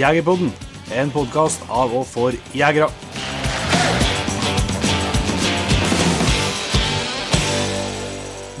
Jegerpodden, 0.00 0.48
en 0.96 1.10
podkast 1.12 1.60
av 1.68 1.90
og 1.92 2.06
for 2.08 2.32
jegere. 2.56 2.86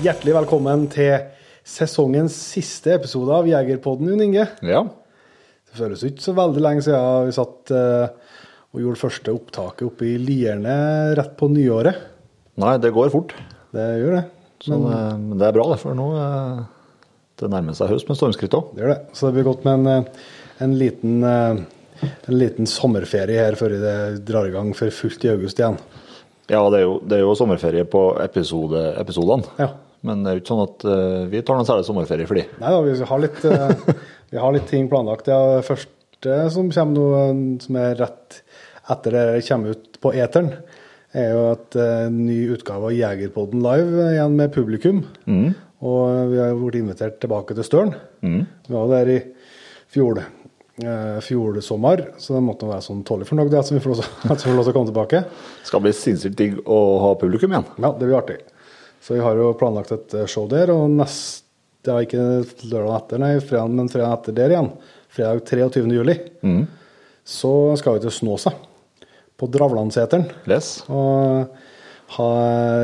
Hjertelig 0.04 0.34
velkommen 0.36 0.82
til 0.92 1.14
sesongens 1.64 2.34
siste 2.36 2.92
episode 2.98 3.32
av 3.32 3.48
Jegerpodden, 3.48 4.10
Jon 4.12 4.24
Inge. 4.26 4.44
Ja. 4.60 4.82
Det 5.64 5.80
føles 5.80 6.04
ikke 6.10 6.26
så 6.26 6.34
veldig 6.36 6.64
lenge 6.66 6.84
siden 6.84 7.30
vi 7.30 7.36
satt 7.38 7.72
eh, 7.72 8.34
og 8.74 8.82
gjorde 8.84 9.00
første 9.06 9.32
opptaket 9.38 9.86
oppe 9.88 10.10
i 10.10 10.18
Lierne 10.20 10.76
rett 11.16 11.32
på 11.40 11.48
nyåret. 11.54 12.02
Nei, 12.60 12.74
det 12.84 12.92
går 12.92 13.14
fort. 13.14 13.32
Det 13.72 13.86
gjør 14.02 14.18
det. 14.18 14.26
Så 14.60 14.76
det, 14.76 15.00
men 15.24 15.40
det 15.40 15.48
er 15.48 15.56
bra, 15.56 15.70
det. 15.72 15.80
For 15.86 15.96
nå 15.96 16.10
eh, 16.20 16.60
det 17.40 17.48
nærmer 17.48 17.80
seg 17.80 17.94
høst 17.94 18.12
med 18.12 18.20
stormskritt 18.20 18.60
òg. 18.60 18.74
Det 18.74 18.84
gjør 18.84 18.92
det. 18.92 19.00
Så 19.16 19.30
det 19.30 19.38
blir 19.38 19.48
godt 19.48 19.64
med 19.64 19.80
en, 19.80 20.04
eh, 20.04 20.28
en, 20.60 20.76
liten, 20.78 21.22
eh, 21.24 22.08
en 22.28 22.38
liten 22.38 22.68
sommerferie 22.68 23.40
her 23.40 23.56
før 23.58 23.76
det 23.80 23.96
drar 24.28 24.48
i 24.48 24.54
gang 24.54 24.72
for 24.76 24.92
fullt 24.94 25.24
i 25.26 25.32
august 25.32 25.60
igjen. 25.60 25.78
Ja, 26.50 26.64
det 26.72 26.80
er, 26.80 26.84
jo, 26.88 26.96
det 27.06 27.16
er 27.16 27.22
jo 27.22 27.36
sommerferie 27.38 27.86
på 27.86 28.02
episode, 28.24 28.82
episodene. 28.98 29.46
Ja. 29.60 29.70
Men 30.06 30.24
det 30.24 30.30
er 30.30 30.38
jo 30.38 30.42
ikke 30.42 30.50
sånn 30.54 30.64
at 30.64 30.84
uh, 30.88 31.24
vi 31.30 31.42
tar 31.44 31.58
noen 31.58 31.68
særlig 31.68 31.86
sommerferie 31.86 32.28
for 32.28 32.40
de. 32.40 32.46
Nei 32.62 32.72
da, 32.72 32.80
vi 32.86 33.08
har 33.10 33.22
litt, 33.22 33.42
eh, 33.44 33.96
vi 34.32 34.40
har 34.40 34.54
litt 34.56 34.68
ting 34.70 34.88
planlagt. 34.90 35.28
Det 35.28 35.66
første 35.68 36.36
som 36.54 36.70
kommer 36.72 36.96
nå, 36.96 37.56
som 37.62 37.80
er 37.80 37.98
rett 38.00 38.40
etter 38.90 39.14
det 39.14 39.42
kommer 39.46 39.76
ut 39.76 40.00
på 40.02 40.14
eteren, 40.18 40.54
er 41.14 41.34
jo 41.34 41.44
at 41.52 41.76
uh, 41.78 42.08
ny 42.10 42.38
utgave 42.56 42.90
av 42.90 42.96
Jegerpodden 42.96 43.62
live 43.66 44.08
igjen 44.14 44.38
med 44.40 44.54
publikum. 44.56 45.04
Og 45.80 46.32
vi 46.32 46.40
har 46.40 46.50
jo 46.50 46.58
blitt 46.64 46.80
invitert 46.82 47.20
tilbake 47.22 47.54
til 47.56 47.64
Støren. 47.64 47.94
Vi 48.20 48.74
var 48.74 48.90
der 48.90 49.14
i 49.14 49.20
fjor, 49.90 50.18
eh, 50.84 51.18
fjor 51.24 51.58
sommer, 51.64 52.02
så 52.18 52.34
det 52.36 52.42
måtte 52.46 52.68
være 52.68 52.84
sånn 52.84 53.02
tålelig 53.06 53.28
fornøyd 53.30 53.54
at 53.60 53.70
vi 53.72 53.80
får 53.82 53.94
lov 53.94 54.00
til- 54.40 54.58
å 54.60 54.72
komme 54.76 54.90
tilbake. 54.92 55.24
Skal 55.68 55.80
bli 55.84 55.92
sinnssykt 55.96 56.36
digg 56.38 56.58
å 56.66 56.80
ha 57.04 57.14
publikum 57.20 57.52
igjen. 57.54 57.66
Ja, 57.78 57.92
det 57.92 58.06
blir 58.08 58.18
artig. 58.18 58.38
Så 59.00 59.14
vi 59.16 59.22
har 59.24 59.36
jo 59.38 59.52
planlagt 59.56 59.92
et 59.96 60.14
eh, 60.14 60.26
show 60.28 60.48
der, 60.50 60.70
og 60.74 60.90
neste, 60.92 61.46
det 61.84 61.92
er 61.94 62.04
ikke 62.04 62.24
lørdag 62.68 62.96
etter, 62.98 63.20
nei, 63.22 63.32
fredag, 63.40 63.70
men 63.72 63.88
fredag 63.88 64.18
etter 64.18 64.34
der 64.36 64.52
igjen, 64.52 64.66
fredag 65.16 65.46
23. 65.48 65.86
juli, 65.96 66.18
så 67.24 67.52
skal 67.80 67.96
vi 67.96 68.02
til 68.04 68.12
Snåsa, 68.12 68.52
på 69.40 69.48
Dravlandseteren, 69.48 70.26
Les. 70.50 70.66
og 70.92 71.48
ha 72.18 72.26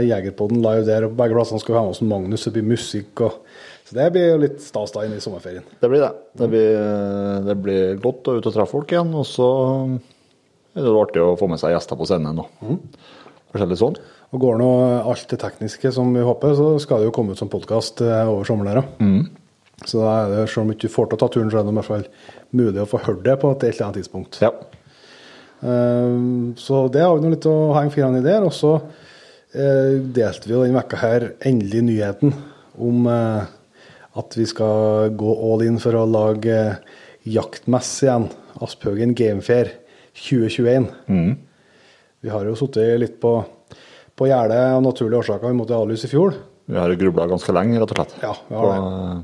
Jegerpodden 0.07 0.63
live 0.65 0.87
der, 0.89 1.05
og 1.05 1.13
på 1.13 1.19
begge 1.21 1.37
plassene 1.37 1.61
skal 1.61 1.75
vi 1.75 1.79
ha 1.81 1.85
med 1.85 1.93
oss 1.97 2.01
Magnus, 2.09 2.47
det 2.49 2.55
blir 2.57 2.65
musikk, 2.71 3.21
og 3.27 3.43
så 3.87 3.95
det 3.95 4.09
blir 4.15 4.33
jo 4.33 4.43
litt 4.43 4.59
stas 4.65 4.95
da 4.95 5.05
inn 5.07 5.15
i 5.15 5.23
sommerferien. 5.23 5.65
Det 5.79 5.91
blir 5.91 6.03
det. 6.03 6.11
Det 6.35 6.49
blir, 6.51 6.79
det 7.47 7.57
blir 7.63 8.01
godt 8.03 8.27
å 8.27 8.37
ut 8.39 8.49
og 8.49 8.55
treffe 8.55 8.73
folk 8.73 8.91
igjen. 8.91 9.13
Og 9.15 9.27
så 9.29 9.49
er 10.75 10.83
det 10.83 10.95
artig 10.99 11.23
å 11.23 11.37
få 11.39 11.47
med 11.51 11.63
seg 11.63 11.77
gjester 11.77 11.99
på 11.99 12.09
scenen 12.09 12.43
og 12.43 12.51
forskjellig 13.53 13.79
sånn. 13.79 13.99
Og 14.35 14.43
går 14.43 14.59
nå 14.59 14.71
alt 15.07 15.31
det 15.31 15.39
tekniske 15.39 15.95
som 15.95 16.11
vi 16.13 16.25
håper, 16.27 16.57
så 16.59 16.73
skal 16.83 17.01
det 17.01 17.13
jo 17.13 17.15
komme 17.15 17.37
ut 17.37 17.41
som 17.41 17.53
podkast 17.53 18.03
over 18.03 18.43
sommeren. 18.49 18.83
da. 18.83 18.87
Så 19.85 20.01
da 20.01 20.13
er 20.23 20.33
det, 20.33 20.43
selv 20.51 20.65
om 20.65 20.73
du 20.73 20.77
ikke 20.77 20.91
får 20.93 21.11
til 21.11 21.19
å 21.19 21.21
ta 21.21 21.29
turen, 21.33 21.53
så 21.53 21.61
er 21.61 21.67
det 21.67 21.75
i 21.75 21.79
hvert 21.79 21.91
fall 21.91 22.07
mulig 22.57 22.83
å 22.83 22.89
få 22.91 23.03
hørt 23.07 23.23
det 23.27 23.37
på 23.43 23.53
et 23.53 23.67
eller 23.69 23.87
annet 23.87 24.01
tidspunkt. 24.01 24.39
Ja. 24.43 24.51
Eh, 25.61 26.17
så 26.61 26.87
det 26.93 27.05
har 27.05 27.17
vi 27.17 27.25
nå 27.25 27.35
litt 27.35 27.49
å 27.49 27.75
henge 27.77 27.93
fingrene 27.95 28.23
i 28.23 28.27
der. 28.27 28.47
Og 28.47 28.55
så 28.57 28.73
eh, 29.55 29.99
delte 30.01 30.49
vi 30.49 30.57
jo 30.57 30.65
denne 30.65 30.81
vekka 30.81 31.01
her 31.03 31.29
endelig 31.47 31.85
nyheten 31.91 32.35
om 32.83 33.07
eh, 33.11 33.53
at 34.17 34.37
vi 34.39 34.47
skal 34.49 35.11
gå 35.19 35.33
all 35.53 35.63
in 35.67 35.79
for 35.83 35.97
å 35.99 36.07
lage 36.09 36.57
jaktmess 37.27 37.91
igjen. 38.07 38.29
Asphaugen 38.65 39.15
Gamefair 39.19 39.73
2021. 40.17 40.89
Vi 42.25 42.33
har 42.33 42.47
jo 42.49 42.57
sittet 42.59 42.99
litt 43.03 43.19
på, 43.23 43.33
på 44.17 44.29
gjerdet 44.31 44.63
av 44.79 44.83
naturlige 44.83 45.21
årsaker. 45.21 45.53
Vi 45.53 45.59
måtte 45.59 45.77
avlyse 45.77 46.09
i 46.09 46.13
fjor. 46.13 46.35
Vi 46.67 46.79
har 46.81 46.95
grubla 46.99 47.29
ganske 47.31 47.53
lenge, 47.55 47.79
rett 47.79 47.93
og 47.93 48.01
slett. 48.01 48.15
Ja, 48.25 48.33
vi 48.49 48.57
har 48.59 48.73
det. 48.73 49.23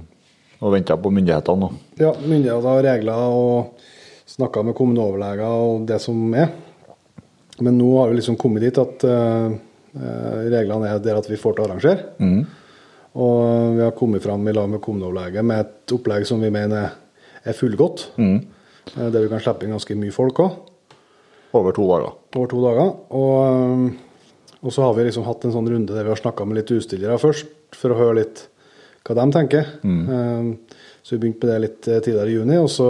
og 0.63 0.75
venta 0.77 0.95
på 1.01 1.11
myndighetene. 1.11 1.71
Og, 1.73 1.99
Ja, 1.99 2.13
myndigheter, 2.21 2.83
regler 2.87 3.25
og 3.35 3.81
snakka 4.31 4.63
med 4.65 4.77
kommuneoverleger 4.79 5.49
og 5.51 5.87
det 5.89 5.99
som 6.05 6.21
er. 6.39 6.53
Men 7.63 7.79
nå 7.81 7.89
har 7.99 8.13
vi 8.13 8.21
liksom 8.21 8.37
kommet 8.41 8.63
dit 8.65 8.79
at 8.81 9.03
eh, 9.05 9.57
eh, 9.99 10.39
reglene 10.53 10.89
er 10.89 11.03
der 11.05 11.19
at 11.19 11.29
vi 11.31 11.37
får 11.41 11.57
til 11.57 11.65
å 11.65 11.69
arrangere. 11.71 12.13
Og 13.13 13.77
vi 13.77 13.83
har 13.85 13.95
kommet 13.97 14.25
fram 14.25 14.47
i 14.49 14.55
lag 14.57 14.71
med 14.73 14.81
kommuneoverlege 14.85 15.45
med 15.45 15.65
et 15.67 15.95
opplegg 15.97 16.25
som 16.29 16.41
vi 16.41 16.53
mener 16.53 16.95
er 17.43 17.57
fullgodt. 17.57 18.07
Mm. 18.17 18.39
Der 18.97 19.19
vi 19.19 19.29
kan 19.31 19.43
slippe 19.43 19.67
inn 19.67 19.75
ganske 19.75 19.97
mye 19.99 20.15
folk 20.15 20.41
òg, 20.43 20.55
over 21.53 21.75
to 21.77 21.85
dager. 21.87 22.15
over 22.37 22.49
to 22.49 22.63
dager. 22.63 22.95
Og, 23.11 23.37
eh, 23.49 24.57
og 24.63 24.73
så 24.73 24.87
har 24.87 24.95
vi 24.97 25.05
liksom 25.05 25.27
hatt 25.27 25.45
en 25.45 25.53
sånn 25.53 25.69
runde 25.69 25.93
der 25.93 26.07
vi 26.07 26.15
har 26.15 26.23
snakka 26.23 26.47
med 26.47 26.61
litt 26.61 26.73
utstillere 26.73 27.19
først, 27.21 27.47
for 27.77 27.93
å 27.93 27.99
høre 27.99 28.23
litt 28.23 28.47
hva 29.05 29.17
de 29.19 29.33
tenker. 29.35 29.67
Mm. 29.83 30.59
Så 31.03 31.17
vi 31.17 31.25
begynte 31.25 31.47
med 31.47 31.51
det 31.51 31.61
litt 31.65 31.89
eh, 31.89 32.01
tidligere 32.01 32.31
i 32.31 32.37
juni, 32.39 32.59
og 32.63 32.71
så 32.71 32.89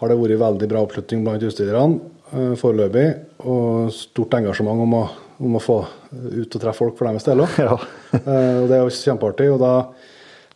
har 0.00 0.08
det 0.08 0.18
vært 0.20 0.40
veldig 0.40 0.68
bra 0.68 0.84
oppslutning 0.84 1.24
blant 1.24 1.44
utstillerne 1.44 1.98
eh, 2.32 2.54
foreløpig, 2.60 3.06
og 3.48 3.90
stort 3.96 4.36
engasjement 4.38 4.84
om 4.84 4.96
å, 5.00 5.04
om 5.40 5.56
å 5.56 5.62
få 5.62 5.78
ut 6.12 6.54
og 6.54 6.60
treffe 6.60 6.78
folk 6.82 6.98
for 6.98 7.08
deres 7.08 7.26
del 7.26 7.44
òg. 7.44 7.58
Ja. 7.66 7.76
og 8.20 8.66
det 8.68 8.76
er 8.76 8.82
jo 8.82 8.94
kjempeartig, 8.94 9.48
og 9.54 9.60
da 9.62 9.74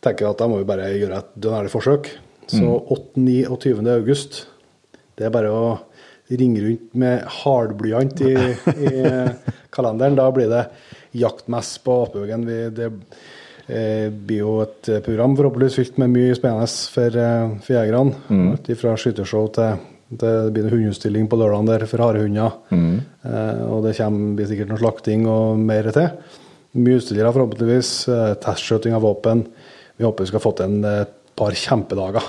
tenker 0.03 0.25
jeg 0.25 0.35
at 0.35 0.41
da 0.43 0.47
må 0.51 0.59
vi 0.61 0.67
bare 0.69 0.91
gjøre 0.93 1.21
et 1.21 1.35
dønnerlig 1.41 1.73
forsøk. 1.73 2.11
Så 2.51 2.65
8., 2.93 3.17
9. 3.17 3.37
og 3.49 3.57
20. 3.63 3.87
august, 3.95 4.43
det 5.17 5.25
er 5.25 5.33
bare 5.33 5.53
å 5.53 5.69
ringe 6.29 6.61
rundt 6.61 6.93
med 6.97 7.23
hardblyant 7.41 8.21
i, 8.25 8.35
i 8.35 8.91
kalenderen. 9.75 10.17
Da 10.19 10.27
blir 10.33 10.51
det 10.51 10.67
jaktmess 11.17 11.75
på 11.85 11.97
Apehaugen. 12.05 12.45
Det 12.75 12.91
eh, 12.91 14.11
blir 14.11 14.43
jo 14.43 14.59
et 14.65 14.91
program 15.05 15.35
forhåpentligvis 15.37 15.79
fylt 15.79 15.99
med 16.01 16.13
mye 16.13 16.37
spennende 16.37 16.69
for, 16.93 17.19
eh, 17.25 17.57
for 17.65 17.77
jegerne. 17.79 18.45
Alt 18.51 18.71
Fra 18.81 18.95
skyttershow 18.99 19.49
til 19.57 19.77
det 20.09 20.31
blir 20.53 20.67
en 20.67 20.73
hundeutstilling 20.75 21.27
på 21.31 21.37
lørdagen 21.39 21.65
der 21.69 21.85
for 21.89 22.03
harehunder. 22.05 22.57
Eh, 22.71 23.61
og 23.65 23.85
det 23.87 23.95
kommer, 23.97 24.35
blir 24.37 24.49
sikkert 24.51 24.69
noe 24.69 24.81
slakting 24.81 25.25
og 25.31 25.57
mer 25.59 25.89
til. 25.95 26.11
Mye 26.77 26.99
utstillere 26.99 27.31
forhåpentligvis. 27.33 27.91
Eh, 28.13 28.33
testskjøting 28.43 28.93
av 28.97 29.05
våpen. 29.07 29.45
Vi 29.97 30.05
håper 30.05 30.25
vi 30.27 30.31
skal 30.33 30.43
få 30.43 30.51
til 30.59 30.69
en 30.69 30.85
eh, 30.89 31.05
par 31.35 31.55
kjempedager. 31.57 32.27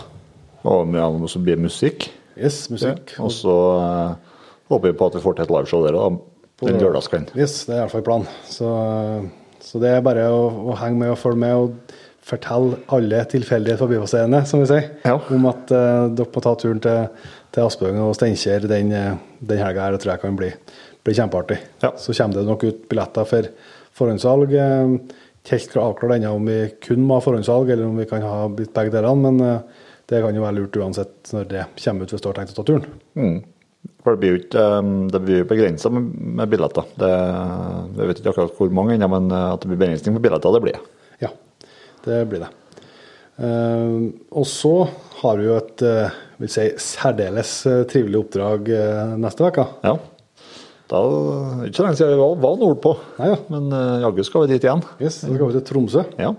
Og 0.67 0.97
ja, 0.97 1.11
som 1.31 1.45
blir 1.47 1.61
musikk. 1.61 2.09
Yes, 2.37 2.65
musikk. 2.73 3.13
Og 3.23 3.31
så 3.35 3.57
eh, 3.83 4.41
håper 4.73 4.91
vi 4.93 4.97
på 4.99 5.11
at 5.11 5.19
vi 5.19 5.25
får 5.25 5.37
til 5.39 5.47
et 5.47 5.55
liveshow 5.55 5.85
der 5.87 5.99
da, 5.99 6.09
den 6.67 6.81
lørdagskvelden. 6.81 7.37
Yes, 7.39 7.61
det 7.69 7.77
er 7.77 7.85
iallfall 7.85 8.05
planen. 8.07 8.27
Så, 8.49 8.73
så 9.63 9.81
det 9.83 9.93
er 9.93 10.05
bare 10.05 10.27
å, 10.33 10.43
å 10.73 10.81
henge 10.81 11.03
med 11.05 11.13
og 11.13 11.21
følge 11.21 11.43
med 11.45 11.61
og 11.61 11.97
fortelle 12.27 12.81
alle 12.91 13.21
tilfeldige 13.31 13.79
forbipasserende, 13.79 14.41
som 14.51 14.63
vi 14.65 14.67
sier, 14.73 14.89
Ja. 15.07 15.15
om 15.31 15.45
at 15.53 15.71
eh, 15.71 16.07
dere 16.19 16.33
må 16.35 16.43
ta 16.43 16.57
turen 16.59 16.81
til, 16.83 17.05
til 17.57 17.65
Aspøyen 17.65 18.03
og 18.05 18.15
Steinkjer 18.17 18.69
den, 18.69 18.93
eh, 18.93 19.17
den 19.41 19.63
helga 19.63 19.87
her. 19.89 19.97
Tror 19.97 20.15
jeg 20.15 20.23
kan 20.23 20.37
bli, 20.37 20.51
bli 21.05 21.17
kjempeartig. 21.17 21.59
Ja. 21.83 21.95
Så 21.97 22.13
kommer 22.13 22.37
det 22.37 22.47
nok 22.51 22.67
ut 22.67 22.85
billetter 22.91 23.25
for 23.25 23.49
forhåndssalg. 23.97 24.53
Eh, 24.53 24.99
Ikke 25.47 25.61
helt 25.61 25.77
avklart 25.79 26.17
ennå 26.17 26.35
om 26.35 26.47
vi 26.51 26.59
kun 26.83 27.05
må 27.07 27.17
ha 27.17 27.23
forhåndssalg, 27.23 27.69
eller 27.71 27.87
om 27.87 27.97
vi 27.97 28.09
kan 28.11 28.25
ha 28.27 28.49
begge 28.51 28.91
delene. 28.91 29.31
Men 29.31 29.41
eh, 29.41 29.85
det 30.11 30.23
kan 30.23 30.35
jo 30.35 30.43
være 30.43 30.59
lurt 30.59 30.77
uansett 30.77 31.33
når 31.33 31.49
det 31.53 31.67
kommer 31.83 32.03
ut 32.03 32.13
hvis 32.13 32.23
du 32.23 32.29
har 32.29 32.35
tenkt 32.35 32.53
å 32.53 32.59
ta 32.59 32.67
turen. 32.67 32.89
Mm. 33.15 33.39
For 34.03 34.15
det 34.15 34.21
blir 34.21 34.33
jo 34.35 34.41
ikke 34.43 34.65
det 35.15 35.21
blir 35.23 35.47
begrensa 35.47 35.91
med, 35.95 36.43
billetter. 36.51 36.85
Det, 36.99 37.11
jeg 37.97 38.11
vet 38.11 38.21
ikke 38.21 38.33
akkurat 38.35 38.59
hvor 38.59 38.75
mange 38.75 38.95
ennå, 38.97 39.09
men 39.09 39.31
at 39.31 39.63
det 39.63 39.71
blir 39.71 39.81
begrensning 39.81 40.19
på 40.19 40.23
billetter, 40.27 40.55
det 40.55 40.63
blir 40.65 40.77
det. 40.77 40.83
Ja, 41.23 41.31
det 42.05 42.21
blir 42.31 42.43
det. 42.43 42.51
Og 44.35 44.47
så 44.51 44.75
har 45.23 45.39
vi 45.39 45.47
jo 45.47 45.59
et 45.59 45.87
vil 46.43 46.53
si, 46.53 46.67
særdeles 46.83 47.55
eh, 47.69 47.83
trivelig 47.91 48.21
oppdrag 48.25 48.69
eh, 48.75 49.17
neste 49.21 49.49
uke. 49.49 49.67
Ja. 49.87 49.97
Da 50.87 50.99
ikke 51.67 51.81
så 51.81 51.87
lenge 51.87 51.99
siden 51.99 52.13
vi 52.15 52.21
var, 52.21 52.35
var 52.45 52.59
nordpå, 52.61 52.93
Nei 53.19 53.33
ja. 53.33 53.39
men 53.51 53.73
uh, 53.75 54.03
jaggu 54.05 54.23
skal 54.27 54.45
vi 54.45 54.53
dit 54.53 54.67
igjen. 54.67 54.85
Yes, 55.01 55.19
Da 55.25 55.33
skal 55.33 55.49
vi 55.49 55.57
til 55.57 55.65
Tromsø 55.67 56.05
Ja. 56.21 56.35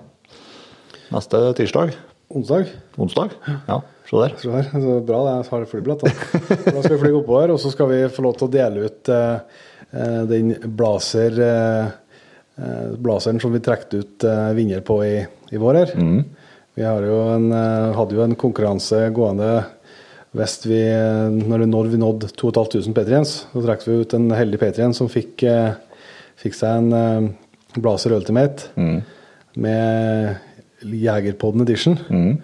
Neste 1.12 1.42
tirsdag. 1.56 1.92
onsdag. 2.32 2.72
Onsdag. 3.00 3.36
Ja, 3.68 3.82
se 4.08 4.22
der. 4.22 4.34
Se 4.40 4.52
der. 4.52 4.70
så 4.72 4.96
bra 5.08 5.20
det 5.24 5.34
jeg 5.36 5.46
har 5.52 5.66
flybillett. 5.72 6.04
Da. 6.04 6.12
da 6.76 6.82
skal 6.82 6.96
vi 6.96 7.02
fly 7.04 7.12
oppover, 7.16 7.54
og 7.56 7.60
så 7.64 7.72
skal 7.72 7.92
vi 7.92 8.02
få 8.12 8.24
lov 8.24 8.36
til 8.40 8.48
å 8.48 8.52
dele 8.52 8.88
ut 8.88 9.12
eh, 9.12 9.62
den 10.28 10.52
blazer 10.80 11.40
eh, 11.44 11.86
blazeren 13.00 13.40
som 13.40 13.56
vi 13.56 13.64
trekte 13.64 14.02
ut 14.02 14.28
uh, 14.28 14.52
vinner 14.58 14.84
på 14.84 14.98
i, 15.06 15.16
i 15.52 15.60
vår 15.62 15.80
her. 15.80 15.96
Vi 16.78 16.86
har 16.86 17.04
jo 17.06 17.20
en, 17.34 17.52
hadde 17.96 18.16
jo 18.18 18.24
en 18.24 18.36
konkurranse 18.38 19.00
gående 19.16 19.52
hvis 20.38 20.56
vi, 20.68 20.80
eh, 20.90 21.30
når, 21.34 21.60
vi- 21.64 21.70
nådde, 21.72 21.98
nådde 22.02 22.30
2500 22.38 22.94
Patriens, 22.98 23.34
så 23.54 23.64
trakk 23.66 23.84
vi 23.88 24.00
ut 24.02 24.14
en 24.18 24.30
heldig 24.32 24.60
Patrien 24.62 24.94
som 24.96 25.10
fikk, 25.10 25.44
eh, 25.44 25.74
fikk 26.38 26.54
seg 26.58 26.78
en 26.94 27.36
Blaser 27.78 27.82
Blazer 27.82 28.14
Ultimate 28.16 28.70
med 29.58 30.38
Jegerpodden 30.84 31.62
Edition. 31.66 31.98
Mm. 32.10 32.38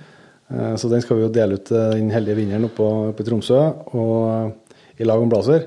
Så 0.78 0.90
den 0.92 1.01
skal 1.01 1.18
vi 1.18 1.24
jo 1.24 1.31
dele 1.34 1.56
ut 1.57 1.66
til 1.66 1.78
den 1.95 2.12
heldige 2.13 2.36
vinneren 2.38 2.66
oppe, 2.68 2.86
oppe 3.13 3.24
i 3.24 3.25
Tromsø, 3.25 3.57
og 3.95 4.13
eh, 4.30 4.75
i 5.01 5.07
lag 5.07 5.22
med 5.24 5.31
Blazer. 5.34 5.66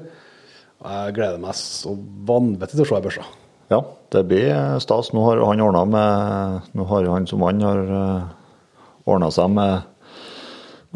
Jeg 0.86 1.14
gleder 1.16 1.40
meg 1.42 1.54
så 1.58 1.96
vanvittig 2.28 2.76
til 2.76 2.84
å 2.84 2.86
se 2.86 2.94
ei 2.98 3.02
børsa. 3.06 3.24
Ja, 3.72 3.80
det 4.14 4.22
blir 4.28 4.78
stas. 4.84 5.08
Nå 5.16 5.24
har 5.26 5.40
han 5.42 5.62
ordna 5.64 5.82
med 5.90 6.68
Nå 6.78 6.84
har 6.86 7.08
han 7.10 7.26
som 7.26 7.42
han 7.42 7.64
har 7.64 7.80
ordna 9.06 9.30
seg 9.34 9.50
med 9.56 9.82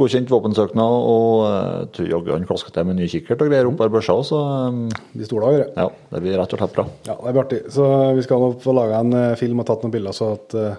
godkjent 0.00 0.32
våpensøknad, 0.32 0.98
og 1.14 1.44
uh, 1.44 1.86
tror 1.94 2.10
jaggu 2.10 2.34
han 2.34 2.46
klasker 2.48 2.74
til 2.74 2.88
med 2.88 2.98
ny 2.98 3.08
kikkert 3.12 3.44
og 3.44 3.52
greier 3.52 3.68
opp 3.68 3.84
her 3.84 3.92
børsa 3.92 4.16
så 4.26 4.42
um, 4.72 4.86
De 5.14 5.28
store 5.28 5.50
dager. 5.50 5.72
ja, 5.76 5.88
det 6.14 6.22
blir 6.24 6.38
rett 6.40 6.56
og 6.56 6.62
slett 6.62 6.76
bra. 6.76 6.86
Ja, 7.06 7.16
det 7.20 7.34
blir 7.34 7.44
artig. 7.44 7.64
Så 7.76 7.88
vi 8.16 8.24
skal 8.26 8.42
nå 8.42 8.54
få 8.64 8.74
laga 8.76 9.02
en 9.04 9.14
uh, 9.16 9.38
film 9.40 9.62
og 9.62 9.68
tatt 9.68 9.84
noen 9.84 9.94
bilder, 9.94 10.16
så 10.16 10.32
at 10.38 10.56
uh, 10.58 10.70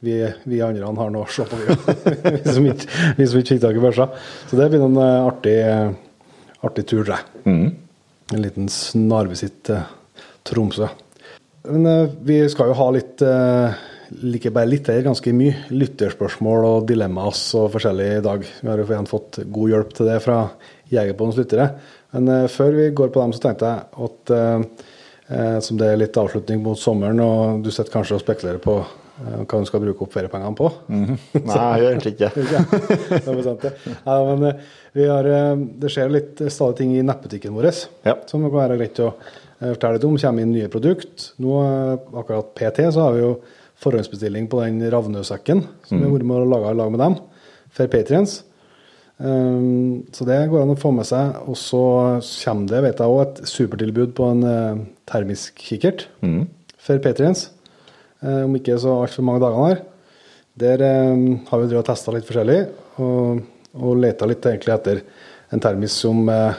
vi, 0.00 0.32
vi 0.44 0.60
andre 0.62 0.86
har 0.86 1.10
noe 1.10 1.26
å 1.26 1.32
se 1.32 1.44
på, 1.48 1.58
vi 1.58 1.74
vi 2.36 2.54
som 2.54 2.66
ikke 2.70 3.14
vi 3.18 3.26
som 3.26 3.40
ikke 3.40 3.56
fikk 3.56 3.64
tak 3.64 3.78
i 3.78 3.82
børsa. 3.82 4.08
Så 4.46 4.58
det 4.58 4.70
blir 4.70 4.84
en 4.86 4.98
eh, 5.02 5.26
artig, 5.26 5.56
eh, 5.58 6.62
artig 6.66 6.86
tur, 6.86 7.02
tror 7.02 7.16
jeg. 7.16 7.52
En 8.28 8.44
liten 8.44 8.70
snarvisitt 8.70 9.64
til 9.66 9.82
Tromsø. 10.46 10.90
Men 11.68 11.90
eh, 11.90 12.16
vi 12.28 12.40
skal 12.52 12.70
jo 12.70 12.78
ha 12.78 12.90
litt 12.94 13.24
eh, 14.08 14.16
Like 14.22 14.50
bare 14.54 14.68
litt, 14.70 14.88
er 14.88 15.02
ganske 15.06 15.32
mye 15.36 15.54
lytterspørsmål 15.70 16.64
og 16.68 16.86
dilemmas 16.88 17.42
og 17.58 17.70
forskjellig 17.76 18.08
i 18.18 18.24
dag. 18.24 18.44
Vi 18.62 18.68
har 18.70 18.80
jo 18.80 18.86
igjen 18.88 19.08
fått 19.10 19.40
god 19.46 19.72
hjelp 19.74 19.94
til 19.96 20.08
det 20.10 20.20
fra 20.24 20.38
Jegerpodens 20.92 21.38
lyttere. 21.38 21.70
Men 22.16 22.28
eh, 22.32 22.46
før 22.52 22.72
vi 22.78 22.88
går 22.96 23.12
på 23.12 23.20
dem, 23.24 23.34
så 23.36 23.42
tenkte 23.44 23.72
jeg 23.72 24.06
at 24.08 24.32
eh, 24.36 24.86
eh, 25.28 25.58
som 25.64 25.80
det 25.80 25.90
er 25.92 26.00
litt 26.00 26.16
avslutning 26.20 26.62
mot 26.64 26.78
sommeren, 26.80 27.20
og 27.20 27.60
du 27.64 27.70
sitter 27.70 27.92
kanskje 27.92 28.16
og 28.18 28.24
spekulerer 28.24 28.62
på 28.64 28.80
hva 29.18 29.58
hun 29.58 29.64
skal 29.66 29.80
bruke 29.82 30.04
opp 30.04 30.12
feriepengene 30.14 30.54
på. 30.54 30.68
Nei, 30.94 31.08
jeg 31.34 31.80
gjør 31.82 31.88
egentlig 31.88 32.12
ikke 32.14 32.28
det. 32.38 33.72
Ja, 34.06 34.18
men 34.28 34.44
vi 34.94 35.08
har, 35.10 35.26
det 35.82 35.90
skjer 35.90 36.12
litt 36.14 36.42
stadig 36.54 36.78
ting 36.78 36.92
i 36.94 37.02
nettbutikken 37.02 37.56
vår 37.56 37.66
Ja. 38.06 38.14
som 38.30 38.44
det 38.46 38.52
kan 38.52 38.60
være 38.60 38.76
greit 38.78 39.00
å 39.02 39.08
fortelle 39.58 39.96
litt 39.98 40.06
om. 40.06 40.20
kommer 40.22 40.46
inn 40.46 40.54
nye 40.54 40.70
produkt. 40.70 41.32
Nå, 41.42 41.56
akkurat 42.14 42.54
PT, 42.54 42.86
så 42.94 43.08
har 43.08 43.18
vi 43.18 43.24
jo 43.24 43.32
forhåndsbestilling 43.82 44.48
på 44.50 44.60
den 44.64 44.82
ravnøsekken 44.90 45.62
som 45.86 45.98
vi 45.98 46.06
har 46.06 46.14
vært 46.14 46.28
med 46.28 46.42
og 46.42 46.52
laga 46.52 46.72
i 46.72 46.78
lag 46.78 46.92
med 46.94 47.02
dem, 47.02 47.18
for 47.74 47.90
Patriens. 47.92 48.40
Um, 49.18 50.06
så 50.14 50.22
det 50.28 50.38
går 50.50 50.62
an 50.62 50.74
å 50.76 50.78
få 50.78 50.92
med 50.94 51.06
seg. 51.08 51.36
Og 51.50 51.58
så 51.58 51.82
kommer 52.44 52.70
det, 52.70 52.82
vet 52.86 53.02
jeg 53.02 53.14
òg, 53.14 53.20
et 53.24 53.50
supertilbud 53.50 54.14
på 54.18 54.32
en 54.32 54.42
uh, 54.46 54.82
termisk 55.10 55.58
kikkert 55.70 56.06
for 56.78 57.02
Patriens. 57.02 57.48
Uh, 58.22 58.44
om 58.46 58.56
ikke 58.58 58.78
så 58.82 58.94
altfor 59.02 59.26
mange 59.26 59.42
dagene 59.44 59.70
her. 59.72 59.84
Der 60.58 60.84
um, 61.12 61.40
har 61.50 61.62
vi 61.62 61.82
testa 61.86 62.14
litt 62.14 62.26
forskjellig, 62.26 62.60
og, 63.02 63.44
og 63.78 64.02
leta 64.02 64.26
litt 64.26 64.46
egentlig 64.46 64.74
etter 64.74 65.02
en 65.54 65.62
termisk 65.62 66.02
som 66.02 66.24
uh, 66.26 66.58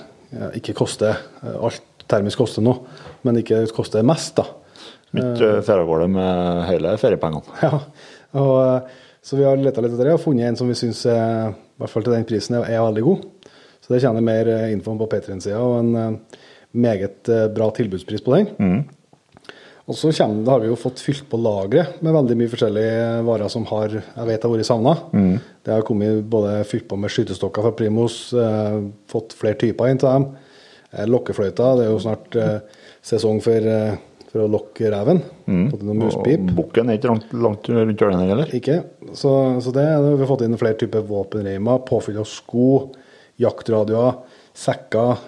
ikke 0.55 0.75
koster 0.77 1.17
Alt 1.41 1.85
termisk 2.09 2.41
koster 2.41 2.63
nå, 2.65 2.73
men 3.25 3.37
ikke 3.41 3.67
koster 3.75 4.05
mest, 4.05 4.39
da. 4.39 4.47
Ikke 5.15 5.51
feriegårde 5.65 6.09
med 6.13 6.65
hele 6.69 6.95
feriepengene. 7.01 7.57
Ja, 7.65 7.79
og, 8.37 8.55
eh, 8.61 9.05
så 9.25 9.39
vi 9.39 9.45
har 9.47 9.57
leta 9.57 9.81
litt 9.81 9.95
etter 9.95 10.11
det 10.11 10.15
og 10.15 10.21
funnet 10.21 10.47
en 10.47 10.57
som 10.59 10.69
vi 10.69 10.77
syns, 10.77 11.01
i 11.09 11.81
hvert 11.81 11.91
fall 11.91 12.05
til 12.05 12.13
den 12.13 12.27
prisen, 12.29 12.59
er, 12.59 12.77
veldig 12.77 13.03
god. 13.07 13.25
Så 13.81 13.93
det 13.95 14.03
kommer 14.03 14.21
mer 14.21 14.51
eh, 14.53 14.69
info 14.75 14.93
på 14.99 15.09
Patrion-sida, 15.09 15.59
og 15.59 15.79
en 15.81 15.91
eh, 15.97 16.39
meget 16.77 17.29
eh, 17.33 17.47
bra 17.51 17.71
tilbudspris 17.73 18.21
på 18.25 18.35
den. 18.37 18.83
Og 19.89 19.97
så 19.97 20.11
kommer, 20.13 20.43
da 20.45 20.53
har 20.53 20.61
vi 20.61 20.69
jo 20.69 20.77
fått 20.77 21.01
fylt 21.01 21.23
på 21.31 21.39
lageret 21.41 21.97
med 22.05 22.13
veldig 22.13 22.35
mye 22.37 22.51
forskjellige 22.51 23.23
varer 23.25 23.49
som 23.49 23.63
har 23.71 23.95
jeg 23.95 24.27
vet 24.27 24.43
har 24.45 24.51
vært 24.53 24.67
savna. 24.69 24.93
Det 25.65 25.73
har 25.73 25.85
kommet 25.87 26.27
både 26.29 26.59
fylt 26.69 26.85
på 26.91 26.99
med 27.01 27.09
skytestokker 27.09 27.65
fra 27.65 27.71
Primus, 27.73 28.19
eh, 28.37 28.77
fått 29.09 29.33
flere 29.33 29.57
typer 29.57 29.89
inn 29.89 29.97
til 29.97 30.11
dem. 30.11 30.27
Eh, 30.91 31.07
lokkefløyter, 31.09 31.79
det 31.79 31.87
er 31.87 31.89
jo 31.89 32.03
snart 32.05 32.37
eh, 32.37 32.85
sesong 33.05 33.41
for, 33.41 33.65
eh, 33.73 33.97
for 34.29 34.43
å 34.43 34.49
lokke 34.51 34.91
reven. 34.93 35.21
Fått 35.71 35.83
inn 35.83 35.97
muspip. 35.97 36.43
Og 36.51 36.57
bukken 36.61 36.91
er 36.91 36.99
ikke 36.99 37.09
langt, 37.09 37.31
langt 37.33 37.69
rundt 37.73 38.01
hjørnet 38.03 38.29
heller. 38.29 38.51
Ikke. 38.55 38.79
Så, 39.17 39.31
så 39.63 39.73
det, 39.73 39.85
vi 40.05 40.17
har 40.21 40.29
fått 40.29 40.43
inn 40.45 40.59
flere 40.61 40.77
typer 40.77 41.05
våpenreimer, 41.09 41.81
påfyll 41.87 42.19
av 42.21 42.27
sko, 42.29 42.67
jaktradioer, 43.41 44.19
sekker. 44.59 45.23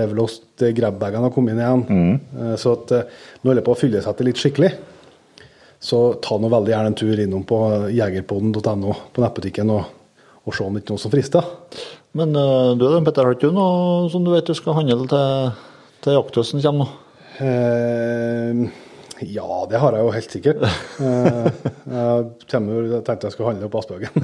Levelost 0.00 0.64
grabbagene 0.74 1.28
har 1.28 1.34
kommet 1.34 1.54
inn 1.54 1.62
igjen. 1.62 1.84
Mm. 1.86 2.56
Så 2.58 2.74
at 2.74 2.94
eh, 2.96 3.20
nå 3.40 3.52
holder 3.52 3.62
jeg 3.62 3.68
på 3.68 3.76
å 3.76 3.78
fylle 3.78 4.02
seg 4.02 4.18
til 4.18 4.30
litt 4.30 4.42
skikkelig. 4.42 4.72
Så 5.80 6.00
ta 6.20 6.36
nå 6.36 6.50
veldig 6.52 6.74
gjerne 6.74 6.90
en 6.92 6.98
tur 6.98 7.22
innom 7.22 7.46
på 7.48 7.60
jegerpodden.no 7.94 8.96
på 9.14 9.22
nettbutikken 9.22 9.70
og, 9.72 9.86
og 10.44 10.56
se 10.56 10.66
om 10.66 10.74
det 10.74 10.82
ikke 10.82 10.92
er 10.92 10.98
noe 10.98 11.04
som 11.04 11.14
frister. 11.14 11.54
Men 12.18 12.34
eh, 12.34 12.72
du 12.74 12.88
Petter, 13.06 13.28
har 13.28 13.38
ikke 13.38 13.54
noe 13.54 14.10
som 14.10 14.26
du 14.26 14.34
vet 14.34 14.50
du 14.50 14.58
skal 14.58 14.76
handle 14.80 15.06
til, 15.06 15.54
til 16.02 16.18
jakthøsten 16.18 16.66
kommer 16.66 16.90
nå? 16.90 17.09
Eh, 17.40 18.68
ja, 19.20 19.66
det 19.68 19.76
har 19.82 19.92
jeg 19.96 20.04
jo 20.06 20.12
helt 20.16 20.36
sikkert. 20.36 20.64
Eh, 21.90 22.22
jeg 22.46 23.00
tenkte 23.02 23.26
jeg 23.26 23.32
skulle 23.34 23.48
handle 23.50 23.66
opp 23.66 23.74
Aspbøgen. 23.80 24.14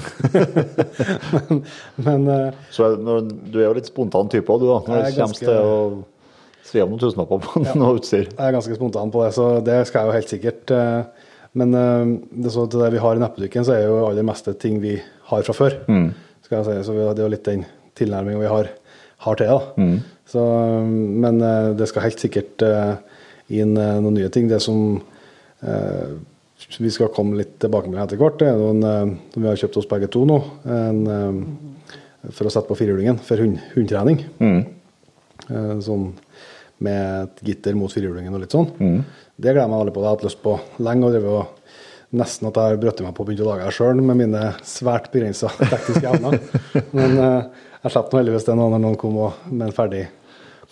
men 1.34 1.62
men 2.06 2.28
eh, 2.30 2.58
Så 2.70 2.84
er, 2.92 3.00
du 3.50 3.56
er 3.58 3.64
jo 3.66 3.72
litt 3.78 3.88
spontan 3.90 4.28
type 4.30 4.52
òg, 4.54 4.60
du 4.62 4.68
da. 4.68 4.76
Når 4.86 5.00
det 5.00 5.08
er 5.08 5.16
kommer 5.16 5.40
til 5.40 5.50
å 5.56 6.68
svi 6.68 6.82
av 6.84 6.92
noen 6.92 7.02
tusenlapper 7.02 7.42
på 7.42 7.62
noe 7.80 7.96
utstyr. 7.98 8.28
Jeg 8.28 8.38
er 8.46 8.54
ganske 8.54 8.76
spontan 8.78 9.10
på 9.14 9.24
det, 9.24 9.32
så 9.34 9.48
det 9.66 9.80
skal 9.90 10.04
jeg 10.04 10.06
jo 10.12 10.16
helt 10.20 10.32
sikkert. 10.36 10.74
eh, 10.76 11.26
Men 11.58 11.74
det, 11.74 12.52
så 12.54 12.66
til 12.70 12.82
det 12.84 12.92
vi 12.94 13.02
har 13.02 13.16
i 13.18 13.22
nettbutikken, 13.24 13.64
så 13.66 13.74
er 13.74 13.86
jo 13.88 13.98
aller 14.06 14.26
meste 14.30 14.54
ting 14.60 14.78
vi 14.82 14.94
har 15.32 15.42
fra 15.46 15.54
før. 15.56 15.78
Skal 16.46 16.58
jeg 16.60 16.66
si. 16.68 16.78
Så 16.90 16.94
vi- 16.94 17.06
det 17.14 17.18
er 17.24 17.26
jo 17.26 17.34
litt 17.34 17.44
den 17.50 17.64
tilnærminga 17.98 18.42
vi 18.44 18.50
har, 18.54 18.68
har 19.26 19.34
til 19.40 19.46
det. 19.50 19.98
Så, 20.30 20.38
eh, 20.44 20.84
men 21.24 21.38
det 21.78 21.88
skal 21.90 22.02
helt 22.06 22.20
sikkert 22.22 22.62
inn 23.54 23.76
eh, 23.78 23.98
noen 24.02 24.16
nye 24.18 24.30
ting. 24.32 24.48
Det 24.50 24.60
som 24.64 24.96
eh, 25.62 26.16
vi 26.80 26.90
skal 26.90 27.12
komme 27.14 27.36
litt 27.38 27.58
tilbake 27.62 27.90
med 27.92 28.00
etter 28.02 28.18
hvert, 28.20 28.38
det 28.40 28.48
er 28.50 28.58
noen 28.60 28.82
eh, 28.82 29.16
som 29.34 29.42
vi 29.44 29.50
har 29.50 29.60
kjøpt 29.60 29.80
oss 29.82 29.88
begge 29.90 30.08
to 30.12 30.24
nå. 30.28 30.38
En, 30.66 31.02
eh, 31.06 32.30
for 32.34 32.48
å 32.48 32.52
sette 32.52 32.66
på 32.70 32.78
firehjulingen 32.78 33.20
for 33.22 33.38
hund, 33.42 33.60
hundtrening. 33.76 34.24
Eh, 35.46 35.74
Sånn 35.84 36.08
med 36.82 36.96
et 37.28 37.38
gitter 37.46 37.76
mot 37.78 37.88
firehjulingen 37.92 38.34
og 38.36 38.42
litt 38.42 38.52
sånn. 38.52 38.66
Det 38.76 39.52
gleder 39.52 39.62
jeg 39.62 39.70
meg 39.72 39.78
veldig 39.84 39.92
på. 39.94 40.00
Det 40.02 40.08
har 40.08 40.12
jeg 40.12 40.18
hatt 40.18 40.26
lyst 40.26 40.42
på 40.42 40.56
lenge. 40.84 41.06
og 41.06 41.14
drevet 41.14 41.36
og 41.40 41.52
Nesten 42.16 42.46
at 42.48 42.54
jeg 42.60 42.70
har 42.70 42.76
brøtt 42.80 43.00
meg 43.02 43.14
på 43.16 43.24
å 43.24 43.26
begynne 43.26 43.44
å 43.44 43.48
lage 43.50 43.64
det 43.66 43.74
sjøl 43.74 43.98
med 44.00 44.16
mine 44.20 44.42
svært 44.64 45.08
begrensa 45.12 45.48
tekniske 45.72 46.06
evner. 46.06 46.36
Men 46.94 47.16
eh, 47.18 47.48
jeg 47.82 47.94
slapp 47.96 48.12
nå 48.12 48.20
heldigvis 48.20 48.46
det 48.46 48.54
når 48.56 48.76
noen 48.78 48.94
kom 49.00 49.16
med 49.50 49.66
en 49.66 49.74
ferdig 49.74 50.04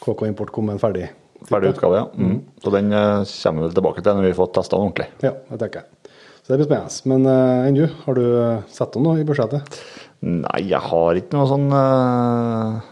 KK 0.05 0.29
Import 0.29 0.53
kom 0.55 0.69
med 0.69 0.77
en 0.77 0.83
ferdig 0.85 1.09
Ferdig 1.49 1.75
utgave, 1.75 1.99
ja. 2.01 2.07
Mm. 2.17 2.39
Så 2.63 2.73
den 2.73 2.93
eh, 2.93 3.35
kommer 3.43 3.61
vi 3.61 3.67
vel 3.69 3.77
tilbake 3.77 4.05
til 4.05 4.17
når 4.17 4.29
vi 4.29 4.39
får 4.39 4.51
testa 4.57 4.79
den 4.79 4.87
ordentlig. 4.87 5.09
Ja, 5.25 5.35
det 5.51 5.61
tenker 5.61 5.83
jeg. 5.83 6.13
Så 6.45 6.53
det 6.53 6.59
blir 6.61 6.69
spennende. 6.69 7.11
Men 7.13 7.29
uh, 7.29 7.67
enn 7.69 7.77
du, 7.79 7.85
har 8.05 8.19
du 8.19 8.25
satt 8.69 8.77
sett 8.77 8.99
om 9.01 9.07
noe 9.07 9.21
i 9.21 9.27
budsjettet? 9.29 9.79
Nei, 10.25 10.61
jeg 10.69 10.81
har 10.91 11.21
ikke 11.21 11.37
noe 11.37 11.49
sånn 11.49 11.71
uh, 11.73 12.83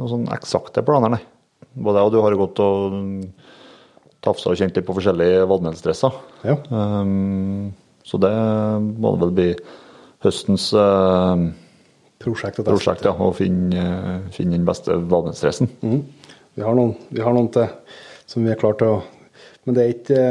Noe 0.00 0.10
sånn 0.10 0.24
eksakte 0.34 0.82
planer, 0.86 1.12
nei. 1.14 1.20
Både 1.72 2.00
jeg 2.00 2.08
og 2.08 2.14
du 2.14 2.20
har 2.24 2.36
gått 2.40 2.60
og 2.64 2.96
tafsa 4.22 4.52
og 4.52 4.58
kjent 4.58 4.76
litt 4.78 4.86
på 4.86 4.94
forskjellige 4.96 5.44
vadmelsdresser. 5.50 6.16
Ja. 6.46 6.56
Um, 6.70 7.72
så 8.06 8.18
det 8.22 8.32
må 8.32 9.12
det 9.14 9.22
vel 9.22 9.34
bli 9.36 9.48
høstens 10.24 10.70
uh, 10.74 11.50
Prosjekt 12.22 12.60
prosjekt, 12.62 13.06
ja. 13.06 13.12
Å 13.14 13.32
finne, 13.34 13.84
finne 14.34 14.54
den 14.54 14.66
beste 14.66 14.94
vadmelsdressen. 15.10 15.70
Mhm. 15.82 16.02
Vi 16.54 16.64
har 16.64 16.76
noen, 16.76 16.96
vi 17.08 17.22
har 17.24 17.34
noen 17.36 17.48
til 17.52 17.68
som 18.28 18.44
vi 18.44 18.52
er 18.52 18.60
klare 18.60 18.78
til 18.80 18.94
å 18.96 19.00
Men 19.66 19.76
det 19.76 19.82
er 19.82 19.94
ikke 19.94 20.22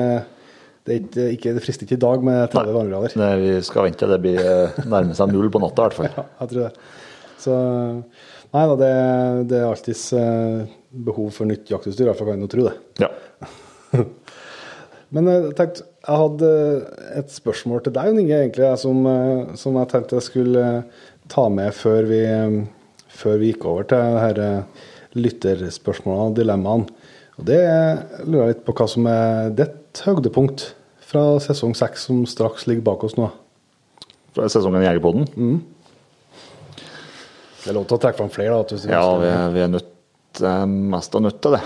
det, 0.82 0.96
er 0.98 1.34
ikke, 1.36 1.54
det 1.56 1.62
frister 1.64 1.86
ikke 1.86 2.00
i 2.00 2.02
dag 2.02 2.24
med 2.26 2.40
30 2.52 2.74
varmegrader. 2.74 3.14
Nei, 3.22 3.34
vi 3.40 3.52
skal 3.64 3.86
vente 3.86 4.02
til 4.02 4.10
det 4.12 4.18
blir 4.24 4.40
nærmer 4.42 4.90
nærme 4.90 5.16
seg 5.16 5.30
null 5.32 5.52
på 5.54 5.62
natta, 5.62 5.86
i 5.86 5.88
hvert 5.88 5.98
fall. 6.00 6.10
Ja, 6.18 6.26
jeg 6.42 6.52
tror 6.52 6.64
det. 6.66 6.72
Så 7.42 7.58
Nei 8.52 8.64
da, 8.68 8.74
det, 8.76 8.96
det 9.48 9.60
er 9.62 9.70
alltids 9.70 10.02
eh, 10.18 10.64
behov 11.06 11.30
for 11.32 11.48
nytt 11.48 11.70
jaktutstyr, 11.72 12.04
i 12.04 12.10
hvert 12.10 12.20
fall 12.20 12.28
kan 12.28 12.42
jeg 12.42 12.50
jo 12.50 12.52
tro 12.52 12.66
det. 12.66 12.74
Ja. 13.06 13.12
Men 15.16 15.30
jeg 15.30 15.54
tenkte, 15.56 15.86
jeg 16.02 16.20
hadde 16.24 16.50
et 17.22 17.32
spørsmål 17.32 17.86
til 17.86 17.96
deg, 17.96 18.12
Inge, 18.12 18.42
egentlig, 18.42 18.68
som, 18.82 19.00
eh, 19.08 19.54
som 19.60 19.80
jeg 19.80 19.92
tenkte 19.94 20.20
jeg 20.20 20.28
skulle 20.28 20.66
eh, 20.82 21.06
ta 21.32 21.46
med 21.54 21.72
før 21.78 22.10
vi, 22.12 22.20
eh, 22.28 22.58
før 23.22 23.40
vi 23.40 23.54
gikk 23.54 23.70
over 23.72 23.88
til 23.88 24.20
det 24.36 24.50
eh, 24.50 24.90
lytterspørsmålene 25.18 26.30
og 26.32 26.38
dilemmaene. 26.38 26.88
Og 27.40 27.46
det 27.48 27.60
lurer 28.28 28.46
jeg 28.48 28.54
litt 28.56 28.66
på 28.68 28.76
hva 28.78 28.88
som 28.92 29.08
er 29.12 29.52
ditt 29.58 30.02
høydepunkt 30.06 30.70
fra 31.12 31.26
sesong 31.44 31.74
seks, 31.76 32.06
som 32.08 32.22
straks 32.30 32.68
ligger 32.70 32.86
bak 32.92 33.04
oss 33.08 33.18
nå. 33.20 33.28
Fra 34.36 34.46
Sesongen 34.48 34.80
i 34.84 34.88
Jegerpodden. 34.88 35.26
Det 37.62 37.70
er 37.70 37.76
lov 37.78 37.86
til 37.90 37.98
å 37.98 38.02
trekke 38.02 38.18
fram 38.22 38.32
flere, 38.34 38.56
da. 38.56 38.64
hvis 38.76 38.86
Ja, 38.90 39.04
vi, 39.20 39.28
er- 39.28 39.52
vi 39.54 39.60
er 39.66 39.72
nødt, 39.74 40.42
eh, 40.42 40.66
mest 40.66 41.16
av 41.16 41.22
nødt 41.26 41.42
til 41.44 41.58
det. 41.58 41.62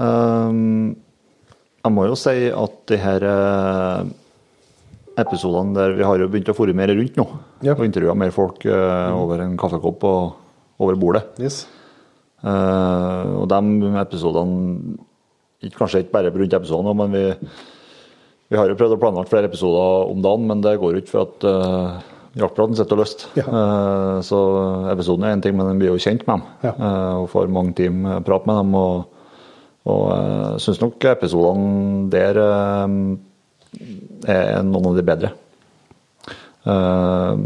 Um, 0.00 0.94
jeg 1.84 1.92
må 1.92 2.06
jo 2.08 2.14
si 2.16 2.48
at 2.54 2.76
de 2.88 2.96
her 3.02 3.26
eh, 3.28 4.04
episodene 5.20 5.74
der 5.76 5.92
vi 5.98 6.06
har 6.06 6.22
jo 6.22 6.28
begynt 6.32 6.48
å 6.48 6.56
fòre 6.56 6.72
mer 6.76 6.88
rundt 6.94 7.18
nå. 7.20 7.26
Ja. 7.66 7.74
Og 7.74 7.84
intervjua 7.84 8.14
mer 8.16 8.30
folk 8.32 8.64
uh, 8.70 9.10
over 9.18 9.42
en 9.44 9.58
kaffekopp 9.60 10.06
og 10.08 10.80
over 10.80 10.96
bordet. 10.96 11.26
Yes. 11.42 11.66
Eh, 12.40 13.32
og 13.36 13.48
de 13.52 13.90
episodene 14.00 14.96
ikke, 15.60 15.76
Kanskje 15.76 16.00
ikke 16.04 16.14
bare 16.14 16.32
rundt 16.32 16.56
episodene, 16.56 16.94
men 16.96 17.12
vi, 17.12 17.50
vi 18.48 18.56
har 18.56 18.70
jo 18.70 18.78
prøvd 18.80 18.96
å 18.96 19.00
planlegge 19.02 19.28
flere 19.28 19.50
episoder 19.50 20.08
om 20.08 20.22
dagen, 20.24 20.46
men 20.48 20.62
det 20.64 20.78
går 20.80 20.94
jo 20.94 21.02
ikke 21.02 21.12
for 21.12 21.26
at 21.26 21.44
uh, 21.44 21.98
jaktpraten 22.40 22.78
sitter 22.78 22.96
løst. 22.96 23.26
Ja. 23.36 23.44
Uh, 23.44 24.16
så 24.24 24.38
episoden 24.94 25.26
er 25.28 25.36
én 25.36 25.44
ting, 25.44 25.58
men 25.58 25.68
den 25.68 25.82
blir 25.82 25.92
jo 25.92 26.00
kjent 26.00 26.24
med 26.24 26.40
dem. 26.40 26.46
Ja. 26.64 26.72
Uh, 26.78 27.14
og 27.20 27.28
får 27.34 27.52
mange 27.52 27.76
timer 27.76 28.24
prat 28.24 28.48
med 28.48 28.56
dem. 28.62 28.72
Og, 28.80 29.20
og 29.90 30.02
uh, 30.08 30.56
syns 30.64 30.80
nok 30.80 31.04
episodene 31.12 32.08
der 32.12 32.40
eh, 32.40 32.96
er 34.32 34.64
noen 34.66 34.90
av 34.90 34.96
de 34.96 35.04
bedre. 35.06 35.34
Eh, 36.70 37.44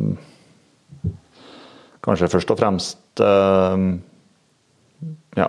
kanskje 2.04 2.30
først 2.32 2.50
og 2.52 2.58
fremst 2.60 3.22
ja, 5.38 5.48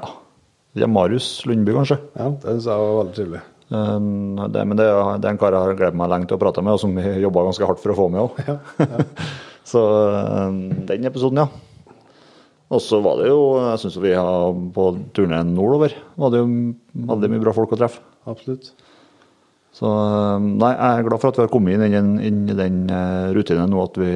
er 0.76 0.92
Marius 0.92 1.28
Lundby, 1.48 1.74
kanskje. 1.78 2.00
Ja, 2.20 2.30
det 2.32 2.56
syns 2.58 2.66
jeg 2.72 2.82
var 2.86 2.98
veldig 3.02 3.16
trivelig. 3.20 3.44
Um, 3.74 4.36
det, 4.54 4.62
men 4.70 4.78
det, 4.78 4.86
er- 4.86 5.18
det 5.18 5.26
er 5.30 5.34
en 5.34 5.40
kar 5.42 5.56
jeg 5.56 5.64
har 5.72 5.78
gledet 5.80 5.98
meg 5.98 6.12
lenge 6.12 6.28
til 6.30 6.38
å 6.38 6.42
prate 6.44 6.62
med, 6.62 6.76
og 6.76 6.82
som 6.84 6.92
vi 6.98 7.16
jobba 7.24 7.46
ganske 7.48 7.66
hardt 7.70 7.82
for 7.82 7.94
å 7.96 7.98
få 7.98 8.10
med 8.14 8.22
òg. 8.28 8.42
Ja, 8.46 8.58
ja. 8.84 9.06
Så 9.72 9.82
um, 9.82 10.60
den 10.86 11.08
episoden, 11.10 11.40
ja. 11.42 11.48
Og 12.76 12.82
så 12.82 13.00
var 13.02 13.18
det 13.22 13.30
jo, 13.32 13.40
jeg 13.62 13.82
syns 13.82 13.96
vi 14.02 14.12
har 14.18 14.54
på 14.74 14.86
turneen 15.18 15.54
nordover, 15.58 15.94
var 16.18 16.34
det 16.34 16.42
jo 16.44 16.50
veldig 17.10 17.30
mye 17.34 17.42
bra 17.42 17.54
folk 17.58 17.74
å 17.74 17.80
treffe. 17.80 18.02
Absolutt. 18.30 18.72
Så 19.76 19.90
um, 19.90 20.52
nei, 20.62 20.70
jeg 20.72 21.00
er 21.02 21.08
glad 21.10 21.22
for 21.24 21.34
at 21.34 21.40
vi 21.40 21.44
har 21.48 21.52
kommet 21.54 21.76
inn 21.76 21.84
i 21.88 21.92
den, 21.94 22.12
inn 22.26 22.44
i 22.54 22.58
den 22.58 22.78
eh, 22.94 23.32
rutinen 23.36 23.74
nå, 23.74 23.82
at 23.90 23.98
vi 24.00 24.12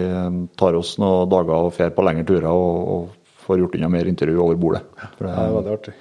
tar 0.61 0.77
oss 0.79 0.93
noen 1.01 1.29
dager 1.33 1.55
og 1.67 1.73
drar 1.75 1.91
på 1.97 2.05
lengre 2.05 2.25
turer 2.29 2.47
og, 2.53 2.93
og 2.93 3.18
får 3.49 3.63
gjort 3.63 3.79
unna 3.79 3.89
mer 3.91 4.09
intervju 4.09 4.37
over 4.45 4.59
bordet. 4.61 4.85
For 5.17 5.25
Det 5.27 5.33
er 5.33 5.41
det, 5.49 5.57
veldig 5.57 5.73
artig. 5.79 5.95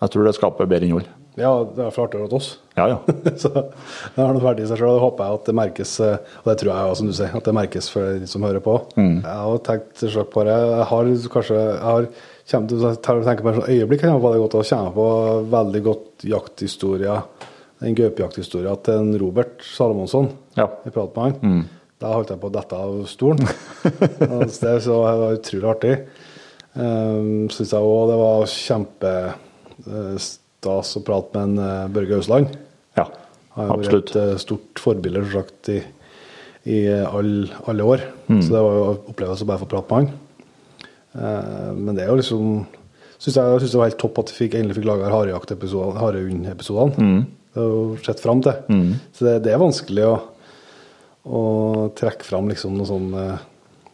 jeg 0.00 0.14
tror 0.14 0.28
det 0.28 0.36
skaper 0.36 0.70
bedre 0.70 0.88
innhold. 0.90 1.08
Ja, 1.38 1.50
det 1.64 1.84
er 1.86 1.94
artig 2.02 2.20
for 2.20 2.36
oss. 2.36 2.48
Ja, 2.76 2.86
ja. 2.90 2.96
Så 3.42 3.50
det 3.54 4.18
har 4.18 4.32
noe 4.34 4.42
verdi 4.42 4.64
i 4.64 4.68
seg 4.68 4.80
sjøl. 4.80 4.96
Det 4.96 5.04
håper 5.04 5.24
jeg 5.28 5.38
at 5.38 5.48
det 5.48 5.54
merkes, 5.56 5.92
eh, 6.04 6.34
og 6.42 6.48
det 6.50 6.56
tror 6.60 6.72
jeg 6.72 6.98
som 7.00 7.08
du 7.10 7.14
sier, 7.16 7.36
at 7.38 7.46
det 7.48 7.54
merkes 7.56 7.88
for 7.92 8.18
de 8.20 8.28
som 8.28 8.44
hører 8.44 8.64
på. 8.64 8.74
Jeg 8.98 9.22
har 9.24 9.62
tenkt 9.68 10.02
slik 10.02 10.32
på 10.34 10.44
det. 10.48 10.56
Jeg 10.58 10.88
har 10.90 11.10
kanskje 11.36 11.58
jeg 11.60 11.80
har, 11.86 12.08
kommer 12.50 12.72
til 12.72 12.88
å 12.90 13.26
tenke 13.30 13.46
på 13.46 13.52
et 13.54 13.70
øyeblikk 13.76 14.04
jeg 14.04 14.20
det 14.26 14.42
godt 14.44 14.58
å 14.58 14.64
kjenne 14.66 14.94
på 14.96 15.08
veldig 15.54 15.82
godt 15.86 16.26
jakthistoria, 16.34 17.20
en 17.80 17.96
gaupejakthistorie 17.96 18.72
til 18.84 18.98
en 19.04 19.12
Robert 19.22 19.62
Salomonsson. 19.64 20.32
Ja. 20.58 20.66
Jeg 20.84 20.92
pratet 20.96 21.16
med 21.16 21.46
han. 21.46 21.62
Da 22.00 22.14
holdt 22.16 22.32
jeg 22.32 22.40
på 22.40 22.48
å 22.48 22.52
dette 22.54 22.76
av 22.80 22.98
stolen. 23.08 23.44
Og 24.32 24.44
det 24.48 24.74
var 24.88 25.36
utrolig 25.36 25.68
artig. 25.68 25.94
Um, 26.70 27.48
Syns 27.50 27.72
jeg 27.74 27.82
òg 27.82 28.08
det 28.12 28.18
var 28.20 28.44
kjempestas 28.52 30.18
å 30.96 31.02
prate 31.02 31.34
med 31.34 31.42
en 31.48 31.56
eh, 31.64 31.90
Børge 31.96 32.14
Ausland. 32.20 32.46
ja. 32.98 33.06
Han 33.56 33.66
har 33.72 33.80
vært 33.80 33.96
et 33.98 34.14
eh, 34.20 34.36
stort 34.38 34.78
forbilde 34.78 35.20
selvsagt, 35.24 35.68
i, 35.74 35.80
i 36.70 36.78
all, 37.02 37.50
alle 37.68 37.82
år. 37.82 38.00
Mm. 38.28 38.38
Så 38.38 38.48
det 38.54 38.62
var 38.62 38.74
jo 38.76 38.84
opplevelse 39.10 39.44
å 39.44 39.50
bare 39.50 39.62
få 39.64 39.70
prate 39.72 39.90
med 39.90 39.98
han. 39.98 40.08
Uh, 41.10 41.70
men 41.74 41.96
det 41.96 42.04
er 42.04 42.10
jo 42.12 42.20
liksom 42.20 42.44
synes 43.20 43.34
jeg, 43.34 43.42
synes 43.58 43.72
det 43.72 43.80
var 43.80 43.88
helt 43.90 44.00
topp 44.00 44.18
at 44.22 44.30
vi 44.36 44.46
endelig 44.46 44.76
fikk 44.78 44.86
laga 44.88 45.10
harejaktepisodene. 45.12 46.00
Harehund-episodene. 46.00 46.94
Mm. 46.96 47.20
Det 47.50 47.58
har 47.58 47.66
jo 47.74 47.80
sett 48.06 48.22
fram 48.22 48.40
til. 48.46 48.54
Så 49.16 49.26
det, 49.26 49.34
det 49.44 49.50
er 49.52 49.60
vanskelig 49.60 50.04
å, 50.06 50.14
å 51.26 51.42
trekke 51.98 52.24
fram 52.24 52.46
liksom 52.48 52.78
noe 52.78 52.88
sånn 52.88 53.08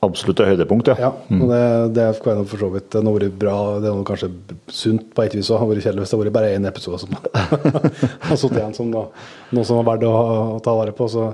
Absolutt 0.07 0.41
et 0.43 0.51
høydepunkt, 0.53 0.91
ja. 0.93 1.09
ja, 1.09 1.11
og 1.37 1.51
det, 1.51 1.61
det 1.97 2.07
kan 2.25 2.43
for 2.47 2.63
så 2.63 2.71
vidt 2.73 2.89
det 2.93 3.03
har 3.03 3.17
vært 3.17 3.39
bra. 3.41 3.57
Det 3.83 3.91
er 3.91 4.07
kanskje 4.07 4.31
sunt 4.73 5.09
på 5.17 5.25
et 5.25 5.37
vis 5.37 5.51
òg. 5.51 5.65
Vært 5.71 5.87
kjedelig 5.87 6.05
hvis 6.05 6.13
det 6.13 6.19
har 6.19 6.25
vært 6.25 6.37
bare 6.37 6.53
én 6.57 6.69
episode 6.71 7.01
som 7.03 7.17
har 7.17 8.39
sittet 8.39 8.61
igjen 8.61 8.77
som 8.77 8.93
noe, 8.93 9.09
noe 9.57 9.67
som 9.67 9.81
er 9.81 9.89
verdt 9.91 10.07
å, 10.09 10.15
å 10.57 10.61
ta 10.65 10.77
vare 10.79 10.95
på. 10.97 11.09
Så. 11.13 11.29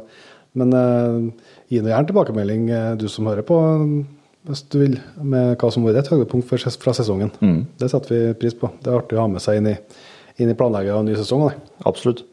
Men 0.58 0.74
eh, 0.78 1.46
gi 1.72 1.82
nå 1.82 1.92
gjerne 1.92 2.10
tilbakemelding, 2.10 2.66
eh, 2.72 2.90
du 3.00 3.06
som 3.12 3.28
hører 3.30 3.46
på, 3.48 3.60
hvis 4.48 4.64
du 4.74 4.80
vil, 4.80 4.98
med 5.22 5.54
hva 5.60 5.70
som 5.70 5.84
har 5.84 5.92
vært 5.92 6.06
et 6.06 6.16
høydepunkt 6.16 6.50
fra 6.50 6.96
sesongen. 6.96 7.32
Det 7.78 7.92
setter 7.92 8.14
vi 8.14 8.34
pris 8.42 8.56
på. 8.58 8.72
Det 8.82 8.90
er 8.90 8.98
artig 8.98 9.18
å 9.18 9.24
ha 9.24 9.30
med 9.30 9.44
seg 9.44 9.60
inn 9.60 9.70
i, 9.72 9.78
inn 10.42 10.50
i 10.52 10.58
planlegget 10.58 10.96
av 10.96 11.06
ny 11.06 11.16
sesong. 11.18 11.46
Det. 11.48 11.72
Absolutt. 11.88 12.24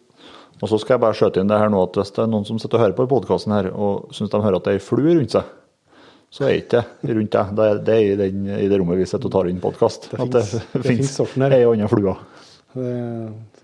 Og 0.60 0.67
så 0.67 0.79
skal 0.81 0.98
jeg 0.98 1.03
bare 1.05 1.15
skjøte 1.15 1.39
inn 1.39 1.50
det 1.51 1.60
her 1.60 1.72
nå 1.72 1.81
at 1.86 1.96
hvis 1.96 2.12
det 2.15 2.25
er 2.25 2.31
noen 2.31 2.46
som 2.48 2.60
sitter 2.60 2.79
og 2.79 2.84
hører 2.84 2.98
på 2.98 3.08
podkasten 3.13 3.53
her 3.55 3.69
og 3.72 4.10
syns 4.15 4.31
de 4.34 4.41
hører 4.43 4.60
at 4.60 4.65
det 4.65 4.74
er 4.74 4.81
ei 4.81 4.84
flue 4.84 5.15
rundt 5.15 5.36
seg, 5.36 5.53
så 6.30 6.46
er 6.46 6.60
ikke 6.60 6.84
det 7.02 7.16
rundt 7.18 7.34
deg. 7.34 7.54
Det 7.58 7.66
er, 7.66 7.80
det 7.88 7.98
i, 8.06 8.14
den, 8.20 8.46
i 8.54 8.68
det 8.70 8.78
rommet 8.78 9.00
vi 9.00 9.08
sitter 9.10 9.30
og 9.32 9.34
tar 9.34 9.50
inn 9.50 9.62
podkast. 9.64 10.12
Det 10.12 10.22
At 10.22 10.36
det 10.36 10.44
det 10.86 11.42
her. 11.42 11.56
ei 11.58 11.66
og 11.66 11.74
anna 11.74 11.90
flue. 11.90 12.16
Det, 12.70 12.90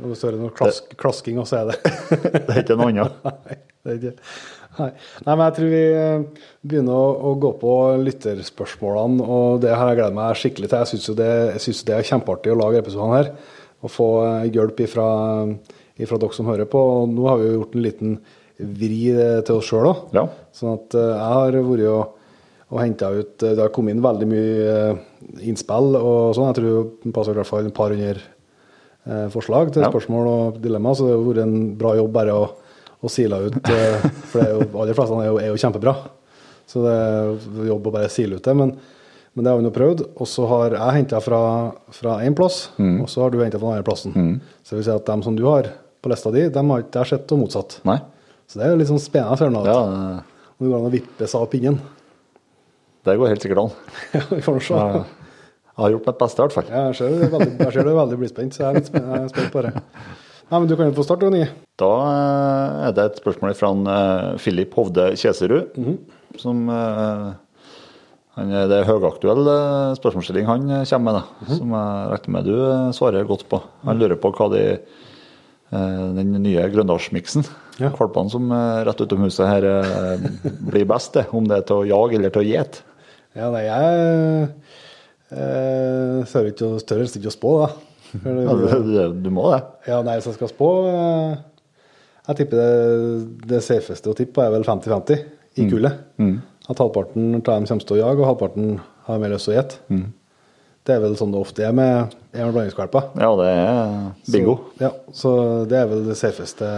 hvis 0.02 0.24
det 0.24 0.30
er 0.32 0.38
noe 0.42 0.54
klask, 0.56 0.96
klasking, 0.98 1.38
så 1.46 1.60
er 1.60 1.68
det 1.70 1.76
Det 2.48 2.56
er 2.56 2.64
ikke 2.64 2.78
noe 2.80 2.90
annet. 2.90 3.20
Nei, 3.28 3.58
det 3.86 3.92
er 3.94 4.00
ikke 4.00 4.16
Nei. 4.76 4.90
Nei, 5.24 5.36
men 5.38 5.44
jeg 5.46 5.56
tror 5.56 5.70
vi 5.72 5.84
eh, 5.96 6.48
begynner 6.68 6.98
å, 6.98 7.12
å 7.30 7.36
gå 7.40 7.52
på 7.62 7.76
lytterspørsmålene, 8.02 9.24
og 9.24 9.62
det 9.64 9.72
har 9.72 9.92
jeg 9.92 10.00
gledet 10.02 10.18
meg 10.18 10.42
skikkelig 10.42 10.72
til. 10.72 10.82
Jeg 10.82 10.92
syns 10.92 11.08
jo 11.08 11.16
det, 11.22 11.30
synes 11.64 11.84
det 11.88 11.96
er 11.96 12.10
kjempeartig 12.10 12.52
å 12.52 12.58
lage 12.60 12.82
episodene 12.82 13.22
her, 13.22 13.30
og 13.86 13.94
få 13.94 14.10
eh, 14.26 14.50
hjelp 14.52 14.82
ifra, 14.84 15.08
ifra 16.02 16.20
dere 16.20 16.36
som 16.36 16.50
hører 16.50 16.68
på. 16.68 16.82
Og 16.98 17.14
nå 17.14 17.30
har 17.30 17.40
vi 17.40 17.48
jo 17.48 17.56
gjort 17.62 17.78
en 17.78 17.86
liten 17.86 18.18
vri 18.82 19.00
eh, 19.14 19.40
til 19.48 19.62
oss 19.62 19.72
sjøl 19.72 19.88
òg. 19.94 20.04
Ja. 20.18 20.28
Sånn 20.60 20.76
at 20.76 21.00
jeg 21.00 21.32
har 21.38 21.60
vært 21.70 21.88
og, 21.94 22.15
og 22.76 22.82
henta 22.84 23.08
ut 23.16 23.44
eh, 23.48 23.54
Det 23.56 23.62
har 23.64 23.72
kommet 23.72 23.96
inn 23.96 24.04
veldig 24.04 24.28
mye 24.28 24.72
eh, 24.76 24.98
innspill 25.48 25.96
og 25.96 26.34
sånn. 26.36 26.50
Jeg 26.52 26.58
tror 26.60 26.90
det 27.06 27.14
passer 27.16 27.32
i 27.32 27.40
hvert 27.40 27.48
fall 27.50 27.70
et 27.70 27.78
par 27.78 27.94
hundre 27.96 28.20
eh, 29.08 29.28
forslag 29.34 29.72
til 29.76 29.86
spørsmål 29.88 30.28
og 30.32 30.60
dilemma, 30.64 30.92
så 30.98 31.08
det 31.08 31.16
har 31.16 31.24
vært 31.30 31.44
en 31.46 31.56
bra 31.80 31.94
jobb 32.00 32.12
bare 32.18 32.36
å, 32.36 32.44
å 33.00 33.12
sile 33.12 33.40
ut. 33.48 33.58
For 33.64 34.42
det 34.42 34.50
er 34.50 34.54
jo, 34.58 34.68
aller 34.82 34.98
fleste 34.98 35.22
er 35.24 35.30
jo, 35.32 35.40
er 35.40 35.50
jo 35.54 35.62
kjempebra. 35.64 35.96
Så 36.68 36.82
det 36.84 36.94
er 36.98 37.70
jobb 37.72 37.88
å 37.88 37.94
bare 37.96 38.12
sile 38.12 38.40
ut 38.40 38.44
det. 38.48 38.56
Men, 38.58 38.76
men 39.36 39.46
det 39.46 39.52
har 39.54 39.60
vi 39.62 39.66
nå 39.68 39.72
prøvd. 39.76 40.04
Og 40.20 40.28
så 40.32 40.48
har 40.50 40.74
jeg 40.76 40.96
henta 41.00 41.20
fra, 41.24 41.42
fra 41.94 42.20
én 42.26 42.36
plass, 42.38 42.66
Mm. 42.82 43.00
og 43.06 43.10
så 43.12 43.22
har 43.24 43.32
du 43.32 43.40
henta 43.44 43.60
fra 43.62 43.70
den 43.72 43.78
andre 43.78 43.88
plassen. 43.88 44.16
Så 44.66 44.74
det 44.74 44.80
vil 44.82 44.88
si 44.90 44.94
at 44.96 45.08
dem 45.08 45.22
som 45.24 45.36
du 45.38 45.44
har 45.48 45.70
på 46.02 46.10
lista 46.12 46.32
di, 46.34 46.48
dem 46.54 46.70
har 46.74 46.84
ikke 46.84 47.04
jeg 47.06 47.12
sett, 47.16 47.32
og 47.36 47.44
motsatt. 47.46 47.80
Nei. 47.88 48.00
Så 48.50 48.60
det 48.60 48.66
er 48.68 48.74
jo 48.74 48.80
litt 48.82 48.90
sånn 48.92 49.02
spennende. 49.02 49.38
for 49.38 49.50
du, 49.50 49.70
Ja, 49.70 49.80
at 50.20 50.34
Det 50.60 50.68
går 50.70 50.76
an 50.80 50.90
å 50.90 50.92
vippes 50.94 51.34
av 51.38 51.46
pinnen. 51.52 51.80
Det 53.06 53.16
går 53.22 53.32
helt 53.32 53.46
sikkert 53.46 53.62
an. 53.64 53.72
Ja, 54.16 54.22
vi 54.36 54.42
får 54.46 54.58
nå 54.60 54.66
se. 54.66 54.82
Jeg 55.76 55.84
har 55.84 55.92
gjort 55.92 56.06
mitt 56.08 56.20
beste, 56.22 56.40
i 56.40 56.46
hvert 56.46 56.56
fall. 56.56 56.70
Ja, 56.72 56.84
jeg 56.90 56.96
ser 57.00 57.10
du 57.12 57.24
er 57.26 57.32
veldig, 57.34 57.54
jeg 57.60 57.74
ser 57.76 57.84
du 57.84 57.90
er 57.92 57.98
veldig 58.00 58.18
blidspent, 58.22 58.56
så 58.56 58.62
jeg 58.64 58.70
er 58.70 58.78
litt 58.80 58.88
spent, 58.92 59.10
jeg 59.12 59.24
er 59.26 59.32
spent 59.34 59.52
på 59.56 59.64
det. 59.66 59.74
Nei, 60.46 60.60
men 60.62 60.68
Du 60.70 60.76
kan 60.78 60.88
jo 60.92 60.94
få 60.96 61.04
starte, 61.08 61.26
Ronny. 61.26 61.46
Da 61.82 61.90
eh, 62.12 62.76
er 62.88 62.94
det 62.96 63.06
et 63.10 63.18
spørsmål 63.20 63.56
fra 63.58 63.72
Filip 63.74 63.88
Philip 64.44 64.78
Hovde 64.78 65.08
Kjeserud. 65.20 65.74
Mhm. 65.76 65.98
som 66.40 66.70
eh, 66.70 67.26
han, 68.36 68.50
Det 68.70 68.78
er 68.78 68.88
høyaktuell 68.90 69.48
eh, 69.48 69.96
spørsmålsstilling 70.00 70.48
han 70.50 70.70
eh, 70.80 70.86
kommer 70.90 71.12
med, 71.12 71.20
da, 71.20 71.24
Mhm. 71.46 71.58
som 71.60 71.76
jeg 71.76 72.08
regner 72.14 72.34
med 72.38 72.48
du 72.50 72.56
eh, 72.62 72.92
svarer 72.96 73.28
godt 73.28 73.46
på. 73.52 73.62
Han 73.88 74.00
lurer 74.00 74.16
på 74.22 74.32
hva 74.38 74.50
de, 74.54 74.64
eh, 75.72 76.08
den 76.22 76.36
nye 76.44 76.70
Grøndalsmiksen, 76.72 77.46
Ja. 77.82 77.90
valpene 77.92 78.32
som 78.32 78.52
er 78.56 78.86
rett 78.88 79.02
utom 79.04 79.26
huset 79.28 79.48
her, 79.50 79.66
eh, 79.66 80.52
blir 80.72 80.86
best. 80.88 81.12
til. 81.14 81.26
om 81.34 81.44
det 81.48 81.58
er 81.58 81.62
til 81.68 81.76
å 81.84 81.88
jage 81.90 82.16
eller 82.20 82.30
til 82.30 82.44
å 82.44 82.48
gjete. 82.54 82.82
Ja, 83.36 83.50
nei, 83.52 83.66
jeg 83.68 84.50
eh, 85.36 86.24
ikke 86.52 86.68
å- 86.70 86.80
tør 86.88 87.02
helst 87.04 87.18
ikke 87.20 87.32
å 87.32 87.36
spå, 87.36 87.52
da. 87.66 87.70
Ja, 88.24 88.54
du, 88.56 89.14
du- 89.24 89.30
må 89.34 89.50
det. 89.52 89.62
Ja, 89.90 90.02
nei, 90.06 90.16
hvis 90.18 90.30
jeg 90.30 90.38
skal 90.38 90.48
spå 90.54 90.70
eh, 90.88 91.38
Jeg 92.30 92.38
tipper 92.40 92.58
det, 92.62 93.48
det 93.52 93.60
safeste 93.66 94.10
å 94.10 94.16
tippe 94.18 94.42
er 94.42 94.54
vel 94.54 94.64
50-50 94.64 95.26
i 95.62 95.66
kullet. 95.70 96.00
At 96.70 96.80
halvparten 96.82 97.36
av 97.36 97.44
dem 97.46 97.66
kommer 97.70 97.86
til 97.86 97.98
å 97.98 98.00
jage, 98.00 98.22
og 98.24 98.30
halvparten 98.32 98.80
har 99.06 99.20
mer 99.22 99.30
lyst 99.36 99.46
til 99.46 99.54
å 99.54 99.58
gjete. 99.60 100.00
Det 100.86 100.94
er 100.96 101.00
vel 101.04 101.14
sånn 101.18 101.32
det 101.34 101.42
ofte 101.42 101.64
er 101.66 101.74
med, 101.74 102.16
er 102.34 102.46
med 102.48 102.54
blandingsvalper. 102.56 103.12
Ja, 103.22 103.30
det 103.38 103.46
er 103.52 104.32
bingo. 104.32 104.56
Så, 104.78 104.82
ja, 104.86 104.90
så 105.14 105.32
det 105.70 105.78
er 105.84 105.88
vel 105.92 106.04
det 106.08 106.18
safeste. 106.18 106.72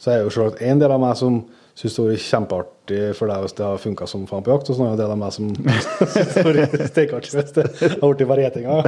Så 0.00 0.12
er 0.12 0.22
jo 0.26 0.30
selvsagt 0.34 0.62
en 0.68 0.78
del 0.82 0.92
av 0.94 1.00
meg 1.02 1.16
som 1.20 1.40
syns 1.78 1.94
det 1.94 2.02
har 2.02 2.08
vært 2.10 2.24
kjempeartig 2.26 3.00
for 3.14 3.30
deg 3.30 3.42
hvis 3.44 3.54
det 3.58 3.66
har 3.68 3.82
funka 3.82 4.06
som 4.10 4.24
faen 4.26 4.42
på 4.46 4.50
jakt, 4.54 4.70
og 4.72 4.78
så 4.78 4.86
er 4.88 4.96
det 4.98 5.04
de 5.04 5.12
av 5.14 5.20
meg 5.20 5.34
som 5.36 5.50
har 6.34 6.48
vært 6.58 6.88
steikartig 6.90 7.34
hvis 7.36 7.54
det 7.54 7.66
har 7.92 8.02
blitt 8.14 8.24
varietinga. 8.30 8.78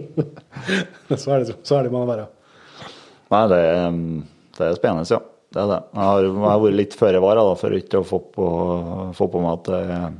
så 1.20 1.34
er 1.34 1.44
det 1.44 1.56
så 1.66 1.76
ærlig 1.80 1.92
man 1.92 2.04
må 2.06 2.08
være. 2.14 2.26
Nei, 3.30 3.42
det 3.52 3.60
er, 3.66 3.84
mm, 3.94 4.16
det 4.58 4.66
er 4.70 4.78
spennende, 4.80 5.06
ja. 5.12 5.20
Det 5.50 5.58
er 5.58 5.66
det. 5.72 5.78
Jeg 5.98 6.06
har, 6.06 6.24
jeg 6.28 6.42
har 6.46 6.60
vært 6.62 6.76
litt 6.78 6.92
føre 6.94 7.20
var 7.24 7.38
da, 7.40 7.44
for 7.58 7.74
ikke 7.74 8.00
å 8.00 8.06
få 8.06 8.20
på, 8.36 8.44
få 9.18 9.26
på 9.32 9.40
meg 9.42 9.56
at 9.56 9.70
det 9.70 9.80
er 9.96 10.12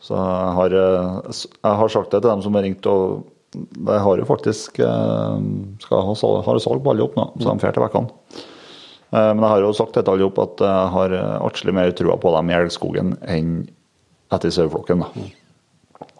Så 0.00 0.16
jeg 0.16 0.54
har, 0.56 0.76
eh, 0.80 1.42
jeg 1.60 1.80
har 1.82 1.92
sagt 1.92 2.14
det 2.14 2.22
til 2.24 2.30
dem 2.30 2.42
som 2.46 2.56
har 2.56 2.64
ringt, 2.64 2.86
og 2.88 3.26
de 3.52 3.98
har 4.00 4.22
jo 4.22 4.24
faktisk 4.28 4.80
eh, 4.80 5.36
skal 5.84 6.06
ha, 6.08 6.14
sal- 6.16 6.40
har 6.46 6.60
salg 6.64 6.80
på 6.86 6.94
alle 6.94 7.04
opp 7.04 7.18
nå, 7.20 7.26
så 7.42 7.50
de 7.52 7.60
drar 7.60 7.76
til 7.76 7.84
vekkene. 7.84 8.46
Eh, 9.12 9.30
Men 9.34 9.42
jeg 9.42 9.50
har 9.54 9.64
jo 9.66 9.72
sagt 9.76 9.94
dette 9.98 10.12
alle 10.12 10.28
at 10.44 10.62
jeg 10.66 10.92
har 10.96 11.14
artig 11.40 11.74
mer 11.74 11.90
trua 11.98 12.16
på 12.20 12.32
dem 12.36 12.50
i 12.50 12.56
elgskogen 12.60 13.16
enn 13.26 13.54
etter 14.30 14.50
saueflokken. 14.54 15.00
da. 15.02 15.08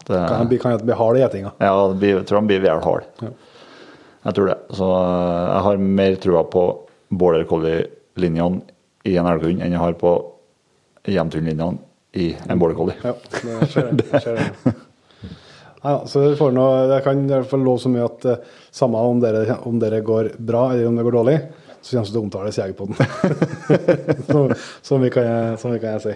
Det, 0.01 0.17
Kan 0.27 0.47
bli, 0.49 0.57
kan 0.59 0.77
bli 0.81 0.93
hard 0.97 1.17
i 1.17 1.21
gjetinga? 1.21 1.51
ja, 1.61 1.71
jeg 2.01 2.25
tror 2.27 2.41
de 2.41 2.47
blir 2.49 2.61
vel 2.63 2.81
harde. 2.83 3.05
Ja. 3.21 3.29
Jeg 4.25 4.35
tror 4.37 4.49
det. 4.51 4.57
Så 4.77 4.87
eh, 4.91 5.45
jeg 5.55 5.63
har 5.67 5.77
mer 6.01 6.15
trua 6.21 6.43
på 6.51 6.65
border 7.09 7.45
collie-linjene 7.49 8.61
i 9.07 9.15
en 9.17 9.25
elghund 9.31 9.61
enn 9.63 9.71
jeg 9.73 9.81
har 9.81 9.95
på 9.97 10.11
hjemtun-linjene 11.09 11.79
i 12.21 12.33
en 12.49 12.59
border 12.59 12.75
collie. 12.77 12.97
Ja, 13.01 13.13
det 13.41 13.69
ser 13.71 13.87
jeg. 13.87 13.97
Det 14.01 14.21
ser 14.21 14.37
jeg. 14.41 14.75
Nei, 15.81 15.93
ja, 15.95 15.95
så 16.11 16.25
får 16.37 16.51
noe, 16.53 16.83
Jeg 16.91 17.03
kan 17.07 17.23
i 17.23 17.31
hvert 17.31 17.49
fall 17.49 17.63
love 17.65 17.81
så 17.81 17.89
mye 17.93 18.05
at 18.05 18.27
eh, 18.29 18.43
samme 18.75 18.99
om 19.01 19.21
dere, 19.23 19.57
om 19.65 19.79
dere 19.81 20.03
går 20.05 20.33
bra 20.37 20.67
eller 20.73 20.89
om 20.91 20.99
det 20.99 21.07
går 21.07 21.17
dårlig, 21.17 21.37
så 21.81 21.97
kommer 21.97 22.13
det 22.13 22.21
omtales 22.21 22.57
i 22.57 22.61
Jegerpodden. 22.61 22.95
så, 24.27 24.43
så 24.87 24.99
mye 25.01 25.13
kan 25.13 25.27
jeg, 25.27 25.59
så 25.61 25.71
mye 25.71 25.81
kan 25.81 25.97
jeg 25.97 26.03
si. 26.05 26.15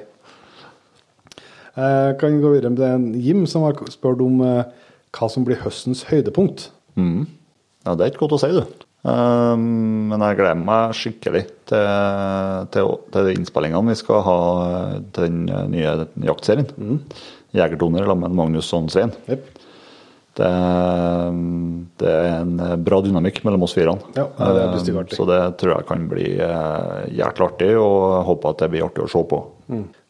Jeg 1.75 2.17
kan 2.21 2.39
gå 2.39 2.53
videre 2.53 2.71
med 2.71 2.83
en 2.87 3.07
Jim 3.19 3.45
som 3.49 3.65
har 3.67 3.79
spurt 3.91 4.21
om 4.23 4.39
eh, 4.45 4.63
hva 5.15 5.29
som 5.31 5.43
blir 5.47 5.59
høstens 5.63 6.05
høydepunkt. 6.07 6.69
Mm. 6.95 7.25
Ja, 7.85 7.95
det 7.95 8.05
er 8.05 8.13
ikke 8.13 8.25
godt 8.25 8.37
å 8.37 8.43
si, 8.45 8.51
du. 8.55 8.85
Um, 9.05 10.07
men 10.09 10.23
jeg 10.23 10.37
gleder 10.39 10.57
meg 10.57 10.95
skikkelig 10.97 11.43
til, 11.69 11.89
til, 12.73 12.87
til 13.13 13.27
innspillingene 13.35 13.91
vi 13.91 13.97
skal 13.99 14.23
ha 14.25 14.37
til 15.13 15.27
den 15.27 15.73
nye 15.73 16.07
jaktserien. 16.25 16.71
Mm. 16.79 17.03
Jegertoner 17.55 18.07
sammen 18.07 18.25
med 18.25 18.39
Magnus 18.39 18.71
Sonsveen. 18.71 19.13
Svein. 19.27 19.43
Det, 20.35 20.47
det 22.01 22.11
er 22.11 22.33
en 22.41 22.57
bra 22.83 22.97
dynamikk 23.05 23.37
mellom 23.47 23.63
oss 23.67 23.75
fire. 23.77 23.93
Ja, 24.17 24.25
det 24.35 24.65
blir. 24.73 25.13
Så 25.15 25.27
det 25.29 25.39
tror 25.61 25.77
jeg 25.77 25.87
kan 25.87 26.07
bli 26.11 26.25
jækla 26.35 27.47
artig, 27.51 27.69
og 27.79 28.17
håper 28.27 28.51
at 28.51 28.65
det 28.65 28.71
blir 28.73 28.83
artig 28.89 29.05
å 29.05 29.11
se 29.11 29.21
på. 29.31 29.39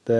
Det, 0.05 0.17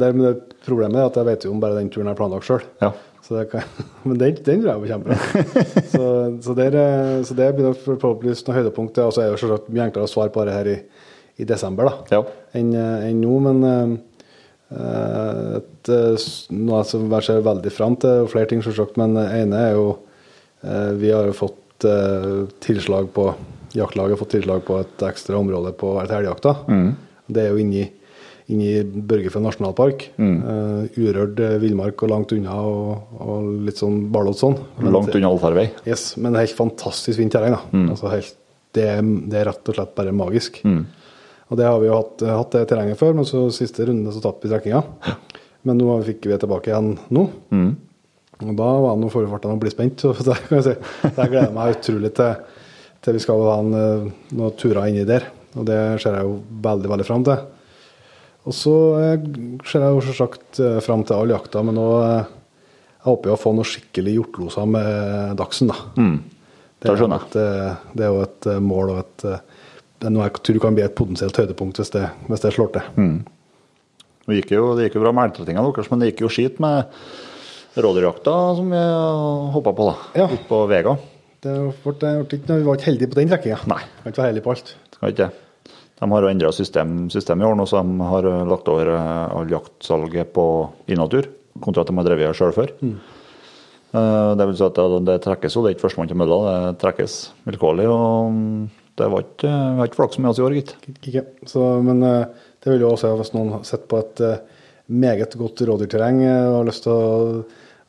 det, 0.00 0.10
det 0.20 0.34
problemet 0.64 1.00
er 1.00 1.08
at 1.08 1.16
jeg 1.20 1.28
vet 1.28 1.46
jo 1.48 1.54
om 1.54 1.60
bare 1.62 1.76
den 1.80 1.90
turen 1.92 2.08
jeg 2.12 2.18
planlagt 2.20 2.48
sjøl. 2.48 2.62
Ja. 2.84 2.92
Så 3.22 3.36
det 3.38 3.46
kan, 3.52 3.62
men 4.08 4.18
den, 4.18 4.36
den 4.44 4.62
tror 4.64 4.72
jeg 4.72 4.82
blir 4.82 4.92
kjempebra. 4.92 5.16
så, 5.94 6.04
så, 6.42 6.54
der, 6.58 6.76
eh, 6.80 7.18
så 7.28 7.36
det 7.38 7.50
blir 7.58 7.76
forhåpentligvis 7.84 8.44
noe 8.48 8.56
høydepunkt. 8.58 8.98
Og 9.04 9.12
så 9.14 9.22
er 9.22 9.28
det 9.30 9.36
jo 9.36 9.42
selvsagt 9.44 9.68
mye 9.72 9.84
enklere 9.88 10.08
å 10.08 10.12
svare 10.12 10.32
på 10.34 10.44
det 10.48 10.56
her 10.56 10.70
i, 10.72 10.78
i 11.40 11.46
desember 11.48 11.88
da, 11.88 11.94
Ja. 12.18 12.22
enn 12.58 12.72
eh, 12.76 13.06
enn 13.10 13.20
nå. 13.22 13.36
Men 13.48 13.62
eh, 13.68 13.94
et, 14.72 15.88
eh, 15.92 16.26
noe 16.56 16.82
som 16.88 17.08
jeg 17.10 17.28
ser 17.28 17.44
veldig 17.44 17.72
fram 17.74 17.96
til, 18.00 18.24
og 18.24 18.30
flere 18.32 18.50
ting 18.50 18.62
selvsagt, 18.64 18.98
men 19.00 19.16
det 19.18 19.26
ene 19.40 19.64
er 19.68 19.74
jo 19.76 19.88
eh, 20.64 20.92
Vi 21.00 21.10
har 21.12 21.28
jo 21.28 21.34
fått 21.36 21.88
eh, 21.88 22.44
tilslag 22.64 23.10
på 23.16 23.32
Jaktlaget 23.72 24.12
har 24.12 24.20
fått 24.20 24.34
tilslag 24.34 24.64
på 24.68 24.78
et 24.82 25.02
ekstra 25.08 25.38
område 25.38 25.70
på 25.80 25.94
elgjakta. 26.02 26.50
Mm. 26.68 26.90
Det 27.32 27.40
er 27.40 27.54
jo 27.54 27.62
inni 27.62 27.86
inni 28.52 28.82
Børgefjell 28.82 29.44
nasjonalpark. 29.44 30.06
Eh, 30.20 30.98
urørt 31.00 31.40
eh, 31.40 31.58
villmark 31.62 32.02
og 32.04 32.12
langt 32.12 32.34
unna 32.36 32.56
og, 32.68 33.18
og 33.22 33.50
litt 33.68 33.80
sånn 33.80 34.08
barlåt 34.12 34.40
sånn. 34.42 34.58
Langt 34.84 35.14
unna 35.14 35.30
allfarvei. 35.30 35.68
Yes, 35.88 36.12
men 36.20 36.36
helt 36.38 36.56
fantastisk 36.58 37.20
fint 37.20 37.32
terreng. 37.34 37.56
da. 37.56 37.84
Altså 37.94 38.10
helt, 38.12 38.34
det, 38.76 38.88
det 39.30 39.40
er 39.40 39.48
rett 39.48 39.72
og 39.72 39.78
slett 39.78 39.94
bare 39.98 40.14
magisk. 40.16 40.60
Og 41.50 41.58
det 41.58 41.66
har 41.68 41.78
vi 41.82 41.88
jo 41.90 41.96
hatt, 41.98 42.24
hatt 42.24 42.54
det 42.54 42.66
terrenget 42.70 43.00
før, 43.00 43.16
men 43.18 43.28
så 43.28 43.44
siste 43.52 43.86
runde 43.88 44.12
så 44.14 44.22
tapte 44.24 44.46
vi 44.46 44.52
trekkinga. 44.52 44.82
Men 45.68 45.78
nå 45.78 45.96
fikk 46.06 46.26
vi 46.26 46.32
det 46.32 46.40
tilbake 46.42 46.72
igjen 46.72 46.94
nå. 47.14 47.26
Og 48.42 48.54
da 48.58 48.68
var 48.82 48.96
det 48.96 49.02
noe 49.04 49.12
forfarten 49.12 49.52
å 49.54 49.60
bli 49.60 49.70
spent. 49.70 50.02
Så 50.02 50.14
det 50.26 50.38
kan 50.48 50.58
jeg 50.58 50.66
si. 50.66 50.74
Så 51.04 51.26
jeg 51.28 51.54
meg 51.54 51.76
utrolig 51.76 52.12
til, 52.18 52.58
til 53.04 53.18
vi 53.18 53.22
skal 53.22 53.44
ha 53.46 53.56
en, 53.62 53.76
eh, 53.78 54.10
noen 54.32 54.56
turer 54.58 54.88
inni 54.90 55.04
der. 55.08 55.28
Og 55.54 55.66
det 55.68 55.78
ser 56.02 56.16
jeg 56.16 56.26
jo 56.26 56.38
veldig, 56.64 56.90
veldig 56.94 57.06
fram 57.06 57.26
til. 57.28 57.44
Og 58.48 58.56
så 58.56 58.76
eh, 58.98 59.26
ser 59.68 59.84
jeg 59.84 59.94
jo 59.94 60.04
selvsagt 60.08 60.62
eh, 60.64 60.78
fram 60.82 61.04
til 61.06 61.20
all 61.20 61.34
jakta, 61.36 61.62
men 61.66 61.78
nå 61.78 61.88
eh, 62.00 62.38
jeg 63.02 63.10
håper 63.10 63.32
jo 63.32 63.34
å 63.34 63.42
få 63.42 63.50
noe 63.54 63.66
skikkelig 63.66 64.12
hjortloser 64.14 64.66
med 64.70 65.32
Dagsen, 65.38 65.70
da. 65.72 65.76
Det 66.82 66.86
er 66.86 66.94
jo 66.94 67.00
skjønner 67.00 67.22
jeg. 67.22 67.30
et, 67.30 67.36
eh, 67.38 67.88
det 67.98 68.04
er 68.06 68.12
jo 68.14 68.20
et 68.26 68.46
eh, 68.50 68.60
mål 68.62 68.92
og 68.92 69.00
et 69.00 69.24
eh, 69.26 69.40
det 70.02 70.08
er 70.08 70.14
noe 70.16 70.26
jeg 70.26 70.42
tror 70.42 70.58
kan 70.64 70.74
bli 70.74 70.82
et 70.82 70.98
potensielt 70.98 71.36
høydepunkt 71.38 71.78
hvis 71.78 71.92
det, 71.94 72.02
hvis 72.26 72.42
det 72.42 72.50
slår 72.56 72.72
til. 72.74 72.88
Mm. 72.98 73.18
Det 74.26 74.38
gikk 74.40 74.54
jo, 74.56 74.64
det 74.78 74.88
gikk 74.88 74.98
jo 74.98 75.04
bra 75.04 75.12
med 75.14 75.28
elgtrettinga 75.28 75.62
deres, 75.68 75.90
men 75.92 76.02
det 76.02 76.08
gikk 76.10 76.24
jo 76.24 76.30
skit 76.32 76.58
med 76.62 76.90
rådyrjakta 77.82 78.34
som 78.58 78.74
vi 78.74 78.82
hoppa 79.54 79.74
på, 79.78 79.86
da. 79.88 79.94
Ja. 80.22 80.26
Ute 80.32 80.48
på 80.50 80.58
Vega. 80.70 80.96
Det 81.42 81.54
ble, 81.54 81.94
det 81.98 82.10
ble 82.26 82.38
ikke, 82.40 82.58
vi 82.58 82.66
var 82.66 82.78
ikke 82.78 82.88
heldige 82.90 83.12
på 83.12 83.18
den 83.18 83.30
trekkinga. 83.30 83.62
Nei. 83.70 83.80
Kan 84.02 84.14
ikke 84.14 84.22
være 84.22 84.32
heldige 84.32 84.46
på 84.46 84.54
alt. 84.54 84.74
Skal 84.96 85.14
ikke 85.14 85.22
det. 85.22 85.70
De 86.02 86.10
har 86.10 86.26
jo 86.26 86.30
endra 86.32 86.50
system, 86.54 86.92
system 87.14 87.42
i 87.42 87.46
år 87.46 87.56
nå, 87.58 87.66
så 87.70 87.78
de 87.78 88.10
har 88.10 88.26
eh, 88.26 88.44
lagt 88.50 88.70
over 88.70 88.90
eh, 88.96 89.38
all 89.38 89.50
jaktsalget 89.54 90.34
på 90.34 90.46
i 90.90 90.98
natur, 90.98 91.30
kontra 91.62 91.86
at 91.86 91.90
de 91.90 91.98
har 92.00 92.10
drevet 92.10 92.38
sjøl 92.38 92.54
før. 92.58 92.74
Mm. 92.82 92.94
Det 93.92 94.44
vil 94.48 94.54
si 94.56 94.64
at 94.64 94.78
det, 94.78 95.00
det 95.04 95.14
trekkes 95.20 95.52
jo, 95.52 95.62
det 95.62 95.68
er 95.68 95.74
ikke 95.76 95.84
førstemann 95.84 96.08
til 96.08 96.16
mølla, 96.16 96.36
det 96.48 96.78
trekkes 96.80 97.16
vilkårlig. 97.44 97.90
og 97.92 98.80
det 99.02 99.08
var 99.12 99.24
ikke, 99.26 99.50
Vi 99.50 99.80
har 99.82 99.88
ikke 99.90 99.98
flaks 100.00 100.18
med 100.22 100.30
oss 100.32 100.38
i 100.40 100.44
år, 100.46 100.54
gitt. 100.58 100.72
Ikke. 101.02 101.24
Så, 101.50 101.64
men 101.84 102.02
eh, 102.06 102.46
det 102.62 102.70
vil 102.72 102.84
jo 102.86 102.92
også 102.94 103.10
hvis 103.18 103.32
noen 103.34 103.64
sett 103.66 103.84
på 103.90 103.98
et 104.00 104.22
eh, 104.26 104.38
meget 104.92 105.34
godt 105.40 105.62
rådyrterreng 105.68 106.22
eh, 106.24 106.46
og 106.50 106.56
har 106.60 106.68
lyst 106.70 106.86
til 106.86 106.94
å, 106.94 107.42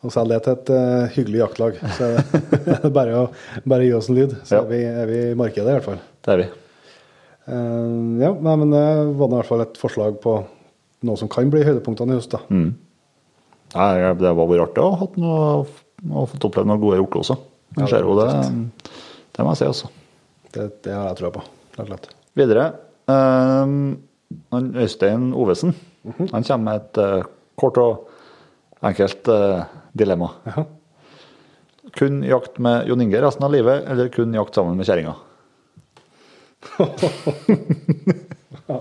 å 0.04 0.12
selge 0.14 0.40
det 0.40 0.42
til 0.44 0.58
et 0.58 1.14
hyggelig 1.16 1.42
jaktlag, 1.44 1.78
så 1.98 2.10
bare 2.98 3.22
å 3.22 3.24
bare 3.70 3.86
gi 3.88 3.94
oss 3.98 4.10
en 4.12 4.18
lyd. 4.20 4.36
Så 4.44 4.58
Ja. 4.58 4.64
er, 4.66 4.70
vi, 4.74 4.82
er 5.04 5.10
vi 5.14 5.22
i 5.32 5.38
markedet, 5.40 5.70
i 5.70 5.78
hvert 5.78 5.88
fall. 5.92 6.02
Det 6.26 6.34
er 6.36 6.42
vi. 6.44 6.50
Ja, 8.24 8.30
nei, 8.32 8.56
men 8.56 8.70
det 8.72 8.84
var 9.20 9.28
i 9.28 9.36
hvert 9.38 9.50
fall 9.50 9.64
et 9.66 9.80
forslag 9.80 10.20
på 10.24 10.38
noe 11.04 11.20
som 11.20 11.28
kan 11.32 11.50
bli 11.52 11.64
høydepunktene 11.68 12.16
i 12.16 12.20
høst. 12.22 12.32
da. 12.36 12.40
Nei, 12.48 14.14
det 14.20 14.32
var 14.38 14.48
vært 14.48 14.78
artig 14.78 14.84
å 14.84 14.94
ha 16.14 16.26
fått 16.30 16.46
oppleve 16.48 16.70
noen 16.70 16.80
gode. 16.84 17.00
Ja, 17.00 17.84
Jeg 17.84 17.90
ser 17.92 18.06
jo 18.08 18.16
det, 18.20 18.30
det 18.32 18.94
det 19.34 19.44
må 19.44 19.56
jeg 19.56 19.64
si, 19.64 19.66
altså. 19.72 19.88
Det, 20.54 20.68
det 20.86 20.94
har 20.94 21.08
jeg 21.12 21.20
trua 21.22 21.32
på. 21.34 21.44
klart. 21.76 21.88
slett. 21.88 22.10
Videre. 22.38 22.66
Um, 23.10 23.98
Øystein 24.54 25.34
Ovesen 25.34 25.74
han 26.04 26.44
kommer 26.44 26.64
med 26.64 26.76
et 26.82 26.98
uh, 27.00 27.24
kort 27.60 27.78
og 27.80 28.10
enkelt 28.84 29.28
uh, 29.32 29.64
dilemma. 29.96 30.30
Ja. 30.48 30.66
Kun 31.94 32.24
jakt 32.28 32.60
med 32.60 32.88
Jon 32.90 33.02
Inge 33.02 33.22
resten 33.22 33.46
av 33.46 33.54
livet, 33.54 33.86
eller 33.88 34.10
kun 34.12 34.34
jakt 34.36 34.56
sammen 34.56 34.78
med 34.78 34.88
kjerringa? 34.88 35.14
Nei, 38.74 38.80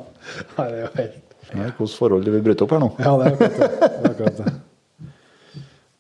det 0.57 0.65
er 0.65 0.81
jo 0.81 0.91
helt 0.97 1.33
Ja, 1.53 1.65
Hvilket 1.67 1.97
forhold 1.99 2.25
du 2.25 2.31
vil 2.33 2.45
bryte 2.47 2.65
opp 2.65 2.73
her 2.73 2.81
nå? 2.83 2.91
Ja, 3.03 3.17
det 3.19 3.25
er 3.27 3.33
akkurat 3.35 3.57
det. 3.59 3.69
det, 3.69 3.89
er 3.93 4.13
akkurat 4.13 4.37
det. 4.39 4.53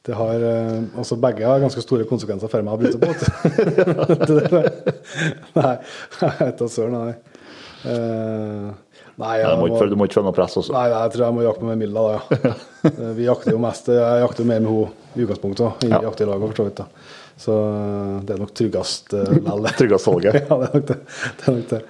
Det 0.06 0.16
har, 0.18 0.42
eh, 0.42 0.78
altså 0.98 1.14
Begge 1.22 1.46
har 1.46 1.60
ganske 1.62 1.82
store 1.84 2.06
konsekvenser 2.10 2.50
for 2.50 2.64
meg 2.66 2.74
å 2.74 2.80
bryte 2.80 2.98
der. 2.98 4.70
nei, 5.58 5.74
jeg 6.22 6.32
vet 6.40 6.58
da 6.58 6.68
søren, 6.70 6.96
nei. 6.96 7.14
Eh, 7.82 8.66
nei, 9.18 9.32
jeg 9.40 9.46
du, 9.46 9.60
må 9.62 9.78
du 9.90 9.96
må 9.98 10.06
ikke 10.08 10.18
føle 10.20 10.28
noe 10.28 10.36
press 10.36 10.58
også. 10.58 10.74
nei, 10.74 10.84
jeg 10.92 11.14
tror 11.14 11.24
jeg 11.26 11.36
må 11.38 11.46
jakte 11.46 11.66
med 11.70 11.80
Milla, 11.82 12.04
da, 12.08 12.38
ja. 12.50 12.54
Eh, 12.82 13.12
Vi 13.14 13.28
jakter 13.28 13.54
jo 13.54 13.60
mest 13.62 13.86
Jeg 13.94 14.22
jakter 14.24 14.42
jo 14.42 14.48
mer 14.48 14.58
med 14.62 14.72
henne 14.72 14.86
i 15.14 15.22
utgangspunktet, 15.22 15.60
også, 15.68 15.86
i 15.86 15.90
Ja. 15.92 16.00
jakter 16.08 16.26
i 16.26 16.30
lag, 16.32 16.40
for 16.48 16.58
så 16.58 16.64
vidt. 16.66 16.80
da. 16.82 16.86
Så 17.42 17.58
eh, 17.58 18.16
det 18.26 18.34
er 18.34 18.40
nok 18.42 18.54
tryggest 18.58 19.14
uh, 19.14 19.36
lell. 19.46 19.68
Tryggest 19.78 20.08
salget. 20.08 20.40
ja, 20.40 20.58
det 20.58 20.66
er 20.66 20.74
nok 20.80 20.88
det. 20.90 20.96
det, 21.38 21.46
er 21.46 21.56
nok 21.60 21.68
det. 21.76 21.80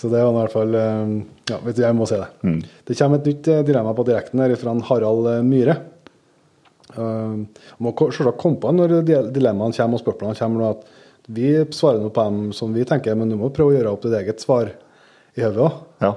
Så 0.00 0.08
det 0.08 0.22
var 0.24 0.32
i 0.32 0.38
hvert 0.38 0.54
fall 0.54 0.74
eh, 0.80 1.14
Ja, 1.50 1.58
vet 1.66 1.76
du, 1.76 1.82
jeg 1.84 1.96
må 1.98 2.06
si 2.08 2.16
det. 2.20 2.28
Mm. 2.46 2.60
Det 2.88 2.96
kommer 3.02 3.20
et 3.20 3.28
nytt 3.34 3.48
eh, 3.52 3.62
dilemma 3.68 3.92
på 4.00 4.06
direkten 4.08 4.40
her 4.44 4.54
fra 4.60 4.74
Harald 4.88 5.28
eh, 5.34 5.40
Myhre. 5.44 5.76
Uh, 6.96 7.44
må 7.78 7.92
selvsagt 7.98 8.40
komme 8.42 8.58
på 8.62 8.72
når 8.74 8.96
di- 9.06 9.20
dilemmaene 9.36 9.76
kommer 9.76 9.98
og 10.00 10.02
spørsmålene 10.02 10.38
kommer. 10.38 10.72
At 10.74 11.30
vi 11.30 11.50
svarer 11.76 12.00
noe 12.02 12.10
på 12.14 12.24
dem 12.26 12.52
som 12.56 12.72
vi 12.74 12.82
tenker, 12.88 13.14
men 13.18 13.30
du 13.30 13.36
må 13.38 13.52
prøve 13.54 13.74
å 13.74 13.76
gjøre 13.78 13.92
opp 13.94 14.02
ditt 14.06 14.16
eget 14.18 14.42
svar 14.42 14.72
i 15.38 15.44
hodet 15.44 15.62
òg. 15.68 15.76
Ja. 16.02 16.14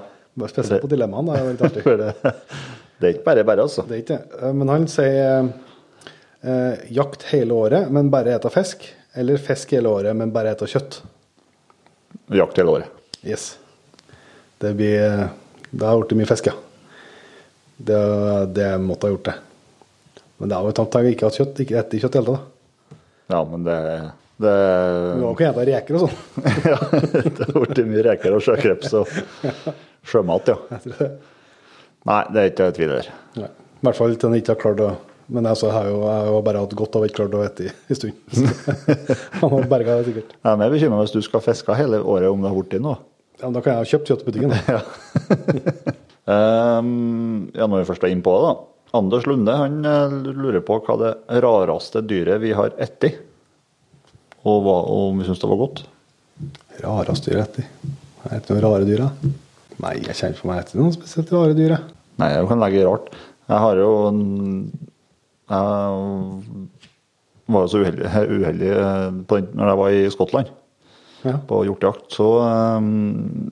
Spesielt 0.50 0.82
på 0.82 0.90
dilemmaene. 0.90 1.36
Det 1.36 1.42
er 1.44 1.52
litt 1.52 1.62
artig. 1.68 1.84
Det, 2.94 3.02
det 3.02 3.08
er 3.08 3.14
ikke 3.16 3.26
bare 3.26 3.44
bare, 3.46 3.62
altså. 3.66 3.82
Det 3.86 3.94
er 3.96 4.00
ikke 4.04 4.16
det. 4.16 4.38
Eh, 4.48 4.52
Men 4.54 4.68
han 4.70 4.84
sier 4.90 5.48
eh, 6.42 6.84
jakt 6.94 7.24
hele 7.32 7.54
året, 7.54 7.88
men 7.92 8.10
bare 8.10 8.34
ete 8.34 8.50
fisk. 8.54 8.86
Eller 9.18 9.38
fisk 9.42 9.74
hele 9.76 9.90
året, 9.90 10.14
men 10.16 10.30
bare 10.34 10.52
ete 10.54 10.66
kjøtt. 10.70 11.00
Jakt 12.34 12.58
hele 12.58 12.70
året. 12.78 13.02
Yes. 13.26 13.56
Det 14.62 14.70
blir 14.78 14.98
eh, 15.04 15.24
Det 15.70 15.86
har 15.86 15.98
blitt 16.02 16.14
mye 16.18 16.30
fisk, 16.30 16.46
ja. 16.50 16.54
Det, 17.76 18.00
det 18.54 18.68
måtte 18.82 19.08
ha 19.08 19.14
gjort 19.16 19.28
det. 19.30 19.34
Men 20.44 20.50
det 20.50 20.56
har 20.58 20.66
jo 20.68 20.72
at 20.76 20.96
jeg 21.00 21.14
ikke 21.14 21.24
hatt 21.24 21.36
kjøtt. 21.38 21.60
Ikke 21.64 21.76
etter 21.80 22.00
kjøtt 22.02 22.16
i 22.16 22.20
hele 22.20 22.32
tatt. 22.34 22.98
Ja, 23.32 23.38
men 23.48 23.62
det, 23.64 23.76
det 24.44 24.50
Du 25.16 25.22
har 25.24 25.30
ikke 25.30 25.46
spist 25.46 25.64
reker 25.70 25.96
og 25.96 26.02
sånn. 26.02 26.18
ja, 26.74 26.80
Det 27.38 27.46
har 27.46 27.54
blitt 27.62 27.80
mye 27.88 28.02
reker 28.04 28.36
og 28.36 28.42
sjøkreps 28.44 28.92
og 28.98 29.14
sjømat, 30.04 30.50
ja. 30.52 30.82
Nei, 32.04 32.18
det 32.28 32.42
er 32.42 32.50
ikke 32.50 32.66
tvil 32.76 32.92
der. 32.92 33.08
Nei. 33.40 33.48
I 33.48 33.88
hvert 33.88 34.00
fall 34.02 34.18
til 34.20 34.28
en 34.28 34.36
ikke 34.36 34.52
har 34.52 34.60
klart 34.66 34.84
å 34.84 34.90
Men 35.32 35.48
altså, 35.48 35.70
jeg 35.70 35.78
har 35.78 35.88
jo, 35.88 36.04
jeg 36.04 36.28
har 36.28 36.44
bare 36.50 36.66
hatt 36.66 36.76
godt 36.82 37.00
av 37.00 37.08
ikke 37.08 37.22
klart 37.22 37.38
å 37.40 37.42
spise 37.46 37.64
i 37.64 37.72
en 37.72 38.02
stund. 38.02 38.14
Han 39.40 39.56
har 39.56 39.72
berga 39.72 39.96
det 40.02 40.10
sikkert. 40.10 40.36
Jeg 40.36 40.60
er 40.68 40.76
bekymra 40.76 41.00
hvis 41.06 41.16
du 41.16 41.22
skal 41.24 41.46
fiske 41.48 41.80
hele 41.80 42.02
året, 42.04 42.28
om 42.28 42.44
det 42.44 42.52
har 42.52 42.60
blitt 42.60 42.84
noe. 42.84 43.00
Ja, 43.40 43.46
men 43.46 43.56
da 43.56 43.64
kan 43.64 43.78
jeg 43.78 43.80
ha 43.80 43.90
kjøpt 43.94 44.12
kjøtt 44.12 44.28
i 44.28 44.28
butikken. 44.28 44.52
ja. 44.68 44.84
Ehm, 46.24 47.50
ja, 47.52 47.66
når 47.68 47.82
vi 47.82 47.88
først 47.90 48.04
er 48.06 48.12
innpå 48.14 48.32
det, 48.32 48.44
da. 48.48 48.73
Anders 48.94 49.24
Lunde 49.26 49.54
han 49.58 49.80
eh, 49.88 50.12
lurer 50.34 50.62
på 50.64 50.76
hva 50.86 50.94
det 51.00 51.12
rareste 51.42 52.02
dyret 52.06 52.40
vi 52.44 52.52
har 52.54 52.70
spist, 52.78 53.20
og 54.44 54.60
hva, 54.66 54.76
om 54.92 55.18
vi 55.20 55.26
syns 55.26 55.40
det 55.42 55.48
var 55.50 55.60
godt. 55.62 55.84
Rareste 56.84 57.30
dyr 57.32 57.40
etter. 57.44 57.66
Jeg 58.24 58.30
vet 58.30 58.42
ikke 58.44 58.54
noen 58.56 58.64
rare 58.66 58.86
dyr, 58.88 59.02
jeg. 59.06 59.34
Nei, 59.82 59.94
jeg 60.04 60.16
kjenner 60.18 60.38
for 60.38 60.50
meg 60.50 60.60
etter 60.62 60.80
noen 60.80 60.94
spesielt 60.94 61.32
rare 61.34 61.56
dyr. 61.56 61.74
jeg. 61.76 61.94
Nei, 62.22 62.28
jeg 62.36 62.48
kan 62.50 62.60
legge 62.62 62.84
rart. 62.86 63.08
Jeg 63.50 63.58
har 63.66 63.76
jo 63.80 63.88
en- 64.08 64.70
Jeg 67.44 67.52
var 67.52 67.64
jo 67.66 67.68
så 67.68 67.80
uheldig, 67.82 68.06
uheldig 68.08 68.70
eh, 68.72 69.10
på 69.28 69.36
den, 69.40 69.48
når 69.58 69.68
jeg 69.72 69.80
var 69.80 69.90
i 69.98 70.04
Skottland 70.14 70.52
Ja. 71.24 71.34
på 71.48 71.58
hjortejakt, 71.66 72.06
så 72.12 72.26
um, 72.78 73.50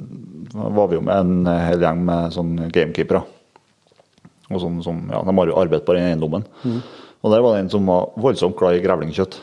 var 0.53 0.89
vi 0.89 0.97
jo 0.99 1.03
med 1.05 1.17
en 1.17 1.47
hel 1.67 1.81
gjeng 1.81 2.01
med 2.05 2.33
sånn 2.35 2.55
gamekeepere. 2.73 3.23
Og 4.55 4.63
sånn 4.65 4.83
som, 4.85 4.99
ja, 5.13 5.23
De 5.27 5.37
har 5.39 5.51
jo 5.51 5.61
arbeidet 5.61 5.87
på 5.89 5.97
den 5.97 6.11
eiendommen. 6.11 6.45
Og 7.23 7.31
der 7.31 7.43
var 7.45 7.55
det 7.55 7.65
en 7.65 7.73
som 7.73 7.87
var 7.87 8.11
voldsomt 8.21 8.59
glad 8.59 8.77
i 8.79 8.83
grevlingkjøtt. 8.85 9.39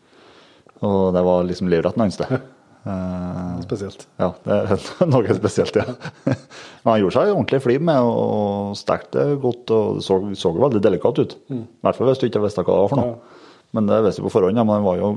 og 0.86 1.12
det 1.16 1.22
var 1.26 1.46
liksom 1.48 1.70
livretten 1.72 2.04
hans, 2.04 2.18
det. 2.20 2.40
Uh, 2.80 3.58
Spesielt. 3.60 4.06
ja, 4.16 4.30
det 4.46 4.54
er 4.56 5.08
noe 5.12 5.34
spesielt, 5.36 5.76
ja. 5.76 5.84
Men 6.24 6.88
han 6.88 7.02
gjorde 7.02 7.16
seg 7.18 7.32
ordentlig 7.34 7.60
flid 7.60 7.82
med 7.84 8.06
og 8.08 8.78
stekte 8.80 9.26
godt. 9.42 9.74
og 9.74 9.98
Det 9.98 10.06
så, 10.06 10.16
så 10.38 10.54
veldig 10.56 10.80
delikat 10.86 11.20
ut. 11.20 11.36
I 11.52 11.60
hvert 11.84 11.98
fall 11.98 12.08
hvis 12.08 12.22
du 12.22 12.30
ikke 12.30 12.44
visste 12.46 12.64
hva 12.64 12.78
det 12.78 12.86
var 12.86 12.92
for 12.94 13.02
noe. 13.02 13.38
Men 13.76 13.86
det 13.86 14.00
visste 14.06 14.22
vi 14.22 14.26
på 14.26 14.32
forhånd, 14.34 14.58
ja, 14.58 14.64
men 14.66 14.80
han 14.80 14.86
var 14.86 14.96
jo 14.98 15.10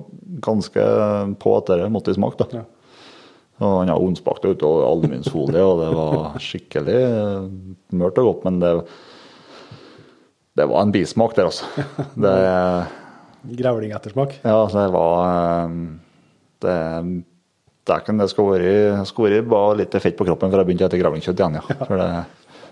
ganske 0.46 0.84
på 1.42 1.54
at 1.58 1.72
det 1.72 1.88
måtte 1.94 2.14
smake. 2.14 2.44
da. 2.44 2.62
Ja. 2.62 2.66
Og 3.64 3.80
han 3.80 3.90
har 3.94 4.02
ondspakt 4.02 4.46
ut 4.46 4.64
og 4.66 4.84
aluminiumsfolie, 4.88 5.64
og 5.64 5.82
det 5.82 5.90
var 5.96 6.38
skikkelig 6.42 7.00
mørt 7.00 7.98
mørkt 8.02 8.22
og 8.22 8.30
godt. 8.30 8.46
Men 8.50 8.60
det, 8.62 8.72
det 10.54 10.66
var 10.70 10.86
en 10.86 10.94
bismak 10.94 11.36
der, 11.38 11.50
altså. 11.50 11.66
Det, 12.24 12.34
Grevlingettersmak. 13.60 14.38
ja, 14.44 14.60
det 14.72 14.88
var 14.94 15.70
Det 16.64 16.76
Det 17.04 17.24
Dæken, 17.84 18.16
det 18.22 18.30
skulle 18.32 18.62
vært 18.62 19.10
skulle 19.10 19.42
vært 19.44 19.80
litt 19.82 19.96
fett 20.00 20.16
på 20.16 20.24
kroppen 20.24 20.52
før 20.52 20.62
jeg 20.62 20.70
begynte 20.70 20.88
å 20.88 20.88
spise 20.88 21.02
grevlingkjøtt 21.02 21.42
igjen, 21.42 21.58
ja. 21.60 21.64
For 21.82 22.00
det, 22.00 22.06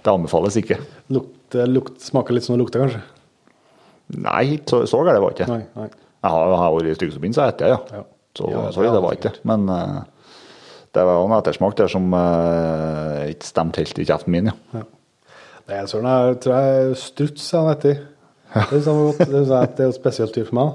det 0.06 0.14
anbefales 0.14 0.56
ikke. 0.62 0.78
Lukt, 1.12 1.58
lukt, 1.68 1.98
smaker 2.00 2.38
litt 2.38 2.48
som 2.48 2.56
det 2.56 2.62
lukter, 2.62 2.86
kanskje? 2.86 3.02
Nei, 4.24 4.62
så, 4.68 4.86
så 4.88 5.02
galt 5.04 5.20
var 5.20 5.36
det 5.36 5.42
ikke. 5.42 5.50
Nei. 5.52 5.66
nei. 5.76 5.90
Jeg 6.22 6.32
har, 6.32 6.54
jeg 6.54 6.62
har 6.62 6.74
vært 6.78 6.88
i 6.88 6.96
Stykkesbyen, 6.96 7.36
så 7.36 7.50
spiser 7.50 7.68
jeg, 7.68 7.76
ja. 7.76 8.00
Ja. 8.00 8.08
Så, 8.40 8.48
Ja, 8.54 8.64
så 8.72 8.86
ja, 8.86 8.94
det 8.96 9.04
var 9.04 9.18
ikke. 9.18 9.34
Men 9.52 9.68
uh, 9.68 10.00
det 10.96 11.04
var 11.08 11.20
en 11.26 11.36
ettersmak 11.36 11.76
der 11.80 11.92
som 11.92 12.08
uh, 12.16 13.28
ikke 13.28 13.50
stemte 13.52 13.84
helt 13.84 14.00
i 14.00 14.08
kjeften 14.08 14.36
min, 14.38 14.52
ja. 14.54 14.56
Ja. 14.80 14.88
Nei, 15.72 15.80
jeg 15.82 15.90
tror 15.92 16.08
jeg 16.12 16.40
tror 16.44 16.56
jeg 16.60 16.96
struts 17.02 17.52
han 17.56 17.68
vet. 17.70 17.86
Det 17.88 17.94
er, 18.76 18.82
sånn 18.84 19.00
godt. 19.08 19.22
Det, 19.24 19.44
det 19.48 19.56
er 19.56 19.86
jo 19.88 19.94
et 19.94 20.00
spesielt 20.00 20.36
dyr 20.36 20.48
for 20.50 20.58
meg. 20.60 20.74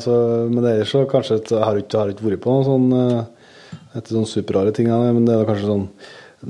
Så, 0.00 0.14
men 0.48 0.64
ellers 0.64 0.88
så 0.94 1.02
kanskje 1.08 1.36
et- 1.36 1.50
jeg 1.52 1.60
har 1.66 1.76
ikke, 1.76 1.98
har 2.00 2.08
ikke 2.14 2.24
vært 2.30 2.40
på 2.46 2.54
noen 2.54 2.64
sånn 2.64 2.86
eh, 2.96 3.76
etter 3.98 4.14
sånne 4.16 4.30
superrare 4.30 4.72
ting, 4.72 4.88
men 4.88 5.26
det 5.28 5.34
er 5.36 5.44
kanskje 5.44 5.68
sånn 5.68 5.84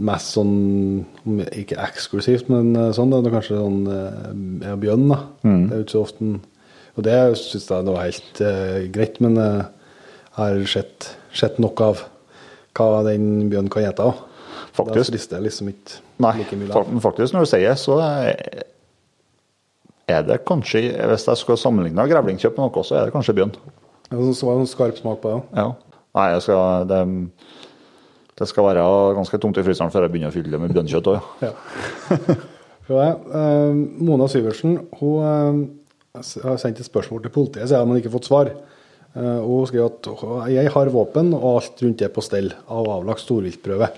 mest 0.06 0.36
sånn 0.36 0.52
Ikke 1.50 1.80
eksklusivt, 1.82 2.46
men 2.52 2.70
eh, 2.78 2.92
sånn. 2.94 3.10
Det 3.10 3.24
er 3.26 3.34
kanskje 3.34 3.58
sånn 3.58 3.80
ja, 4.62 4.76
bjørn, 4.78 5.08
da. 5.10 5.18
Mm. 5.42 5.64
Det 5.66 5.74
er 5.74 5.80
jo 5.80 5.86
ikke 5.88 5.96
så 5.96 6.04
ofte 6.06 6.30
Og 6.94 7.04
det 7.08 7.18
syns 7.42 7.66
jeg 7.72 7.86
det 7.88 7.94
var 7.96 8.06
helt 8.06 8.40
uh, 8.46 8.78
greit, 8.94 9.20
men 9.26 9.36
eh, 9.42 9.64
jeg 10.30 10.38
har 10.38 10.64
sett, 10.70 11.10
sett 11.34 11.58
nok 11.58 11.80
av 11.82 12.04
hva 12.78 13.02
den 13.04 13.50
bjørnen 13.50 13.68
kan 13.72 13.82
gjete 13.88 14.06
òg. 14.06 14.22
Da 14.80 14.92
Faktisk. 14.94 15.10
frister 15.12 15.36
jeg 15.38 15.44
liksom 15.48 15.68
ikke 15.72 15.98
Nei, 16.24 16.32
like 16.38 16.56
mye. 16.56 16.68
Nei, 16.72 17.00
faktisk 17.04 17.34
når 17.36 17.44
du 17.46 17.50
sier 17.50 17.68
det, 17.68 17.78
så 17.78 17.98
er- 18.00 18.64
er 20.08 20.22
det 20.26 20.38
kanskje 20.48 20.82
Hvis 21.10 21.26
jeg 21.28 21.36
skal 21.36 21.56
sammenligne 21.60 22.06
grevlingkjøp 22.10 22.56
med 22.58 22.64
noe, 22.70 22.84
så 22.86 22.96
er 22.98 23.04
det 23.06 23.12
kanskje 23.14 23.34
bjørn. 23.36 23.52
Det 24.10 24.18
var 24.18 24.54
det 24.56 24.60
en 24.60 24.66
skarp 24.66 24.96
smak 24.98 25.20
på 25.22 25.34
det. 25.36 25.42
Ja. 25.56 25.68
Nei, 26.14 26.28
jeg 26.32 26.42
skal, 26.42 26.86
det, 26.90 27.00
det 28.40 28.48
skal 28.50 28.64
være 28.64 28.86
ganske 29.14 29.38
tungt 29.38 29.58
i 29.58 29.62
fryseren 29.62 29.92
før 29.92 30.02
jeg 30.08 30.10
begynner 30.14 30.32
å 30.32 30.34
fylle 30.34 30.50
det 30.50 30.60
med 30.60 30.74
bjørnkjøtt 30.74 31.06
òg, 31.12 31.20
ja. 31.44 31.52
Ja. 31.52 32.34
Det. 32.90 33.06
Eh, 33.38 33.72
Mona 34.02 34.26
Syversen 34.26 34.72
hun 34.98 35.22
eh, 35.22 36.22
har 36.42 36.56
sendt 36.58 36.80
et 36.82 36.88
spørsmål 36.88 37.22
til 37.22 37.30
politiet, 37.30 37.68
så 37.70 37.78
har 37.78 37.86
man 37.86 38.00
ikke 38.00 38.10
fått 38.10 38.26
svar. 38.26 38.50
Eh, 39.14 39.38
og 39.44 39.60
hun 39.60 39.68
skriver 39.70 39.92
at 39.92 40.50
jeg 40.50 40.72
har 40.74 40.90
våpen 40.90 41.30
og 41.36 41.44
alt 41.60 41.84
rundt 41.84 42.02
det 42.02 42.08
på 42.16 42.24
stell 42.26 42.50
av 42.66 42.90
avlagt 42.96 43.22
storviltprøve. 43.22 43.92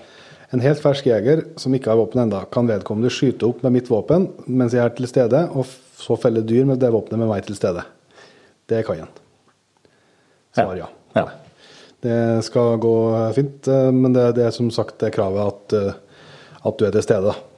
En 0.53 0.61
helt 0.61 0.81
fersk 0.83 1.07
jeger 1.09 1.47
som 1.57 1.73
ikke 1.73 1.89
har 1.89 1.97
våpen 1.97 2.21
enda, 2.23 2.43
kan 2.53 2.67
vedkommende 2.69 3.09
skyte 3.13 3.47
opp 3.47 3.63
med 3.65 3.73
mitt 3.73 3.89
våpen 3.89 4.27
mens 4.45 4.75
jeg 4.75 4.83
er 4.85 4.93
til 4.93 5.09
stede, 5.09 5.47
og 5.49 5.65
så 5.97 6.17
felle 6.19 6.43
dyr 6.45 6.67
med 6.69 6.81
det 6.81 6.91
våpenet 6.93 7.23
med 7.23 7.31
meg 7.31 7.47
til 7.47 7.57
stede. 7.57 7.81
Det 8.69 8.83
kan 8.85 9.01
han. 9.01 9.15
Svar 10.53 10.77
ja. 10.77 10.91
Ja. 11.17 11.25
Det 12.03 12.19
skal 12.45 12.77
gå 12.83 12.93
fint, 13.33 13.67
eh, 13.71 13.89
men 13.95 14.13
det, 14.13 14.27
det 14.37 14.45
er 14.45 14.53
som 14.53 14.69
sagt 14.73 14.99
det 15.01 15.13
kravet 15.15 15.41
at, 15.41 15.75
eh, 15.79 16.21
at 16.69 16.77
du 16.77 16.85
er 16.85 16.93
til 16.93 17.05
stede. 17.05 17.31
da. 17.31 17.49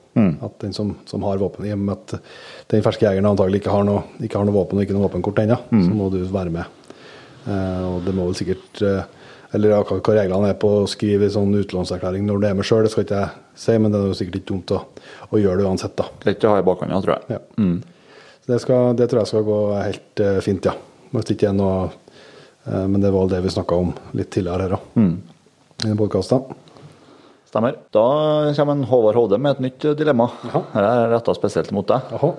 At 0.47 0.59
den 0.63 0.71
som, 0.71 0.93
som 1.09 1.23
har 1.27 1.41
våpen, 1.41 1.65
i 1.67 1.73
og 1.75 1.81
med 1.81 1.97
at 1.97 2.21
den 2.71 2.83
ferske 2.85 3.03
jegeren 3.03 3.27
antagelig 3.27 3.59
ikke 3.59 3.73
har 3.73 3.83
noe, 3.83 4.05
ikke 4.23 4.39
har 4.39 4.47
noe 4.47 4.55
våpen 4.55 4.79
og 4.79 4.85
ikke 4.85 4.95
noe 4.95 5.09
våpenkort 5.09 5.41
ennå, 5.43 5.57
så 5.73 5.97
må 5.97 6.07
du 6.13 6.21
være 6.31 6.53
med. 6.55 6.85
Eh, 7.45 7.83
og 7.89 8.05
det 8.05 8.13
må 8.15 8.29
vel 8.29 8.37
sikkert 8.39 8.81
eh, 8.85 9.01
Eller 9.55 9.73
hva 9.73 9.97
hva 9.97 10.15
reglene 10.17 10.51
er 10.51 10.57
på 10.59 10.71
å 10.81 10.87
skrive 10.89 11.29
en 11.29 11.35
sånn 11.37 11.57
utlånserklæring 11.61 12.25
når 12.27 12.41
du 12.41 12.47
er 12.49 12.57
med 12.57 12.67
sjøl, 12.67 12.83
det 12.85 12.91
skal 12.93 13.05
ikke 13.05 13.21
jeg 13.21 13.61
si, 13.65 13.75
men 13.79 13.93
det 13.93 14.01
er 14.01 14.09
jo 14.09 14.17
sikkert 14.19 14.39
ikke 14.41 14.51
dumt 14.51 14.73
å, 14.75 14.81
å 15.31 15.39
gjøre 15.41 15.61
det 15.61 15.69
uansett, 15.69 15.95
da. 15.99 16.09
Greit 16.25 16.43
å 16.43 16.51
ha 16.51 16.59
i 16.59 16.65
bakhånda, 16.67 16.99
tror 17.05 17.15
jeg. 17.15 17.37
Ja. 17.37 17.39
Så 18.43 18.51
det, 18.51 18.59
skal, 18.61 18.91
det 18.99 19.07
tror 19.11 19.23
jeg 19.23 19.31
skal 19.31 19.47
gå 19.47 19.61
helt 19.79 20.25
uh, 20.25 20.41
fint, 20.45 20.67
ja. 20.67 20.75
Hvis 21.13 21.29
det 21.29 21.37
ikke 21.37 21.53
er 21.53 21.55
noe 21.55 21.87
uh, 21.87 22.85
Men 22.91 22.99
det 22.99 23.13
var 23.13 23.29
det 23.31 23.39
vi 23.45 23.53
snakka 23.53 23.77
om 23.79 23.93
litt 24.17 24.33
tidligere 24.35 24.67
her 24.67 24.77
òg. 24.77 24.99
I 25.85 25.95
podkasten. 25.95 26.43
Stemmer. 27.55 27.77
Da 27.95 28.05
kommer 28.57 28.75
en 28.75 28.83
Håvard 28.89 29.15
Hovde 29.15 29.37
med 29.39 29.55
et 29.55 29.63
nytt 29.63 29.85
eh, 29.87 29.95
dilemma. 29.95 30.25
Jaha. 30.43 30.61
Det 30.73 30.85
er 30.89 31.11
retta 31.13 31.35
spesielt 31.37 31.71
mot 31.75 31.87
deg. 31.87 32.09
Aha. 32.17 32.31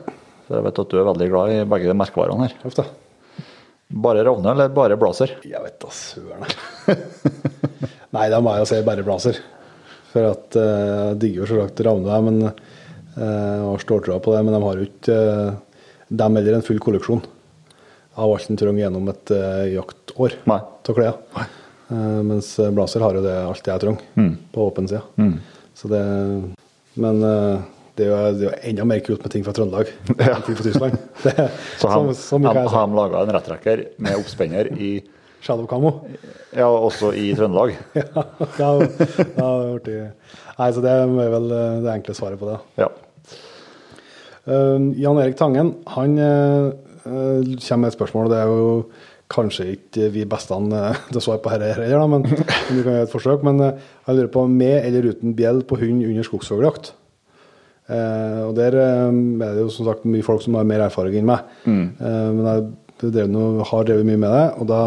For 0.47 0.59
jeg 0.59 0.67
vet 0.67 0.81
at 0.83 0.93
du 0.93 0.99
er 1.01 1.07
veldig 1.09 1.29
glad 1.31 1.53
i 1.55 1.63
begge 1.73 1.89
de 1.89 1.97
merkevarene 1.97 2.49
her. 2.49 2.57
Ofte. 2.69 2.85
Bare 3.89 4.25
Ravne 4.27 4.51
eller 4.51 4.73
bare 4.75 4.97
Blazer? 4.99 5.37
Jeg 5.47 5.63
vet 5.63 5.77
da 5.83 5.91
søren. 5.95 6.47
Nei, 8.17 8.27
da 8.33 8.41
må 8.43 8.55
jeg 8.55 8.65
jo 8.65 8.71
si 8.73 8.81
bare 8.87 9.05
Blazer. 9.07 9.39
For 10.11 10.27
at 10.33 10.59
eh, 10.59 10.89
jeg 11.13 11.21
digger 11.23 11.43
jo 11.43 11.51
selvsagt 11.53 11.85
Ravne, 11.87 12.19
men 12.27 12.43
uh, 12.49 13.71
har 13.71 13.85
ståltroa 13.85 14.19
på 14.25 14.35
det. 14.35 14.43
Men 14.47 14.57
de 14.57 14.63
har 14.65 14.81
jo 14.81 14.89
ikke 14.89 15.21
uh, 15.23 15.85
dem 16.09 16.41
heller 16.41 16.59
en 16.59 16.67
full 16.67 16.83
kolleksjon 16.83 17.23
av 18.17 18.33
alt 18.33 18.51
en 18.51 18.57
trenger 18.57 18.87
gjennom 18.87 19.11
et 19.13 19.31
jaktår 19.75 20.39
Nei. 20.49 20.57
av 20.65 20.95
klær. 20.97 21.19
Eh, 21.37 22.21
mens 22.25 22.55
Blazer 22.73 23.03
har 23.05 23.19
jo 23.19 23.21
det 23.21 23.35
alt 23.37 23.61
det 23.61 23.75
jeg 23.75 23.83
trenger 23.83 24.31
på 24.55 24.69
åpen 24.71 24.89
side. 24.89 25.03
Mm. 25.21 25.35
Så 25.77 25.91
det 25.93 26.01
Men 26.97 27.21
det 27.97 28.07
er 28.07 28.11
jo 28.13 28.17
det 28.37 28.45
er 28.45 28.51
jo 28.51 28.55
enda 28.71 28.85
mer 28.89 29.01
kult 29.07 29.23
med 29.25 29.33
ting 29.33 29.45
fra 29.47 29.55
Trøndelag 29.57 29.91
Ja. 30.21 30.35
enn 30.37 30.47
ting 30.47 30.57
fra 30.59 30.67
Tyskland. 30.69 30.97
Det, 31.25 31.51
Så 31.81 31.89
han, 31.93 32.09
jeg 32.13 32.19
si. 32.21 32.39
de 32.43 32.97
laga 33.01 33.23
en 33.25 33.35
rettrekker 33.37 33.85
med 34.05 34.19
oppspenner 34.21 34.69
i 34.77 34.91
Shadow 35.47 35.67
Camo. 35.71 35.93
Ja, 36.57 36.67
også 36.69 37.13
i 37.15 37.31
Trøndelag. 37.39 37.75
ja, 37.95 38.25
ja, 38.61 38.71
det 38.79 39.35
vært 39.41 39.91
i- 39.93 39.99
Nei, 40.57 40.71
så 40.73 40.81
det 40.85 40.93
er 40.93 41.11
vel 41.13 41.51
eh, 41.53 41.81
det 41.85 41.91
enkle 41.93 42.15
svaret 42.17 42.41
på 42.41 42.49
det. 42.49 42.57
Ja. 42.81 42.89
Uh, 44.47 44.79
Jan 44.97 45.19
Erik 45.19 45.37
Tangen 45.37 45.73
han 45.91 46.15
uh, 46.23 46.71
kommer 47.03 47.83
med 47.83 47.91
et 47.91 47.97
spørsmål. 47.99 48.29
og 48.29 48.33
Det 48.33 48.39
er 48.41 48.53
jo 48.53 48.69
kanskje 49.33 49.67
ikke 49.75 50.09
vi 50.15 50.23
beste 50.25 50.55
uh, 50.55 50.95
til 51.11 51.19
å 51.21 51.25
svare 51.25 51.43
på 51.43 51.51
dette 51.59 51.75
heller, 51.83 52.07
men, 52.09 52.25
vi 52.31 52.83
kan 52.87 52.93
gjøre 52.95 53.09
et 53.09 53.13
forsøk. 53.13 53.45
Men 53.47 53.61
jeg 53.67 54.15
lurer 54.17 54.33
på 54.33 54.47
med 54.49 54.79
eller 54.87 55.11
uten 55.13 55.35
bjell 55.39 55.61
på 55.67 55.81
hund 55.83 56.07
under 56.07 56.27
skogsfugljakt. 56.27 56.95
Uh, 57.87 58.49
og 58.49 58.57
Der 58.59 58.75
uh, 58.75 59.13
er 59.47 59.53
det 59.55 59.63
jo 59.63 59.69
som 59.71 59.87
sagt 59.87 60.09
mye 60.11 60.25
folk 60.27 60.43
som 60.43 60.57
har 60.59 60.67
mer 60.67 60.83
erfaring 60.89 61.21
enn 61.21 61.29
meg. 61.29 61.47
Uh, 61.67 62.31
men 62.35 62.49
jeg 62.49 63.13
drev 63.13 63.31
noe, 63.31 63.67
har 63.69 63.87
drevet 63.87 64.09
mye 64.09 64.21
med 64.25 64.33
det, 64.35 64.47
og 64.57 64.71
da 64.71 64.81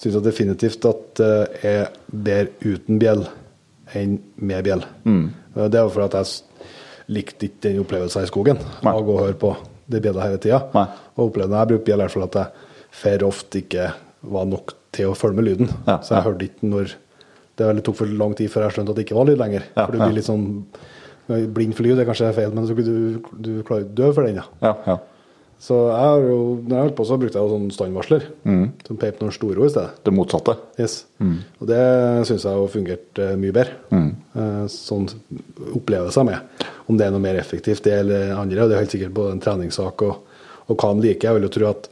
syns 0.00 0.16
jeg 0.16 0.24
definitivt 0.24 0.86
at 0.88 1.20
det 1.20 1.66
er 1.68 1.90
bedre 2.08 2.72
uten 2.72 3.00
bjell 3.02 3.26
enn 3.98 4.16
med 4.40 4.64
bjell. 4.64 4.86
Uh, 5.04 5.66
det 5.66 5.76
er 5.76 5.84
jo 5.84 5.92
fordi 5.92 6.08
at 6.08 6.18
jeg 6.20 7.10
likte 7.10 7.48
ikke 7.48 7.64
den 7.66 7.82
opplevelsen 7.82 8.24
i 8.24 8.30
skogen. 8.30 8.62
Nei. 8.86 8.94
Å 8.94 9.04
gå 9.04 9.16
og 9.18 9.24
høre 9.26 9.38
på 9.40 9.52
det 9.90 10.00
bjella 10.04 10.28
hele 10.28 10.40
tida. 10.40 10.62
Nei. 10.76 10.86
Og 11.18 11.26
opplevde 11.28 11.52
når 11.52 11.64
jeg 11.64 11.72
brukte 11.72 11.88
bjell, 11.90 12.00
i 12.00 12.06
hvert 12.06 12.16
fall 12.16 12.28
at 12.28 12.40
jeg 12.40 12.66
for 13.00 13.26
ofte 13.28 13.60
ikke 13.60 13.90
var 14.30 14.48
nok 14.50 14.74
til 14.94 15.10
å 15.10 15.18
følge 15.18 15.38
med 15.38 15.46
lyden. 15.46 15.70
Ja, 15.86 15.98
så 16.02 16.16
jeg 16.16 16.26
hørte 16.28 16.48
ikke 16.48 16.72
når 16.72 16.96
Det 17.60 17.82
tok 17.84 17.96
for 17.98 18.08
lang 18.08 18.32
tid 18.38 18.48
før 18.48 18.64
jeg 18.64 18.72
skjønte 18.72 18.94
at 18.94 18.96
det 18.96 19.02
ikke 19.04 19.16
var 19.18 19.26
lyd 19.28 19.40
lenger. 19.40 19.64
Ja, 19.74 19.84
for 19.84 19.92
det 19.92 20.00
blir 20.00 20.14
litt 20.16 20.24
sånn 20.24 20.46
blind 21.54 21.76
fly, 21.78 21.94
det 21.94 22.04
er 22.04 22.10
kanskje 22.10 22.32
feil, 22.36 22.52
men 22.56 22.66
så, 22.68 22.74
du, 22.74 23.20
du 23.38 23.52
klarer 23.66 23.86
ikke 23.86 23.98
dø 24.02 24.10
for 24.16 24.26
den, 24.28 24.40
ja. 24.42 24.74
Ja. 24.88 24.98
Så 25.60 25.76
jeg 25.90 26.04
har 26.08 26.22
jo, 26.24 26.36
når 26.64 26.72
jeg 26.72 26.84
holdt 26.86 26.94
på, 26.96 27.04
så 27.04 27.16
brukte 27.20 27.36
jeg 27.36 27.44
jo 27.44 27.52
sånn 27.52 27.72
standvarsler. 27.74 28.22
Som 28.86 28.98
peip 29.00 29.18
noen 29.20 29.34
store 29.36 29.60
ord 29.60 29.68
i 29.68 29.72
stedet. 29.74 29.98
Det 30.08 30.14
motsatte. 30.16 30.54
Yes. 30.80 30.94
Og 31.20 31.66
det 31.68 31.80
syns 32.30 32.46
jeg 32.46 32.56
har 32.56 32.70
fungerte 32.72 33.26
eh, 33.26 33.34
mye 33.36 33.52
bedre. 33.52 33.74
Mm. 33.92 34.06
sånn 34.72 35.04
opplevelser 35.76 36.24
med. 36.30 36.64
Om 36.88 36.96
det 36.96 37.04
er 37.06 37.12
noe 37.12 37.20
mer 37.26 37.36
effektivt, 37.42 37.84
det 37.84 37.92
eller 37.98 38.32
andre. 38.40 38.62
Og 38.64 38.72
det 38.72 38.78
er 38.78 38.86
helt 38.86 38.96
sikkert 38.96 39.12
både 39.18 39.34
en 39.36 39.44
treningssak 39.44 40.06
og, 40.08 40.40
og 40.64 40.80
hva 40.80 40.94
de 40.96 41.04
liker. 41.10 41.28
Jeg 41.28 41.36
vil 41.36 41.48
jo 41.50 41.52
tro 41.58 41.68
at 41.74 41.90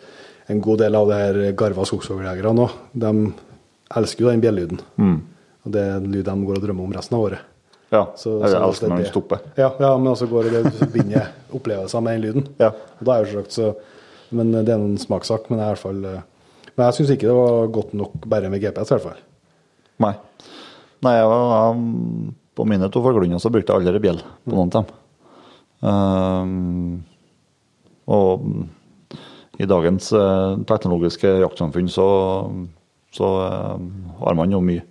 en 0.48 0.64
god 0.64 0.80
del 0.86 0.96
av 0.96 1.12
det 1.12 1.20
her 1.20 1.40
garva 1.60 1.84
skogsfugljegerne 1.92 2.56
nå, 2.56 2.70
de 3.04 3.12
elsker 4.00 4.24
jo 4.24 4.32
den 4.32 4.46
bjellelyden. 4.46 4.80
Og 5.66 5.74
det 5.76 5.84
er 5.84 5.98
en 6.00 6.08
lyd 6.08 6.24
de 6.24 6.38
går 6.48 6.62
og 6.62 6.64
drømmer 6.64 6.88
om 6.88 6.96
resten 6.96 7.18
av 7.20 7.28
året. 7.28 7.44
Ja. 7.92 8.02
Så- 8.16 8.38
det- 8.42 8.52
når 8.60 8.88
den 8.88 8.96
det- 8.98 9.06
stopper. 9.08 9.38
Ja, 9.56 9.70
ja, 9.80 9.96
men 9.96 10.06
altså 10.12 10.26
går 10.28 10.50
det 10.50 10.72
forbinder 10.78 11.28
opplevelser 11.54 12.02
med 12.02 12.12
den 12.20 12.20
lyden. 12.26 12.48
Ja. 12.60 12.68
Og 13.00 13.04
da 13.06 13.12
er 13.12 13.24
jo 13.24 13.42
så 13.48 13.74
Men 14.30 14.52
det 14.52 14.68
er 14.68 14.74
en 14.74 14.98
smakssak. 14.98 15.48
Men, 15.48 15.58
jeg 15.58 15.64
er 15.64 15.70
i 15.70 15.74
hvert 15.74 15.78
fall, 15.78 16.04
eh, 16.04 16.20
men 16.76 16.84
jeg 16.86 16.94
syns 16.98 17.10
ikke 17.14 17.28
det 17.30 17.34
var 17.34 17.66
godt 17.72 17.94
nok 17.94 18.12
bare 18.28 18.50
med 18.50 18.60
GPS, 18.60 18.90
i 18.90 18.94
hvert 18.94 19.02
fall. 19.02 19.16
Nei. 19.98 20.12
Nei, 21.02 21.12
jeg, 21.16 21.26
var- 21.26 21.74
på 22.54 22.66
mine 22.66 22.90
to 22.90 23.00
fugleunger 23.00 23.38
så 23.40 23.50
brukte 23.50 23.72
jeg 23.72 23.80
aldri 23.86 24.00
bjell 24.02 24.18
på 24.46 24.52
noen 24.52 24.68
av 24.74 24.84
dem. 24.84 24.84
Um, 25.80 27.04
og 28.08 28.42
i 29.60 29.66
dagens 29.66 30.12
eh, 30.12 30.56
teknologiske 30.66 31.30
jaktsamfunn 31.40 31.88
så, 31.88 32.06
så 33.14 33.28
eh, 33.46 33.78
har 34.20 34.34
man 34.38 34.50
jo 34.54 34.60
mye 34.60 34.82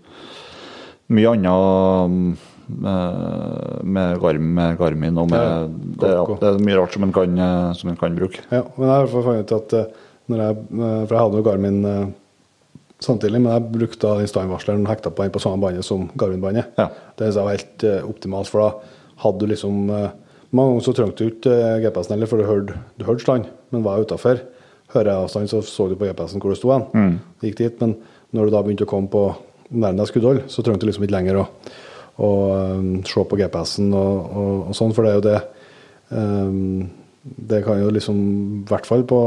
mye 1.10 1.34
annet 1.36 1.52
eh, 1.52 2.47
med, 2.68 4.20
Garm, 4.22 4.48
med 4.58 4.78
Garmin 4.80 5.18
og 5.22 5.30
med 5.32 5.40
Ja, 5.40 5.66
det, 6.02 6.12
ja, 6.14 6.38
det 6.42 6.50
er 6.50 6.64
mye 6.68 6.78
rart 6.80 6.94
som 6.96 7.06
en 7.08 7.14
kan, 7.16 7.38
eh, 7.40 7.72
som 7.80 7.92
en 7.92 8.00
kan 8.00 8.16
bruke. 8.18 8.44
Ja, 8.52 8.64
men 8.76 8.88
jeg 8.90 8.94
har 8.94 9.12
funnet 9.12 9.48
ut 9.48 9.56
at 9.58 9.76
eh, 9.78 10.06
når 10.28 10.44
jeg, 10.44 10.58
eh, 10.76 11.02
For 11.08 11.16
jeg 11.16 11.24
hadde 11.24 11.40
jo 11.40 11.48
Garmin 11.48 11.80
eh, 11.88 12.06
samtidig, 13.04 13.42
men 13.42 13.54
jeg 13.54 13.72
brukte 13.74 14.04
da 14.04 14.28
standvarsleren 14.30 14.88
hekta 14.90 15.12
på 15.14 15.24
den 15.26 15.34
på 15.36 15.42
samme 15.44 15.62
bandet 15.62 15.86
som 15.86 16.08
Garmin-bandet. 16.18 16.72
Ja. 16.80 16.90
Det 17.20 17.34
var 17.36 17.54
helt 17.54 17.88
eh, 17.88 18.04
optimalt, 18.08 18.50
for 18.52 18.64
da 18.64 18.96
hadde 19.24 19.44
du 19.44 19.54
liksom 19.54 19.90
eh, 19.90 20.10
Mange 20.56 20.72
ganger 20.72 20.84
så 20.86 20.92
trengte 20.96 21.26
du 21.26 21.32
ikke 21.34 21.52
eh, 21.52 21.82
GPS-en 21.84 22.14
heller, 22.16 22.30
for 22.32 22.40
du 22.40 22.48
hørte, 22.48 22.78
du 22.96 23.04
hørte 23.04 23.26
stand, 23.26 23.50
men 23.76 23.84
var 23.84 24.00
utafor 24.00 24.40
høreavstand, 24.94 25.50
så 25.52 25.60
så 25.68 25.90
du 25.92 25.98
på 26.00 26.08
GPS-en 26.08 26.40
hvor 26.40 26.54
du 26.56 26.56
sto 26.56 26.72
hen. 26.72 27.18
Gikk 27.44 27.58
dit, 27.60 27.82
men 27.84 27.98
når 28.32 28.48
du 28.48 28.54
da 28.54 28.62
begynte 28.64 28.88
å 28.88 28.90
komme 28.90 29.12
på 29.12 29.26
nærmere 29.76 30.08
skuddhold, 30.08 30.46
så 30.48 30.64
trengte 30.64 30.86
du 30.86 30.92
liksom 30.92 31.04
ikke 31.04 31.18
lenger 31.18 31.42
å, 31.42 31.44
å 32.18 32.32
eh, 32.54 32.88
se 33.08 33.26
på 33.30 33.40
GPS-en 33.40 33.92
og, 33.94 34.32
og, 34.42 34.56
og 34.72 34.78
sånn, 34.78 34.96
for 34.96 35.06
det 35.06 35.12
er 35.12 35.20
jo 35.20 35.28
det 35.28 35.40
um, 36.10 36.88
Det 37.28 37.60
kan 37.66 37.82
jo 37.82 37.92
liksom, 37.92 38.18
i 38.64 38.70
hvert 38.70 38.88
fall 38.90 39.04
på 39.08 39.22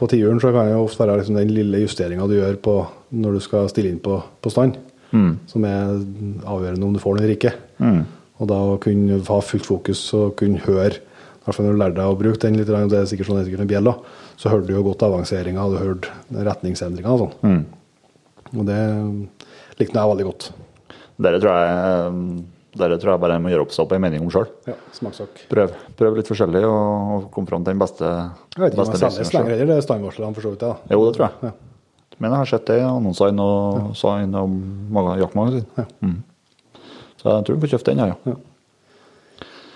på 0.00 0.08
tiuren 0.08 0.40
så 0.40 0.48
kan 0.54 0.64
det 0.64 0.72
jo 0.72 0.86
ofte 0.86 1.04
være 1.04 1.18
liksom 1.20 1.36
den 1.36 1.50
lille 1.52 1.82
justeringa 1.82 2.24
du 2.30 2.38
gjør 2.38 2.56
på 2.64 2.76
når 3.20 3.34
du 3.36 3.40
skal 3.44 3.66
stille 3.68 3.90
inn 3.92 4.00
på, 4.00 4.14
på 4.40 4.52
stand, 4.52 4.78
som 5.50 5.66
er 5.68 5.90
avgjørende 6.48 6.86
om 6.86 6.94
du 6.96 7.00
får 7.02 7.18
den 7.18 7.26
eller 7.26 7.36
ikke. 7.36 7.52
Og 8.40 8.48
da 8.48 8.60
å 8.64 8.78
kunne 8.80 9.18
ha 9.26 9.40
fullt 9.44 9.68
fokus 9.68 10.00
og 10.16 10.38
kunne 10.40 10.62
høre, 10.64 11.02
i 11.02 11.44
hvert 11.44 11.56
fall 11.58 11.68
når 11.68 11.76
du 11.76 11.82
lærte 11.82 11.98
deg 11.98 12.14
å 12.14 12.16
bruke 12.16 12.40
den 12.46 12.56
litt, 12.56 12.70
det 12.70 12.96
er 12.96 13.10
sikkert 13.10 13.28
sånn 13.28 13.42
det 13.42 13.44
er 13.44 13.50
sikkert 13.50 13.84
da, 13.90 13.94
så 14.40 14.54
hørte 14.54 14.70
du 14.70 14.72
jo 14.78 14.86
godt 14.86 15.04
avanseringa, 15.04 15.68
du 15.68 15.76
hørte 15.82 16.40
retningsendringa 16.48 17.12
og 17.12 17.20
sånn. 17.26 17.60
Og 18.56 18.64
det 18.72 18.80
likte 19.82 20.00
jeg 20.00 20.14
veldig 20.14 20.28
godt. 20.30 20.48
Dere 21.20 21.40
tror 21.42 21.56
jeg, 21.60 22.44
dere 22.80 22.96
tror 23.02 23.12
jeg 23.12 23.20
bare 23.24 23.38
må 23.42 23.50
gjøre 23.52 23.64
opp 23.66 23.72
seg 23.74 23.82
opp 23.84 23.92
en 23.96 24.02
mening 24.04 24.22
om 24.24 24.30
sjøl. 24.32 24.46
Ja. 24.70 24.76
Prøv, 25.50 25.72
prøv 25.98 26.16
litt 26.20 26.30
forskjellig 26.30 26.62
og, 26.68 27.10
og 27.16 27.26
kom 27.34 27.48
fram 27.50 27.64
til 27.66 27.74
den 27.74 27.82
beste 27.82 28.06
Jeg 28.06 28.62
vet 28.62 28.76
ikke 28.76 28.84
om 28.86 28.94
jeg 28.94 29.02
selges 29.02 29.34
lenger 29.34 29.54
heller, 29.56 29.72
det 29.72 29.76
er 29.82 29.86
standvarslerne 29.88 30.36
for 30.38 30.46
så 30.46 30.52
vidt. 30.54 30.64
Ja. 30.68 30.76
Jo, 30.94 31.02
det 31.08 31.16
tror 31.18 31.26
jeg. 31.28 31.50
Ja. 31.50 31.52
Men 32.20 32.34
jeg 32.34 32.38
har 32.42 32.50
sett 32.52 32.66
det 32.68 32.78
i 32.80 32.84
annonsene 32.84 33.44
og 33.44 33.92
sa 33.96 34.18
inn 34.20 34.34
om 34.36 34.54
maga- 34.92 35.18
jaktmagasin. 35.22 35.66
Ja. 35.80 35.86
Mm. 36.04 36.18
Så 37.20 37.28
jeg 37.34 37.44
tror 37.48 37.56
du 37.58 37.64
får 37.66 37.72
kjøpt 37.74 37.90
den, 37.90 38.02
jeg, 38.04 38.16
ja. 38.30 38.36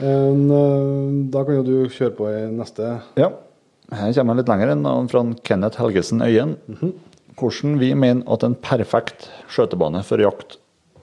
En, 0.04 0.40
eh, 0.50 1.30
da 1.30 1.44
kan 1.46 1.58
jo 1.60 1.64
du 1.66 1.74
kjøre 1.92 2.14
på 2.18 2.26
i 2.32 2.38
neste 2.50 2.96
ja. 3.20 3.28
Her 3.94 4.14
kommer 4.16 4.34
jeg 4.34 4.40
litt 4.40 4.50
lenger 4.50 4.72
enn 4.72 5.08
fra 5.12 5.20
Kenneth 5.46 5.78
Helgesen 5.78 6.22
Øyen. 6.24 6.56
Hvordan 7.38 7.76
vi 7.78 7.92
mener 7.94 8.24
at 8.32 8.42
en 8.46 8.54
perfekt 8.58 9.28
skjøtebane 9.52 10.00
for 10.06 10.18
jakt, 10.22 10.56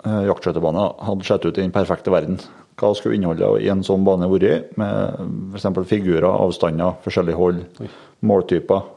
eh, 0.05 0.23
jaktskjøtebane 0.29 0.87
hadde 1.07 1.27
sett 1.27 1.45
ut 1.47 1.57
i 1.57 1.63
den 1.63 1.73
perfekte 1.75 2.13
verden. 2.13 2.39
Hva 2.79 2.93
skulle 2.97 3.17
innholdet 3.17 3.61
i 3.61 3.69
en 3.71 3.83
sånn 3.85 4.05
bane 4.07 4.29
vært, 4.31 4.71
med 4.79 5.57
f.eks. 5.57 5.67
figurer, 5.89 6.29
avstander, 6.31 6.95
forskjellige 7.03 7.37
hold, 7.37 7.89
måltyper, 8.25 8.87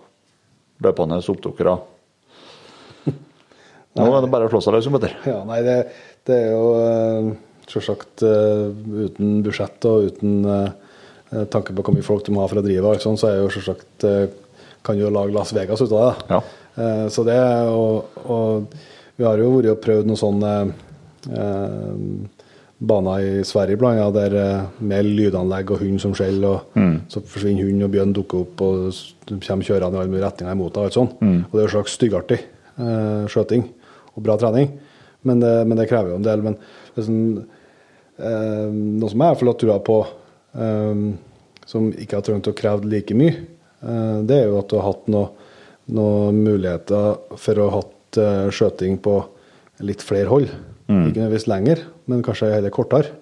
løpende 0.84 1.20
oppdukkere. 1.20 1.74
Nå 3.98 4.06
er 4.08 4.24
det 4.24 4.30
bare 4.32 4.48
å 4.48 4.52
slå 4.52 4.62
seg 4.64 4.78
løs, 4.78 4.88
Petter. 4.94 5.18
Ja, 5.28 5.42
nei, 5.48 5.60
det, 5.66 5.76
det 6.28 6.38
er 6.46 6.54
jo 6.54 6.70
uh, 6.78 7.34
selvsagt 7.70 8.24
eh, 8.26 8.70
uten 9.06 9.38
budsjett 9.44 9.84
og 9.88 10.08
uten 10.10 10.48
eh, 10.48 11.44
tanke 11.50 11.74
på 11.74 11.84
hvor 11.84 11.94
mye 11.96 12.06
folk 12.06 12.24
du 12.26 12.32
må 12.34 12.42
ha 12.42 12.48
for 12.50 12.60
å 12.60 12.64
drive, 12.64 12.96
sånt, 13.02 13.20
så 13.20 13.30
er 13.30 13.40
jo 13.40 13.52
selvsagt 13.52 14.06
eh, 14.08 14.26
kan 14.84 14.98
jo 15.00 15.12
lage 15.12 15.34
Las 15.34 15.54
Vegas 15.56 15.82
ut 15.82 15.92
av 15.92 16.02
det. 16.04 16.34
Ja. 16.34 16.40
Eh, 16.74 17.06
så 17.12 17.24
det, 17.26 17.38
og, 17.70 18.18
og 18.28 18.74
vi 19.16 19.26
har 19.26 19.40
jo 19.40 19.54
vært 19.56 19.72
og 19.72 19.84
prøvd 19.84 20.10
noen 20.10 20.20
sånne 20.20 20.52
eh, 20.60 20.74
baner 22.84 23.20
i 23.20 23.44
Sverige 23.46 23.78
blant 23.80 24.00
annet, 24.00 24.16
der 24.16 24.34
eh, 24.38 24.64
med 24.84 25.06
lydanlegg 25.06 25.70
og 25.72 25.80
hund 25.82 26.00
som 26.02 26.14
skjeller, 26.16 26.58
og 26.58 27.10
så 27.12 27.22
forsvinner 27.22 27.68
hund 27.68 27.86
og 27.86 27.92
bjørn 27.94 28.14
dukker 28.16 28.42
opp, 28.44 28.64
og 28.66 29.28
de 29.28 29.38
kommer 29.40 29.64
kjørende 29.68 29.96
i 29.96 30.02
alle 30.02 30.10
mulige 30.10 30.26
retninger 30.26 30.56
imot 30.56 30.74
deg. 30.74 30.98
og. 30.98 31.14
Og 31.48 31.54
det 31.54 31.62
er 31.62 31.68
jo 31.68 31.74
slags 31.76 31.96
styggartig 31.98 32.40
eh, 32.40 33.24
skjøting 33.30 33.68
og 34.14 34.22
bra 34.26 34.36
trening, 34.40 34.72
men 35.22 35.40
det, 35.40 35.54
men 35.66 35.78
det 35.78 35.88
krever 35.90 36.12
jo 36.12 36.18
en 36.20 36.26
del. 36.26 36.42
Men 36.44 36.58
sånn, 36.98 37.22
eh, 38.18 38.68
noe 38.74 39.12
som 39.12 39.24
jeg 39.24 39.38
har 39.38 39.54
trua 39.62 39.78
på, 39.86 40.00
eh, 40.58 41.06
som 41.66 41.88
ikke 41.92 42.18
har 42.20 42.26
trengt 42.26 42.50
å 42.50 42.56
kreve 42.56 42.90
like 42.90 43.16
mye, 43.16 43.38
eh, 43.82 44.18
det 44.26 44.42
er 44.42 44.46
jo 44.50 44.60
at 44.60 44.68
du 44.68 44.78
har 44.80 44.90
hatt 44.90 45.08
noe, 45.14 45.30
noen 45.94 46.42
muligheter 46.44 47.18
for 47.36 47.60
å 47.60 47.70
ha 47.70 47.80
hatt 47.82 48.20
eh, 48.20 48.46
skjøting 48.50 48.98
på 49.04 49.18
litt 49.84 50.02
flere 50.02 50.30
hold. 50.30 50.52
Ikke 50.84 51.16
nødvendigvis 51.20 51.46
lenger, 51.48 51.80
men 52.10 52.22
kanskje 52.26 52.50
heller 52.52 52.70
kortere. 52.74 53.12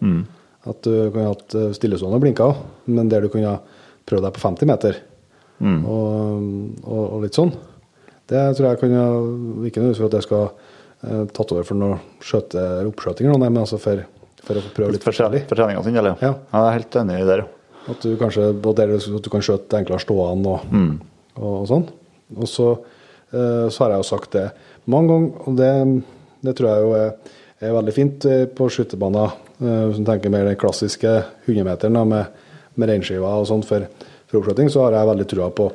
At 0.67 0.83
du 0.87 0.93
kunne 1.11 1.29
hatt 1.33 1.55
eh, 1.59 1.71
stillestående 1.75 2.21
blinker, 2.23 2.57
men 2.91 3.09
der 3.11 3.23
du 3.25 3.29
kunne 3.31 3.57
prøvd 4.07 4.27
deg 4.27 4.35
på 4.37 4.43
50 4.43 4.67
meter. 4.71 5.01
Og, 5.63 6.43
og, 6.83 7.03
og 7.17 7.23
litt 7.23 7.37
sånn. 7.39 7.53
Det 8.33 8.41
tror 8.57 8.67
jeg 8.73 8.79
kunne 8.81 9.03
Ikke 9.69 9.83
nødvendigvis 9.83 10.01
for 10.01 10.09
at 10.09 10.17
jeg 10.19 10.27
skal 10.27 10.45
eh, 10.49 11.25
tatt 11.37 11.53
over 11.55 11.67
for 11.69 11.79
noen 11.79 12.01
skjøte, 12.25 12.63
oppskjøting, 12.91 13.29
eller 13.29 13.39
noe, 13.43 13.51
men 13.53 13.63
altså 13.63 13.79
for, 13.83 14.03
for 14.43 14.59
å 14.59 14.63
prøve 14.75 14.95
litt 14.97 15.03
For, 15.05 15.13
forskjellig. 15.13 15.45
for 15.51 15.59
treninga 15.61 15.83
sin, 15.87 15.99
eller? 16.01 16.17
Ja. 16.23 16.33
Jeg 16.51 16.67
er 16.71 16.77
helt 16.79 16.99
enig 17.03 17.21
i 17.23 17.29
det. 17.31 17.39
ja. 17.45 17.51
At 17.91 18.05
du 18.07 18.13
kanskje 18.15 18.49
der, 18.79 18.93
at 18.95 19.25
du 19.27 19.31
kan 19.31 19.43
skjøte 19.43 19.79
enklere 19.81 19.99
stående 20.03 20.53
og, 20.55 20.67
og, 21.35 21.47
og 21.61 21.65
sånn. 21.71 21.87
Og 22.39 22.47
så, 22.51 22.69
eh, 23.35 23.65
så 23.75 23.83
har 23.85 23.97
jeg 23.97 24.03
jo 24.05 24.11
sagt 24.13 24.35
det 24.39 24.45
mange 24.91 25.11
ganger, 25.11 25.47
og 25.47 25.57
det, 25.59 25.71
det 26.47 26.55
tror 26.59 26.69
jeg 26.71 26.85
jo 26.87 26.93
er, 27.01 27.33
er 27.69 27.77
veldig 27.77 27.95
fint 27.95 28.25
eh, 28.29 28.45
på 28.47 28.69
skytebaner. 28.73 29.35
Eh, 29.63 29.83
hvis 29.91 30.01
du 30.01 30.05
tenker 30.09 30.31
mer 30.33 30.45
den 30.49 30.57
klassiske 30.61 31.13
100-meteren 31.47 32.01
med, 32.09 32.27
med 32.75 32.89
reinskiver 32.91 33.29
og 33.43 33.47
sånn 33.51 33.63
for, 33.67 33.85
for 34.27 34.41
oppskyting, 34.41 34.71
så 34.73 34.87
har 34.87 34.97
jeg 34.99 35.11
veldig 35.13 35.29
trua 35.31 35.51
på 35.55 35.69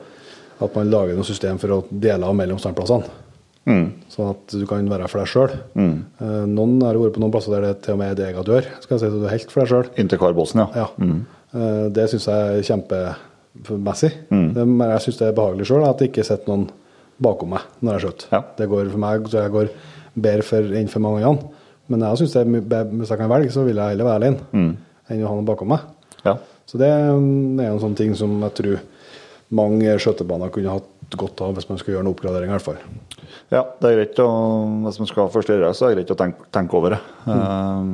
at 0.66 0.74
man 0.76 0.90
lager 0.90 1.16
noe 1.16 1.28
system 1.28 1.60
for 1.62 1.70
å 1.76 1.84
dele 1.92 2.26
av 2.26 2.34
mellom 2.36 2.58
standplassene. 2.60 3.06
Sånn 3.68 4.30
at 4.32 4.54
du 4.56 4.64
kan 4.66 4.86
være 4.90 5.10
for 5.12 5.20
deg 5.20 5.28
sjøl. 5.30 5.52
Noen 6.48 6.78
har 6.86 6.96
vært 6.98 7.18
på 7.18 7.22
noen 7.22 7.34
plasser 7.36 7.52
der 7.58 7.66
det 7.68 7.82
til 7.84 7.94
og 7.98 8.00
med 8.00 8.14
er 8.14 8.20
deg 8.22 8.38
av 8.40 8.46
dør. 8.48 8.66
Skal 8.82 8.96
jeg 8.96 9.02
si 9.04 9.10
at 9.10 9.18
du 9.20 9.26
er 9.28 9.34
helt 9.36 9.52
for 9.54 9.62
deg 9.62 9.70
sjøl. 9.74 9.90
Inntil 10.02 10.22
Karbåsen, 10.22 10.62
ja. 10.64 10.86
Ja. 10.86 10.88
Mm. 11.04 11.92
Det 11.94 12.06
syns 12.14 12.26
jeg 12.32 12.56
er 12.56 12.66
kjempemessig. 12.72 14.12
Det- 14.32 14.66
Men 14.68 14.90
jeg 14.96 15.04
syns 15.06 15.18
det 15.20 15.28
er 15.28 15.38
behagelig 15.38 15.68
sjøl 15.68 15.86
at 15.90 15.98
det 16.00 16.10
ikke 16.12 16.26
sitter 16.26 16.48
noen 16.48 16.70
bakom 17.20 17.50
meg 17.50 17.62
når 17.82 17.94
jeg 18.00 18.02
skjøter. 18.08 18.28
Ja. 18.32 18.42
Det 18.58 18.70
går 18.70 18.90
for 18.92 19.04
meg 19.04 19.28
så 19.30 19.44
jeg 19.44 19.52
går 19.52 19.70
bedre 20.18 20.44
for, 20.44 20.62
enn 20.82 20.88
for 20.88 21.00
mange 21.00 21.24
andre. 21.26 21.50
Men 21.88 22.04
jeg 22.04 22.18
synes 22.22 22.34
be- 22.68 22.84
hvis 23.00 23.10
jeg 23.14 23.18
kan 23.22 23.30
velge, 23.32 23.52
så 23.56 23.64
vil 23.64 23.76
jeg 23.80 23.94
heller 23.96 24.08
være 24.10 24.22
alene 24.22 24.40
enn 25.08 25.24
å 25.24 25.30
ha 25.30 25.36
noen 25.38 25.48
bakom 25.48 25.70
meg. 25.72 25.80
ja. 26.26 26.38
Så 26.68 26.76
det 26.82 26.90
mm, 26.92 27.60
er 27.64 27.70
en 27.72 27.80
sånn 27.80 27.94
ting 27.96 28.10
som 28.20 28.34
jeg 28.44 28.54
tror 28.58 28.80
mange 29.56 29.94
skjøtebaner 30.04 30.50
kunne 30.52 30.74
hatt 30.74 31.16
godt 31.16 31.40
av 31.46 31.54
hvis 31.56 31.70
man 31.70 31.78
skulle 31.80 31.96
gjøre 31.96 32.04
noen 32.04 32.16
oppgradering, 32.18 32.50
i 32.52 32.56
hvert 32.58 32.66
fall. 32.66 32.82
Ja, 33.54 33.62
det 33.80 33.88
er 33.88 33.96
greit 34.02 34.20
å, 34.20 34.26
hvis 34.84 35.00
man 35.00 35.08
skal 35.08 35.24
ha 35.24 35.32
gjøre 35.32 35.64
det, 35.64 35.70
så 35.80 35.88
er 35.88 35.94
det 35.96 36.02
greit 36.02 36.12
å 36.12 36.18
tenke, 36.20 36.50
tenke 36.52 36.76
over 36.76 36.98
det. 36.98 37.00
Eh, 37.32 37.86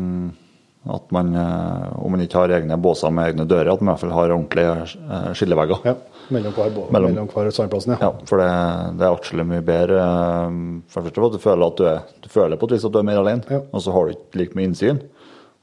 at 0.89 1.11
man, 1.15 1.29
eh, 1.35 1.91
om 2.03 2.11
man 2.11 2.19
ikke 2.25 2.35
har 2.41 2.51
egne 2.57 2.75
båser 2.81 3.11
med 3.15 3.29
egne 3.31 3.45
dører, 3.47 3.71
at 3.73 3.81
man 3.81 3.93
i 3.93 3.95
hvert 3.95 4.01
fall 4.03 4.15
har 4.17 4.33
ordentlige 4.35 4.73
eh, 4.99 5.29
skillevegger. 5.33 5.79
Ja, 5.87 5.93
mellom 6.35 6.51
hver, 6.57 6.71
Mellom- 6.91 7.13
mellom 7.13 7.27
hver 7.31 7.51
sandplassen, 7.55 7.93
ja. 7.95 7.99
Ja, 8.01 8.11
for 8.27 8.37
det, 8.41 8.49
det 8.99 9.05
er 9.07 9.13
atskillig 9.15 9.45
mye 9.47 9.63
bedre. 9.63 9.99
eh, 10.03 10.57
For 10.91 11.01
det 11.07 11.13
at 11.15 11.31
du 11.37 11.39
føler 11.39 11.65
at 11.67 11.77
du 11.79 11.85
er 11.87 12.01
du 12.23 12.29
føler 12.29 12.57
på 12.59 12.67
et 12.67 12.75
vis 12.75 12.85
at 12.85 12.91
du 12.91 12.99
er 12.99 13.07
mer 13.07 13.21
alene, 13.21 13.43
Ja. 13.49 13.61
og 13.71 13.81
så 13.81 13.93
har 13.95 14.05
du 14.05 14.11
ikke 14.17 14.41
like 14.41 14.55
mye 14.59 14.67
innsyn. 14.71 14.99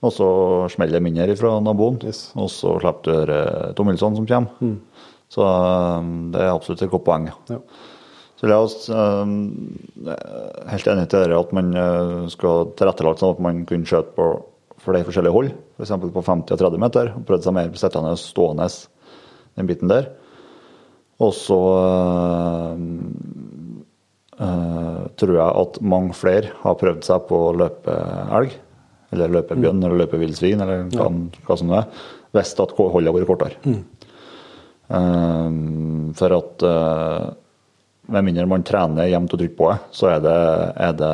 Og 0.03 0.13
så 0.17 0.27
smeller 0.73 0.97
det 0.97 1.03
mindre 1.05 1.37
fra 1.37 1.59
naboen, 1.61 1.99
Yes. 2.03 2.33
og 2.35 2.49
så 2.49 2.79
slipper 2.81 3.03
du 3.05 3.27
de 3.29 3.75
tomhylsene 3.77 4.17
som 4.17 4.27
kommer. 4.27 4.79
Så 5.29 5.45
eh, 5.45 6.03
det 6.33 6.41
er 6.41 6.55
absolutt 6.55 6.83
et 6.83 6.91
godt 6.91 7.05
poeng. 7.05 7.29
ja. 7.51 7.59
Så 8.41 8.49
jeg 8.49 8.57
også, 8.57 8.97
er 10.09 10.71
helt 10.71 10.87
enig 10.89 11.09
til 11.13 11.21
dere 11.27 11.41
at 11.43 11.51
man 11.53 11.75
skal 12.33 12.71
tilrettelegge 12.79 13.21
sånn 13.21 13.35
at 13.37 13.43
man 13.45 13.59
kunne 13.69 13.85
skjøte 13.85 14.15
på 14.17 14.29
flere 14.85 15.07
forskjellige 15.07 15.35
hold, 15.35 15.53
f.eks. 15.79 15.93
på 16.15 16.25
50 16.25 16.55
og 16.57 16.63
30 16.63 16.83
meter. 16.83 17.13
og 17.17 17.27
Prøvde 17.29 17.47
seg 17.47 17.57
mer 17.57 17.71
sittende 17.79 18.15
og 18.15 18.21
stående, 18.21 18.69
den 19.59 19.69
biten 19.69 19.93
der. 19.93 20.11
Og 21.21 21.35
så 21.37 21.59
øh, 21.77 22.85
øh, 24.41 25.03
tror 25.21 25.35
jeg 25.37 25.51
at 25.65 25.81
mange 25.85 26.17
flere 26.17 26.55
har 26.63 26.79
prøvd 26.81 27.05
seg 27.05 27.27
på 27.29 27.43
å 27.51 27.57
løpe 27.61 27.97
elg, 28.39 28.57
eller 29.13 29.35
løpe 29.37 29.59
bjørn, 29.59 29.83
mm. 29.83 29.85
eller 29.89 30.05
løpe 30.05 30.21
villsvin, 30.23 30.63
eller 30.65 30.87
hva, 30.95 31.11
hva 31.45 31.59
som 31.59 31.73
det 31.73 31.83
er, 31.83 32.03
hvis 32.37 32.55
at 32.63 32.75
holdet 32.79 33.11
har 33.11 33.19
vært 33.19 33.29
kortere. 33.29 33.77
Eh, 34.91 35.51
for 36.19 36.39
at 36.41 36.67
eh, 36.71 37.29
med 38.11 38.25
mindre 38.27 38.47
man 38.51 38.63
trener 38.67 39.09
jevnt 39.11 39.33
og 39.37 39.41
trygt 39.41 39.57
på 39.59 39.71
det, 39.71 39.79
så 39.97 40.09
er 40.11 40.21
det, 40.25 40.37
er 40.89 40.95
det, 40.99 41.11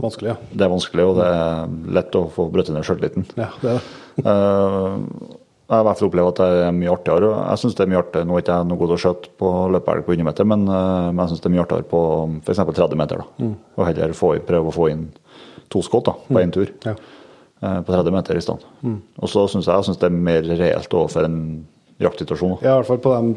Vanskelig, 0.00 0.30
ja. 0.32 0.36
det 0.52 0.66
er 0.66 0.72
vanskelig, 0.72 1.04
og 1.10 1.20
det 1.20 1.28
er 1.34 1.76
lett 1.98 2.18
å 2.20 2.24
få 2.34 2.48
brutt 2.52 2.70
ned 2.74 2.84
sjøltilliten. 2.86 3.26
Ja, 3.40 3.50
det 3.62 3.76
er 3.76 3.78
det. 3.80 3.84
Eh, 4.20 4.96
jeg 5.70 5.76
har 5.78 5.84
i 5.84 5.86
hvert 5.86 6.00
fall 6.00 6.08
opplevd 6.10 6.28
at 6.32 6.40
det 6.42 6.62
er 6.66 6.72
mye 6.74 6.90
artigere. 6.90 7.28
Jeg 7.46 7.60
synes 7.62 7.76
det 7.78 7.84
er 7.84 7.90
mye 7.92 8.00
artigere, 8.02 8.26
Nå 8.26 8.34
er 8.34 8.42
ikke 8.42 8.56
jeg 8.58 8.66
noe 8.66 8.78
god 8.80 8.88
til 8.90 8.96
å 8.96 9.02
skjøte 9.04 9.30
på 9.38 9.50
løpehelg 9.70 10.02
på 10.08 10.12
100 10.16 10.26
meter, 10.26 10.48
men, 10.50 10.64
eh, 10.66 11.04
men 11.14 11.20
jeg 11.22 11.30
syns 11.30 11.44
det 11.44 11.46
er 11.48 11.54
mye 11.54 11.62
artigere 11.62 11.86
på 11.92 12.00
f.eks. 12.42 12.62
30 12.80 12.98
meter. 12.98 13.22
da. 13.22 13.50
Og 13.78 13.86
heller 13.86 14.16
få, 14.18 14.32
prøve 14.48 14.72
å 14.72 14.74
få 14.74 14.88
inn 14.90 15.04
to 15.70 15.82
skudd 15.86 16.10
på 16.26 16.42
én 16.42 16.50
tur 16.52 16.72
Ja. 16.84 16.96
eh, 17.62 17.78
på 17.86 17.94
30 17.94 18.10
meter 18.18 18.34
i 18.36 18.42
stedet. 18.42 18.66
Og 19.22 19.30
så 19.30 19.46
syns 19.52 19.70
jeg, 19.70 19.76
jeg 19.78 19.86
synes 19.88 20.02
det 20.02 20.10
er 20.10 20.18
mer 20.26 20.42
reelt 20.58 20.98
overfor 20.98 21.28
en 21.30 21.38
jaktsituasjon. 22.00 22.58
Ja, 22.64 22.74
i 22.74 22.80
hvert 22.80 22.88
fall 22.88 23.00
på 23.04 23.12
dem, 23.14 23.32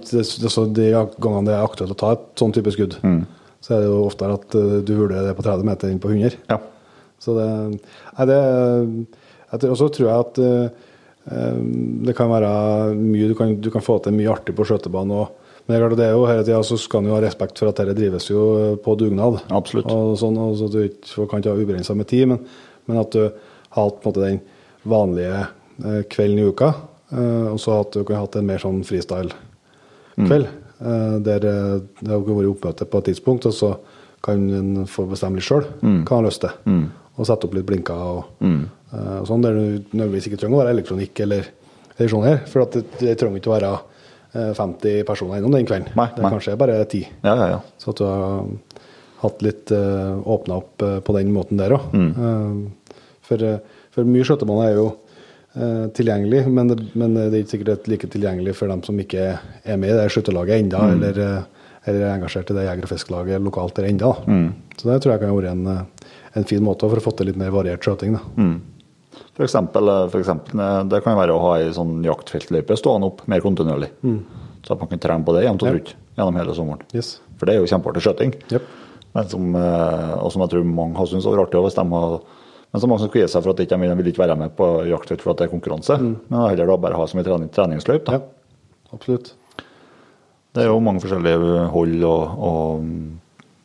de 0.75 0.89
gangene 0.93 1.47
det 1.49 1.55
er 1.55 1.65
aktuelt 1.65 1.95
å 1.95 1.99
ta 1.99 2.13
et 2.15 2.25
sånn 2.39 2.53
type 2.55 2.73
skudd, 2.75 2.97
så 3.63 3.75
er 3.75 3.83
det 3.83 3.89
jo 3.91 3.99
oftere 4.07 4.37
at 4.39 4.55
eh, 4.59 4.79
du 4.83 4.93
vurderer 4.97 5.29
det 5.29 5.37
på 5.37 5.45
30 5.45 5.67
meter 5.67 5.91
enn 5.91 6.01
på 6.03 6.11
100. 6.11 6.39
Ja. 6.51 6.59
Så 7.23 7.35
det, 7.37 7.45
nei, 8.17 8.25
det 8.27 9.69
Og 9.69 9.77
så 9.79 9.87
tror 9.95 10.09
jeg 10.09 10.25
at 10.25 10.39
eh, 10.43 10.81
det 12.03 12.15
kan 12.17 12.27
være 12.27 12.49
mye 12.99 13.29
Du 13.31 13.35
kan, 13.37 13.53
du 13.63 13.69
kan 13.71 13.85
få 13.85 13.95
til 14.03 14.11
mye 14.11 14.27
artig 14.33 14.55
på 14.57 14.65
skøytebanen 14.67 15.15
òg. 15.21 15.39
Men 15.63 15.71
det 15.71 15.77
er 15.77 15.83
klart 15.85 15.99
det 16.01 16.07
er 16.09 16.17
jo 16.17 16.25
hele 16.27 16.43
tida 16.43 16.59
så 16.67 16.75
skal 16.75 16.99
en 16.99 17.07
jo 17.07 17.15
ha 17.15 17.21
respekt 17.23 17.61
for 17.61 17.71
at 17.71 17.77
dette 17.79 17.95
drives 17.95 18.27
jo 18.27 18.41
på 18.83 18.97
dugnad. 18.99 19.39
Absolutt. 19.55 19.87
Og 19.87 20.17
sånn, 20.19 20.35
og 20.35 20.57
så 20.59 20.67
du 20.67 20.81
ikke 20.83 21.29
kan 21.31 21.39
ikke 21.39 21.53
ha 21.53 21.61
ubegrensa 21.61 21.95
med 21.95 22.09
tid, 22.11 22.25
men, 22.33 22.41
men 22.89 22.99
at 22.99 23.15
du 23.15 23.21
har 23.23 23.77
hatt 23.77 24.01
på 24.03 24.09
en 24.09 24.11
måte 24.11 24.25
den 24.25 24.41
vanlige 24.83 25.45
kvelden 26.11 26.41
i 26.43 26.49
uka, 26.51 26.73
og 27.13 27.59
så 27.61 27.79
du 27.93 28.01
kunne 28.03 28.21
hatt 28.23 28.37
en 28.39 28.47
mer 28.47 28.61
sånn 28.61 28.83
freestyle-kveld. 28.87 30.51
Mm. 30.83 31.23
der 31.23 31.45
eh, 31.47 31.75
det 32.01 32.11
har 32.11 32.23
vært 32.25 32.49
oppmøte 32.49 32.87
på 32.89 32.99
et 32.99 33.11
tidspunkt, 33.11 33.45
og 33.47 33.53
så 33.55 33.69
kan 34.23 34.41
en 34.55 34.87
få 34.89 35.05
bestemme 35.07 35.39
litt 35.39 35.47
sjøl 35.47 35.65
hva 35.79 35.87
en 36.01 36.07
har 36.09 36.25
lyst 36.25 36.43
til. 36.43 36.83
Og 37.13 37.27
sette 37.29 37.45
opp 37.45 37.53
litt 37.53 37.67
blinker 37.69 37.93
og, 37.93 38.23
eh, 38.41 39.17
og 39.19 39.27
sånn, 39.29 39.43
der 39.45 39.57
du 39.57 39.65
nødvendigvis 39.93 40.29
ikke 40.29 40.41
trenger 40.41 40.57
å 40.57 40.61
være 40.63 40.75
elektronikk 40.75 41.23
eller, 41.27 41.49
eller 41.97 42.13
sånn 42.15 42.25
her. 42.25 42.39
For 42.49 42.65
at 42.65 42.77
det, 42.77 42.85
det 42.99 43.17
trenger 43.21 43.39
ikke 43.39 43.51
å 43.51 43.55
være 43.55 43.73
eh, 43.77 44.53
50 44.57 45.03
personer 45.07 45.39
innom 45.39 45.53
den 45.53 45.67
kvelden. 45.69 45.93
Nei, 45.99 46.09
det 46.15 46.23
nei. 46.23 46.29
er 46.31 46.37
kanskje 46.37 46.57
bare 46.59 46.79
10. 46.83 47.03
Ja, 47.21 47.35
ja, 47.37 47.49
ja. 47.53 47.59
Så 47.77 47.93
at 47.93 48.01
du 48.01 48.07
har 48.09 48.47
hatt 49.23 49.43
litt 49.45 49.71
åpna 49.71 50.59
opp 50.59 50.83
eh, 50.83 50.99
på 51.05 51.15
den 51.17 51.31
måten 51.35 51.61
der 51.61 51.77
òg. 51.77 51.91
for, 53.23 53.43
eh, 53.43 53.59
for 53.93 54.09
mye 54.09 54.25
skjøttemann 54.27 54.65
er 54.65 54.77
jo 54.79 54.87
eh, 55.55 55.85
tilgjengelig, 55.95 56.47
men 56.47 56.67
det, 56.71 56.77
men 56.97 57.15
det 57.17 57.25
er 57.29 57.39
ikke 57.43 57.55
sikkert 57.55 57.87
like 57.91 58.09
tilgjengelig 58.11 58.55
for 58.57 58.71
dem 58.71 58.83
som 58.85 58.99
ikke 58.99 59.25
er 59.37 59.79
med 59.79 59.93
i 59.93 59.97
det 59.99 60.09
skytterlaget 60.13 60.63
ennå, 60.63 60.81
eller, 60.95 61.19
eh, 61.23 61.71
eller 61.85 62.05
er 62.05 62.13
engasjert 62.17 62.51
i 62.51 62.57
det 62.57 62.65
jeger- 62.67 62.87
og 62.87 62.91
fiskerlaget 62.91 63.45
lokalt 63.45 63.79
der 63.79 63.89
ennå. 63.89 64.11
Så 64.77 64.89
det 64.89 64.99
tror 65.03 65.13
jeg 65.13 65.23
kan 65.23 65.33
ha 65.33 65.39
vært 65.39 65.51
en, 65.51 65.65
eh, 65.67 66.11
en 66.35 66.47
fin 66.49 66.63
måte 66.63 66.89
for 66.89 66.97
å 66.97 67.05
få 67.05 67.15
til 67.17 67.27
litt 67.27 67.39
mer 67.39 67.51
variert 67.51 67.83
skjøting. 67.85 68.19
Mm. 68.37 68.61
For 69.33 69.45
eksempel, 69.45 69.89
for 70.09 70.19
eksempel, 70.21 70.61
det 70.89 71.03
kan 71.03 71.17
være 71.17 71.33
å 71.33 71.41
ha 71.41 71.57
ei 71.57 71.71
sånn 71.73 72.03
jaktfeltløype 72.05 72.77
stående 72.77 73.09
opp 73.09 73.27
mer 73.27 73.41
kontinuerlig. 73.41 73.89
Så 74.63 74.73
at 74.73 74.79
man 74.79 74.89
kan 74.89 74.99
trene 74.99 75.25
på 75.25 75.33
det 75.35 75.43
jevnt 75.45 75.61
og 75.61 75.69
trutt 75.69 75.93
gjennom 76.17 76.37
hele 76.37 76.53
sommeren. 76.53 76.81
Yes. 76.93 77.19
For 77.37 77.45
det 77.45 77.55
er 77.55 77.61
jo 77.61 77.69
kjempeartig 77.69 78.01
skjøting. 78.05 78.33
Yep. 78.53 78.61
Men 79.13 79.29
som, 79.29 79.55
og 79.55 80.31
som 80.31 80.41
jeg 80.41 80.49
tror 80.49 80.65
mange 80.65 80.97
har 80.97 81.05
syntes 81.05 81.25
var 81.25 81.43
artig 81.45 81.61
hvis 81.61 81.77
de 81.77 81.85
har 81.93 82.21
men 82.73 82.81
så 82.81 82.87
mange 82.89 83.03
som 83.03 83.09
kvier 83.13 83.27
seg 83.29 83.43
for 83.45 83.53
at 83.53 83.59
de 83.59 83.67
ikke 83.67 83.77
vil 83.77 84.07
ikke 84.09 84.23
være 84.23 84.35
med 84.39 84.53
på 84.57 84.67
jaktfelt 84.89 85.21
for 85.21 85.35
at 85.35 85.41
det 85.43 85.45
er 85.45 85.51
konkurranse. 85.51 85.93
Men 86.01 86.39
heller 86.49 86.71
da 86.71 86.77
bare 86.81 86.97
ha 86.97 87.05
som 87.05 87.19
en 87.21 87.27
trening, 87.27 87.51
treningsløp. 87.53 88.07
Da. 88.07 88.17
Ja, 88.17 88.87
absolutt. 88.95 89.35
Det 90.57 90.63
er 90.63 90.71
jo 90.71 90.79
mange 90.81 91.03
forskjellige 91.03 91.67
hold 91.69 92.07
og, 92.09 92.33
og 92.49 92.81
mm, 92.81 93.05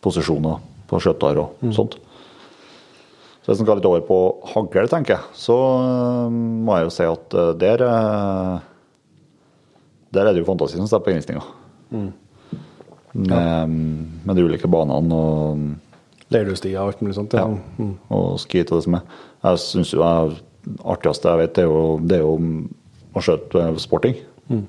posisjoner 0.04 0.60
på 0.92 1.00
skjøtter 1.00 1.40
og 1.40 1.72
sånt. 1.72 1.96
Så 3.48 3.54
hvis 3.54 3.62
en 3.62 3.64
skal 3.64 3.80
litt 3.80 3.88
over 3.88 4.04
på 4.04 4.20
hagl, 4.52 4.92
tenker 4.92 5.14
jeg, 5.16 5.32
så 5.40 5.56
eh, 5.56 6.38
må 6.68 6.76
jeg 6.76 6.90
jo 6.90 6.94
si 6.98 7.08
at 7.08 7.36
eh, 7.40 7.52
der 7.64 7.84
eh, 7.88 8.58
Der 10.12 10.28
er 10.28 10.32
det 10.36 10.42
jo 10.42 10.48
fantasi 10.48 10.76
som 10.76 10.88
står 10.88 11.00
på 11.04 11.16
Ja. 11.16 11.40
Med, 13.12 13.68
med 14.28 14.36
de 14.36 14.44
ulike 14.44 14.68
banene 14.68 15.16
og 15.16 15.87
Leirduestiger 16.34 16.82
og 16.82 16.92
alt 16.92 17.04
mulig 17.04 17.16
sånt. 17.16 17.36
Ja. 17.36 17.46
Ja. 17.48 17.78
Mm. 17.78 17.94
og 18.14 18.26
skit 18.42 18.72
og 18.72 18.80
det 18.80 18.88
som 18.88 18.98
er. 18.98 19.16
Jeg 19.46 19.62
syns 19.64 19.94
jo 19.94 20.02
det 20.02 20.74
artigste 20.84 21.32
jeg 21.32 21.42
vet, 21.42 21.54
det 21.56 21.64
er 21.64 21.70
jo, 21.70 21.82
det 22.04 22.18
er 22.18 22.26
jo 22.26 22.34
å 23.16 23.24
skjøte 23.24 23.64
sporting. 23.82 24.18
Mm. 24.52 24.66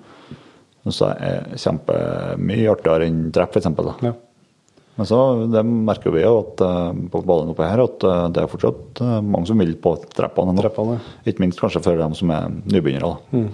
Så 0.89 1.11
er 1.11 1.51
kjempemye 1.59 2.71
artigere 2.71 3.09
enn 3.09 3.27
trepp, 3.35 3.57
f.eks. 3.57 3.69
Ja. 4.05 4.15
Men 4.99 5.07
så 5.07 5.17
det 5.47 5.61
merker 5.63 6.11
vi 6.11 6.25
jo 6.25 6.31
at 6.41 6.61
eh, 6.65 7.03
på 7.11 7.21
ballen 7.23 7.53
oppe 7.53 7.67
her 7.67 7.79
at 7.85 8.03
eh, 8.03 8.23
det 8.35 8.41
er 8.41 8.49
fortsatt 8.51 8.99
eh, 9.05 9.19
mange 9.23 9.47
som 9.47 9.61
vil 9.61 9.77
på 9.79 9.93
treppene. 10.11 10.55
Treppene, 10.57 10.97
Ikke 11.23 11.45
minst 11.45 11.61
kanskje 11.61 11.83
for 11.85 11.99
dem 11.99 12.15
som 12.19 12.33
er 12.35 12.49
nybegynnere. 12.67 13.13
Mm. 13.31 13.45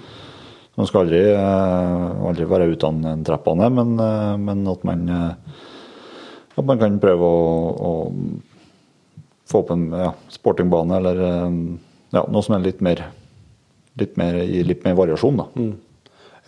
Man 0.75 0.89
skal 0.89 1.05
aldri, 1.05 1.21
eh, 1.35 2.25
aldri 2.31 2.47
være 2.49 2.71
uten 2.73 3.21
treppene, 3.27 3.69
men, 3.77 3.93
eh, 4.01 4.31
men 4.41 4.65
at 4.73 4.87
man 4.89 5.05
eh, 5.05 5.61
at 6.57 6.65
man 6.65 6.79
kan 6.79 6.99
prøve 7.03 7.27
å, 7.27 7.39
å 7.75 7.91
få 9.49 9.61
opp 9.63 9.71
en 9.75 9.87
ja, 9.93 10.11
sportingbane 10.33 10.97
eller 11.01 11.19
eh, 11.29 11.57
ja, 12.15 12.23
noe 12.31 12.43
som 12.45 12.55
er 12.57 12.63
litt 12.65 12.79
mer, 12.85 13.01
litt 13.99 14.15
mer 14.17 14.37
litt 14.43 14.85
mer 14.87 14.95
variasjon. 14.97 15.41
da. 15.41 15.49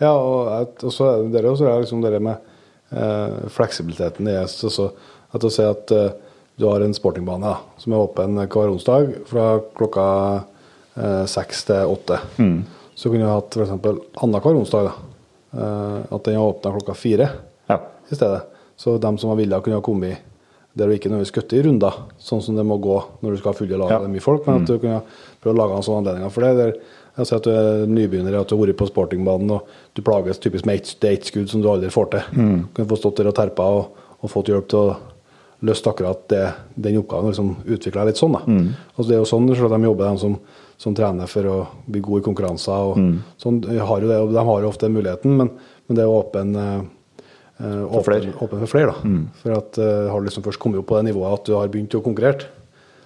Ja, 0.00 0.12
og 0.14 0.78
og 0.86 0.92
så 0.94 1.08
er 1.16 1.28
det 1.34 1.44
også 1.50 1.72
liksom 1.82 2.02
det 2.04 2.18
med 2.22 2.36
eh, 2.94 3.48
fleksibiliteten 3.52 4.28
i 4.30 4.36
ES. 4.40 4.56
Altså, 4.70 4.90
at 5.34 5.44
å 5.44 5.50
si 5.52 5.64
at 5.66 5.92
eh, 5.94 6.10
du 6.58 6.66
har 6.66 6.82
en 6.82 6.94
sportingbane 6.96 7.46
da, 7.52 7.58
som 7.78 7.92
er 7.94 8.02
åpen 8.02 8.38
hver 8.40 8.72
onsdag 8.72 9.12
fra 9.28 9.50
klokka 9.78 10.06
eh, 10.96 11.24
seks 11.30 11.66
til 11.68 11.92
åtte. 11.94 12.18
Så 12.98 13.12
kunne 13.12 13.26
du 13.28 13.30
hatt 13.30 13.54
f.eks. 13.54 13.70
annenhver 14.24 14.56
onsdag. 14.58 14.88
da, 14.88 14.94
eh, 15.54 15.98
At 16.16 16.24
den 16.26 16.34
er 16.38 16.42
åpna 16.48 16.72
klokka 16.74 16.96
fire 16.98 17.28
Ja. 17.70 17.76
i 18.10 18.14
stedet. 18.18 18.40
Så 18.78 18.96
dem 19.02 19.18
som 19.18 19.32
var 19.32 19.40
villet, 19.40 19.62
kunne 19.64 19.80
ha 19.80 19.84
kommet 19.84 20.24
der 20.78 20.86
du 20.86 20.94
ikke 20.94 21.08
nødvendigvis 21.10 21.32
skutt 21.32 21.52
i 21.58 21.62
runder, 21.64 21.94
sånn 22.22 22.42
som 22.44 22.54
det 22.54 22.62
må 22.68 22.76
gå 22.78 22.94
når 23.24 23.32
du 23.34 23.38
skal 23.40 23.50
ha 23.50 23.58
fulle 23.58 23.78
lag 23.80 23.90
Ja. 23.90 23.96
og 23.98 24.04
det 24.04 24.10
er 24.10 24.14
mye 24.14 24.22
folk. 24.22 24.44
Men 24.46 24.60
at 24.62 24.68
du 24.70 24.76
kunne 24.78 25.00
prøve 25.42 25.54
å 25.56 25.58
lage 25.58 25.74
en 25.76 25.82
sånn 25.82 25.96
anledning 26.04 26.30
for 26.30 26.46
det. 26.46 26.52
Der, 26.60 26.72
jeg 27.18 27.26
ser 27.26 27.36
at 27.40 27.42
du 27.48 27.50
er 27.50 27.86
nybegynner, 27.90 28.36
at 28.38 28.46
du 28.48 28.54
har 28.54 28.62
vært 28.66 28.78
på 28.78 28.86
sportingbanen 28.86 29.50
og 29.56 29.66
du 29.98 30.02
plages 30.06 30.38
typisk 30.38 30.68
med 30.70 30.78
ett 30.78 31.04
er 31.08 31.16
skudd 31.26 31.50
som 31.50 31.62
du 31.64 31.66
aldri 31.72 31.90
får 31.90 32.10
til. 32.12 32.20
Du 32.36 32.68
kan 32.78 32.86
få 32.86 32.96
stått 33.00 33.16
der 33.18 33.26
og 33.32 33.34
terpa 33.34 33.66
og, 33.80 33.88
og 34.22 34.30
fått 34.30 34.52
hjelp 34.52 34.68
til 34.70 34.78
å 34.78 34.96
løse 35.66 35.82
akkurat 35.90 36.28
det, 36.30 36.44
den 36.76 37.00
oppgaven. 37.00 37.32
liksom 37.32 37.56
utvikla 37.66 38.04
litt 38.06 38.16
sånn. 38.20 38.36
da. 38.38 38.44
Altså, 38.94 39.08
det 39.08 39.16
er 39.16 39.22
jo 39.24 39.32
sånn 39.32 39.48
så 39.56 39.68
de 39.72 39.82
jobber, 39.82 40.12
de 40.12 40.18
som, 40.22 40.36
som 40.78 40.94
trener 40.94 41.26
for 41.26 41.42
å 41.50 41.56
bli 41.90 41.98
gode 42.00 42.20
i 42.22 42.26
konkurranser. 42.28 42.70
og 42.92 43.18
sånn, 43.42 43.58
de 43.66 43.80
har 43.82 44.00
jo 44.00 44.06
det, 44.06 44.20
og 44.22 44.30
de 44.30 44.44
har 44.46 44.62
jo 44.62 44.68
ofte 44.70 44.86
muligheten, 44.88 45.34
men, 45.36 45.50
men 45.88 45.96
det 45.98 46.04
er 46.04 46.06
jo 46.06 46.20
åpen 46.22 46.54
eh, 47.58 47.82
for 47.82 48.00
åpen, 48.00 48.06
flere. 48.06 48.32
åpen 48.38 48.62
for 48.62 48.70
flere. 48.70 48.94
da. 48.94 49.18
For 49.42 49.56
at 49.56 49.78
uh, 49.82 50.08
har 50.12 50.20
du 50.20 50.28
liksom 50.28 50.44
først 50.46 50.60
kommet 50.62 50.80
opp 50.80 50.88
på 50.90 50.98
det 50.98 51.08
nivået 51.10 51.40
at 51.40 51.48
du 51.48 51.54
har 51.56 51.70
begynt 51.72 51.96
å 51.98 52.02
konkurrere, 52.04 52.48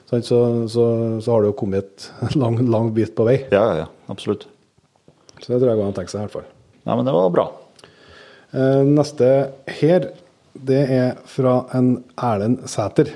så, 0.09 0.21
så, 0.21 0.39
så, 0.69 0.87
så 1.25 1.33
har 1.33 1.43
du 1.43 1.51
jo 1.51 1.57
kommet 1.57 2.09
et 2.27 2.37
lang, 2.37 2.59
lang 2.69 2.91
bit 2.97 3.15
på 3.17 3.27
vei. 3.29 3.39
Ja, 3.55 3.65
ja, 3.71 3.85
ja, 3.85 3.89
absolutt. 4.13 4.49
Så 5.41 5.51
det 5.51 5.59
tror 5.59 5.71
jeg 5.73 5.81
går 5.81 5.87
an 5.89 5.95
å 5.95 5.97
tenke 5.97 6.13
seg 6.13 6.21
i 6.21 6.27
hvert 6.27 6.37
fall. 6.37 6.49
Nei, 6.83 6.97
men 6.99 7.09
det 7.09 7.15
var 7.17 7.35
bra. 7.35 7.47
Uh, 8.53 8.83
neste 8.89 9.29
her, 9.81 10.11
det 10.53 10.83
er 10.93 11.15
fra 11.33 11.63
en 11.77 11.95
Erlend 12.21 12.67
Sæter. 12.71 13.15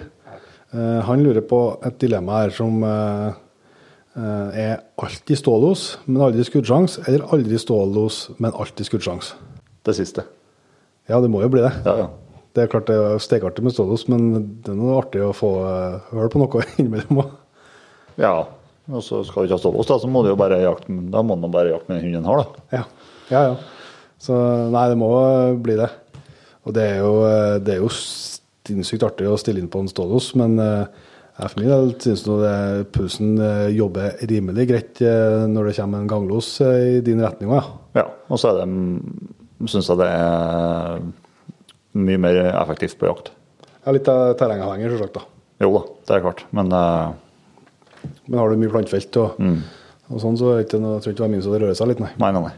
Uh, 0.73 1.03
han 1.07 1.23
lurer 1.23 1.45
på 1.47 1.61
et 1.87 1.99
dilemma 2.03 2.45
her 2.45 2.55
som 2.57 2.81
er 4.17 4.79
alltid 4.97 5.37
stålos, 5.37 5.81
men 6.07 6.23
aldri 6.25 6.47
skuddsjanse, 6.49 7.03
eller 7.05 7.27
aldri 7.37 7.59
stålos, 7.61 8.23
men 8.41 8.55
alltid 8.57 8.89
skuddsjanse. 8.89 9.37
Det 9.85 9.93
siste. 9.99 10.25
Ja, 11.11 11.21
det 11.23 11.31
må 11.33 11.43
jo 11.45 11.51
bli 11.53 11.65
det. 11.65 11.73
Ja, 11.87 11.97
ja. 12.05 12.07
Det 12.57 12.65
er 12.65 12.71
klart 12.73 12.89
det 12.89 12.97
er 12.97 13.19
stekeartig 13.21 13.65
med 13.67 13.75
stålos, 13.77 14.07
men 14.09 14.31
det 14.65 14.73
er 14.73 14.79
noe 14.79 14.97
artig 14.97 15.21
å 15.21 15.35
få 15.37 15.51
uh, 15.61 16.29
på 16.33 16.41
noe 16.41 16.69
innimellom 16.81 17.25
òg. 17.25 17.35
ja. 18.23 18.37
Og 18.87 19.03
så 19.03 19.19
skal 19.27 19.43
du 19.43 19.49
ikke 19.49 19.57
ha 19.57 19.59
stålås, 19.59 19.89
da, 19.89 19.97
så 19.99 20.07
må 20.07 20.21
du 20.23 20.29
jo 20.31 20.39
bare 20.39 20.61
jakte, 20.63 20.95
da 21.11 21.19
må 21.27 21.35
man 21.43 21.51
bare 21.51 21.73
jakte 21.73 21.91
med 21.91 21.97
den 21.99 22.05
hunden 22.05 22.21
en 22.21 22.29
har, 22.31 22.43
da. 22.45 22.77
Ja. 22.77 22.83
ja, 23.33 23.41
ja. 23.49 23.97
Så 24.23 24.37
nei, 24.71 24.85
det 24.93 24.99
må 25.01 25.09
bli 25.59 25.75
det. 25.81 25.89
Og 26.63 26.77
det 26.77 26.85
er 26.93 27.01
jo, 27.01 27.17
eh, 27.27 27.57
det 27.67 27.75
er 27.75 27.81
jo 27.83 27.91
sinnssykt 27.91 29.03
artig 29.09 29.27
å 29.27 29.35
stille 29.43 29.59
inn 29.59 29.73
på 29.73 29.83
en 29.83 29.91
Stålos, 29.91 30.29
men 30.39 30.55
eh, 30.63 31.03
jeg 31.37 31.53
for 31.53 31.61
min 31.61 31.69
del 31.69 31.91
syns 32.01 32.23
pulsen 32.95 33.35
eh, 33.45 33.67
jobber 33.77 34.15
rimelig 34.31 34.69
greit 34.71 35.03
eh, 35.05 35.43
når 35.51 35.69
det 35.69 35.75
kommer 35.77 36.01
en 36.01 36.09
ganglos 36.09 36.55
eh, 36.65 36.77
i 36.95 37.03
din 37.05 37.21
retning 37.21 37.51
òg, 37.53 37.59
ja. 37.59 38.01
Ja, 38.01 38.07
og 38.31 38.41
så 38.41 38.53
er 38.53 38.63
det 38.63 38.69
syns 39.65 39.89
jeg 39.89 39.99
det 40.03 40.09
er 40.13 41.01
mye 41.97 42.21
mer 42.21 42.39
effektivt 42.51 42.99
på 43.01 43.09
jakt. 43.09 43.31
Ja, 43.87 43.95
litt 43.97 44.09
av 44.11 44.35
terrengavhengig, 44.41 44.91
selvsagt, 44.93 45.17
da. 45.17 45.25
Jo 45.65 45.71
da, 45.79 45.83
det 46.09 46.17
er 46.19 46.25
klart. 46.27 46.45
Men 46.57 46.73
uh... 46.75 47.15
Men 48.29 48.39
har 48.39 48.53
du 48.53 48.61
mye 48.61 48.71
plantefelt 48.71 49.17
og, 49.19 49.41
og 50.13 50.21
sånn, 50.23 50.37
så 50.39 50.53
er 50.53 50.61
jeg 50.61 50.69
tror 50.77 51.01
ikke 51.01 51.17
det 51.23 51.27
er 51.27 51.33
minst 51.33 51.49
det 51.51 51.59
rører 51.63 51.79
seg 51.79 51.89
litt, 51.91 52.03
nei. 52.03 52.11
nei, 52.21 52.29
nei, 52.37 52.43
nei. 52.45 52.53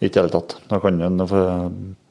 Ikke 0.00 0.10
i 0.10 0.12
det 0.16 0.20
hele 0.24 0.32
tatt. 0.34 0.56
Da 0.68 0.80
kan 0.82 0.98
du 0.98 1.24
få 1.30 1.40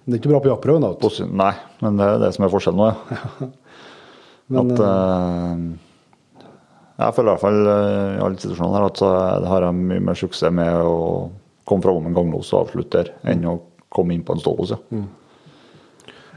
Det 0.07 0.15
er 0.15 0.21
ikke 0.21 0.31
bra 0.31 0.39
på 0.45 0.49
jaktprøven, 0.53 0.85
da. 0.87 0.93
posi- 1.01 1.27
Nei, 1.29 1.51
men 1.83 1.99
det 1.99 2.07
er 2.07 2.23
det 2.23 2.31
som 2.37 2.45
er 2.47 2.53
forskjellen 2.55 2.81
nå, 2.81 2.89
ja. 2.89 3.49
Men, 4.49 4.71
at 4.73 4.79
uh... 4.81 6.45
Jeg 6.99 7.15
føler 7.15 7.29
i 7.29 7.33
hvert 7.35 7.43
fall 7.43 7.59
i 7.69 8.23
alle 8.25 8.41
situasjoner 8.41 8.75
her 8.75 8.87
at 8.89 9.03
har 9.51 9.65
jeg 9.67 9.77
mye 9.77 10.01
mer 10.07 10.17
suksess 10.19 10.51
med 10.51 10.81
å 10.83 10.95
komme 11.69 11.85
fra 11.85 11.93
om 11.95 12.07
en 12.09 12.15
ganglos 12.17 12.49
og 12.55 12.65
avslutte 12.65 13.03
der, 13.03 13.11
enn 13.29 13.45
å 13.47 13.59
komme 13.93 14.15
inn 14.15 14.25
på 14.25 14.35
en 14.35 14.43
stålos, 14.43 14.75
ja. 14.75 14.79
Mm. 14.93 15.07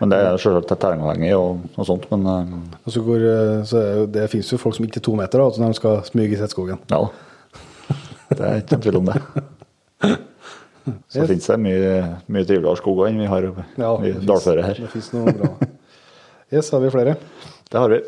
Men 0.03 0.11
det 0.11 0.19
er 0.19 0.39
selvsagt 0.41 0.73
terrengavhengig 0.83 1.31
og, 1.37 1.67
og 1.79 1.87
sånt, 1.87 2.09
men 2.11 2.25
eh, 2.27 2.55
Altså, 2.83 3.03
hvor, 3.07 3.23
eh, 3.23 3.61
så 3.69 3.83
det 4.11 4.25
finnes 4.33 4.51
jo 4.51 4.59
folk 4.59 4.75
som 4.75 4.87
ikke 4.89 4.99
er 4.99 5.07
to 5.07 5.15
meter, 5.19 5.43
da, 5.43 5.63
når 5.63 5.75
de 5.75 5.79
skal 5.79 6.01
smyge 6.09 6.37
i 6.37 6.41
Setskogen. 6.41 6.83
ja. 6.91 7.05
Det 8.33 8.47
er 8.49 8.63
ikke 8.63 8.77
noen 8.79 8.85
tvil 8.87 8.99
om 9.03 9.09
det. 9.11 9.19
Så 11.13 11.27
finnes 11.29 11.47
det 11.47 11.59
mye, 11.63 11.91
mye 12.33 12.47
triveligere 12.49 12.81
skoger 12.81 13.11
enn 13.11 13.21
vi 13.21 13.29
har 13.31 13.45
Ja, 13.79 13.91
i 14.03 14.13
dalføret 14.25 14.65
her. 14.71 14.81
Det 14.83 14.91
finnes 14.95 15.11
noe 15.15 15.35
bra. 15.37 15.51
Yes, 16.53 16.73
har 16.75 16.83
vi 16.83 16.91
flere? 16.93 17.15
Det 17.71 17.79
har 17.81 17.93
vi. 17.93 18.01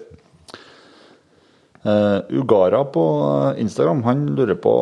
Uh, 1.84 2.24
Ugara 2.40 2.80
på 2.88 3.05
Instagram 3.61 4.03
han 4.09 4.24
lurer 4.36 4.57
på 4.57 4.72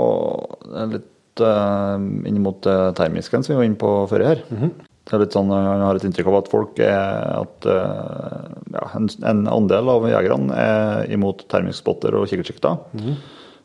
er 0.70 0.92
litt 0.94 1.11
inn 1.41 2.41
mot 2.45 2.66
uh, 2.68 2.91
termisken 2.93 3.43
som 3.43 3.55
vi 3.55 3.59
var 3.61 3.64
inne 3.68 3.78
på 3.80 3.93
før 4.11 4.24
her. 4.26 4.43
Det 5.03 5.16
er 5.16 5.22
litt 5.24 5.35
sånn, 5.35 5.49
Jeg 5.51 5.66
Han 5.66 5.80
har 5.83 5.99
et 5.99 6.05
inntrykk 6.07 6.28
av 6.30 6.37
at 6.39 6.49
folk 6.53 6.78
er 6.78 7.33
at 7.41 7.66
eh, 7.66 8.43
ja, 8.70 8.83
en, 8.95 9.09
en 9.26 9.41
andel 9.51 9.89
av 9.91 10.05
jegerne 10.07 10.55
er 10.55 11.11
imot 11.11 11.43
termisk 11.51 11.80
spotter 11.83 12.14
og 12.14 12.28
kikkertsikter. 12.30 12.78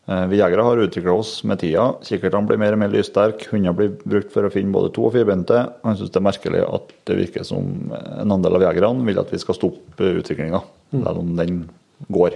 Eh, 0.09 0.23
Vi 0.31 0.39
jegere 0.39 0.65
har 0.65 0.81
utvikla 0.81 1.13
oss 1.13 1.43
med 1.45 1.59
tida. 1.61 1.91
Kikkertene 2.01 2.49
blir 2.49 2.57
mer 2.57 2.73
og 2.73 2.81
mer 2.81 2.89
lyssterke. 2.89 3.51
Hunder 3.51 3.77
blir 3.77 3.93
brukt 4.01 4.33
for 4.33 4.49
å 4.49 4.51
finne 4.51 4.73
både 4.73 4.89
to- 4.95 5.05
og 5.05 5.13
firbente. 5.13 5.61
Han 5.85 5.95
syns 5.99 6.09
det 6.09 6.17
er 6.23 6.25
merkelig 6.25 6.63
at 6.65 6.89
det 7.05 7.19
virker 7.21 7.45
som 7.45 7.69
en 7.93 8.33
andel 8.33 8.57
av 8.57 8.65
jegerne 8.71 9.05
vil 9.05 9.21
at 9.21 9.29
vi 9.29 9.37
skal 9.45 9.59
stoppe 9.61 10.09
utviklinga, 10.17 10.63
selv 10.95 11.21
om 11.21 11.35
den 11.37 11.67
går. 12.09 12.33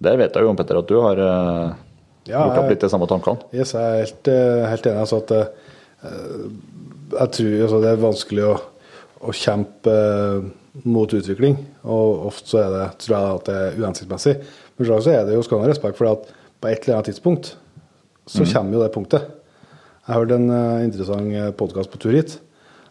Der 0.00 0.16
vet 0.16 0.32
jeg 0.32 0.48
jo, 0.48 0.56
Petter, 0.56 0.80
at 0.80 0.88
du 0.88 0.96
har 1.04 1.20
eh, 1.20 1.74
Ja, 2.28 2.42
gjort 2.44 2.62
opp 2.62 2.72
litt 2.72 2.84
de 2.84 2.90
samme 2.92 3.08
tankene. 3.10 3.48
Yes, 3.54 3.72
jeg 3.76 3.80
er 3.80 4.02
helt, 4.04 4.30
eh, 4.30 4.64
helt 4.70 4.88
enig. 4.90 5.04
Altså 5.04 5.20
at 5.22 5.32
eh, 5.36 5.46
jeg 7.16 7.32
tror 7.36 7.54
altså, 7.66 7.80
det 7.82 7.90
er 7.90 8.02
vanskelig 8.04 8.44
å, 8.46 8.52
å 9.24 9.34
kjempe 9.36 9.94
eh, 9.94 10.50
mot 10.84 11.16
utvikling. 11.16 11.56
Og 11.84 12.28
ofte 12.30 12.52
så 12.52 12.62
er 12.64 12.76
det, 12.76 12.84
tror 13.04 13.16
jeg 13.16 13.40
at 13.40 13.48
det 13.48 13.56
er 13.56 13.80
uhensiktsmessig. 13.80 14.36
Men 14.76 14.90
så 14.90 15.14
er 15.14 15.26
det 15.28 15.38
jo, 15.38 15.42
skal 15.46 15.60
man 15.60 15.68
ha 15.68 15.72
respekt 15.72 15.98
for 15.98 16.08
det 16.08 16.14
at 16.18 16.36
på 16.60 16.68
et 16.68 16.84
eller 16.84 16.98
annet 16.98 17.10
tidspunkt 17.12 17.54
så 18.30 18.44
kommer 18.46 18.76
jo 18.76 18.84
det 18.84 18.92
punktet. 18.94 19.24
Jeg 20.06 20.18
hørte 20.18 20.36
en 20.36 20.52
interessant 20.84 21.56
podkast 21.58 21.90
på 21.90 21.98
tur 22.02 22.14
hit. 22.14 22.36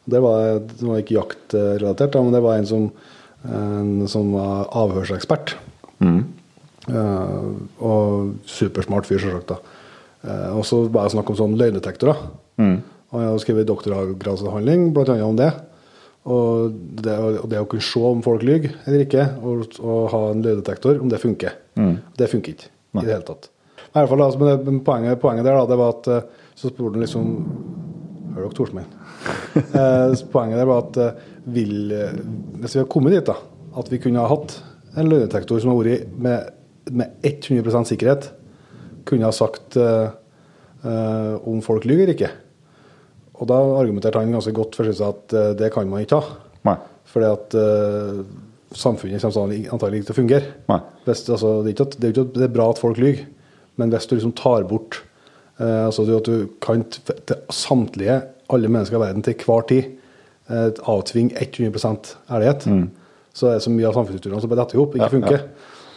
Det 0.10 0.20
var, 0.24 0.60
det 0.64 0.86
var 0.86 1.02
ikke 1.02 1.18
jaktrelatert, 1.18 2.18
men 2.18 2.34
det 2.36 2.42
var 2.44 2.60
en 2.60 2.68
som, 2.70 2.86
en 3.46 4.08
som 4.10 4.32
var 4.34 4.70
avhørsekspert. 4.82 5.56
Eh, 6.02 6.20
og 6.88 8.48
supersmart 8.48 9.08
fyr, 9.10 9.20
selvsagt. 9.22 9.52
Uh, 9.52 9.80
Eh, 10.28 10.52
og 10.58 10.66
så 10.68 10.82
bare 10.92 11.12
snakk 11.14 11.32
om 11.32 11.38
sånn 11.40 11.58
løgndetektorer. 11.60 12.24
Og 13.10 13.22
jeg 13.24 13.32
har 13.32 13.42
skrevet 13.42 13.70
doktorgradsavhandling 13.70 14.90
bl.a. 14.96 15.16
om 15.26 15.38
det. 15.40 15.50
Og 16.30 16.76
det, 17.00 17.16
og 17.16 17.48
det 17.50 17.62
å 17.62 17.70
kunne 17.70 17.86
se 17.86 18.02
om 18.06 18.20
folk 18.22 18.44
lyver 18.46 18.76
eller 18.84 19.06
ikke, 19.06 19.24
og, 19.40 19.64
og 19.80 20.10
ha 20.14 20.20
en 20.34 20.44
løgndetektor, 20.46 21.00
om 21.02 21.10
det 21.10 21.22
funker. 21.24 21.56
Det 22.20 22.28
funker 22.30 22.54
ikke 22.54 22.70
i 22.70 23.06
det 23.06 23.14
hele 23.14 23.26
tatt. 23.26 23.50
I 23.80 23.96
hvert 23.96 24.12
fall, 24.12 24.22
altså, 24.22 24.42
men 24.42 24.50
det, 24.52 24.76
poenget, 24.86 25.22
poenget 25.22 25.48
der 25.48 25.56
da, 25.58 25.66
det 25.70 25.78
var 25.80 25.96
at 25.96 26.10
eh, 26.14 26.50
så 26.60 26.70
spurte 26.70 27.00
han 27.00 27.06
liksom 27.06 27.30
Hører 28.36 28.44
dere 28.44 28.58
Torsmenn? 28.60 28.90
eh, 29.80 30.12
poenget 30.30 30.60
der 30.60 30.68
var 30.70 30.84
at 30.84 31.00
eh, 31.02 31.24
vil, 31.56 31.74
eh, 31.96 32.20
hvis 32.60 32.76
vi 32.76 32.82
har 32.84 32.90
kommet 32.92 33.16
dit, 33.16 33.26
da, 33.26 33.40
at 33.80 33.90
vi 33.90 34.02
kunne 34.04 34.22
ha 34.22 34.30
hatt 34.30 34.60
en 35.00 35.10
løgndetektor 35.10 35.64
som 35.64 35.72
har 35.72 35.80
vært 35.80 36.14
med, 36.22 36.59
med 36.92 37.26
100 37.26 37.86
sikkerhet, 37.90 38.30
kunne 39.10 39.26
ha 39.26 39.34
sagt 39.34 39.78
uh, 39.80 40.12
om 41.50 41.62
folk 41.66 41.88
lyver 41.90 42.14
ikke. 42.14 42.30
Og 43.40 43.48
da 43.50 43.58
argumenterte 43.80 44.20
han 44.22 44.36
ganske 44.36 44.54
godt 44.56 44.78
for 44.78 44.90
seg 44.92 45.08
at 45.08 45.36
uh, 45.36 45.52
det 45.58 45.72
kan 45.74 45.90
man 45.90 46.06
ikke 46.06 46.20
ha. 46.20 46.38
Nei. 46.68 46.78
Fordi 47.10 47.26
at 47.26 47.56
samfunnet 48.78 49.24
kommer 49.24 49.56
antagelig- 49.74 50.04
ikke 50.04 50.10
til 50.12 50.14
å 50.14 50.18
fungere. 50.20 50.50
Hvis, 51.08 51.24
altså, 51.26 51.56
det, 51.66 51.72
er 51.74 51.88
at, 51.88 51.96
det 51.98 52.06
er 52.06 52.12
ikke 52.14 52.26
det 52.36 52.44
er 52.46 52.52
bra 52.54 52.68
at 52.70 52.82
folk 52.82 53.00
lyver, 53.02 53.24
men 53.82 53.90
hvis 53.90 54.06
du 54.06 54.14
liksom 54.14 54.36
tar 54.38 54.68
bort 54.70 55.00
altså 55.58 56.06
at 56.16 56.28
du 56.30 56.52
kan 56.62 56.84
til 56.86 57.40
samtlige, 57.50 58.20
alle 58.54 58.70
mennesker 58.70 59.00
i 59.00 59.02
verden 59.02 59.26
til 59.26 59.42
hver 59.42 59.66
tid 59.72 59.90
avtvinge 60.86 61.34
100% 61.36 62.14
ærlighet, 62.30 62.70
så 63.34 63.48
er 63.50 63.58
det 63.58 63.66
så 63.66 63.74
mye 63.74 63.90
av 63.90 63.98
samfunnsstrukturene 63.98 64.42
som 64.42 64.50
bare 64.54 64.64
detter 64.64 64.78
i 64.78 64.82
hop, 64.84 64.96
ikke 64.96 65.10
Mm. 65.10 65.10
Ja, 65.10 65.16
funker. 65.18 65.44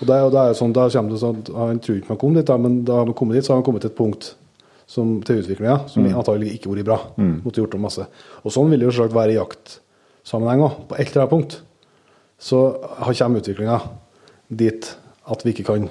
Og 0.03 0.07
da, 0.09 0.16
og 0.26 0.32
det 0.34 0.40
er 0.42 0.48
jo 0.50 0.59
sånn, 0.59 0.72
da 0.74 0.88
kommer 0.90 1.11
det 1.14 1.20
sånn 1.22 1.36
at 1.44 1.50
Han 1.55 1.78
tror 1.78 1.96
ikke 2.00 2.09
man 2.11 2.18
kom 2.18 2.34
dit, 2.34 2.46
da, 2.48 2.57
men 2.59 2.80
da 2.84 2.96
har 2.98 3.07
man 3.07 3.14
kommet 3.14 3.36
dit, 3.38 3.44
så 3.46 3.53
har 3.55 3.61
man 3.61 3.66
kommet 3.68 3.84
til 3.84 3.90
et 3.92 3.96
punkt 3.96 4.32
som, 4.90 5.20
til 5.22 5.38
utviklinga 5.40 5.88
som 5.88 6.03
Mm. 6.05 6.14
antagelig 6.18 6.57
ikke 6.59 6.72
vært 6.74 6.84
bra. 6.84 6.98
Måtte 7.16 7.62
gjort 7.62 7.74
om 7.78 7.80
masse. 7.86 8.05
Og 8.44 8.50
sånn 8.53 8.68
vil 8.68 8.80
det 8.82 8.88
jo 8.90 8.96
selvsagt 8.96 9.14
være 9.14 9.32
i 9.32 9.38
jaktsammenheng 9.38 10.64
òg. 10.66 10.74
På 10.90 10.98
et 10.98 11.07
eller 11.09 11.22
annet 11.22 11.30
punkt 11.30 11.61
så 12.42 12.59
har- 12.98 13.14
kommer 13.14 13.40
utviklinga 13.40 13.80
dit 14.50 14.96
at 15.30 15.42
vi 15.44 15.53
ikke 15.53 15.64
kan 15.64 15.88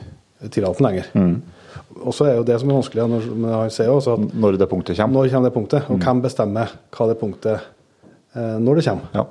tillate 0.52 0.78
den 0.78 0.86
lenger. 0.88 1.42
Og 2.06 2.14
så 2.14 2.26
er 2.28 2.36
jo 2.36 2.44
det 2.44 2.60
som 2.60 2.70
er 2.70 2.74
vanskelig, 2.82 3.08
når, 3.10 3.52
han 3.62 3.70
sier 3.70 3.88
også 3.90 4.14
at 4.14 4.34
Når 4.36 4.58
det 4.58 4.70
punktet 4.70 4.98
kommer. 4.98 5.14
når 5.24 5.30
kommer 5.32 5.50
det 5.50 5.54
punktet, 5.56 5.90
og 5.90 6.00
hvem 6.00 6.22
bestemmer 6.22 6.70
hva 6.92 7.08
det 7.08 7.20
punktet 7.20 7.60
eh, 8.36 8.58
når 8.60 8.76
det 8.76 8.86
kommer. 8.86 9.08
Ja. 9.16 9.22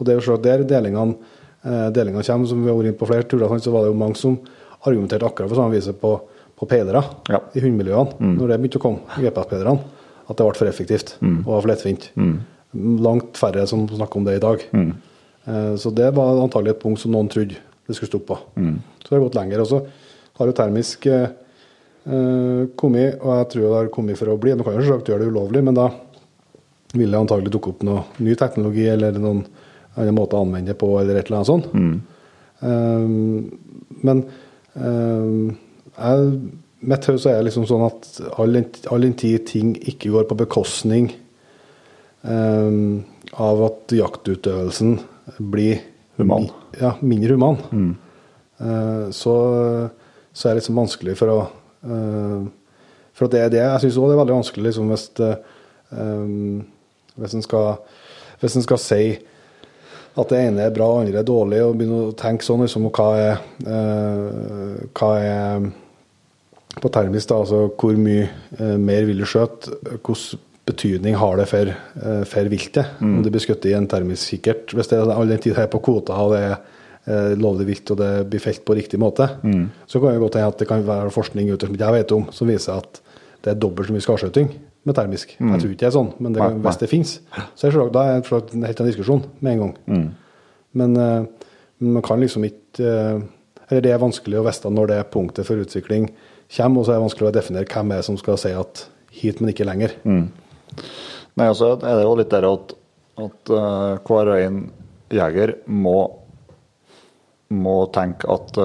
Og 0.00 0.06
det 0.06 0.08
er 0.08 0.20
jo 0.20 0.24
selvsagt 0.24 0.42
der 0.42 0.64
delingene, 0.64 1.16
eh, 1.64 1.88
delingene 1.94 2.24
kommer, 2.26 2.46
som 2.50 2.62
vi 2.64 2.70
har 2.70 2.76
vært 2.78 2.90
inne 2.92 2.98
på 3.00 3.08
flere 3.10 3.24
turer, 3.28 3.58
så 3.62 3.72
var 3.74 3.84
det 3.86 3.92
jo 3.92 3.98
mange 3.98 4.16
som 4.20 4.38
argumenterte 4.86 5.26
akkurat 5.28 5.50
på 5.52 5.56
samme 5.58 5.74
viset 5.76 5.98
på, 6.00 6.14
på 6.58 6.66
peilere 6.70 7.02
Ja. 7.30 7.40
i 7.54 7.60
hundemiljøene, 7.62 8.16
når 8.38 8.48
det 8.48 8.60
begynte 8.60 8.78
å 8.80 8.82
komme, 8.82 8.98
GPS-peilerne, 9.18 9.78
at 10.28 10.36
det 10.38 10.46
ble 10.46 10.58
for 10.58 10.66
effektivt 10.70 11.16
og 11.22 11.46
var 11.52 11.60
for 11.62 11.68
lettvint. 11.72 12.10
Langt 13.02 13.36
færre 13.36 13.66
som 13.68 13.86
snakker 13.88 14.16
om 14.16 14.24
det 14.24 14.36
i 14.38 14.42
dag. 14.42 14.62
Eh, 14.72 15.74
så 15.76 15.90
det 15.94 16.12
var 16.14 16.38
antagelig 16.42 16.70
et 16.76 16.80
punkt 16.82 17.00
som 17.02 17.12
noen 17.12 17.28
trodde 17.28 17.54
det 17.86 17.94
skulle 17.96 18.08
stoppe 18.10 18.26
på. 18.32 18.38
Så 19.02 19.08
det 19.10 19.16
har 19.18 19.24
gått 19.26 19.34
lenger. 19.34 19.60
Og 19.60 19.66
så 19.68 19.80
har 20.38 20.46
jo 20.46 20.52
termisk 20.56 21.06
eh, 21.06 21.26
eh, 22.06 22.62
kommet, 22.78 23.18
og 23.20 23.34
jeg 23.42 23.48
tror 23.52 23.62
det 23.66 23.74
har 23.76 23.90
kommet 23.92 24.18
for 24.18 24.30
å 24.32 24.38
bli. 24.40 24.54
Man 24.54 24.64
kan 24.64 24.74
jo 24.78 24.84
selvsagt 24.86 25.10
gjøre 25.10 25.24
det 25.26 25.32
ulovlig, 25.34 25.62
men 25.66 25.74
da 25.76 25.88
vil 26.94 27.10
det 27.10 27.18
antagelig 27.20 27.52
dukke 27.54 27.72
opp 27.74 27.82
noe 27.88 28.04
ny 28.20 28.34
teknologi 28.36 28.86
eller 28.88 29.12
noen 29.18 29.44
annen 29.96 30.16
måte 30.16 30.38
å 30.38 30.44
anvende 30.44 30.72
det 30.72 30.78
på, 30.80 30.88
eller 31.00 31.18
et 31.18 31.28
eller 31.28 31.40
annet 31.40 31.50
sånt. 31.50 31.68
Eh, 32.62 33.06
men 34.02 34.24
um, 34.74 35.56
jeg, 35.96 36.34
mitt 36.92 37.08
hode 37.10 37.32
er 37.32 37.46
liksom 37.46 37.66
sånn 37.68 37.86
at 37.86 38.08
all 38.40 38.56
den, 38.56 39.16
tid 39.18 39.46
ting 39.50 39.74
ikke 39.78 40.12
går 40.14 40.28
på 40.30 40.38
bekostning 40.42 41.12
um, 42.22 43.02
av 43.32 43.66
at 43.68 43.94
jaktutøvelsen 43.96 44.96
blir 45.52 45.82
Human. 46.18 46.48
ja, 46.76 46.90
mindre 47.00 47.38
human, 47.38 47.56
eh, 48.60 49.04
så, 49.16 49.34
så 50.28 50.48
er 50.48 50.52
det 50.52 50.58
liksom 50.58 50.76
vanskelig 50.76 51.14
for 51.16 51.32
å 51.32 51.38
For 53.12 53.26
at 53.26 53.32
det 53.32 53.40
er 53.40 53.48
det 53.50 53.62
jeg 53.62 53.82
syns 53.82 53.96
òg 53.98 54.10
det 54.10 54.14
er 54.14 54.20
veldig 54.20 54.34
vanskelig 54.36 54.66
liksom, 54.68 54.90
hvis 54.92 55.06
eh, 55.24 55.38
hvis 57.14 57.34
en 57.36 57.44
skal, 57.44 57.80
hvis 58.40 58.56
en 58.56 58.64
skal 58.64 58.80
si 58.80 59.02
at 60.12 60.32
det 60.32 60.40
ene 60.44 60.66
er 60.66 60.74
bra, 60.74 60.88
det 60.98 61.08
andre 61.08 61.22
er 61.22 61.28
dårlig, 61.28 61.60
og 61.64 61.76
begynne 61.78 62.00
å 62.10 62.16
tenke 62.18 62.44
sånn 62.44 62.64
liksom, 62.66 62.88
hva 62.92 63.08
er, 63.16 63.44
eh, 63.64 64.82
hva 64.92 65.12
er 65.18 65.68
på 66.82 66.90
termisk, 66.92 67.30
da, 67.30 67.40
altså 67.42 67.66
hvor 67.78 67.98
mye 68.00 68.26
eh, 68.58 68.76
mer 68.80 69.06
vil 69.08 69.22
du 69.22 69.28
skjøte? 69.28 69.76
Hvilken 69.94 70.40
betydning 70.68 71.16
har 71.18 71.40
det 71.40 71.48
for, 71.50 71.72
eh, 71.72 72.24
for 72.28 72.52
viltet? 72.52 72.98
Om 73.02 73.22
det 73.24 73.32
blir 73.32 73.44
skutt 73.44 73.64
i 73.68 73.74
en 73.76 73.88
termisk 73.90 74.34
kikkert? 74.34 74.74
Hvis 74.76 74.92
det 74.92 75.00
er 75.00 75.12
all 75.14 75.32
den 75.32 75.42
tid 75.42 75.56
her 75.58 75.70
på 75.72 75.82
kvota 75.84 76.16
og 76.22 76.36
det 76.36 76.42
er 76.46 76.54
eh, 76.54 77.32
lovlig 77.40 77.70
vilt 77.72 77.94
og 77.94 78.00
det 78.02 78.12
blir 78.30 78.44
felt 78.44 78.64
på 78.68 78.76
riktig 78.78 79.00
måte, 79.00 79.28
så 79.88 80.00
kan 80.00 80.12
det 80.12 80.22
godt 80.22 80.38
hende 80.38 80.52
at 80.52 80.60
det 80.60 80.68
kan 80.68 80.84
være 80.86 81.14
forskning 81.14 81.50
ute 81.52 81.66
som 81.66 81.74
ikke 81.74 81.88
jeg 81.88 81.98
vet 82.00 82.14
om, 82.18 82.28
som 82.32 82.52
viser 82.52 82.76
at 82.78 83.02
det 83.42 83.54
er 83.54 83.58
dobbelt 83.58 83.88
så 83.88 83.96
mye 83.96 84.04
skadskjøting 84.04 84.52
med 84.84 84.94
termisk. 84.98 85.36
Jeg 85.38 85.60
tror 85.60 85.70
ikke 85.70 85.78
det 85.84 85.86
er 85.88 85.94
sånn, 85.94 86.12
men 86.18 86.32
det 86.34 86.42
hvis 86.64 86.78
det 86.80 86.88
fins, 86.90 87.20
så 87.54 87.66
er 87.68 87.70
det 87.70 87.76
selvsagt- 87.76 88.50
er 88.52 88.56
en 88.56 88.64
helt 88.66 88.80
annen 88.80 88.90
diskusjon 88.92 89.22
med 89.40 89.52
en 89.52 89.60
gang. 89.62 89.74
Men 90.74 90.96
uh, 90.96 91.26
man 91.78 92.02
kan 92.02 92.20
liksom 92.20 92.44
ikke 92.48 92.80
uh, 92.80 93.20
Eller 93.70 93.80
det 93.82 93.92
er 93.92 93.98
vanskelig 94.02 94.38
å 94.40 94.44
vite 94.44 94.70
når 94.70 94.86
det 94.90 95.10
punktet 95.12 95.46
for 95.46 95.56
utvikling 95.56 96.10
kommer, 96.56 96.80
og 96.80 96.84
så 96.86 96.92
er 96.92 96.98
det 96.98 97.04
vanskelig 97.06 97.28
å 97.30 97.32
definere 97.36 97.68
hvem 97.70 97.92
er 97.92 98.02
som 98.02 98.16
skal 98.20 98.36
si 98.36 98.50
at 98.52 98.86
hit, 99.10 99.40
men 99.40 99.50
ikke 99.52 99.64
lenger. 99.64 99.94
Nei, 100.04 101.46
altså 101.46 101.70
er 101.80 101.96
det 101.96 102.02
jo 102.04 102.16
litt 102.18 102.30
der 102.34 102.44
at, 102.50 102.74
at 103.22 103.52
uh, 103.54 103.96
hver 104.04 104.28
og 104.34 104.40
en 104.42 104.58
jeger 105.12 105.54
må, 105.68 106.10
må 107.52 107.76
tenke 107.92 108.28
at 108.32 108.56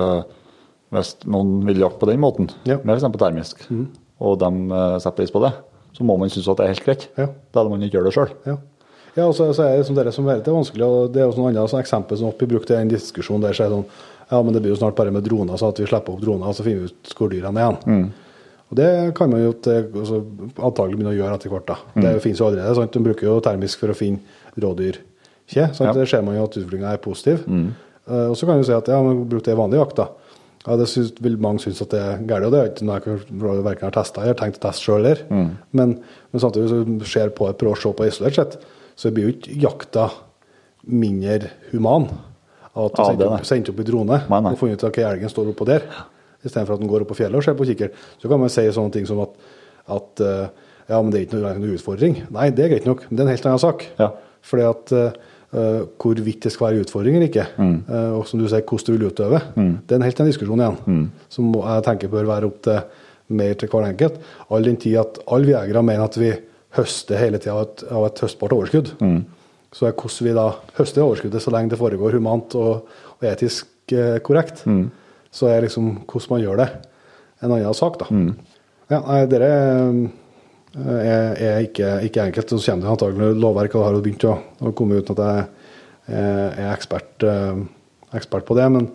hvis 0.95 1.13
noen 1.27 1.65
vil 1.67 1.81
jakte 1.83 1.99
på 1.99 2.07
den 2.11 2.19
måten, 2.23 2.49
Ja. 2.67 2.77
Med 2.83 2.95
f.eks. 2.97 3.17
termisk, 3.19 3.65
og 4.23 4.37
de 4.39 4.51
setter 5.03 5.17
pris 5.17 5.31
på 5.31 5.41
det, 5.43 5.51
så 5.97 6.05
må 6.05 6.17
man 6.21 6.29
synes 6.29 6.47
at 6.51 6.59
det 6.59 6.65
er 6.67 6.73
helt 6.75 6.85
greit. 6.85 7.07
Ja. 7.17 7.27
Da 7.51 7.61
hadde 7.63 7.73
man 7.73 7.81
ikke 7.85 7.97
gjort 7.97 8.09
det 8.11 8.15
sjøl. 8.17 8.35
Ja. 8.45 8.57
Ja, 9.17 9.25
og 9.25 9.33
så, 9.33 9.47
så 9.57 9.63
er 9.65 9.79
det 9.79 9.87
som 9.87 9.95
dere 9.97 10.11
som 10.13 10.27
vet, 10.29 10.43
det 10.45 10.51
er 10.51 10.59
vanskelig, 10.59 10.85
og 10.85 11.09
det 11.09 11.23
er 11.23 11.25
jo 11.25 11.33
sånn 11.33 11.47
annet 11.49 11.71
sånn 11.71 11.81
eksempel 11.81 12.19
som 12.19 12.29
i 12.29 12.47
brukt 12.51 12.69
i 12.69 12.75
en 12.77 12.91
diskusjon 12.91 13.41
der 13.41 13.55
så 13.57 13.65
er 13.65 13.71
det 13.71 13.79
sånn 13.79 14.05
Ja, 14.29 14.41
men 14.43 14.53
det 14.53 14.59
blir 14.61 14.73
jo 14.73 14.77
snart 14.77 14.97
bare 14.97 15.09
med 15.15 15.23
droner, 15.25 15.57
så 15.57 15.71
at 15.71 15.79
vi 15.79 15.87
slipper 15.87 16.13
opp 16.13 16.21
droner, 16.21 16.51
og 16.51 16.55
så 16.57 16.65
finner 16.65 16.83
vi 16.83 16.91
ut 16.91 17.13
hvor 17.17 17.31
dyrene 17.31 17.63
er 17.63 17.77
igjen. 17.79 18.09
Og 18.67 18.75
det 18.75 18.87
kan 19.15 19.31
man 19.31 19.39
jo 19.39 19.53
altså, 19.55 20.17
antagelig 20.59 20.97
begynne 20.99 21.13
å 21.13 21.17
gjøre 21.17 21.37
etter 21.39 21.53
hvert. 21.53 21.69
da. 21.69 21.77
Det 22.03 22.11
finnes 22.25 22.41
jo 22.41 22.49
allerede. 22.49 22.73
sant? 22.75 22.91
De 22.91 22.99
bruker 23.05 23.29
jo 23.29 23.37
termisk 23.45 23.79
for 23.79 23.93
å 23.93 23.95
finne 23.95 24.19
rådyrkje. 24.59 25.69
sant? 25.71 25.87
Ja. 25.87 25.93
Det 25.95 26.07
ser 26.11 26.25
man 26.27 26.35
jo 26.35 26.43
at 26.43 26.57
utviklinga 26.59 26.91
er 26.91 26.99
positiv. 27.01 27.45
Eh, 27.47 28.25
og 28.27 28.35
så 28.35 28.49
kan 28.49 28.59
du 28.59 28.67
si 28.67 28.75
at 28.75 28.91
ja, 28.91 28.99
man 29.03 29.23
bruk 29.31 29.45
det 29.47 29.55
i 29.55 29.59
vanlig 29.61 29.79
jakt, 29.79 30.01
da. 30.03 30.09
Ja, 30.67 30.75
Det 30.75 30.87
synes, 30.91 31.13
vil 31.23 31.37
mange 31.39 31.61
synes 31.63 31.79
at 31.85 31.93
det 31.93 31.99
er 32.03 32.23
galt, 32.27 32.45
og 32.45 32.51
det 32.51 32.59
er 32.59 32.71
ikke 32.73 32.87
noe 32.89 33.53
jeg 33.55 33.63
verken 33.63 33.87
har 33.87 33.95
testa 33.95 34.23
eller 34.25 34.35
tenkt 34.35 34.59
å 34.59 34.65
teste 34.67 34.83
sjøl 34.83 34.97
heller. 34.99 35.21
Men, 35.71 35.93
men 36.33 36.43
samtidig 36.43 36.67
så 36.73 36.81
ser 37.07 37.31
på 37.35 37.47
prøver 37.55 37.77
å 37.77 37.81
se 37.81 37.93
på 37.95 38.07
isolert 38.09 38.35
sett, 38.35 38.57
så 38.99 39.11
blir 39.15 39.29
jo 39.29 39.35
ikke 39.37 39.55
jakta 39.63 40.09
mindre 40.87 41.51
human 41.71 42.09
av 42.77 42.89
at 42.89 42.97
du 42.97 43.01
Ja, 43.01 43.07
sendte 43.07 43.71
er 43.71 43.71
opp, 43.71 43.73
opp 43.73 43.81
i 43.81 43.87
drone 43.87 44.19
Nei, 44.29 44.41
nei. 44.43 44.51
og 44.53 44.59
funnet 44.59 44.77
ut 44.77 44.83
at 44.85 44.91
ok, 44.91 44.99
elgen 45.07 45.31
står 45.31 45.51
oppå 45.53 45.67
der, 45.67 45.87
istedenfor 46.45 46.75
at 46.77 46.83
den 46.83 46.91
går 46.91 47.05
opp 47.05 47.11
på 47.11 47.17
fjellet 47.21 47.39
og 47.39 47.45
ser 47.47 47.57
på 47.57 47.65
kikkert. 47.67 47.95
Så 48.21 48.29
kan 48.29 48.39
man 48.43 48.51
si 48.53 48.67
sånne 48.73 48.93
ting 48.93 49.07
som 49.09 49.23
at, 49.23 49.33
at 49.97 50.23
eh, 50.23 50.67
ja, 50.87 50.99
men 51.01 51.09
det 51.11 51.19
er 51.19 51.25
ikke 51.27 51.39
noe, 51.41 51.55
noe 51.63 51.79
utfordring. 51.79 52.21
Nei, 52.35 52.49
det 52.55 52.65
er 52.67 52.75
greit 52.75 52.87
nok, 52.87 53.07
men 53.07 53.17
det 53.17 53.23
er 53.23 53.27
en 53.27 53.33
helt 53.33 53.49
annen 53.49 53.63
sak. 53.63 53.87
Ja. 53.99 54.11
Fordi 54.47 54.67
at 54.67 54.93
eh, 54.95 55.17
hvorvidt 55.51 56.41
det 56.43 56.51
skal 56.51 56.67
være 56.67 56.81
utfordring 56.83 57.15
eller 57.15 57.27
ikke, 57.29 57.45
Mm. 57.57 57.83
eh, 57.89 58.11
og 58.17 58.27
som 58.27 58.39
du 58.39 58.47
sier, 58.47 58.61
hvordan 58.61 58.85
du 58.85 58.97
vil 58.97 59.07
utøve, 59.11 59.41
det 59.55 59.91
er 59.91 59.95
en 59.95 60.01
helt 60.01 60.19
annen 60.19 60.31
diskusjon 60.31 60.59
igjen. 60.59 60.77
Mm. 60.85 61.11
Som 61.29 61.53
jeg 61.53 61.83
tenker 61.83 62.07
bør 62.11 62.25
være 62.27 62.45
opp 62.49 62.61
til 62.61 62.81
mer 63.29 63.53
til 63.55 63.69
hver 63.69 63.87
enkelt. 63.89 64.19
All 64.51 64.63
den 64.63 64.77
tid 64.77 64.97
at 64.97 65.19
alle 65.27 65.45
vi 65.45 65.51
jegere 65.53 65.83
mener 65.83 66.03
at 66.03 66.17
vi 66.17 66.33
høster 66.77 67.17
hele 67.17 67.37
tida 67.39 67.55
av, 67.55 67.67
av 67.91 68.05
et 68.05 68.19
høstbart 68.19 68.51
overskudd. 68.53 68.91
Mm. 69.01 69.25
Så 69.73 69.87
er 69.87 69.91
hvordan 69.93 70.27
vi 70.27 70.33
da 70.33 70.45
høster 70.77 71.01
overskuddet 71.03 71.41
så 71.41 71.51
lenge 71.51 71.69
det 71.69 71.79
foregår 71.79 72.11
humant 72.15 72.55
og, 72.55 72.85
og 73.21 73.23
etisk 73.27 73.67
eh, 73.91 74.19
korrekt, 74.19 74.65
Mm. 74.65 74.89
så 75.31 75.47
er 75.47 75.61
liksom 75.61 76.05
hvordan 76.07 76.29
man 76.31 76.41
gjør 76.41 76.57
det, 76.57 76.69
en 77.43 77.51
annen 77.51 77.73
sak, 77.73 77.99
da. 77.99 78.05
Mm. 78.11 78.35
Ja, 78.89 78.99
nei, 79.01 79.25
dere 79.27 79.49
eh, 79.51 80.09
er, 80.85 81.37
er 81.41 81.65
ikke, 81.65 81.91
ikke 82.07 82.25
enkelt. 82.29 82.53
Så 82.53 82.71
kommer 82.71 82.85
det 82.85 82.93
antagelig 82.93 83.41
lovverk, 83.41 83.75
og 83.75 83.81
det 83.81 83.87
har 83.87 84.01
begynt 84.05 84.25
å, 84.29 84.33
å 84.61 84.73
komme 84.77 84.99
uten 84.99 85.17
at 85.17 85.23
jeg 85.23 85.45
eh, 86.13 86.59
er 86.65 86.73
ekspert, 86.73 87.25
eh, 87.25 87.61
ekspert 88.17 88.47
på 88.47 88.57
det. 88.57 88.67
Men, 88.73 88.89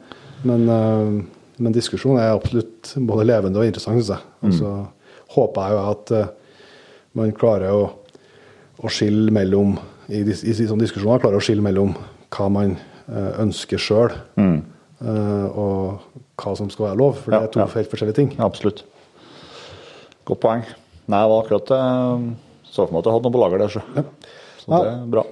men, 0.49 0.69
eh, 0.77 1.17
men 1.63 1.77
diskusjonen 1.77 2.23
er 2.23 2.37
absolutt 2.37 2.95
både 3.09 3.27
levende 3.29 3.63
og 3.63 3.69
interessant, 3.69 3.99
syns 3.99 4.13
jeg. 4.15 4.31
Og 4.47 4.57
så 4.59 4.75
håper 5.37 5.67
jeg 5.67 5.77
jo 5.77 5.83
at 5.95 6.15
eh, 6.19 6.31
man 7.19 7.35
klarer 7.37 7.75
å, 7.75 7.89
å 8.83 8.93
skille 8.93 9.35
mellom 9.35 9.77
i, 10.09 10.23
i, 10.23 10.33
i 10.33 10.55
sånne 10.67 10.83
diskusjoner 10.83 11.23
klarer 11.23 11.39
å 11.39 11.45
skille 11.45 11.65
mellom 11.65 11.95
hva 12.33 12.49
man 12.53 12.77
eh, 12.77 13.33
ønsker 13.43 13.81
sjøl, 13.81 14.15
og 15.03 16.21
hva 16.39 16.53
som 16.55 16.69
skal 16.71 16.93
være 16.93 16.99
lov. 17.01 17.17
For 17.25 17.35
det 17.35 17.41
er 17.43 17.51
to 17.51 17.61
ja. 17.63 17.67
helt 17.75 17.91
forskjellige 17.91 18.19
ting. 18.21 18.31
Ja, 18.39 18.47
absolutt. 18.47 18.85
Godt 20.29 20.43
poeng. 20.45 20.63
Nei, 21.11 21.21
det 21.23 21.31
var 21.33 21.43
akkurat 21.43 21.71
det. 21.73 21.81
Så 22.73 22.87
for 22.87 22.93
meg 22.95 23.03
at 23.03 23.09
jeg 23.09 23.15
hadde 23.17 23.27
noe 23.29 23.35
på 23.37 23.41
lager 23.43 23.63
der, 23.65 23.73
så. 23.75 24.05
Så 24.63 24.71
det 24.83 24.91
er 24.93 25.07
bra. 25.13 25.25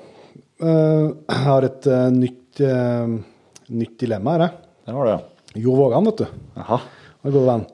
Eh, 0.61 1.05
Jeg 1.31 1.43
har 1.47 1.67
et 1.69 1.87
eh, 1.89 2.09
nytt, 2.13 2.61
eh, 2.67 3.13
nytt 3.81 3.95
dilemma 4.03 4.35
her. 4.37 4.47
jeg. 4.49 4.57
Det 4.91 4.97
var 4.97 5.07
det, 5.09 5.15
ja. 5.15 5.63
Jo 5.65 5.77
Vågan, 5.79 6.05
vet 6.11 6.21
du. 6.25 6.27
Jaha. 6.59 6.81
En 7.21 7.33
god 7.35 7.47
venn. 7.47 7.65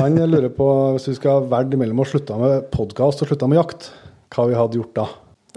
Han 0.00 0.16
lurer 0.30 0.50
på 0.50 0.66
hvis 0.96 1.08
vi 1.12 1.16
skal 1.20 1.44
velge 1.50 1.78
mellom 1.78 2.00
å 2.02 2.06
slutte 2.10 2.36
med 2.40 2.70
podkast 2.74 3.22
og 3.22 3.28
slutte 3.30 3.46
med 3.50 3.60
jakt, 3.60 3.90
hva 4.34 4.46
vi 4.50 4.56
hadde 4.58 4.80
gjort 4.80 4.94
da. 4.98 5.04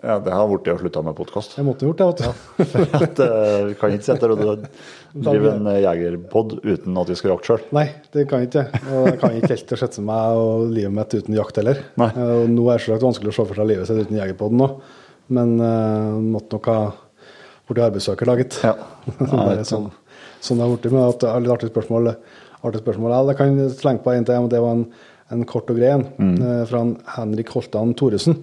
Ja, 0.03 0.17
det 0.19 0.33
har 0.35 0.49
blitt 0.51 0.65
å 0.67 0.73
slutte 0.81 1.01
med 1.07 1.15
podkast. 1.15 1.53
Jeg 1.55 1.63
måtte 1.63 1.87
gjort 1.87 2.01
det, 2.01 2.05
vet 2.09 2.23
du. 2.23 2.63
At, 2.97 3.19
uh, 3.23 3.69
Vi 3.69 3.75
kan 3.79 3.93
ikke 3.95 4.03
sitte 4.03 4.27
her 4.27 4.33
og 4.33 4.65
drive 5.15 5.53
en 5.53 5.69
eh, 5.71 5.77
jegerpod 5.85 6.57
uten 6.59 6.99
at 6.99 7.11
vi 7.11 7.15
skal 7.15 7.31
jakte 7.31 7.47
sjøl. 7.47 7.63
Nei, 7.77 7.85
det 8.11 8.25
kan 8.27 8.43
jeg 8.43 8.49
ikke. 8.49 8.81
Og 8.83 9.07
jeg 9.07 9.21
kan 9.21 9.37
ikke 9.37 9.51
helt 9.53 9.71
sette 9.79 10.03
meg 10.03 10.41
og 10.41 10.65
livet 10.75 10.95
mitt 10.97 11.15
uten 11.15 11.37
jakt 11.37 11.61
heller. 11.61 11.79
Nei. 12.01 12.09
Og 12.19 12.51
nå 12.51 12.67
er 12.67 12.81
det 12.81 12.83
selvsagt 12.83 13.07
vanskelig 13.07 13.31
å 13.31 13.37
se 13.37 13.47
for 13.53 13.61
seg 13.61 13.71
livet 13.71 13.87
sitt 13.87 14.03
uten 14.03 14.19
Jegerpodden 14.19 14.59
nå, 14.59 14.69
men 15.39 15.55
uh, 15.63 16.19
måtte 16.35 16.57
nok 16.57 16.69
ha 16.73 16.77
blitt 17.71 17.83
arbeidssøker 17.87 18.33
laget. 18.33 18.59
Ja. 18.67 18.75
Bare 19.23 19.63
sånn, 19.71 19.87
sånn 20.43 20.59
det 20.59 20.67
har 20.67 20.75
blitt. 20.75 20.91
Men 20.91 21.07
at 21.07 21.23
det 21.23 21.31
er 21.31 21.47
litt 21.47 21.55
artig 21.55 21.71
spørsmål. 21.71 22.15
Artig 22.59 22.83
spørsmål. 22.83 23.15
Ja, 23.15 23.23
det 23.31 23.39
kan 23.39 23.65
slenge 23.79 24.03
på 24.03 24.11
en 24.11 24.27
til, 24.27 24.43
men 24.43 24.51
det 24.51 24.63
var 24.67 24.81
en, 24.81 24.87
en 25.31 25.47
kort 25.47 25.71
og 25.71 25.79
grei 25.79 25.95
en 25.95 26.07
eh, 26.35 26.63
fra 26.67 26.89
Henrik 27.15 27.55
Holtan 27.55 27.95
Thoresen. 27.95 28.41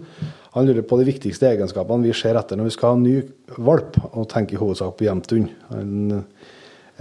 Han 0.57 0.67
lurer 0.67 0.87
på 0.87 0.99
de 0.99 1.07
viktigste 1.07 1.49
egenskapene 1.53 2.09
vi 2.09 2.15
ser 2.17 2.39
etter 2.39 2.59
når 2.59 2.71
vi 2.71 2.75
skal 2.75 2.93
ha 2.93 2.99
en 2.99 3.05
ny 3.07 3.19
valp, 3.63 3.99
og 4.11 4.29
tenker 4.33 4.57
i 4.57 4.61
hovedsak 4.61 4.97
på 4.99 5.07
gjemt 5.07 5.31
hund. 5.35 5.51
Han 5.71 6.23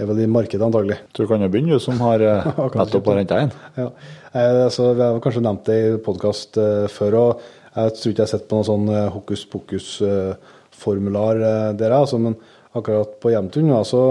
er 0.00 0.08
vel 0.08 0.22
i 0.22 0.28
markedet, 0.30 0.62
antagelig. 0.64 1.00
Du 1.16 1.26
kan 1.28 1.42
jo 1.42 1.50
begynne, 1.52 1.76
du 1.76 1.82
som 1.82 1.98
har 2.00 2.22
eh, 2.24 2.50
nettopp 2.78 3.10
har 3.10 3.18
henta 3.20 3.40
en. 3.44 3.56
Ja. 3.76 3.88
Eh, 4.32 4.66
så 4.72 4.92
vi 4.94 5.02
har 5.02 5.18
kanskje 5.24 5.42
nevnt 5.44 5.66
det 5.66 5.80
i 5.80 5.96
podkast 6.04 6.60
før, 6.94 7.18
og 7.20 7.48
jeg 7.70 7.92
tror 7.94 8.10
ikke 8.10 8.18
jeg 8.18 8.26
har 8.26 8.32
sett 8.32 8.48
på 8.50 8.58
noen 8.58 8.66
sånn 8.66 8.88
eh, 8.90 9.10
hokus 9.14 9.44
pokus-formular 9.52 11.42
eh, 11.46 11.66
der, 11.78 11.94
altså, 11.94 12.18
men 12.22 12.34
akkurat 12.74 13.12
på 13.22 13.30
gjemt 13.30 13.58
hund 13.58 13.74
så, 13.86 14.02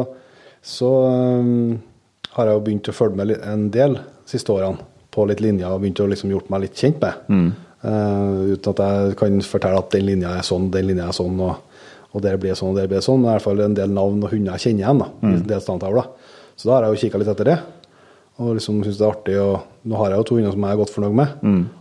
så 0.64 0.92
um, 1.08 1.80
har 2.36 2.48
jeg 2.48 2.56
jo 2.56 2.64
begynt 2.64 2.92
å 2.92 2.96
følge 2.96 3.20
med 3.20 3.34
en 3.40 3.68
del 3.74 3.98
de 4.00 4.32
siste 4.32 4.52
årene 4.56 4.80
på 5.12 5.26
litt 5.28 5.44
linjer 5.44 5.72
og 5.72 5.84
begynt 5.84 6.00
å 6.04 6.08
liksom 6.12 6.32
gjort 6.32 6.52
meg 6.54 6.66
litt 6.66 6.80
kjent 6.80 7.00
med. 7.04 7.26
Eh, 7.84 8.54
uten 8.56 8.74
at 8.74 8.82
jeg 8.84 9.18
kan 9.20 9.40
fortelle 9.46 9.80
at 9.80 9.92
den 9.96 10.06
linja 10.10 10.36
er 10.40 10.46
sånn, 10.48 10.70
den 10.74 10.90
linja 10.90 11.08
er 11.08 11.16
sånn, 11.16 11.40
og, 11.40 11.56
og 12.12 12.24
der 12.26 12.38
blir 12.42 12.56
sånn, 12.58 12.74
og 12.74 12.80
der 12.82 12.90
blir 12.92 13.04
sånn. 13.06 13.22
Men 13.22 13.32
i 13.32 13.34
hvert 13.38 13.46
fall 13.48 13.62
en 13.64 13.78
del 13.78 13.92
navn 13.96 14.24
og 14.24 14.32
hunder 14.34 14.58
jeg 14.58 14.66
kjenner 14.70 14.84
igjen 14.86 15.04
da, 15.04 15.10
i 15.24 15.34
en 15.38 15.44
del. 15.48 15.62
Så 16.60 16.68
da 16.68 16.74
har 16.76 16.88
jeg 16.90 16.96
jo 16.96 17.02
kikka 17.06 17.22
litt 17.22 17.32
etter 17.32 17.50
det. 17.54 17.58
Og 18.40 18.54
liksom 18.56 18.78
syns 18.86 18.96
det 19.00 19.04
er 19.04 19.12
artig 19.12 19.36
å 19.44 19.50
Nå 19.90 19.96
har 19.96 20.12
jeg 20.12 20.20
jo 20.20 20.24
to 20.28 20.36
hunder 20.36 20.52
som 20.52 20.64
jeg 20.68 20.76
er 20.76 20.80
godt 20.80 20.92
fornøyd 20.94 21.16
med. 21.16 21.36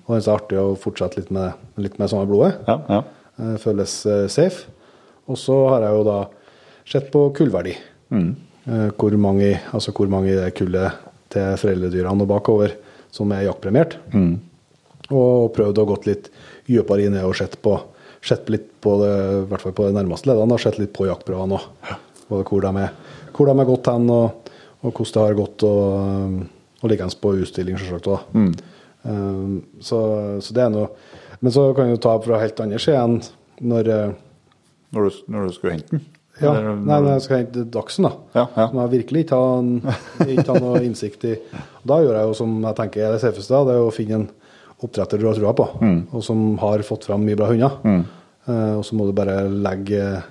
Og 0.06 0.14
syns 0.14 0.24
det 0.26 0.30
er 0.32 0.38
artig 0.38 0.58
å 0.62 0.76
fortsette 0.78 1.18
litt 1.18 1.30
med, 1.34 1.52
litt 1.82 1.98
med 1.98 2.10
samme 2.10 2.26
blodet. 2.30 2.54
Ja, 2.68 2.76
ja. 2.88 3.00
Uh, 3.38 3.56
Føles 3.62 3.94
uh, 4.06 4.26
safe. 4.30 4.66
Og 5.28 5.36
så 5.38 5.56
har 5.70 5.82
jeg 5.86 5.98
jo 5.98 6.04
da 6.06 6.18
sett 6.88 7.10
på 7.12 7.24
kullverdi. 7.36 7.74
Eh, 8.68 8.88
Hvor 8.96 9.14
mange, 9.20 9.58
altså 9.72 9.92
hvor 9.92 10.08
mange 10.08 10.30
i 10.32 10.36
det 10.38 10.54
kullet 10.56 10.92
til 11.32 11.56
foreldredyrene 11.60 12.24
og 12.24 12.28
bakover 12.30 12.72
som 13.12 13.30
er 13.32 13.44
jaktpremiert. 13.48 13.98
Og 15.14 15.52
prøvd 15.56 15.78
å 15.80 15.86
gått 15.88 16.08
litt 16.08 16.26
dypere 16.68 17.06
inn 17.06 17.16
i 17.16 17.24
og 17.24 17.36
sett 17.38 17.56
på 17.64 17.78
sett 18.24 18.48
litt 18.48 18.80
på 18.80 18.96
det, 19.02 19.12
i 19.14 19.46
hvert 19.48 19.62
fall 19.62 19.74
på 19.76 19.86
de 19.88 19.96
nærmeste 19.96 20.30
leddene, 20.30 20.56
og 20.56 20.62
sett 20.62 20.78
litt 20.80 20.92
på 20.96 21.06
jaktprøvene 21.08 21.58
òg. 21.58 21.94
Hvor 22.28 22.64
de 22.64 22.72
er, 22.82 22.90
hvor 23.32 23.48
de 23.48 23.54
er 23.54 23.68
gått 23.68 23.88
hen, 23.88 24.10
og, 24.12 24.50
og 24.82 24.90
hvordan 24.90 25.14
det 25.14 25.22
har 25.22 25.38
gått, 25.38 25.64
og, 25.68 26.42
og 26.82 26.92
likeens 26.92 27.16
på 27.18 27.36
utstilling, 27.38 27.78
selvsagt 27.80 28.10
Mm. 28.34 28.52
Um, 29.08 29.52
så, 29.80 29.98
så 30.42 30.54
det 30.56 30.62
er 30.64 30.72
noe 30.74 30.88
Men 31.38 31.52
så 31.54 31.68
kan 31.72 31.86
du 31.86 32.00
ta 32.02 32.16
fra 32.18 32.40
helt 32.42 32.58
andre 32.60 32.80
side 32.82 32.96
igjen 32.96 33.20
når 33.70 33.90
eh, 33.94 34.16
Når, 34.90 35.04
du, 35.06 35.18
når 35.30 35.46
du 35.46 35.54
skulle 35.54 35.76
hente 35.76 35.92
den? 35.92 36.02
ja, 36.40 36.50
Eller 36.50 36.74
nei, 36.74 36.96
når 37.04 37.06
jeg 37.12 37.22
skal 37.28 37.38
hente 37.38 37.62
Dagsen, 37.76 38.08
da. 38.08 38.10
Ja, 38.34 38.44
ja. 38.56 38.66
Som 38.72 38.80
jeg 38.82 38.92
virkelig 38.96 39.22
ikke 39.24 39.38
har, 39.38 39.94
ikke 40.34 40.48
har 40.50 40.60
noe 40.64 40.82
innsikt 40.82 41.28
i. 41.30 41.36
Da 41.86 42.00
gjør 42.02 42.18
jeg 42.18 42.32
jo 42.32 42.34
som 42.40 42.58
jeg 42.66 42.78
tenker 42.80 43.06
er 43.06 43.14
det 43.14 43.22
safeste, 43.22 43.62
det 43.70 43.76
er 43.78 43.86
å 43.86 43.94
finne 43.94 44.18
en 44.18 44.26
oppdretter 44.82 45.18
du 45.18 45.26
har 45.26 45.34
trua 45.34 45.52
på, 45.58 45.66
Mm. 45.82 46.06
og 46.12 46.22
som 46.22 46.56
har 46.58 46.78
fått 46.86 47.04
fram 47.08 47.24
mye 47.26 47.36
bra 47.36 47.46
hunder. 47.50 47.78
Eh, 48.48 48.74
og 48.78 48.84
så 48.84 48.94
må 48.96 49.06
du 49.06 49.12
bare 49.12 49.48
legge 49.48 50.22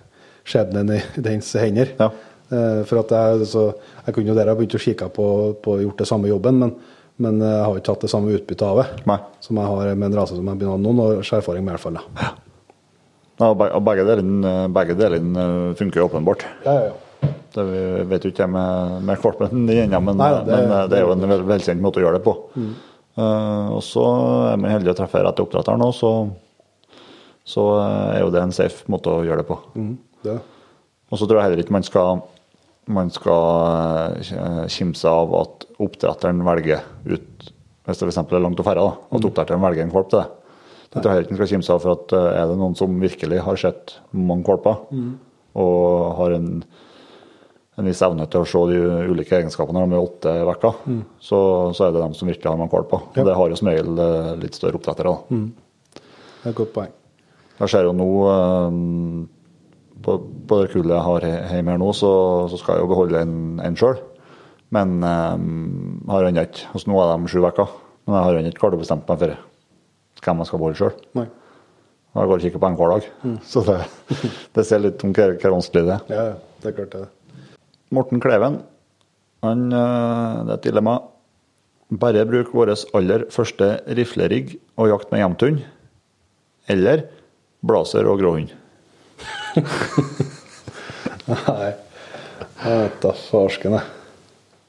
skjebnen 0.47 0.89
i 0.95 1.01
dens 1.27 1.53
hender. 1.59 1.91
Ja. 1.99 2.11
Eh, 2.49 2.83
for 2.87 3.01
at 3.03 3.09
jeg, 3.11 3.41
altså, 3.41 3.73
jeg 4.05 4.15
kunne 4.15 4.31
jo 4.31 4.35
der 4.37 4.47
ha 4.47 4.55
begynt 4.55 4.75
å 4.77 4.79
kikke 4.79 5.09
på, 5.13 5.27
på 5.61 5.81
gjort 5.83 5.97
det 5.99 6.07
samme 6.07 6.29
jobben, 6.31 6.57
men, 6.63 6.71
men 7.19 7.41
jeg 7.43 7.63
har 7.65 7.75
ikke 7.81 7.91
hatt 7.95 8.05
det 8.07 8.09
samme 8.13 8.31
utbyttet 8.31 8.63
av 8.69 8.79
det. 8.81 8.87
Nei. 9.09 9.17
Som 9.43 9.59
jeg 9.59 9.65
har 9.67 9.91
med 9.95 10.07
en 10.11 10.15
rase 10.21 10.35
som 10.37 10.47
jeg 10.47 10.61
begynner 10.61 10.79
noen 10.79 11.01
års 11.19 11.33
erfaring 11.35 11.65
med, 11.65 11.73
i 11.73 11.75
hvert 11.75 11.83
fall. 11.83 11.99
Da. 11.99 12.31
Ja, 13.37 13.51
og 13.51 13.83
begge 13.85 14.05
delene, 14.07 14.53
begge 14.73 14.95
delene 14.97 15.43
eh, 15.43 15.75
funker 15.77 16.01
jo 16.01 16.07
åpenbart. 16.07 16.47
Ja, 16.65 16.73
ja, 16.73 16.87
ja. 16.93 17.33
Det 17.57 17.63
vi 17.65 17.79
vet 18.11 18.25
jo 18.25 18.29
ikke 18.31 18.45
med, 18.49 18.97
med 19.07 19.17
kvalpen 19.21 19.67
ennå, 19.69 19.99
men, 20.05 20.17
Nei, 20.19 20.31
det- 20.45 20.57
men 20.57 20.71
eh, 20.71 20.87
det 20.89 20.97
er 20.99 21.05
jo 21.05 21.11
en 21.13 21.27
vel, 21.29 21.43
velkjent 21.51 21.81
måte 21.83 21.99
å 22.01 22.05
gjøre 22.07 22.17
det 22.19 22.23
på. 22.25 22.33
Eh, 22.57 22.71
og 23.17 23.81
så 23.85 24.03
er 24.51 24.59
man 24.61 24.73
heldig 24.75 24.93
å 24.93 24.97
treffe 24.99 25.23
rett 25.25 25.41
oppdretter 25.41 25.79
nå, 25.79 25.89
så, 25.95 26.11
så 27.47 27.65
eh, 27.81 28.15
er 28.17 28.21
jo 28.21 28.31
det 28.33 28.43
en 28.43 28.55
safe 28.55 28.85
måte 28.91 29.09
å 29.13 29.23
gjøre 29.25 29.41
det 29.41 29.49
på. 29.49 29.57
Mm, 29.77 29.93
det. 30.27 30.37
Og 31.07 31.19
så 31.19 31.25
tror 31.25 31.39
jeg 31.39 31.47
heller 31.47 31.63
ikke 31.63 31.75
man 31.77 31.87
skal, 31.87 32.21
man 32.93 33.09
skal 33.13 34.19
eh, 34.21 34.63
kimse 34.73 35.09
av 35.09 35.33
at 35.39 35.67
oppdretteren 35.81 36.43
velger 36.45 36.83
ut 37.07 37.51
Hvis 37.87 38.01
det 38.01 38.09
f.eks. 38.09 38.19
er 38.19 38.43
langt 38.43 38.59
å 38.59 38.65
ferde, 38.67 38.83
at 38.83 39.25
oppdretteren 39.29 39.63
velger 39.63 39.85
en 39.85 39.93
valp 39.93 40.09
til 40.11 40.19
det. 40.19 40.27
Det 40.91 41.01
tror 41.03 41.13
jeg 41.13 41.23
ikke 41.23 41.33
man 41.33 41.39
skal 41.39 41.51
kimse 41.53 41.73
av, 41.73 41.85
for 41.85 41.95
at 41.95 42.15
eh, 42.17 42.33
er 42.41 42.49
det 42.51 42.57
noen 42.59 42.75
som 42.77 42.99
virkelig 43.01 43.39
har 43.45 43.61
sett 43.61 43.95
mange 44.11 44.43
valper, 44.47 44.83
og 45.57 46.17
har 46.19 46.35
en, 46.35 46.51
en 47.77 47.85
viss 47.85 48.01
evne 48.01 48.25
til 48.25 48.41
å 48.41 48.49
se 48.49 48.61
de 48.71 48.77
ulike 49.11 49.37
egenskapene 49.37 49.83
når 49.83 49.91
de 49.91 49.97
er 49.97 50.05
åtte 50.07 50.35
uker, 50.49 50.77
så, 51.21 51.39
så 51.77 51.87
er 51.87 51.93
det 51.93 52.01
dem 52.01 52.15
som 52.17 52.29
virkelig 52.29 52.49
har 52.49 52.57
man 52.57 52.71
valper. 52.71 53.03
Ja. 53.13 53.21
Og 53.21 53.29
det 53.29 53.35
har 53.37 53.51
jo 53.51 53.59
som 53.59 53.69
regel 53.69 54.01
eh, 54.01 54.31
litt 54.41 54.57
større 54.57 54.79
oppdrettere. 54.79 55.13
da. 55.13 55.41
Det 55.97 56.47
er 56.47 56.53
et 56.55 56.57
godt 56.57 56.73
poeng. 56.73 56.93
Jeg 57.57 57.73
ser 57.73 57.85
jo 57.85 57.93
nå 57.97 58.09
eh, 58.31 58.79
på, 60.07 60.17
på 60.49 60.61
det 60.61 60.71
kullet 60.73 60.95
jeg 60.95 61.05
har 61.09 61.27
hjemme 61.27 61.75
her 61.75 61.81
nå, 61.81 61.91
så, 61.97 62.11
så 62.49 62.61
skal 62.61 62.77
jeg 62.77 62.87
jo 62.87 62.91
beholde 62.95 63.25
en, 63.27 63.35
en 63.61 63.77
sjøl. 63.77 64.01
Men 64.75 64.97
um, 64.99 65.99
har 66.11 66.27
ennå 66.27 66.43
ikke 66.43 66.65
altså 66.75 66.91
Nå 66.91 66.97
er 66.99 67.13
de 67.13 67.31
sju 67.31 67.39
uker, 67.39 67.75
men 68.03 68.17
jeg 68.17 68.25
har 68.25 68.39
ennå 68.39 68.51
ikke 68.51 68.63
klart 68.65 68.75
å 68.75 68.81
bestemme 68.81 69.05
meg 69.07 69.21
for 69.21 70.25
hvem 70.25 70.41
jeg 70.41 70.49
skal 70.49 70.61
beholde 70.63 70.79
sjøl. 70.81 70.97
Jeg 72.17 72.31
går 72.31 72.33
og 72.33 72.43
kikker 72.43 72.61
på 72.63 72.67
en 72.71 72.77
hver 72.79 72.93
dag, 72.95 73.07
så 73.45 73.61
det, 73.67 73.77
det 74.57 74.65
ser 74.65 74.81
litt 74.81 75.03
om 75.05 75.13
hvor, 75.13 75.37
vanskelig 75.53 75.85
det 75.85 75.95
er. 75.95 76.11
Ja, 76.11 76.25
ja, 76.31 76.57
det 76.63 76.71
er 76.71 76.77
klart 76.81 76.95
det. 76.97 77.05
Morten 77.95 78.19
Kleven, 78.23 78.61
han, 79.45 79.67
eh, 79.71 80.43
det 80.45 80.51
er 80.51 80.57
et 80.57 80.67
dilemma. 80.67 80.97
Bare 81.87 82.25
bruk 82.27 82.51
vår 82.51 82.73
aller 82.97 83.27
første 83.31 83.77
riflerigg 83.87 84.57
og 84.75 84.89
jakt 84.91 85.11
med 85.13 85.21
hjemthund. 85.23 85.61
Eller 86.67 87.05
blazer 87.63 88.09
og 88.11 88.19
gråhund. 88.19 88.51
Nei. 91.27 91.71
Jeg 92.57 92.81
vet 92.81 92.99
da 93.03 93.13
farsken, 93.13 93.77
jeg. 93.77 93.93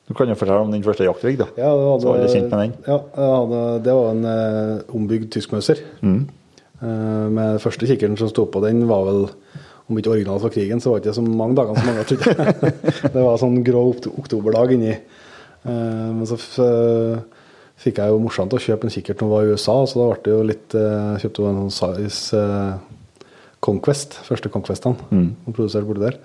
Du 0.09 0.15
kan 0.17 0.31
jo 0.31 0.37
fortelle 0.41 0.65
om 0.65 0.71
din 0.73 0.85
første 0.85 1.05
jaktrigg, 1.05 1.37
da. 1.41 1.49
Ja, 1.59 1.69
det 1.75 1.85
var, 1.85 1.99
Så 2.01 2.13
alle 2.15 2.29
kjent 2.33 2.53
med 2.53 2.61
den. 2.63 2.75
Ja, 2.87 2.99
hadde, 3.19 3.63
det 3.85 3.97
var 3.99 4.15
en 4.15 4.29
eh, 4.31 4.95
ombygd 4.97 5.29
tyskmøser. 5.35 5.83
Mm. 6.01 6.23
Eh, 6.81 7.27
med 7.35 7.59
første 7.61 7.89
kikkerten 7.91 8.17
som 8.21 8.31
sto 8.31 8.47
på 8.49 8.63
den, 8.65 8.87
var 8.89 9.05
vel 9.09 9.27
om 9.89 9.99
ikke 9.99 10.13
original 10.13 10.41
fra 10.43 10.53
krigen, 10.53 10.83
så 10.85 10.93
var 10.93 11.01
det 11.01 11.09
ikke 11.09 11.19
så 11.19 11.25
mange 11.25 11.57
dagene 11.59 11.81
som 11.81 11.89
mange 11.89 12.07
trodde. 12.11 12.73
det 13.15 13.25
var 13.25 13.41
sånn 13.41 13.59
grå 13.67 13.85
oktoberdag 14.21 14.77
inni. 14.77 14.95
Eh, 14.95 16.09
men 16.13 16.29
så 16.29 16.39
fikk 17.79 18.01
jeg 18.03 18.13
jo 18.13 18.21
morsomt 18.23 18.55
å 18.55 18.61
kjøpe 18.63 18.89
en 18.89 18.93
kikkert 18.93 19.23
når 19.23 19.29
jeg 19.29 19.35
var 19.35 19.47
i 19.47 19.57
USA, 19.57 19.77
så 19.87 20.01
da 20.01 20.09
ble 20.11 20.23
det 20.25 20.35
jo 20.35 20.47
litt 20.47 20.79
eh, 20.79 21.19
Kjøpte 21.23 21.47
en 21.47 21.61
sånn 21.65 21.77
size 21.79 22.43
eh, 22.43 22.89
Conquest, 23.65 24.19
første 24.27 24.51
Conquestene, 24.55 25.09
og 25.11 25.55
produserte 25.55 25.87
borti 25.89 26.05
der. 26.05 26.19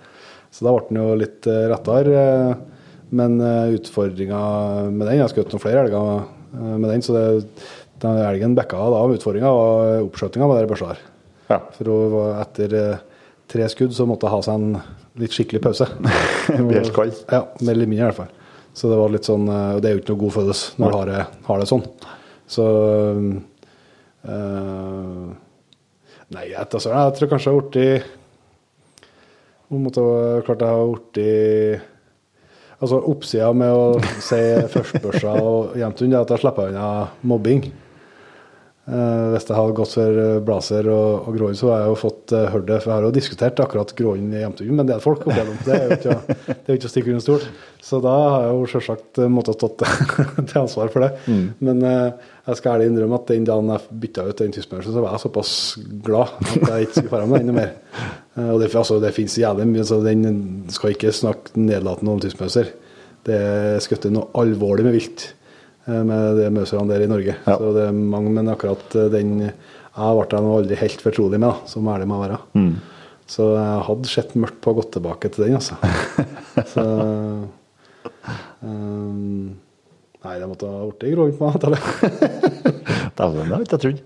Så 0.54 0.68
da 0.68 0.74
ble 0.76 0.86
den 0.90 1.00
jo 1.02 1.16
litt 1.18 1.48
uh, 1.50 1.66
rettere. 1.72 2.20
eh, 2.20 2.70
men 3.14 3.40
uh, 3.42 3.70
utfordringa 3.74 4.42
med 4.90 5.06
den 5.06 5.18
Jeg 5.18 5.24
har 5.24 5.32
skutt 5.32 5.54
noen 5.54 5.62
flere 5.62 5.84
elger 5.86 6.22
eh, 6.22 6.76
med 6.82 6.88
den, 6.90 7.04
så 7.06 7.14
det, 7.14 7.26
den 8.02 8.22
elgen 8.22 8.56
backa 8.58 8.82
da. 8.94 9.02
Utfordringa 9.18 9.50
og 9.54 10.08
oppskjøtinga 10.10 10.50
med 10.50 10.62
de 10.62 10.70
børsa 10.72 10.94
der. 10.94 11.04
Ja. 11.50 11.60
For 11.76 11.90
hun 11.90 12.14
var 12.14 12.40
etter 12.42 12.78
eh, 12.80 13.04
tre 13.52 13.68
skudd 13.72 13.94
så 13.96 14.06
måtte 14.10 14.28
jeg 14.28 14.34
ha 14.36 14.42
seg 14.46 14.54
en 14.60 14.78
litt 15.22 15.36
skikkelig 15.36 15.62
pause. 15.64 15.88
Helt 16.48 16.94
kald. 16.96 17.14
Ja, 17.30 17.46
mer 17.62 17.74
eller 17.76 17.90
mindre 17.90 18.06
i 18.06 18.10
hvert 18.10 18.22
fall. 18.24 18.34
Så 18.74 18.90
det 18.90 18.98
var 18.98 19.12
litt 19.14 19.28
sånn 19.28 19.46
eh, 19.54 19.76
Og 19.76 19.84
det 19.84 19.90
er 19.90 19.94
jo 19.94 20.00
ikke 20.02 20.16
noe 20.16 20.24
god 20.24 20.34
følelse 20.34 20.82
når 20.82 20.88
du 20.90 20.98
har 20.98 21.10
har 21.46 21.62
det 21.62 21.70
sånn. 21.70 21.86
Så 22.50 22.66
øh, 23.14 23.30
Nei, 26.34 26.46
jeg, 26.50 26.66
altså, 26.66 26.90
jeg 26.90 27.16
tror 27.20 27.30
kanskje 27.30 27.52
jeg 27.52 27.54
har 27.54 27.66
blitt 27.70 28.20
måtte 29.84 30.02
klart 30.48 30.64
jeg 30.66 30.70
har 30.74 30.88
blitt 30.94 31.20
Altså 32.84 32.98
oppsida 33.14 33.52
med 33.56 33.72
å 33.72 34.02
si 34.20 34.42
førstbørsa 34.74 35.38
og 35.40 35.78
hjemthund, 35.80 36.12
er 36.12 36.26
at 36.26 36.34
jeg 36.34 36.42
slipper 36.42 36.74
unna 36.74 36.88
mobbing. 37.24 37.62
Eh, 38.84 39.38
for 39.40 40.18
eh, 40.20 40.40
blazer 40.44 40.88
og, 40.92 41.28
og 41.30 41.36
gråhund, 41.38 41.56
så 41.56 41.70
har 41.72 41.84
jeg 41.86 41.92
jo 41.94 42.00
fått 42.02 42.34
uh, 42.36 42.50
hørt 42.52 42.66
det. 42.68 42.80
For 42.84 42.92
jeg 42.92 42.98
har 42.98 43.06
jo 43.08 43.12
diskutert 43.16 43.62
akkurat 43.64 43.94
gråhund 43.96 44.36
i 44.36 44.42
hjemturen 44.42 44.76
men 44.76 44.90
det 44.90 44.98
er 44.98 45.04
folk. 45.04 45.24
opp 45.24 45.32
igjennom. 45.32 45.62
Det 45.64 45.78
er 45.78 45.86
jo 45.86 45.98
ikke, 45.98 46.16
det 46.50 46.58
er 46.58 46.74
jo 46.74 46.80
ikke 46.82 46.90
å 46.90 46.92
stikke 46.92 47.14
under 47.14 47.24
stol. 47.24 47.46
Så 47.84 48.00
da 48.04 48.16
har 48.20 48.48
jeg 48.48 48.58
jo 48.58 48.66
selvsagt 48.74 49.22
uh, 49.24 49.30
måttet 49.32 49.62
stått 49.62 49.86
til 50.50 50.60
ansvar 50.66 50.92
for 50.92 51.06
det. 51.06 51.38
Men 51.64 51.80
uh, 51.80 52.34
jeg 52.50 52.60
skal 52.60 52.76
ærlig 52.76 52.90
innrømme 52.92 53.22
at 53.22 53.32
den 53.32 53.48
dagen 53.48 53.72
jeg 53.72 54.00
bytta 54.04 54.26
ut 54.28 54.44
den 54.44 54.58
tyskmønsen, 54.58 54.92
så 54.98 55.04
var 55.06 55.16
jeg 55.16 55.24
såpass 55.24 55.54
glad 56.04 56.34
at 56.42 56.68
jeg 56.74 56.90
ikke 56.90 56.98
skulle 56.98 57.14
dra 57.14 57.30
med 57.30 57.40
den 57.40 57.54
noe 57.54 57.60
mer. 57.62 57.72
Uh, 58.36 58.50
og 58.58 58.66
det, 58.66 58.74
altså, 58.76 59.00
det 59.00 59.14
finnes 59.16 59.40
jævlig 59.40 59.70
mye, 59.72 59.86
så 59.88 60.02
den 60.04 60.44
skal 60.76 60.92
ikke 60.92 61.16
snakke 61.16 61.56
nedlatende 61.56 62.18
om 62.18 62.20
tyskmønser. 62.24 62.76
Det 63.24 63.40
er 63.40 63.80
skutt 63.80 64.10
noe 64.12 64.28
alvorlig 64.36 64.84
med 64.84 64.98
vilt 64.98 65.30
eh, 65.30 65.43
med 65.86 66.38
de 66.40 66.50
møserne 66.56 66.88
der 66.94 67.04
i 67.04 67.10
Norge. 67.12 67.36
Ja. 67.36 67.58
Så 67.60 67.72
det 67.76 67.88
er 67.90 67.98
mange, 67.98 68.32
men 68.34 68.52
akkurat 68.54 68.96
eh, 68.96 69.10
den 69.12 69.38
jeg 69.94 70.18
ble 70.18 70.26
jeg 70.40 70.54
aldri 70.58 70.78
helt 70.80 71.04
fortrolig 71.06 71.38
med, 71.38 71.52
da, 71.52 71.70
som 71.70 71.90
ærlig 71.94 72.08
må 72.10 72.18
være. 72.24 72.40
være. 72.58 72.72
Så 73.30 73.50
jeg 73.54 73.84
hadde 73.88 74.10
sett 74.10 74.32
mørkt 74.42 74.58
på 74.64 74.72
å 74.74 74.78
gå 74.80 74.86
tilbake 74.96 75.30
til 75.34 75.46
den, 75.46 75.60
altså. 75.60 75.78
Så 76.74 76.86
um, 78.64 79.54
Nei, 80.24 80.34
det 80.40 80.48
måtte 80.48 80.70
ha 80.72 80.88
blitt 80.88 81.14
gråhund 81.14 81.38
på 81.38 81.50
meg. 81.52 81.60
Dæven, 83.20 83.50
det 83.52 83.62
ikke 83.66 83.78
jeg 83.78 83.84
trodd. 83.84 84.00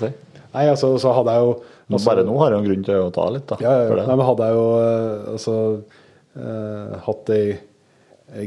Si. 0.00 0.08
Nei, 0.50 0.64
altså, 0.64 0.94
så 0.98 1.12
hadde 1.14 1.34
jeg 1.36 1.44
jo 1.44 1.50
altså, 1.52 2.04
bare 2.08 2.24
nå 2.26 2.38
har 2.40 2.54
jeg 2.54 2.62
en 2.62 2.68
grunn 2.70 2.86
til 2.86 3.02
å 3.04 3.10
ta 3.14 3.26
litt, 3.34 3.46
da. 3.50 3.58
Ja, 3.62 3.74
ja, 3.76 3.82
ja. 3.84 3.98
det. 4.00 4.06
Nei, 4.08 4.16
men 4.16 4.28
hadde 4.30 4.48
jeg 4.48 4.56
jo 4.56 4.64
eh, 4.80 5.26
altså, 5.34 5.56
uh, 6.40 6.96
hatt 7.04 7.34
ei 7.36 7.44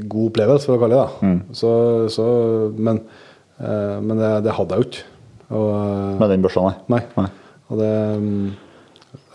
god 0.10 0.30
opplevelse, 0.32 0.68
for 0.70 0.78
å 0.78 0.82
kalle 0.84 1.00
det 1.00 1.06
det. 1.06 1.30
Mm. 1.30 1.56
Så, 1.60 1.72
så, 2.14 2.28
men 2.78 3.02
eh, 3.60 3.98
men 4.04 4.20
det, 4.20 4.32
det 4.48 4.56
hadde 4.58 4.78
jeg 4.78 4.84
jo 4.84 4.90
ikke. 4.90 5.08
Eh, 5.54 6.20
Med 6.22 6.30
den 6.34 6.46
børsa, 6.46 6.68
nei. 6.92 7.02
nei. 7.18 7.28
Og 7.72 7.80
det 7.82 7.92
mm, 8.20 8.48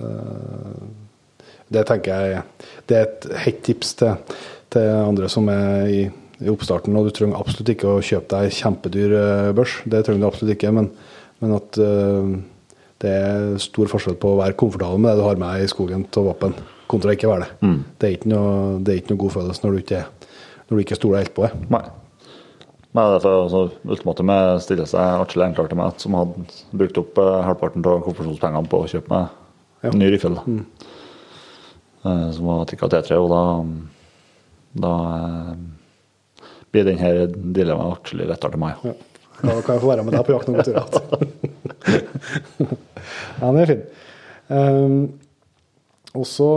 eh, 0.04 0.80
Det 1.68 1.84
tenker 1.88 2.24
jeg 2.24 2.42
Det 2.88 2.96
er 2.96 3.06
et 3.06 3.28
hett 3.44 3.60
tips 3.66 3.94
til, 4.00 4.36
til 4.72 4.88
andre 4.96 5.28
som 5.32 5.48
er 5.52 5.88
i, 5.92 6.02
i 6.40 6.50
oppstarten. 6.52 6.96
Og 6.96 7.08
du 7.08 7.14
trenger 7.14 7.40
absolutt 7.40 7.74
ikke 7.74 7.96
å 7.96 8.04
kjøpe 8.04 8.32
deg 8.36 8.56
kjempedyr 8.58 9.16
eh, 9.20 9.50
børs. 9.56 9.78
Det 9.84 10.04
trenger 10.06 10.24
du 10.24 10.30
absolutt 10.30 10.56
ikke. 10.56 10.72
Men, 10.74 10.90
men 11.44 11.56
at 11.58 11.78
eh, 11.82 12.32
det 12.98 13.14
er 13.14 13.58
stor 13.62 13.90
forskjell 13.92 14.16
på 14.18 14.32
å 14.34 14.38
være 14.40 14.56
komfortabel 14.58 14.98
med 14.98 15.12
det 15.14 15.22
du 15.22 15.28
har 15.28 15.38
med 15.38 15.62
i 15.62 15.70
skogen 15.70 16.02
av 16.18 16.24
våpen, 16.32 16.56
kontra 16.90 17.12
ikke 17.14 17.28
være 17.30 17.44
det. 17.46 17.50
Det, 18.00 18.08
er 18.08 18.16
ikke 18.16 18.30
noe, 18.32 18.54
det 18.82 18.90
er 18.90 18.98
ikke 19.02 19.12
noe 19.12 19.22
god 19.22 19.34
følelse 19.36 19.62
når 19.62 19.76
du 19.76 19.82
ikke, 19.84 20.00
når 20.68 20.76
du 20.76 20.84
ikke 20.84 20.98
stoler 20.98 21.24
helt 21.24 21.34
på 21.36 21.46
det. 21.46 21.52
Nei. 21.72 21.82
Men 22.96 23.12
derfor, 23.14 23.42
altså, 23.44 23.62
Ultimatumet 23.84 24.62
stiller 24.64 24.88
seg 24.88 25.22
artig 25.22 25.42
enklere 25.44 25.70
til 25.70 25.78
meg, 25.80 25.98
som 26.00 26.16
hadde 26.16 26.46
brukt 26.80 27.00
opp 27.02 27.20
eh, 27.20 27.34
halvparten 27.46 27.84
av 27.84 28.00
konfirmasjonspengene 28.06 28.72
på 28.72 28.82
å 28.84 28.88
kjøpe 28.94 29.12
meg 29.12 29.36
Ja. 29.84 29.92
ny 29.94 30.08
riffel. 30.10 30.34
Mm. 30.42 30.64
Eh, 32.04 32.30
som 32.34 32.48
var 32.48 32.64
tikka 32.66 32.88
T3, 32.90 33.18
og 33.20 33.28
da, 33.30 33.42
da 34.82 34.94
eh, 35.18 35.52
blir 36.72 36.88
den 36.88 36.98
her 36.98 37.26
dilemmaet 37.28 38.00
artig 38.00 38.26
lettere 38.26 38.56
til 38.56 38.64
meg. 38.64 38.82
Ja. 38.82 38.96
Da 39.38 39.60
kan 39.62 39.76
jeg 39.76 39.82
få 39.84 39.92
være 39.92 40.02
med 40.02 40.16
deg 40.16 40.24
på 40.26 40.34
jakt 40.34 40.48
noen 40.50 40.66
igjen. 40.66 40.88
ja, 43.38 43.44
den 43.44 43.60
er 43.62 43.70
fin. 43.70 43.84
Um, 44.48 44.96
også 46.18 46.48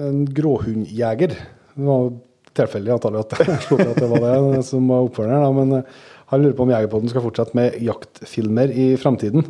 en 0.00 0.22
gråhundjeger. 0.32 1.34
Det 1.74 1.84
var 1.84 2.08
tilfeldig 2.58 2.94
antallet 2.94 3.34
at 3.34 3.46
jeg 3.48 3.62
slo 3.66 3.78
til 3.80 3.92
at 3.92 4.00
det 4.00 4.10
var 4.10 4.24
det 4.24 4.64
som 4.66 4.90
var 4.90 5.06
oppfølgeren. 5.08 5.58
Men 5.58 5.78
eh, 5.78 6.02
han 6.32 6.42
lurer 6.42 6.56
på 6.56 6.66
om 6.66 6.72
Jegerpodden 6.74 7.12
skal 7.12 7.24
fortsette 7.24 7.58
med 7.58 7.78
jaktfilmer 7.84 8.72
i 8.72 8.88
framtiden. 9.00 9.46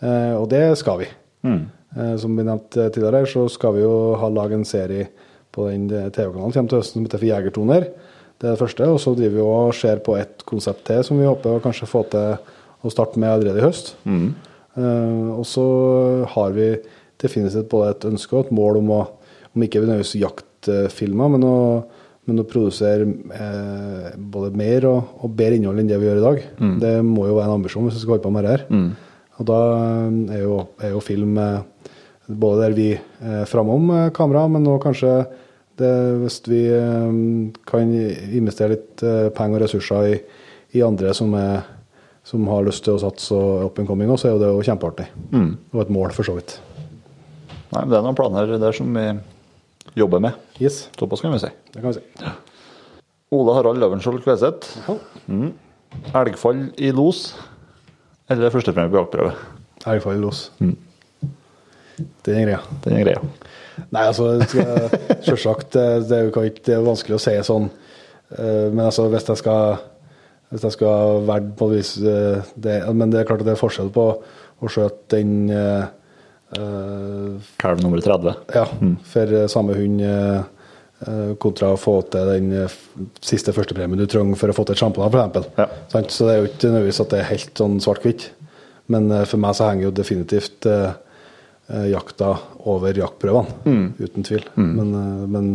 Eh, 0.00 0.34
og 0.34 0.48
det 0.52 0.64
skal 0.80 1.04
vi. 1.04 1.10
Mm. 1.46 1.68
som 2.18 2.34
vi 2.34 2.42
nevnte 2.42 2.88
tidligere, 2.90 3.26
så 3.30 3.44
skal 3.48 3.76
vi 3.76 3.84
jo 3.84 3.92
ha 4.18 4.26
lage 4.28 4.56
en 4.58 4.64
serie 4.66 5.06
på 5.54 5.68
den 5.70 5.86
eh, 5.94 6.10
TV-kanalen 6.12 6.52
kommer 6.52 6.72
til 6.72 6.80
høsten 6.82 6.98
som 6.98 7.06
heter 7.06 7.22
For 7.22 7.30
Jegertoner. 7.30 7.86
Det 8.38 8.48
er 8.48 8.56
det 8.56 8.60
første. 8.60 8.88
Og 8.90 8.98
så 9.02 9.14
driver 9.16 9.36
vi 9.36 9.44
og 9.44 9.76
ser 9.78 10.02
på 10.04 10.16
et 10.18 10.44
konsept 10.48 10.84
til 10.88 11.00
som 11.06 11.20
vi 11.20 11.28
håper 11.28 11.56
å 11.56 11.62
kanskje 11.64 11.88
få 11.90 12.04
til 12.12 12.36
å 12.82 12.92
starte 12.92 13.22
med 13.22 13.30
allerede 13.32 13.62
i 13.62 13.66
høst. 13.66 13.96
Mm. 14.04 14.28
og 15.34 15.42
så 15.48 15.64
har 16.30 16.52
vi 16.54 16.68
definitivt 17.18 17.70
både 17.72 17.90
et 17.90 18.04
ønske 18.12 18.36
og 18.36 18.44
et 18.44 18.52
mål 18.54 18.78
om 18.78 18.92
å, 18.94 18.98
om 19.50 19.64
ikke 19.64 19.80
nødvendigvis 19.82 20.14
jaktfilmer, 20.20 21.32
men 21.34 21.46
å, 21.48 21.56
men 22.28 22.42
å 22.42 22.46
produsere 22.48 23.06
eh, 23.32 24.08
både 24.20 24.50
mer 24.60 24.84
og, 24.90 25.14
og 25.24 25.32
bedre 25.38 25.56
innhold 25.56 25.80
enn 25.80 25.88
det 25.88 25.96
vi 26.02 26.10
gjør 26.10 26.20
i 26.20 26.26
dag. 26.26 26.40
Det 26.82 26.94
må 27.06 27.24
jo 27.30 27.38
være 27.38 27.48
en 27.48 27.58
ambisjon 27.62 27.86
hvis 27.88 27.96
vi 27.96 28.02
skal 28.04 28.18
holde 28.18 28.26
på 28.26 28.32
med 28.34 28.44
det 28.44 28.56
her. 28.56 28.64
Og 29.38 29.48
da 29.48 29.60
eh, 29.78 30.18
er 30.36 30.42
jo, 30.44 30.58
er 30.84 30.92
jo 30.92 31.00
film 31.04 31.38
eh, 31.40 31.94
både 32.28 32.66
der 32.66 32.76
vi 32.76 32.88
er 32.94 33.48
framom 33.48 33.88
eh, 33.96 34.10
kamera, 34.16 34.44
men 34.52 34.66
nå 34.66 34.76
kanskje 34.84 35.14
det, 35.78 35.92
hvis 36.24 36.38
vi 36.50 36.60
eh, 36.74 37.08
kan 37.70 37.96
investere 37.96 38.74
litt 38.74 39.04
eh, 39.06 39.28
penger 39.32 39.62
og 39.62 39.64
ressurser 39.64 40.10
i, 40.12 40.20
i 40.76 40.84
andre 40.84 41.14
som, 41.16 41.32
er, 41.38 41.62
som 42.26 42.44
har 42.50 42.66
lyst 42.66 42.84
til 42.84 42.98
å 42.98 43.02
satse 43.06 43.32
og 43.32 43.70
up 43.70 43.80
and 43.80 43.88
coming, 43.88 44.12
så 44.18 44.28
er 44.28 44.36
jo 44.36 44.42
det 44.42 44.52
jo 44.52 44.66
kjempeartig. 44.68 45.08
Og 45.72 45.84
et 45.86 45.94
mål, 45.94 46.12
for 46.16 46.28
så 46.28 46.36
vidt. 46.36 46.58
Nei, 47.72 47.82
men 47.84 47.92
det 47.92 47.98
er 47.98 48.04
noen 48.04 48.16
planer 48.18 48.54
der 48.60 48.76
som 48.76 48.92
vi 48.96 49.06
jobber 49.96 50.20
med. 50.20 50.32
Yes, 50.60 50.88
Såpass 50.98 51.20
kan 51.24 51.32
vi 51.32 51.38
si. 51.42 51.50
det 51.72 51.80
kan 51.80 51.92
vi 51.92 51.98
si. 52.00 52.32
Ole 53.30 53.54
Harald 53.54 53.78
Løvenskiold 53.82 54.22
Kveseth. 54.24 54.78
Mm. 55.28 55.52
Elgfall 56.16 56.66
i 56.76 56.90
los 56.92 57.34
eller 58.28 58.50
førstepremie 58.52 58.92
på 58.92 59.00
jaktprøve? 59.00 59.32
Elgfall 59.88 60.16
i 60.18 60.20
los. 60.22 60.42
Det 62.24 62.34
er 62.34 62.44
greia. 62.44 62.58
Den 62.84 62.96
er 62.98 63.04
greia. 63.06 63.22
Nei, 63.94 64.02
altså, 64.04 64.34
sjølsagt 65.24 65.72
det, 65.74 65.86
det 66.10 66.16
er 66.18 66.26
jo 66.26 66.32
ikke 66.48 66.64
det 66.66 66.80
vanskelig 66.86 67.16
å 67.18 67.22
si 67.22 67.34
sånn. 67.46 67.68
Eh, 68.36 68.68
Men 68.72 68.84
altså, 68.88 69.08
hvis 69.12 69.28
jeg 69.30 69.40
skal 69.42 69.78
hvis 70.48 70.64
jeg 70.64 70.76
skal 70.78 71.22
velge 71.28 71.52
på 71.60 71.66
vis 71.74 71.90
eh, 72.00 72.38
det, 72.56 72.78
Men 72.96 73.10
det 73.12 73.20
er 73.20 73.26
klart 73.28 73.42
at 73.44 73.48
det 73.50 73.52
er 73.56 73.60
forskjell 73.60 73.90
på 73.92 74.04
å 74.58 74.70
skjøte 74.72 75.18
den 75.18 75.50
eh, 75.52 75.84
Kalv 77.60 77.82
nummer 77.82 78.00
30. 78.00 78.34
Ja, 78.54 78.66
for 79.12 79.34
eh, 79.36 79.46
samme 79.52 79.74
hund 79.76 80.00
eh, 80.00 80.38
eh, 81.04 81.34
kontra 81.42 81.74
å 81.74 81.80
få 81.80 81.98
til 82.12 82.30
den 82.32 82.52
eh, 82.64 82.76
siste 83.24 83.52
førstepremien 83.56 84.00
du 84.00 84.06
trenger 84.08 84.38
for 84.40 84.48
å 84.52 84.56
få 84.56 84.64
til 84.68 84.76
et 84.78 84.82
sjampionat, 84.82 85.36
f.eks. 85.36 85.50
Ja. 85.58 85.66
Så 86.08 86.28
det 86.28 86.34
er 86.34 86.40
jo 86.40 86.48
ikke 86.48 86.70
nødvendigvis 86.70 87.02
at 87.04 87.12
det 87.12 87.20
er 87.20 87.28
helt 87.34 87.60
sånn 87.60 87.76
svart-hvitt. 87.84 88.30
Men 88.88 89.10
eh, 89.12 89.26
for 89.28 89.42
meg 89.44 89.58
så 89.58 89.68
henger 89.68 89.88
jo 89.90 89.94
definitivt 89.98 90.68
eh, 90.72 90.94
eh, 91.68 91.86
jakta 91.92 92.30
over 92.68 92.96
jaktprøvene, 92.96 93.92
uten 94.00 94.24
tvil. 94.26 94.46
Men, 94.56 94.94
eh, 94.96 95.26
men 95.28 95.50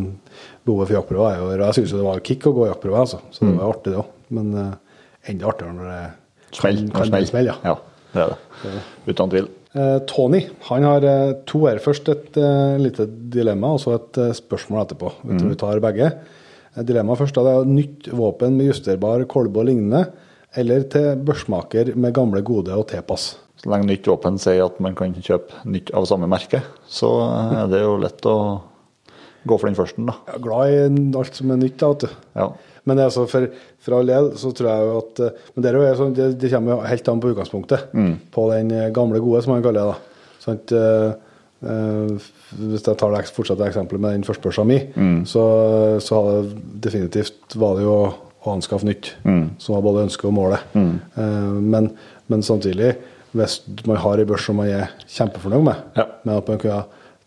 behovet 0.67 0.91
for 0.91 0.99
jaktprøver 0.99 1.31
er 1.33 1.41
jo 1.41 1.49
Jeg 1.65 1.79
syns 1.79 1.95
jo 1.95 2.03
det 2.03 2.07
var 2.11 2.21
kick 2.29 2.45
å 2.49 2.53
gå 2.55 2.69
jaktprøver, 2.69 3.01
altså. 3.01 3.23
Så 3.33 3.47
det 3.47 3.55
var 3.57 3.65
jo 3.65 3.73
artig, 3.73 3.95
det 3.95 4.03
òg. 4.03 4.13
Men 4.37 4.53
eh, 4.61 5.01
enda 5.33 5.49
artigere 5.49 5.73
når 5.79 5.89
det 5.89 6.03
Smell. 6.53 6.79
kan, 6.93 7.01
kan 7.01 7.11
bli 7.17 7.25
smell. 7.33 7.49
Ja. 7.49 7.57
ja, 7.65 7.75
det 8.13 8.23
er 8.23 8.33
det. 8.77 8.81
Uten 9.09 9.33
tvil. 9.33 9.47
Eh, 9.73 9.99
Tony 10.05 10.43
han 10.69 10.85
har 10.85 11.05
eh, 11.07 11.35
to 11.49 11.63
her. 11.65 11.81
Først 11.81 12.09
et 12.13 12.37
eh, 12.37 12.75
lite 12.81 13.07
dilemma, 13.33 13.73
og 13.73 13.81
så 13.81 13.95
et 13.97 14.19
spørsmål 14.37 14.83
etterpå. 14.83 15.13
Jeg 15.25 15.39
tror 15.39 15.53
vi 15.53 15.61
tar 15.63 15.83
begge. 15.83 16.09
Dilemmaet 16.73 17.21
først 17.21 17.37
det 17.37 17.53
er 17.53 17.69
nytt 17.69 18.09
våpen 18.17 18.55
med 18.57 18.71
justerbar 18.71 19.25
kolbe 19.29 19.61
og 19.61 19.67
lignende, 19.69 20.07
eller 20.57 20.85
til 20.89 21.19
børsmaker 21.25 21.91
med 21.93 22.13
gamle 22.17 22.41
gode 22.45 22.73
og 22.73 22.87
T-pass. 22.89 23.35
Så 23.61 23.69
lenge 23.69 23.91
nytt 23.91 24.09
våpen 24.09 24.39
sier 24.41 24.65
at 24.65 24.79
man 24.81 24.97
kan 24.97 25.13
kjøpe 25.13 25.61
nytt 25.69 25.91
av 25.93 26.07
samme 26.09 26.29
merke, 26.29 26.63
så 26.89 27.11
er 27.29 27.69
det 27.69 27.83
jo 27.83 27.93
lett 28.01 28.25
å 28.25 28.37
gå 29.45 29.57
for 29.59 29.69
den 29.69 29.77
første, 29.77 30.01
da. 30.07 30.17
Jeg 30.29 30.39
er 30.39 30.45
glad 30.47 30.73
i 30.73 31.19
alt 31.21 31.37
som 31.37 31.53
er 31.53 31.61
nytt, 31.61 31.77
da, 31.81 31.91
vet 31.93 32.05
du. 32.05 32.25
Ja. 32.41 32.49
Men 32.89 32.99
altså 32.99 33.25
for, 33.31 33.45
for 33.83 33.95
all 33.97 34.09
del 34.09 34.31
så 34.39 34.51
tror 34.55 34.69
jeg 34.69 34.87
jo 34.87 34.95
at 34.99 35.19
eh, 35.23 35.43
Men 35.53 35.63
det, 35.63 35.69
er 35.71 35.77
jo 35.79 35.91
sånn, 35.99 36.15
det, 36.17 36.25
det 36.41 36.49
kommer 36.51 36.73
jo 36.75 36.79
helt 36.89 37.11
an 37.13 37.21
på 37.23 37.29
utgangspunktet. 37.33 37.93
På 38.35 38.47
den 38.51 38.71
eh, 38.75 38.89
gamle 38.95 39.21
gode, 39.23 39.43
som 39.45 39.53
man 39.55 39.63
kaller 39.63 39.79
det. 39.93 39.93
da. 39.93 40.39
Sånn 40.43 40.57
at, 40.59 40.73
uh, 41.63 42.17
hvis 42.59 42.83
jeg 42.83 42.97
tar 42.99 43.13
det, 43.13 43.21
fortsatte 43.23 43.35
fortsatt 43.37 43.61
eksempelet 43.69 44.01
med 44.03 44.17
den 44.17 44.25
førstebørsa 44.27 44.65
mi, 44.67 44.81
så, 45.29 45.43
så 46.03 46.17
hadde 46.19 46.41
det 46.49 46.81
definitivt 46.83 47.55
var 47.61 47.77
det 47.77 47.85
jo 47.85 47.93
å 48.43 48.51
anskaffe 48.57 48.89
nytt. 48.89 49.13
Som 49.63 49.77
var 49.77 49.85
både 49.85 50.03
ønsket 50.09 50.27
og 50.27 50.35
målet. 50.35 50.65
Uh, 50.75 51.55
men, 51.63 51.87
men 52.27 52.43
samtidig, 52.43 52.91
hvis 53.31 53.61
man 53.87 54.01
har 54.03 54.19
ei 54.19 54.27
børs 54.27 54.43
som 54.49 54.59
man 54.59 54.73
er 54.75 54.91
kjempefornøyd 55.07 55.63
med, 55.69 55.87
Ja. 55.95 56.09
med 56.27 56.41
at 56.41 56.51
man 56.51 56.59
kunne 56.65 56.83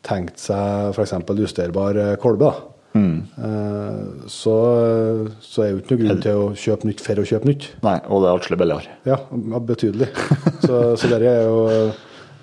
tenkt 0.07 0.39
seg 0.39 0.93
f.eks. 0.93 1.17
justerbar 1.41 1.97
eh, 1.99 2.13
kolbe, 2.23 2.51
da. 2.53 2.76
Eh, 2.97 4.27
så, 4.33 4.57
så 5.45 5.65
er 5.65 5.73
jo 5.73 5.81
ikke 5.83 5.97
noe 5.97 6.03
grunn 6.03 6.23
til 6.25 6.41
å 6.41 6.47
kjøpe 6.57 6.91
nytt 6.91 7.03
for 7.05 7.23
å 7.23 7.27
kjøpe 7.29 7.51
nytt. 7.51 7.69
Nei, 7.87 7.97
og 8.09 8.23
det 8.25 8.31
er 8.31 8.41
atskillig 8.41 8.61
billigere. 8.63 8.97
Ja, 9.09 9.19
betydelig. 9.73 10.11
Så, 10.63 10.81
så 10.99 11.11
det 11.13 11.21
er 11.29 11.45
jo 11.49 11.61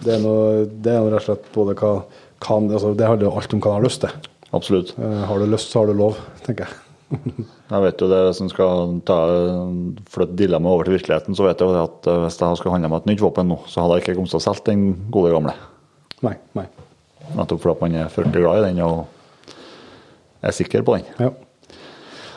det 0.03 0.17
er, 0.17 0.21
noe, 0.23 0.63
det 0.67 0.91
er 0.91 1.01
noe 1.01 1.13
rett 1.13 1.23
og 1.23 1.27
slett 1.29 1.49
både 1.55 1.75
hva 1.79 1.95
kan, 2.43 2.65
altså 2.67 2.91
Det 2.97 3.07
handler 3.07 3.29
jo 3.29 3.35
alt 3.39 3.53
om 3.55 3.61
hva 3.63 3.71
man 3.71 3.79
har 3.79 3.85
lyst 3.87 4.01
til. 4.03 4.31
Absolutt. 4.53 4.95
Eh, 4.99 5.21
har 5.29 5.39
du 5.39 5.47
lyst, 5.49 5.71
så 5.71 5.81
har 5.81 5.89
du 5.89 5.97
lov, 5.97 6.19
tenker 6.45 6.67
jeg. 6.67 6.79
Jeg 7.13 7.81
vet 7.83 8.01
jo 8.01 8.07
det 8.09 8.21
som 8.37 8.49
skal 8.49 8.97
ta, 9.07 9.17
flytte 10.11 10.37
dilemmaet 10.37 10.75
over 10.75 10.87
til 10.87 10.95
virkeligheten, 10.97 11.37
så 11.37 11.45
vet 11.45 11.61
jeg 11.61 11.69
jo 11.69 11.83
at 11.83 12.09
eh, 12.09 12.21
hvis 12.25 12.39
jeg 12.41 12.59
skulle 12.59 12.75
handle 12.75 12.91
med 12.91 13.03
et 13.03 13.11
nytt 13.13 13.23
våpen 13.23 13.49
nå, 13.49 13.59
så 13.69 13.83
hadde 13.83 13.99
jeg 13.99 14.05
ikke 14.05 14.17
kommet 14.19 14.33
til 14.33 14.41
å 14.41 14.45
selge 14.47 14.65
den 14.69 14.85
gode 15.13 15.33
gamle. 15.33 15.55
Nei. 16.25 16.35
nei. 16.57 16.67
Nettopp 17.37 17.63
fordi 17.63 17.85
man 17.85 17.97
er 18.01 18.11
fryktelig 18.11 18.43
glad 18.43 18.61
i 18.61 18.67
den 18.67 18.81
og 18.85 19.05
er 20.43 20.55
sikker 20.55 20.83
på 20.85 20.97
den. 20.97 21.09
Ja. 21.19 21.31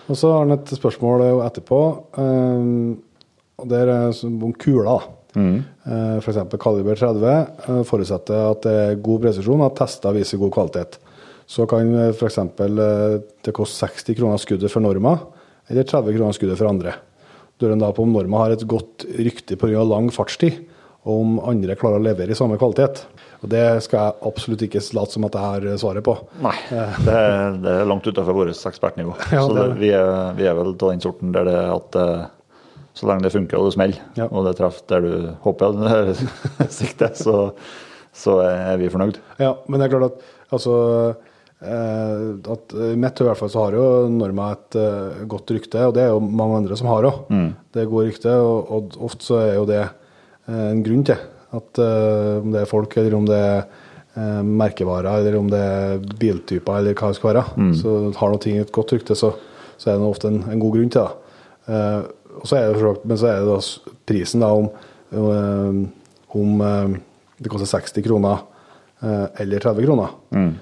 Og 0.07 0.19
så 0.19 0.31
har 0.31 0.45
han 0.45 0.55
et 0.55 0.71
spørsmål 0.71 1.25
etterpå. 1.45 1.81
Um, 2.17 2.99
og 3.57 3.71
det 3.71 3.83
er 3.83 4.11
om 4.25 4.53
kula. 4.55 5.01
Eh, 5.37 6.19
For 6.25 6.33
F.eks. 6.33 6.57
kaliber 6.61 6.97
30 6.97 7.27
eh, 7.29 7.83
forutsetter 7.89 8.53
at 8.53 8.63
det 8.65 8.77
er 8.85 9.03
god 9.05 9.27
presisjon, 9.27 9.65
at 9.67 9.77
tester 9.79 10.17
viser 10.17 10.41
god 10.41 10.55
kvalitet. 10.55 10.99
Så 11.47 11.67
kan 11.71 11.93
f.eks. 12.11 12.41
det 12.57 13.55
koste 13.55 13.87
60 13.87 14.17
kroner 14.19 14.41
skuddet 14.43 14.73
for 14.73 14.83
Norma, 14.83 15.15
eller 15.71 15.87
30 15.87 16.17
kroner 16.17 16.35
skuddet 16.35 16.59
for 16.59 16.71
andre. 16.71 16.97
Da 17.57 17.71
en 17.73 17.81
da 17.81 17.93
på 17.95 18.05
om 18.05 18.13
Norma 18.13 18.43
har 18.43 18.57
et 18.57 18.67
godt 18.69 19.07
rykte 19.17 19.57
pga. 19.57 19.85
lang 19.85 20.11
fartstid, 20.13 20.65
og 21.07 21.21
om 21.23 21.37
andre 21.41 21.77
klarer 21.79 22.03
å 22.03 22.07
levere 22.09 22.35
i 22.35 22.39
samme 22.39 22.59
kvalitet. 22.59 23.05
Og 23.43 23.49
Det 23.53 23.65
skal 23.85 24.01
jeg 24.07 24.15
absolutt 24.31 24.63
ikke 24.65 24.81
late 24.97 25.13
som 25.13 25.27
at 25.29 25.35
jeg 25.37 25.45
har 25.45 25.81
svaret 25.83 26.05
på. 26.07 26.15
Nei, 26.45 26.55
det 26.71 27.13
er, 27.17 27.59
det 27.63 27.75
er 27.83 27.89
langt 27.91 28.07
utenfor 28.09 28.37
vårt 28.39 28.55
ekspertnivå. 28.71 29.13
Ja, 29.35 29.43
så 29.45 29.53
det 29.59 29.67
vi, 29.83 29.91
er, 29.97 30.33
vi 30.39 30.47
er 30.49 30.57
vel 30.57 30.73
av 30.73 30.79
den 30.87 31.05
sorten 31.05 31.35
der 31.37 31.45
det 31.51 31.59
at 31.75 31.99
eh, 32.01 32.25
så 32.97 33.11
lenge 33.11 33.27
det 33.27 33.35
funker 33.35 33.61
og 33.61 33.69
det 33.69 33.75
smeller, 33.77 34.01
Ja. 34.17 34.27
og 34.33 34.47
det 34.49 34.55
treffer 34.57 34.87
der 34.95 35.05
du 35.05 35.13
håper 35.45 35.77
det 35.83 36.17
sikter, 36.79 37.13
så, 37.19 37.51
så 38.17 38.39
er 38.47 38.79
vi 38.81 38.89
fornøyd. 38.89 39.19
Ja, 39.43 39.53
men 39.69 39.81
det 39.83 39.91
er 39.91 39.99
klart 39.99 40.15
at 40.17 40.55
altså 40.57 40.77
eh, 41.61 42.25
at 42.57 42.75
mitt 42.97 43.21
i 43.21 43.27
hvert 43.29 43.41
fall 43.41 43.53
så 43.53 43.67
har 43.67 43.77
jo 43.77 43.85
Norma 44.17 44.51
et 44.57 44.79
eh, 44.81 45.23
godt 45.29 45.53
rykte, 45.57 45.85
og 45.91 45.95
det 45.97 46.07
er 46.07 46.13
jo 46.15 46.25
mange 46.25 46.63
andre 46.63 46.77
som 46.81 46.89
har 46.91 47.05
òg. 47.11 47.23
Det 47.77 47.85
er 47.85 47.93
godt 47.93 48.09
rykte, 48.11 48.33
og, 48.41 48.73
og 48.79 48.99
ofte 49.11 49.29
så 49.29 49.41
er 49.45 49.55
jo 49.59 49.69
det 49.69 49.83
eh, 49.85 50.69
en 50.73 50.85
grunn 50.87 51.05
til 51.13 51.21
at 51.59 51.81
uh, 51.83 52.39
om 52.43 52.55
det 52.55 52.63
er 52.63 52.71
folk, 52.71 52.97
eller 53.01 53.17
om 53.19 53.27
det 53.29 53.37
er 53.39 53.61
uh, 54.17 54.43
merkevarer, 54.47 55.11
eller 55.21 55.39
om 55.39 55.51
det 55.53 55.61
er 55.61 56.03
biltyper, 56.21 56.81
eller 56.81 56.97
hva 56.97 57.13
det 57.13 57.19
skal 57.19 57.33
være, 57.33 57.45
så 57.79 57.97
har 58.19 58.33
noe 58.33 58.43
ting 58.43 58.59
et 58.61 58.75
godt 58.75 58.97
rykte, 58.97 59.17
så, 59.19 59.33
så 59.77 59.93
er 59.93 60.01
det 60.01 60.09
ofte 60.09 60.33
en, 60.33 60.43
en 60.53 60.63
god 60.63 60.77
grunn 60.77 60.93
til 60.93 61.03
det. 61.03 61.35
Uh, 61.67 62.03
og 62.37 62.51
så 62.51 62.59
er 62.59 62.75
det, 62.75 62.97
men 63.09 63.21
så 63.21 63.31
er 63.31 63.41
det 63.41 63.49
da 63.49 63.95
prisen 64.07 64.43
da 64.45 64.51
om, 64.53 64.67
om 66.37 66.59
det 67.41 67.49
koster 67.49 67.71
60 67.71 68.05
kroner 68.05 68.43
eller 69.41 69.63
30 69.65 69.87
kroner. 69.87 70.13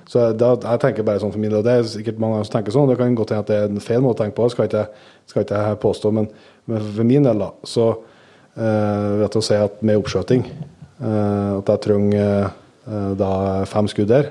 Så 0.06 0.28
da, 0.38 0.52
jeg 0.54 0.82
tenker 0.84 1.06
bare 1.06 1.18
sånn 1.18 1.32
for 1.34 1.42
min 1.42 1.50
del, 1.50 1.58
og 1.58 1.66
det 1.66 1.74
er 1.74 1.88
sikkert 1.90 2.20
mange 2.22 2.44
som 2.44 2.54
tenker 2.54 2.76
sånn, 2.76 2.86
det 2.92 2.98
kan 3.00 3.16
godt 3.18 3.34
hende 3.34 3.42
at 3.42 3.50
det 3.50 3.58
er 3.58 3.74
en 3.74 3.82
feil 3.82 4.04
måte 4.04 4.20
å 4.20 4.22
tenke 4.22 4.38
på, 4.38 4.46
skal 4.54 4.70
ikke, 4.70 4.84
skal 5.32 5.42
ikke 5.42 5.62
jeg 5.64 5.80
påstå, 5.82 6.14
men, 6.14 6.30
men 6.70 6.86
for 6.86 7.10
min 7.10 7.26
del 7.26 7.42
da, 7.42 7.50
så 7.66 7.88
uh, 7.94 9.10
vet 9.22 9.38
å 9.38 9.44
si 9.44 9.58
at 9.58 9.82
med 9.86 9.98
oppskjøting, 10.00 10.44
at 11.00 11.66
jeg 11.72 11.80
trenger 11.80 12.50
eh, 12.86 13.14
da 13.18 13.64
fem 13.66 13.88
skudd 13.90 14.08
der, 14.08 14.30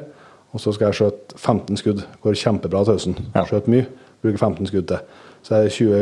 og 0.53 0.61
så 0.61 0.73
skal 0.73 0.91
jeg 0.91 0.99
skjøte 0.99 1.37
15 1.37 1.77
skudd, 1.81 2.03
går 2.23 2.37
kjempebra 2.37 2.83
til 2.85 2.93
høsten, 2.95 3.15
Ja. 3.35 3.43
skjøte 3.49 3.71
mye, 3.73 3.87
bruker 4.23 4.37
15 4.37 4.67
skudd 4.69 4.87
til. 4.87 4.97
Så 5.43 5.55
er 5.57 5.63
det 5.63 5.71
20, 5.73 5.93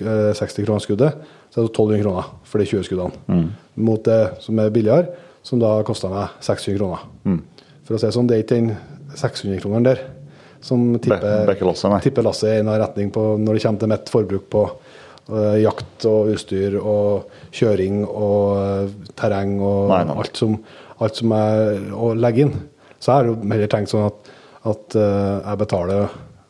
eh, 0.00 0.32
60 0.38 0.64
kroner 0.64 0.80
skuddet, 0.80 1.12
så 1.50 1.60
er 1.60 1.66
det 1.66 1.72
1200 1.74 2.02
kroner 2.02 2.24
for 2.44 2.58
de 2.58 2.64
20 2.64 2.84
skuddene. 2.86 3.50
Mot 3.76 4.02
det 4.04 4.38
som 4.40 4.58
er 4.58 4.70
billigere, 4.70 5.08
som 5.42 5.58
da 5.60 5.82
koster 5.82 6.08
meg 6.08 6.28
600 6.40 6.78
kroner. 6.78 6.98
For 7.84 7.94
å 7.94 7.98
si 8.00 8.06
det 8.06 8.14
sånn, 8.14 8.26
det 8.26 8.36
er 8.38 8.42
ikke 8.42 8.56
den 8.56 8.76
600 9.14 9.60
kroneren 9.60 9.84
der 9.84 10.00
som 10.60 10.98
tipper, 10.98 11.20
Be- 11.46 11.46
lasset, 12.24 12.56
i 12.56 12.58
en 12.58 12.66
retning 12.66 13.12
på, 13.12 13.36
når 13.38 13.54
det 13.54 13.62
kommer 13.62 13.78
til 13.78 13.88
mitt 13.88 14.08
forbruk 14.10 14.48
på 14.50 14.62
eh, 14.64 14.85
jakt 15.60 16.06
og 16.06 16.32
utstyr 16.34 16.76
og 16.78 17.32
kjøring 17.54 18.02
og 18.06 18.58
eh, 18.60 18.90
terreng 19.18 19.56
og 19.58 19.90
Nei, 19.90 20.02
nei. 20.06 20.18
alt 20.22 20.38
som, 20.38 20.56
alt 21.02 21.18
som 21.18 21.34
jeg 21.34 21.80
å 21.96 22.12
legge 22.14 22.46
inn. 22.46 22.54
Så 22.98 23.10
jeg 23.10 23.16
har 23.16 23.30
jo 23.30 23.38
heller 23.42 23.72
tenkt 23.72 23.92
sånn 23.92 24.06
at, 24.08 24.30
at 24.70 24.98
eh, 24.98 25.34
jeg 25.40 25.62
betaler 25.64 26.06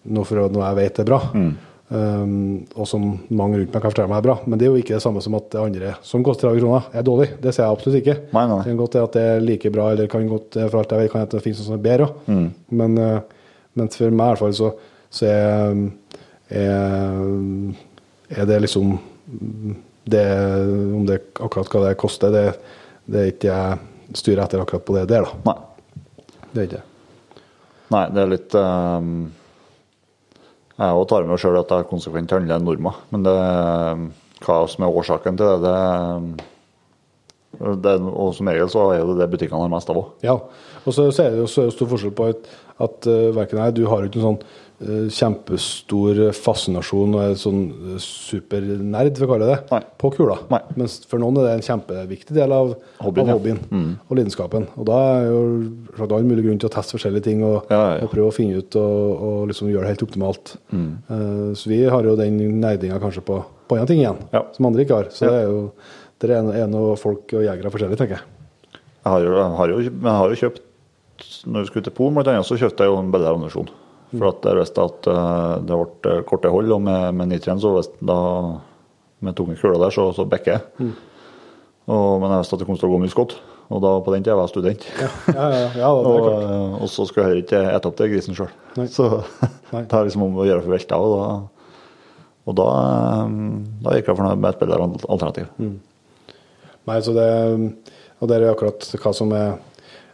noe 0.07 0.29
for 0.29 0.53
noe 0.53 0.68
jeg 0.68 0.79
vet 0.81 1.01
er 1.03 1.09
bra. 1.09 1.22
Mm. 1.35 1.55
Um, 1.87 2.64
og 2.74 2.89
som 2.91 3.03
mange 3.31 3.61
rundt 3.61 3.70
meg 3.70 3.79
kan 3.79 3.93
fortelle 3.93 4.11
meg 4.11 4.18
er 4.18 4.27
bra. 4.27 4.37
Men 4.47 4.59
det 4.59 4.66
er 4.66 4.72
jo 4.72 4.83
ikke 4.83 4.97
det 4.97 5.05
samme 5.05 5.22
som 5.22 5.37
at 5.39 5.49
det 5.55 5.62
andre 5.62 5.93
som 6.07 6.24
koster 6.27 6.51
30 6.51 6.64
kroner, 6.64 6.89
er 6.93 7.07
dårlig. 7.07 7.29
Det 7.43 7.55
ser 7.55 7.64
jeg 7.66 7.77
absolutt 7.79 8.01
ikke. 8.01 8.16
Nei, 8.35 8.45
nei. 8.51 8.61
Det 8.62 8.72
kan 8.72 8.81
godt 8.81 8.99
være 8.99 9.11
at 9.11 9.18
det 9.18 9.24
er 9.31 9.45
like 9.45 9.72
bra, 9.74 9.89
eller 9.95 10.11
kan 10.11 10.31
godt, 10.31 10.59
for 10.59 10.81
alt 10.81 10.95
jeg 10.95 11.05
vet, 11.05 11.12
kan 11.14 11.29
det 11.33 11.43
finnes 11.45 11.62
noe 11.62 11.68
som 11.70 11.79
er 11.79 11.85
bedre 11.87 12.09
òg. 12.09 12.31
Mm. 12.31 12.47
Men, 12.81 12.99
eh, 13.03 13.53
men 13.79 13.93
for 13.95 14.18
meg 14.18 14.27
i 14.27 14.35
hvert 14.35 14.43
fall 14.43 14.57
så, 14.59 14.72
så 15.14 15.31
er, 15.31 15.85
er, 16.64 17.22
er 18.29 18.49
det 18.49 18.61
liksom 18.64 18.97
det, 20.07 20.24
Om 20.95 21.07
det 21.07 21.20
akkurat 21.35 21.70
hva 21.72 21.85
det 21.89 21.97
koster, 22.01 22.31
det, 22.31 22.45
det 23.11 23.22
er 23.22 23.33
ikke 23.33 23.49
jeg 23.51 24.18
styrer 24.18 24.45
etter 24.45 24.62
akkurat 24.62 24.85
på 24.87 24.95
det 24.97 25.09
der, 25.11 25.27
da. 25.27 25.51
Nei. 25.51 25.57
Det 26.53 26.61
er 26.61 26.68
ikke 26.68 26.79
det. 26.79 27.41
Nei, 27.95 28.05
det 28.11 28.22
er 28.22 28.31
litt 28.31 28.55
um, 28.59 29.11
Jeg 30.74 30.99
òg 31.01 31.07
tar 31.11 31.27
med 31.29 31.41
sjøl 31.43 31.59
at 31.61 31.74
jeg 31.74 31.89
konsekvent 31.91 32.35
handler 32.35 32.59
en 32.59 32.66
Norma, 32.66 32.93
men 33.12 33.27
det, 33.27 33.35
hva 34.47 34.61
som 34.70 34.87
er 34.87 35.01
årsaken 35.01 35.39
til 35.39 35.64
det, 35.64 35.74
det, 37.61 37.74
det 37.85 37.97
Og 38.11 38.35
som 38.37 38.51
regel 38.51 38.70
så 38.72 38.89
er 38.95 39.05
det 39.07 39.18
det 39.20 39.31
butikkene 39.35 39.62
har 39.64 39.72
mest 39.72 39.91
av 39.93 40.01
òg. 40.03 40.14
Ja. 40.27 40.39
Og 40.85 40.95
så, 40.95 41.09
så 41.11 41.27
er 41.27 41.35
det 41.35 41.45
jo 41.45 41.51
så 41.51 41.68
stor 41.74 41.91
forskjell 41.95 42.14
på 42.16 42.31
at, 42.33 42.51
at 42.83 43.11
uh, 43.11 43.31
verken 43.37 43.62
jeg 43.62 43.79
Du 43.79 43.85
har 43.91 44.07
ikke 44.07 44.22
noen 44.22 44.37
sånn 44.37 44.64
kjempestor 44.77 46.18
fascinasjon 46.37 47.14
og 47.16 47.22
er 47.22 47.39
sånn 47.41 47.62
uh, 47.72 47.95
supernerd, 48.03 49.16
for 49.16 49.24
å 49.24 49.31
kalle 49.31 49.49
det 49.49 49.57
det, 49.70 49.81
på 50.03 50.11
kula. 50.12 50.37
Nei. 50.53 50.61
Mens 50.83 50.99
for 51.09 51.22
noen 51.22 51.41
er 51.41 51.47
det 51.47 51.55
en 51.57 51.64
kjempeviktig 51.64 52.37
del 52.37 52.53
av 52.53 52.74
Hobbyen, 53.01 53.33
av 53.33 53.49
ja. 53.49 53.57
Mm. 53.70 53.89
og 54.05 54.20
lidenskapen. 54.20 54.68
Og 54.77 54.89
da 54.91 55.01
er 55.14 55.29
jo 55.31 55.41
all 56.07 56.29
mulig 56.29 56.45
grunn 56.45 56.61
til 56.61 56.68
å 56.68 56.74
teste 56.77 56.99
forskjellige 56.99 57.29
ting 57.31 57.45
og, 57.47 57.72
Ja, 57.72 57.81
ja, 57.97 58.05
og 58.05 58.12
prøve 58.12 58.29
å 58.29 58.37
finne 58.37 58.61
ut 58.61 58.77
og, 58.81 59.24
og 59.31 59.39
liksom 59.53 59.72
gjøre 59.72 59.89
det 59.89 59.95
helt 59.95 60.07
optimalt. 60.09 60.57
Mm. 60.68 60.91
Uh, 61.09 61.51
så 61.57 61.72
vi 61.72 61.81
har 61.97 62.11
jo 62.11 62.18
den 62.20 62.41
nerdinga 62.61 63.01
kanskje 63.01 63.24
på, 63.24 63.41
på 63.66 63.79
andre 63.79 63.89
ting 63.89 64.05
igjen, 64.05 64.20
som 64.57 64.68
andre 64.68 64.85
ikke 64.85 65.01
har. 65.01 65.11
Så 65.14 65.31
det 65.31 65.41
er 65.41 65.49
jo 65.49 65.62
det 66.20 66.33
er 66.33 66.53
er 66.53 67.01
folk 67.01 67.33
og 67.37 67.45
jegere 67.45 67.72
forskjellig, 67.72 67.97
tenker 68.01 68.16
jeg. 68.16 68.29
Jeg 69.07 69.12
har 69.12 69.24
jo, 69.24 69.35
jeg 69.37 69.57
har 69.57 69.68
jo, 69.72 69.81
jeg 69.87 70.14
har 70.18 70.31
jo 70.33 70.39
kjøpt 70.41 70.62
Når 71.47 71.62
vi 71.62 71.66
skulle 71.70 71.85
til 71.87 71.95
Polen, 71.95 72.16
bl.a., 72.16 72.41
så 72.45 72.57
kjøpte 72.59 72.85
jeg 72.85 72.91
jo 72.91 72.97
en 73.01 73.12
bedre 73.12 73.33
ammunisjon. 73.33 73.68
For 74.12 74.28
at 74.30 74.46
jeg 74.46 74.61
visste 74.61 74.86
at 74.86 75.11
eh, 75.11 75.57
det 75.66 75.80
ble 75.82 76.14
korte 76.28 76.52
hold, 76.52 76.70
og 76.76 76.82
med, 76.86 77.16
med 77.18 77.32
nitrien 77.32 77.61
så 77.62 77.74
visste 77.74 78.07
da 78.07 78.18
med 79.24 79.36
tunge 79.36 79.57
kuler 79.59 79.80
der, 79.80 79.94
så, 79.94 80.11
så 80.14 80.26
bikker 80.28 80.57
jeg. 80.57 80.90
Og, 81.86 82.20
men 82.22 82.30
jeg 82.32 82.42
visste 82.42 82.57
at 82.57 82.62
det 82.62 82.68
kom 82.68 82.78
til 82.78 82.88
å 82.90 82.94
gå 82.94 83.02
mye 83.02 83.12
skudd. 83.12 83.36
Og 83.66 83.82
da 83.82 83.96
på 84.04 84.12
den 84.14 84.22
tida 84.22 84.36
var 84.38 84.46
jeg 84.46 84.54
student. 84.54 84.86
Ja, 84.94 85.09
ja, 85.32 85.46
ja, 85.50 85.66
ja 85.80 85.90
det 85.90 86.07
er 86.07 86.07
og, 86.12 86.28
klart. 86.28 86.46
eh, 86.46 86.78
og 86.78 86.92
så 86.92 87.07
skulle 87.09 87.24
jeg 87.24 87.32
heller 87.32 87.44
ikke 87.46 87.62
ete 87.72 87.90
opp 87.90 87.98
det 87.98 88.11
grisen 88.12 88.38
sjøl. 88.38 88.54
Så 88.92 89.09
det 89.72 89.84
er 89.90 90.07
liksom 90.07 90.26
om 90.28 90.38
å 90.38 90.46
gjøre 90.46 90.62
for 90.62 90.76
velta. 90.76 91.00
Og 91.02 91.16
da, 91.16 91.26
og 92.46 92.59
da, 92.62 92.70
eh, 92.78 93.36
da 93.82 93.98
gikk 93.98 94.12
jeg 94.12 94.18
for 94.20 94.28
noe 94.28 94.38
med 94.38 94.52
et 94.52 94.62
bedre 94.62 94.80
alternativ. 94.86 95.50
Mm. 95.59 95.76
Nei, 96.86 97.00
så 97.02 97.14
det, 97.16 97.30
og 98.20 98.30
det 98.30 98.38
er 98.38 98.50
akkurat 98.52 98.86
hva 99.02 99.11
som 99.16 99.32
er 99.34 99.57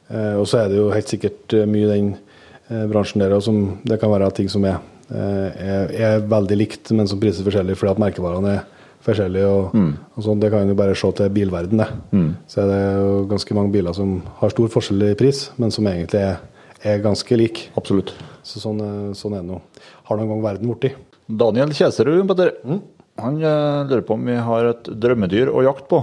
eh, 0.09 0.39
Og 0.41 0.47
så 0.49 0.63
er 0.63 0.71
det 0.73 0.79
jo 0.79 0.87
helt 0.95 1.11
sikkert 1.13 1.57
eh, 1.59 1.69
mye 1.69 1.91
den 1.91 2.15
eh, 2.15 2.32
bransjen 2.69 3.23
der 3.23 3.35
og 3.37 3.43
som 3.45 3.79
det 3.89 3.99
kan 4.01 4.13
være 4.13 4.31
ting 4.37 4.49
som 4.53 4.65
er, 4.69 4.79
eh, 5.11 5.49
er, 5.63 5.93
er 5.93 6.29
veldig 6.29 6.59
likt, 6.59 6.93
men 6.97 7.09
som 7.11 7.21
prises 7.21 7.45
forskjellig 7.45 7.77
fordi 7.79 7.95
at 7.95 8.03
merkevarene 8.03 8.55
er 8.57 8.63
forskjellige. 9.03 9.49
Og, 9.51 9.77
og 10.17 10.27
sånn, 10.27 10.41
Det 10.41 10.51
kan 10.53 10.69
jo 10.69 10.79
bare 10.79 10.95
se 10.99 11.13
til 11.19 11.31
bilverden, 11.35 11.83
det. 11.83 11.89
Så 12.49 12.63
er 12.63 12.71
det 12.71 12.81
jo 13.03 13.27
ganske 13.33 13.57
mange 13.59 13.73
biler 13.75 13.97
som 13.97 14.21
har 14.41 14.55
stor 14.55 14.69
forskjell 14.73 15.09
i 15.11 15.15
pris, 15.19 15.51
men 15.59 15.75
som 15.75 15.87
egentlig 15.91 16.23
er, 16.23 16.41
er 16.87 17.03
ganske 17.03 17.39
like. 17.39 17.71
Absolutt. 17.79 18.15
Så 18.47 18.63
sånn, 18.63 18.81
eh, 18.83 19.13
sånn 19.19 19.35
er 19.37 19.43
det 19.43 19.51
nå. 19.51 19.61
Har 20.09 20.19
noen 20.19 20.35
gang 20.35 20.45
verden 20.47 20.75
blitt. 20.75 20.99
Daniel 21.27 21.73
Kjeserud, 21.75 22.27
Petter. 22.29 22.55
Han 23.23 23.37
eh, 23.43 23.85
lurer 23.91 24.05
på 24.07 24.17
om 24.17 24.25
vi 24.27 24.37
har 24.39 24.71
et 24.71 24.89
drømmedyr 25.03 25.51
å 25.53 25.63
jakte 25.67 25.91
på, 25.91 26.03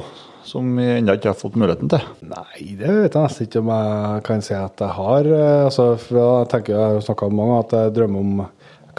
som 0.49 0.69
vi 0.77 0.85
ennå 0.97 1.13
ikke 1.17 1.29
har 1.31 1.37
fått 1.37 1.57
muligheten 1.59 1.91
til. 1.93 2.05
Nei, 2.25 2.63
det 2.79 2.89
vet 2.89 3.15
jeg 3.15 3.21
nesten 3.27 3.45
ikke 3.47 3.61
om 3.61 3.69
jeg 3.75 4.23
kan 4.27 4.41
si 4.45 4.55
at 4.57 4.81
jeg 4.83 4.95
har. 4.97 5.29
eh, 5.37 5.65
Altså, 5.67 5.85
jeg 5.99 6.49
tenker 6.51 6.73
jeg 6.75 6.95
har 6.97 7.05
snakka 7.05 7.29
med 7.29 7.39
mange 7.39 7.59
at 7.63 7.75
jeg 7.77 7.93
drømmer 7.99 8.25
om 8.25 8.43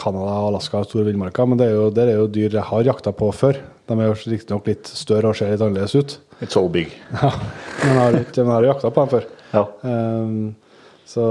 Canada, 0.01 0.37
Alaska 0.49 0.81
og 0.81 0.87
store 0.89 1.05
villmarker, 1.11 1.49
men 1.51 1.59
det 1.61 1.67
er 1.69 1.75
jo, 1.77 1.91
det 1.93 2.07
er 2.07 2.15
jo 2.23 2.29
dyr 2.33 2.55
jeg 2.61 2.67
har 2.71 2.87
jakta 2.87 3.13
på 3.13 3.29
før. 3.37 3.59
De 3.91 3.97
er 3.99 4.07
jo 4.07 4.15
riktignok 4.33 4.71
litt 4.71 4.87
større 4.87 5.33
og 5.33 5.37
ser 5.37 5.51
litt 5.53 5.61
annerledes 5.67 5.97
ut. 5.99 6.17
It's 6.41 6.55
so 6.57 6.63
big. 6.73 6.95
Ja, 7.21 7.33
men 7.83 7.91
jeg 7.91 8.01
har, 8.01 8.19
ikke, 8.23 8.45
men 8.45 8.53
jeg 8.53 8.57
har 8.57 8.69
jakta 8.71 8.91
på 8.95 9.05
dem 9.05 9.13
før. 9.17 9.29
Ja. 9.51 9.65
Um, 9.83 10.55
så 11.11 11.25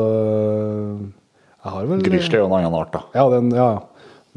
jeg 1.64 1.72
har 1.74 1.90
vel 1.90 2.04
Grizzly 2.04 2.38
er 2.38 2.44
jo 2.44 2.50
en 2.50 2.56
annen 2.60 2.76
art, 2.78 2.92
da. 2.94 3.02
Ja, 3.16 3.26
den, 3.32 3.50
ja. 3.56 3.70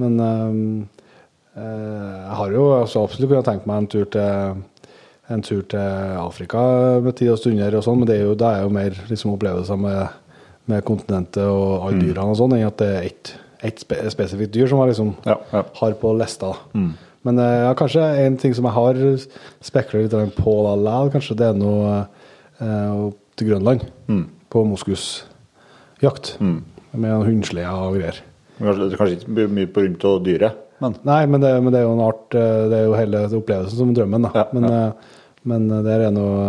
men 0.01 0.19
eh, 0.23 1.63
jeg 1.63 2.37
har 2.39 2.55
jo 2.55 2.69
absolutt 2.79 3.29
kunnet 3.31 3.49
tenkt 3.51 3.67
meg 3.69 3.83
en 3.83 3.91
tur 3.93 4.07
til 4.15 4.63
en 5.33 5.45
tur 5.45 5.63
til 5.73 6.17
Afrika 6.23 6.63
med 7.05 7.17
tid 7.19 7.33
og 7.33 7.39
stunder 7.41 7.79
og 7.79 7.87
sånn, 7.87 8.03
men 8.03 8.11
det 8.11 8.19
er 8.19 8.27
jo, 8.27 8.35
det 8.39 8.49
er 8.49 8.67
jo 8.67 8.75
mer 8.75 8.99
liksom, 9.09 9.33
opplevelser 9.37 9.81
med, 9.81 10.19
med 10.71 10.85
kontinentet 10.89 11.45
og 11.45 11.87
alle 11.89 12.03
dyrene 12.03 12.35
og 12.35 12.39
sånn, 12.41 12.57
enn 12.59 12.69
at 12.69 12.83
det 12.83 12.91
er 12.93 13.09
ett 13.11 13.35
et 13.63 13.79
spe, 13.79 13.99
spesifikt 14.11 14.55
dyr 14.55 14.67
som 14.71 14.81
jeg 14.83 14.93
liksom 14.93 15.13
Ja, 15.23 15.37
ja. 15.53 15.63
har 15.79 15.93
på 16.01 16.13
lista. 16.19 16.53
Men 16.75 17.39
eh, 17.39 17.59
ja, 17.63 17.75
kanskje 17.79 18.03
en 18.25 18.37
ting 18.43 18.55
som 18.59 18.67
jeg 18.67 18.75
har 18.75 18.99
spekulert 19.63 20.11
litt 20.11 20.35
på 20.35 20.57
likevel, 20.67 21.13
kanskje 21.15 21.37
det 21.39 21.47
er 21.53 21.61
noe 21.61 21.93
eh, 22.59 23.05
til 23.39 23.53
Grønland, 23.53 23.87
på 24.53 24.65
moskusjakt, 24.69 26.35
med 26.43 27.07
noen 27.07 27.29
hundsleder 27.29 27.87
og 27.87 28.01
greier. 28.01 28.19
Kanskje, 28.59 28.91
kanskje 28.99 29.21
ikke 29.21 29.49
mye 29.55 29.71
på 29.71 29.87
rundt 29.87 30.05
av 30.11 30.21
dyret, 30.27 30.59
men 30.83 30.99
Nei, 31.07 31.23
men 31.31 31.39
det, 31.45 31.51
men 31.63 31.71
det 31.71 31.79
er 31.79 31.85
jo 31.87 31.95
en 31.95 32.01
art 32.03 32.35
eh, 32.35 32.63
Det 32.67 32.79
er 32.81 32.89
jo 32.89 32.95
hele 32.99 33.21
opplevelsen 33.39 33.79
som 33.79 33.93
drømmen, 33.95 34.25
da. 34.27 34.33
Ja, 34.35 34.45
men, 34.51 34.67
ja. 34.67 34.81
Eh, 35.43 35.49
men 35.51 35.69
det 35.85 35.93
er 35.99 36.11
noe 36.15 36.45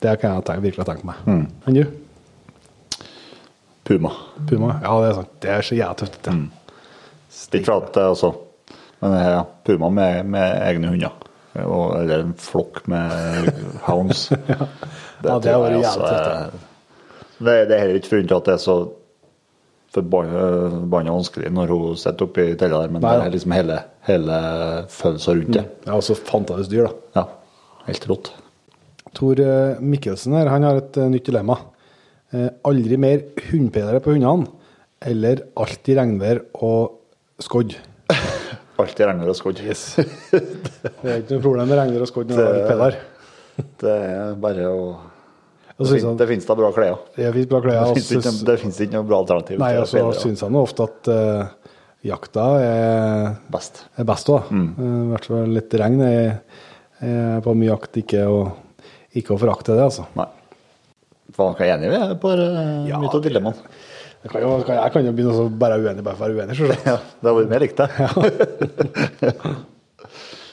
Det 0.00 0.12
kan 0.20 0.36
jeg 0.36 0.44
tenke, 0.46 0.62
virkelig 0.62 0.86
tenke 0.86 1.06
meg. 1.08 1.16
Enn 1.66 1.74
du? 1.74 1.84
puma. 3.88 4.10
Puma? 4.48 4.74
Ja, 4.84 4.92
det 5.00 5.08
er 5.08 5.14
sant. 5.16 5.30
Det 5.40 5.50
er 5.54 5.62
så 5.64 5.74
jævlig 5.78 5.96
tøft. 6.02 6.18
Det. 6.26 6.34
Ikke 7.58 7.64
for 7.70 7.86
at 7.86 7.94
det 7.94 8.02
altså 8.04 8.30
Men 9.00 9.14
ja, 9.16 9.42
puma 9.64 9.88
med, 9.94 10.26
med 10.26 10.62
egne 10.66 10.88
hunder. 10.92 11.14
Og, 11.64 11.94
eller 12.02 12.20
en 12.26 12.34
flokk 12.38 12.82
med 12.90 13.48
hounds. 13.86 14.28
Ja, 15.18 15.34
det 15.40 15.50
tror 15.50 15.54
har 15.56 15.62
vært 15.64 15.80
jævlig 15.82 16.08
tøft, 16.08 16.26
er- 16.28 16.66
det, 17.38 17.54
det 17.68 17.74
er 17.74 17.80
heller 17.82 17.96
ikke 17.98 18.08
for 18.10 18.36
at 18.36 18.46
det 18.48 18.52
er 18.54 18.60
så 18.62 18.74
forbanna 19.94 21.08
vanskelig 21.14 21.50
når 21.54 21.70
hun 21.72 21.96
sitter 21.98 22.26
oppi 22.28 22.44
tella 22.60 22.80
der, 22.84 22.90
men 22.92 23.02
Nei, 23.02 23.12
det 23.18 23.26
er 23.28 23.32
liksom 23.34 23.54
hele, 23.56 23.76
hele 24.06 24.38
følelsen 24.92 25.38
rundt 25.40 25.54
det. 25.56 25.64
Ja, 25.86 25.94
og 25.96 26.02
så 26.06 26.14
fantastisk 26.18 26.70
dyr, 26.74 26.86
da. 26.88 27.20
Ja, 27.20 27.24
helt 27.88 28.06
rått. 28.10 28.30
Tor 29.16 29.40
eh, 29.40 29.80
Mikkelsen 29.80 30.36
her, 30.36 30.50
han 30.52 30.66
har 30.66 30.80
et 30.82 30.98
eh, 31.00 31.10
nytt 31.10 31.26
dilemma. 31.28 31.58
Eh, 32.34 32.48
aldri 32.68 32.98
mer 33.00 33.24
hundpedere 33.48 34.02
på 34.04 34.14
hundene, 34.14 34.48
eller 35.08 35.46
alltid 35.58 36.00
regnvær 36.00 36.42
og 36.66 37.44
skodd. 37.44 37.76
Alltid 38.78 39.08
regnvær 39.08 39.32
og 39.32 39.34
skodd. 39.38 39.60
Yes. 39.64 39.80
Det 39.98 41.02
er 41.02 41.22
ikke 41.22 41.34
noe 41.34 41.42
problem 41.42 41.70
med 41.70 41.80
regnvær 41.80 42.04
og 42.04 42.10
skodd 42.10 42.28
når 42.30 42.38
du 42.38 42.44
har 42.46 42.68
pedler. 42.68 42.98
Det 43.82 43.94
er 43.94 44.36
bare 44.38 44.66
å 44.70 44.82
Det, 45.78 45.86
fin, 45.90 46.14
det 46.18 46.26
finnes 46.30 46.46
da 46.46 46.54
bra 46.58 46.70
klær. 46.74 47.00
Det 47.16 47.32
bra 47.50 47.62
klær. 47.64 47.80
Det 47.88 48.04
finnes 48.04 48.12
ikke, 48.18 48.34
det 48.46 48.56
finnes 48.62 48.78
ikke 48.84 48.94
noe 48.98 49.06
bra 49.08 49.18
alternativ. 49.24 49.58
Nei, 49.62 49.72
og 49.80 49.88
så 49.90 49.98
pedler, 49.98 50.20
syns 50.22 50.44
han 50.46 50.54
jo 50.54 50.62
ofte 50.66 50.86
at 50.86 51.10
uh, 51.10 51.74
jakta 52.06 52.46
er, 52.62 53.28
Best. 53.50 53.84
er 53.98 54.06
best 54.06 54.30
òg. 54.34 54.50
Mm. 54.54 54.68
I 54.78 55.10
hvert 55.12 55.28
fall 55.30 55.54
litt 55.58 55.78
regn 55.82 56.04
er 56.06 56.32
på 56.98 57.54
mye 57.54 57.70
jakt 57.70 58.00
ikke 58.00 58.24
å, 58.26 58.38
ikke 59.18 59.34
å 59.36 59.40
forakte 59.40 59.76
det, 59.76 59.84
altså. 59.86 60.08
Nei. 60.18 60.26
Faen, 61.36 61.54
hva 61.54 61.66
er 61.66 61.74
enig 61.76 61.92
vi 61.92 61.98
er 61.98 62.14
på 62.18 62.32
uh, 62.32 62.88
Ja, 62.88 62.98
mye 62.98 63.12
av 63.12 63.22
dilemmaene. 63.22 63.70
Jeg 64.24 64.32
kan 64.32 64.42
jo, 64.42 64.54
jeg 64.66 64.90
kan 64.94 65.04
jo 65.06 65.12
begynne 65.14 65.34
å 65.44 65.46
være 65.60 65.78
uenig 65.84 66.02
bare 66.02 66.18
for 66.18 66.26
å 66.26 66.34
være 66.34 66.48
uenig, 66.48 66.56
selvsagt. 66.58 66.86
Ja, 66.90 66.96
det 66.98 67.30
har 67.30 67.36
vært 67.36 67.52
mer 67.52 67.62
likt, 67.62 67.78
det. 67.78 67.88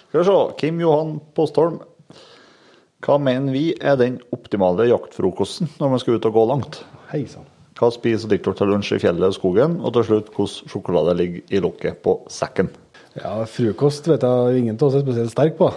Skal 0.06 0.22
vi 0.22 0.26
se. 0.28 0.38
Kim 0.62 0.84
Johan 0.84 1.18
Postholm. 1.36 1.82
Hva 3.06 3.18
mener 3.22 3.54
vi 3.54 3.66
er 3.82 3.98
den 4.00 4.20
optimale 4.34 4.88
jaktfrokosten 4.90 5.70
når 5.82 5.92
man 5.92 6.02
skal 6.02 6.18
ut 6.18 6.30
og 6.30 6.38
gå 6.38 6.46
langt? 6.50 6.80
Hei. 7.12 7.26
Hva 7.76 7.90
spiser 7.92 8.32
drikker 8.32 8.54
dere 8.54 8.62
til 8.62 8.72
lunsj 8.72 8.94
i 8.96 9.02
fjellet 9.04 9.34
og 9.34 9.36
skogen? 9.36 9.76
Og 9.82 9.94
til 9.98 10.08
slutt, 10.08 10.32
hvordan 10.34 10.72
sjokolade 10.72 11.18
ligger 11.20 11.54
i 11.54 11.62
lokket 11.66 12.00
på 12.06 12.16
sekken? 12.32 12.72
Ja, 13.18 13.38
frokost 13.50 14.08
vet 14.10 14.24
jeg 14.26 14.62
ingen 14.62 14.80
av 14.80 14.88
oss 14.88 14.98
er 14.98 15.04
spesielt 15.06 15.34
sterk 15.34 15.58
på. 15.60 15.68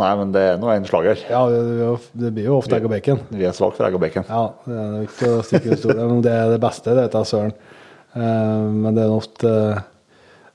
Nei, 0.00 0.10
men 0.16 0.32
det 0.32 0.42
er 0.54 0.60
nå 0.60 0.70
en 0.72 0.86
slager. 0.88 1.20
Ja, 1.28 1.42
det, 1.52 2.30
blir 2.32 2.48
jo 2.48 2.58
ofte 2.62 2.78
egg 2.78 2.86
og 2.88 2.94
bacon. 2.94 3.20
Vi 3.28 3.44
er 3.44 3.56
svake 3.56 3.76
for 3.76 3.86
egg 3.88 3.96
og 3.98 4.02
bacon. 4.02 4.24
Ja, 4.24 4.44
det 4.64 4.78
er 4.80 5.06
ikke 5.06 5.32
å 5.34 5.42
stikke 5.44 5.74
ut 5.74 5.82
stolen. 5.82 6.16
Om 6.16 6.22
det 6.24 6.32
er 6.32 6.52
det 6.54 6.60
beste, 6.62 6.94
det 6.96 7.08
jeg 7.10 7.28
søren. 7.28 7.52
Eh, 8.16 8.68
men 8.72 8.96
det 8.96 9.04
er 9.04 9.12
ofte 9.12 9.52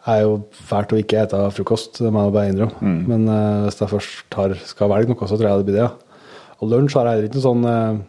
er 0.08 0.24
jo 0.24 0.36
fælt 0.70 0.94
å 0.96 1.00
ikke 1.02 1.24
ete 1.26 1.40
frokost, 1.56 2.00
det 2.00 2.12
må 2.14 2.26
jeg 2.26 2.36
bare 2.36 2.52
innrømme. 2.52 2.94
Men 3.12 3.26
eh, 3.32 3.64
hvis 3.68 3.82
jeg 3.82 3.92
først 3.92 4.38
har, 4.40 4.56
skal 4.70 4.92
velge 4.94 5.12
noe, 5.12 5.30
så 5.30 5.40
tror 5.40 5.50
jeg 5.50 5.62
det 5.64 5.68
blir 5.70 5.80
det, 5.80 5.88
ja. 5.88 6.22
Og 6.58 6.72
lunsj 6.72 6.96
har 6.98 7.10
jeg 7.10 7.18
heller 7.18 7.28
ikke 7.30 7.38
noe 7.38 7.48
sånn 7.48 7.68
eh, 7.70 8.00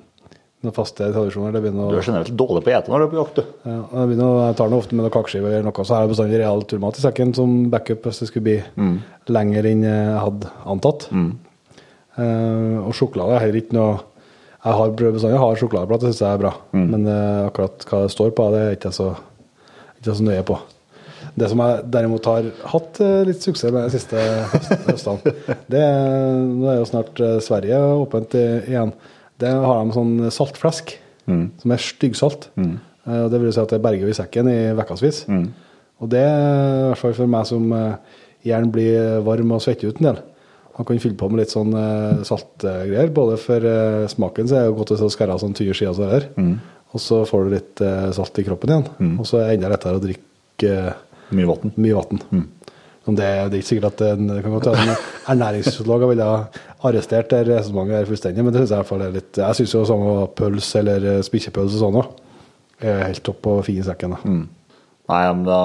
noen 0.65 0.75
faste 0.75 1.07
tradisjoner. 1.15 1.55
Det 1.55 1.71
å, 1.71 1.89
Du 1.93 1.99
er 2.01 2.07
generelt 2.07 2.33
dårlig 2.35 2.65
på 2.67 2.73
å 2.73 2.75
ete 2.75 2.91
når 2.91 3.03
du 3.03 3.07
er 3.07 3.13
på 3.13 3.19
jakt, 3.21 3.37
du. 3.39 3.59
ja, 3.71 3.83
jeg, 3.93 4.11
blir 4.11 4.23
jeg 4.25 4.57
tar 4.59 4.73
noe 4.73 4.83
ofte 4.83 4.97
med 4.97 5.05
noen 5.05 5.15
kakeskiver 5.15 5.53
eller 5.53 5.67
noe, 5.69 5.85
så 5.87 5.95
har 5.95 6.05
jeg 6.05 6.13
bestandig 6.15 6.41
real 6.41 6.65
turmat 6.71 6.99
i 6.99 7.05
sekken 7.05 7.35
som 7.37 7.59
backup 7.73 8.09
hvis 8.09 8.23
det 8.23 8.31
skulle 8.31 8.47
bli 8.49 8.57
lenger 9.31 9.69
enn 9.71 9.85
jeg 9.87 10.17
hadde 10.25 10.51
antatt. 10.75 11.07
Eh, 12.19 12.79
og 12.83 12.97
sjokolade 12.99 13.37
er 13.37 13.45
heller 13.45 13.61
ikke 13.61 13.77
noe 13.77 13.99
Jeg 14.59 14.75
har 14.75 14.95
bestandig 14.99 15.39
har 15.39 15.61
sjokoladeplate, 15.61 16.09
det 16.09 16.17
syns 16.17 16.25
jeg 16.25 16.35
er 16.35 16.41
bra. 16.43 16.51
Men 16.75 17.05
uh, 17.07 17.47
akkurat 17.47 17.85
hva 17.87 18.01
det 18.03 18.11
står 18.11 18.33
på, 18.35 18.47
det 18.51 18.63
er 18.65 18.73
ikke 18.75 18.91
jeg 18.91 18.97
så, 18.97 19.07
ikke 20.01 20.17
så 20.19 20.27
nøye 20.27 20.43
på. 20.49 20.57
Det 21.39 21.51
som 21.53 21.63
jeg 21.63 21.85
derimot 21.95 22.27
har 22.27 22.49
hatt 22.73 22.99
eh, 23.05 23.21
litt 23.29 23.47
suksess 23.47 23.71
med 23.71 23.87
de 23.87 23.95
siste 23.95 24.25
høstene, 24.89 25.35
det 25.71 25.85
er 25.85 26.43
Nå 26.43 26.73
er 26.73 26.81
jo 26.81 26.89
snart 26.91 27.23
Sverige 27.47 27.79
åpent 28.01 28.35
igjen. 28.35 28.91
Det 29.39 29.51
har 29.51 29.81
de 29.81 29.95
sånn 29.95 30.15
saltflesk, 30.35 30.97
som 31.29 31.75
er 31.75 31.83
styggsalt. 31.83 32.49
Mm. 32.59 32.77
det 33.33 33.39
vil 33.41 33.53
si 33.53 33.61
at 33.61 33.71
det 33.73 33.83
berger 33.85 34.11
i 34.11 34.17
sekken 34.17 34.49
i 34.51 34.59
ukevis. 34.77 35.23
Og 35.99 36.11
det 36.13 36.25
i 36.25 36.89
hvert 36.89 37.01
fall 37.01 37.15
for 37.17 37.31
meg 37.31 37.47
som 37.49 37.71
eh, 37.75 38.19
gjerne 38.47 38.71
blir 38.75 39.23
varm 39.27 39.55
og 39.57 39.63
svetter 39.65 39.91
ut 39.91 40.03
en 40.03 40.13
del. 40.13 40.21
man 40.79 40.87
kan 40.87 41.01
fylle 41.03 41.19
på 41.19 41.29
med 41.29 41.43
litt 41.43 41.51
sånn 41.55 41.75
eh, 41.75 42.21
saltgreier. 42.29 43.11
Både 43.15 43.39
for 43.43 43.65
eh, 43.67 44.07
smaken 44.11 44.51
så 44.51 44.61
er 44.61 44.69
det 44.69 44.77
godt 44.79 44.95
å 44.95 45.11
skære 45.11 45.35
av 45.35 45.43
sånn 45.43 45.57
tynne 45.59 45.75
skier 45.75 45.95
som 45.95 46.07
det 46.07 46.13
der. 46.15 46.29
Mm. 46.39 46.53
Og 46.95 47.03
så 47.03 47.25
får 47.29 47.45
du 47.45 47.55
litt 47.57 47.83
eh, 47.85 48.07
salt 48.17 48.39
i 48.39 48.47
kroppen 48.47 48.73
igjen. 48.73 48.87
Og 49.19 49.27
så 49.29 49.41
er 49.41 49.49
det 49.49 49.59
enda 49.59 49.73
lettere 49.75 49.99
å 49.99 50.05
drikke 50.05 50.77
eh, 50.87 51.05
Mye 51.77 51.99
vann. 51.99 52.15
Det, 53.17 53.25
det 53.51 53.57
er 53.57 53.63
ikke 53.63 53.69
sikkert 53.69 53.93
at 54.01 54.03
en, 54.19 54.29
det 54.29 54.43
kan 54.45 54.53
godt 54.53 54.67
være 54.67 54.85
en 54.85 54.97
ernæringsfysiolog 55.33 56.09
ville 56.11 56.25
ha 56.29 56.39
arrestert 56.89 57.31
det 57.31 57.47
resonnementet 57.49 57.95
der 58.03 58.09
fullstendig, 58.11 58.45
men 58.45 58.53
det 58.53 58.61
synes 58.61 58.71
jeg 58.71 58.77
i 58.77 58.81
hvert 58.83 58.91
fall 58.93 59.05
er 59.07 59.15
litt 59.17 59.39
Jeg 59.41 59.55
syns 59.59 59.75
jo 59.75 59.85
samme 59.89 60.27
pølse 60.39 60.79
eller 60.83 61.23
spikkjepølse 61.27 61.79
og 61.79 61.85
sånn 61.85 62.01
òg 62.03 62.11
er 62.85 63.01
helt 63.09 63.23
topp 63.27 63.41
på 63.43 63.55
finsekken. 63.67 64.13
da. 64.15 64.19
Nei, 65.09 65.23
men 65.33 65.45
da 65.49 65.61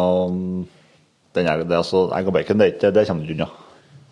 den 1.35 1.47
er, 1.49 1.63
det 1.65 1.75
altså, 1.77 2.07
Egg 2.17 2.27
og 2.29 2.33
bacon, 2.37 2.57
det, 2.61 2.71
ikke, 2.75 2.91
det 2.95 3.07
kommer 3.09 3.25
du 3.27 3.33
unna. 3.35 3.47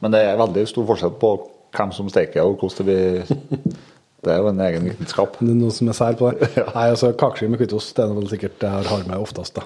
Men 0.01 0.13
det 0.15 0.21
er 0.25 0.37
veldig 0.41 0.65
stor 0.69 0.85
forskjell 0.89 1.13
på 1.21 1.31
hvem 1.77 1.91
som 1.95 2.09
steker 2.11 2.43
og 2.43 2.57
hvordan 2.61 2.77
det 2.77 2.85
blir 2.89 3.77
Det 4.21 4.29
er 4.29 4.37
jo 4.37 4.51
en 4.51 4.59
egen 4.61 4.83
vitenskap. 4.85 5.39
Det 5.39 5.49
er 5.49 5.55
noe 5.57 5.73
som 5.73 5.87
er 5.89 5.95
sær 5.97 6.13
på 6.19 6.27
det. 6.37 6.49
Nei, 6.75 6.83
altså 6.91 7.07
Kakeskive 7.17 7.49
med 7.55 7.61
hvitost 7.63 7.95
det 7.97 8.03
er 8.05 8.11
vel 8.13 8.27
sikkert 8.29 8.59
det 8.61 8.69
jeg 8.69 8.89
har 8.91 9.07
med 9.07 9.17
oftest. 9.17 9.55
da. 9.57 9.63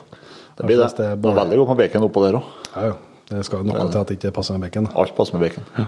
Det 0.56 0.64
blir 0.70 0.80
det. 0.80 0.88
Det 0.96 1.08
er 1.10 1.18
bare- 1.20 1.36
veldig 1.42 1.58
godt 1.60 1.72
med 1.74 1.82
bacon 1.82 2.06
oppå 2.08 2.24
der 2.24 2.38
òg. 2.40 2.46
Ja, 2.76 2.86
ja. 2.94 2.94
Det 3.30 3.46
skal 3.48 3.66
noe 3.66 3.88
til 3.90 4.02
at 4.02 4.12
det 4.12 4.20
ikke 4.20 4.34
passer 4.36 4.58
med 4.58 4.68
bacon. 4.68 4.90
Alt 5.02 5.16
passer 5.18 5.38
med 5.38 5.48
bacon. 5.48 5.88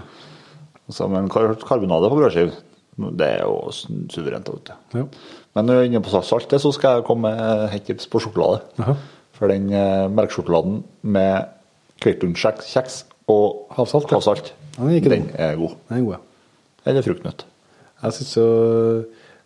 Så, 0.88 1.06
men 1.12 1.28
kar 1.30 1.52
karbonade 1.68 2.08
på 2.10 2.16
brødskive, 2.18 2.54
det 3.18 3.28
er 3.28 3.44
jo 3.44 3.68
suverent. 4.10 4.48
Vet 4.48 4.70
du. 4.70 4.98
Ja. 4.98 5.04
Men 5.54 5.68
når 5.68 5.78
jeg 5.78 5.84
er 5.84 5.90
inne 5.92 6.02
på 6.04 6.22
saltet, 6.24 6.60
så 6.62 6.72
skal 6.74 6.98
jeg 6.98 7.06
komme 7.06 7.30
med 7.30 7.76
tips 7.86 8.08
på 8.10 8.22
sjokolade. 8.24 8.64
Jaha. 8.80 8.96
For 9.38 9.52
den 9.52 9.68
eh, 9.70 10.08
melkesjokoladen 10.10 10.80
med 11.06 11.52
kveitundkjeks 12.02 13.04
og 13.30 13.68
Havsalt, 13.76 14.08
ja. 14.10 14.16
havsalt, 14.16 14.52
Den 14.78 14.96
er 14.96 15.08
den 15.12 15.30
er 15.34 15.54
god. 15.58 15.76
Den 15.88 15.98
er 15.98 16.02
god, 16.06 16.16
ja. 16.16 16.20
Eller 16.90 17.04
fruktnøtt. 17.06 17.44
Jeg 18.02 18.12
synes 18.16 18.36
jo 18.36 18.46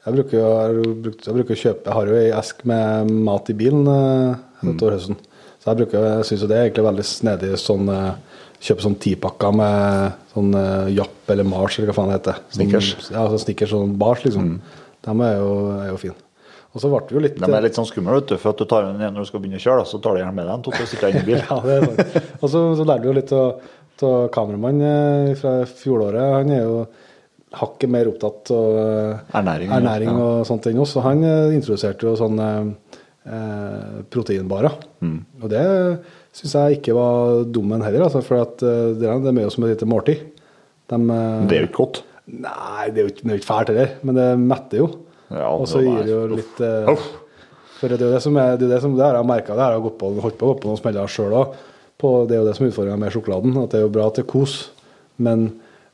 jeg 0.03 0.14
bruker, 0.16 0.38
jeg, 0.38 0.95
bruker, 1.05 1.26
jeg 1.26 1.34
bruker 1.36 1.55
å 1.55 1.61
kjøpe 1.61 1.86
Jeg 1.86 1.95
har 1.95 2.09
jo 2.11 2.16
ei 2.18 2.30
esk 2.34 2.64
med 2.66 3.11
mat 3.28 3.51
i 3.53 3.55
bilen 3.59 3.86
eh, 3.86 4.40
utover 4.64 4.97
høsten. 4.97 5.18
Så 5.63 5.71
jeg 5.71 5.79
bruker 5.79 6.23
syns 6.27 6.43
jo 6.43 6.49
det 6.51 6.57
er 6.59 6.65
egentlig 6.67 6.85
veldig 6.89 7.05
snedig 7.07 7.53
sånn 7.63 7.89
eh, 7.95 8.13
Kjøpe 8.63 8.85
sånn 8.85 8.95
tipakker 9.03 9.55
med 9.59 10.19
sånn 10.35 10.53
eh, 10.55 10.91
Japp 10.95 11.31
eller 11.35 11.47
Mars 11.47 11.79
eller 11.79 11.91
hva 11.91 11.97
faen 11.97 12.13
det 12.13 12.19
heter. 12.21 12.37
Sånn, 12.45 12.57
Snickers. 12.61 12.91
Ja, 13.11 13.25
så 13.31 13.41
Snickers 13.43 13.73
sånn 13.75 13.97
bars, 13.99 14.23
liksom. 14.23 14.53
De 15.03 15.15
er 15.27 15.33
jo, 15.41 15.49
er 15.83 15.89
jo 15.91 15.97
fine. 15.99 16.15
Og 16.73 16.81
så 16.81 16.89
ble 16.89 17.01
det 17.09 17.17
jo 17.17 17.23
litt 17.25 17.41
De 17.43 17.49
er 17.51 17.65
litt 17.67 17.77
sånn 17.77 17.89
skumle, 17.91 18.15
vet 18.21 18.31
du, 18.31 18.37
for 18.41 18.55
at 18.55 18.63
du 18.63 18.69
tar 18.71 18.87
den 18.87 19.03
når 19.03 19.27
du 19.27 19.29
skal 19.29 19.43
begynne 19.43 19.59
å 19.59 19.65
kjøre, 19.67 19.87
så 19.91 19.99
tar 20.01 20.15
du 20.15 20.23
gjerne 20.23 20.37
med 20.37 20.47
deg 20.47 20.55
en 20.55 20.63
to-tre 20.65 20.87
stykker 20.89 21.11
inn 21.11 21.19
i 21.21 21.27
bil. 21.27 21.41
Ja, 21.51 21.59
det 21.67 21.75
er 21.75 21.89
sant. 21.89 22.29
Og 22.39 22.53
så, 22.55 22.63
så 22.79 22.87
lærte 22.87 23.03
vi 23.03 23.11
jo 23.11 23.17
litt 23.19 23.35
av 23.37 23.67
kameramannen 24.35 24.87
eh, 25.33 25.35
fra 25.43 25.57
fjoråret. 25.69 26.23
Han 26.39 26.55
er 26.55 26.63
jo 26.63 26.79
hakket 27.59 27.93
mer 27.93 28.09
opptatt 28.09 28.55
av 28.57 28.79
eh, 28.87 29.37
Ernæring, 29.43 29.75
ernæring 29.77 30.15
Ja. 30.15 30.31
og 30.47 30.67
enn 30.71 30.81
oss. 30.87 30.95
Og 30.97 31.05
Han 31.11 31.27
eh, 31.29 31.53
introduserte 31.59 32.09
jo 32.09 32.15
sånn 32.17 32.41
eh, 32.41 33.02
proteinbarer. 33.23 34.75
Mm. 34.99 35.18
Og 35.43 35.51
det 35.53 35.62
syns 36.33 36.55
jeg 36.57 36.79
ikke 36.79 36.95
var 36.97 37.45
dum 37.53 37.75
en 37.77 37.85
heller, 37.85 38.07
altså, 38.07 38.23
for 38.25 38.43
at, 38.43 38.62
eh, 38.64 38.95
det 38.99 39.09
er 39.09 39.37
mye 39.37 39.51
som 39.53 39.64
et 39.66 39.75
lite 39.75 39.89
måltid. 39.89 40.23
De, 40.89 40.97
eh, 40.97 41.47
Det 41.47 41.57
er 41.57 41.61
jo 41.62 41.68
ikke 41.68 41.83
godt. 41.85 42.03
Nei, 42.27 42.91
det 42.91 42.99
er 42.99 43.03
jo 43.03 43.12
ikke, 43.12 43.23
det 43.23 43.33
er 43.33 43.41
ikke 43.41 43.51
fælt 43.51 43.73
heller, 43.73 43.91
men 44.03 44.14
det 44.14 44.29
metter 44.39 44.79
jo. 44.79 44.89
Ja, 45.33 45.49
og 45.49 45.66
så 45.68 45.81
gir 45.83 46.05
det 46.05 46.12
jo 46.12 46.23
litt 46.29 46.61
eh, 46.61 46.93
Uff. 46.93 47.11
For 47.79 47.89
det 47.89 47.99
er 47.99 48.07
jo 48.07 48.14
det 48.14 48.23
som 48.23 48.37
er, 48.37 48.57
det, 48.57 48.68
er 48.68 48.75
det, 48.77 48.83
som, 48.85 48.95
det 48.95 49.05
har 49.05 49.16
jeg 49.18 49.27
merka, 49.27 49.57
det 49.59 49.64
har 49.64 49.75
jeg 49.75 49.83
gått 49.83 49.99
på, 49.99 50.11
holdt 50.23 50.39
på 50.39 50.47
å 50.47 50.53
gå 50.53 50.61
på 50.61 50.68
noen 50.70 50.79
smeller 50.79 51.11
sjøl 51.11 51.35
òg. 51.35 51.57
Det 52.03 52.35
er 52.35 52.41
jo 52.41 52.47
det 52.47 52.55
som 52.57 52.64
er 52.64 52.70
utfordringa 52.70 52.99
med 52.99 53.12
sjokoladen, 53.14 53.59
at 53.62 53.70
det 53.70 53.79
er 53.79 53.85
jo 53.85 53.93
bra 53.95 54.09
til 54.11 54.25
kos, 54.27 54.55
men 55.23 55.45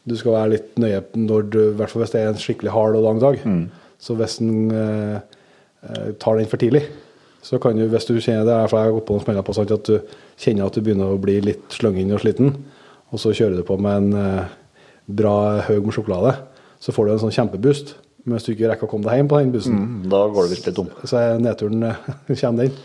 du 0.09 0.15
skal 0.17 0.37
være 0.37 0.53
litt 0.55 0.79
nøye 0.81 1.03
når 1.17 1.49
du, 1.53 1.59
i 1.67 1.77
hvert 1.77 1.93
fall 1.93 2.01
hvis 2.01 2.15
det 2.15 2.23
er 2.23 2.31
en 2.33 2.41
skikkelig 2.41 2.73
hard 2.73 2.97
og 2.97 3.05
lang 3.05 3.21
dag. 3.21 3.41
Mm. 3.45 3.67
Så 4.01 4.17
hvis 4.17 4.39
en 4.41 4.71
eh, 4.73 5.19
eh, 5.85 6.09
tar 6.21 6.39
den 6.39 6.49
for 6.49 6.61
tidlig, 6.61 6.85
så 7.49 7.57
kan 7.63 7.79
du, 7.79 7.87
hvis 7.89 8.05
du 8.09 8.15
kjenner 8.21 8.45
det, 8.45 8.57
for 8.69 8.77
jeg 8.83 8.91
har 8.91 8.97
gått 8.99 9.07
på 9.09 9.15
noen 9.17 9.25
smeller 9.25 9.45
på 9.47 9.55
sånn 9.57 9.71
at 9.73 9.89
du 9.89 9.95
kjenner 10.41 10.67
at 10.69 10.77
du 10.77 10.83
begynner 10.85 11.15
å 11.15 11.21
bli 11.23 11.39
litt 11.47 11.73
sløngende 11.73 12.19
og 12.19 12.21
sliten, 12.25 12.51
og 13.09 13.23
så 13.23 13.33
kjører 13.33 13.57
du 13.57 13.65
på 13.65 13.79
med 13.81 14.03
en 14.03 14.19
eh, 14.21 14.51
bra 15.09 15.37
haug 15.71 15.87
med 15.89 15.97
sjokolade, 15.97 16.35
så 16.83 16.93
får 16.93 17.09
du 17.09 17.13
en 17.15 17.23
sånn 17.25 17.33
kjempeboost. 17.39 17.95
Men 18.27 18.37
hvis 18.37 18.45
du 18.45 18.53
ikke 18.53 18.69
rekker 18.69 18.85
å 18.85 18.91
komme 18.93 19.09
deg 19.09 19.23
hjem 19.23 19.31
på 19.31 19.39
den 19.41 19.55
bussen, 19.55 19.79
Mm, 19.79 20.09
Da 20.13 20.21
går 20.29 20.45
det 20.49 20.59
virkelig 20.59 20.75
tom. 20.77 20.91
så 21.09 21.17
er 21.23 21.39
nedturen 21.41 21.83
eh, 21.89 21.97
kommer 22.43 22.67
den. 22.69 22.77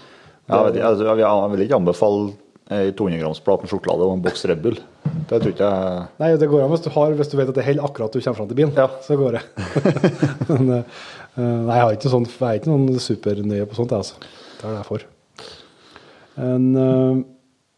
Ja, 0.47 0.55
jeg, 0.55 0.65
vet 0.69 0.77
ikke, 0.79 0.87
altså, 0.93 1.03
jeg, 1.09 1.19
jeg 1.25 1.51
vil 1.53 1.65
ikke 1.67 1.79
anbefale 1.81 2.23
ei 2.73 2.91
200 2.95 3.19
grams 3.19 3.41
plate 3.43 3.65
med 3.65 3.71
sjokolade 3.73 4.05
og 4.07 4.13
en 4.15 4.21
boks 4.23 4.45
Red 4.47 4.61
Bull. 4.63 4.77
Det 5.27 5.39
tror 5.43 5.51
ikke 5.51 5.67
jeg 5.67 6.05
Nei, 6.23 6.29
det 6.39 6.47
går 6.51 6.63
an 6.63 6.71
hvis 6.71 6.83
du, 6.85 6.89
har, 6.95 7.11
hvis 7.19 7.29
du 7.31 7.35
vet 7.37 7.51
at 7.51 7.57
det 7.59 7.65
holder 7.67 7.83
akkurat 7.89 8.15
du 8.15 8.21
kommer 8.23 8.39
fram 8.39 8.47
til 8.49 8.59
bilen. 8.61 8.71
Ja. 8.79 8.87
Så 9.03 9.17
går 9.19 9.35
det. 9.37 9.43
Men 10.53 10.71
eh, 10.77 11.03
nei, 11.35 11.75
jeg 11.75 11.83
har 11.83 11.97
ikke 11.97 12.13
sånn, 12.15 12.27
jeg 12.31 12.47
er 12.47 12.61
ikke 12.61 12.71
noen 12.71 13.03
supernøye 13.03 13.67
på 13.67 13.77
sånt, 13.77 13.91
jeg, 13.91 14.07
altså. 14.07 14.31
Det 14.63 14.69
er 14.71 14.77
det 14.79 14.87
for. 14.87 15.03
En, 16.39 16.67
eh, 16.79 17.23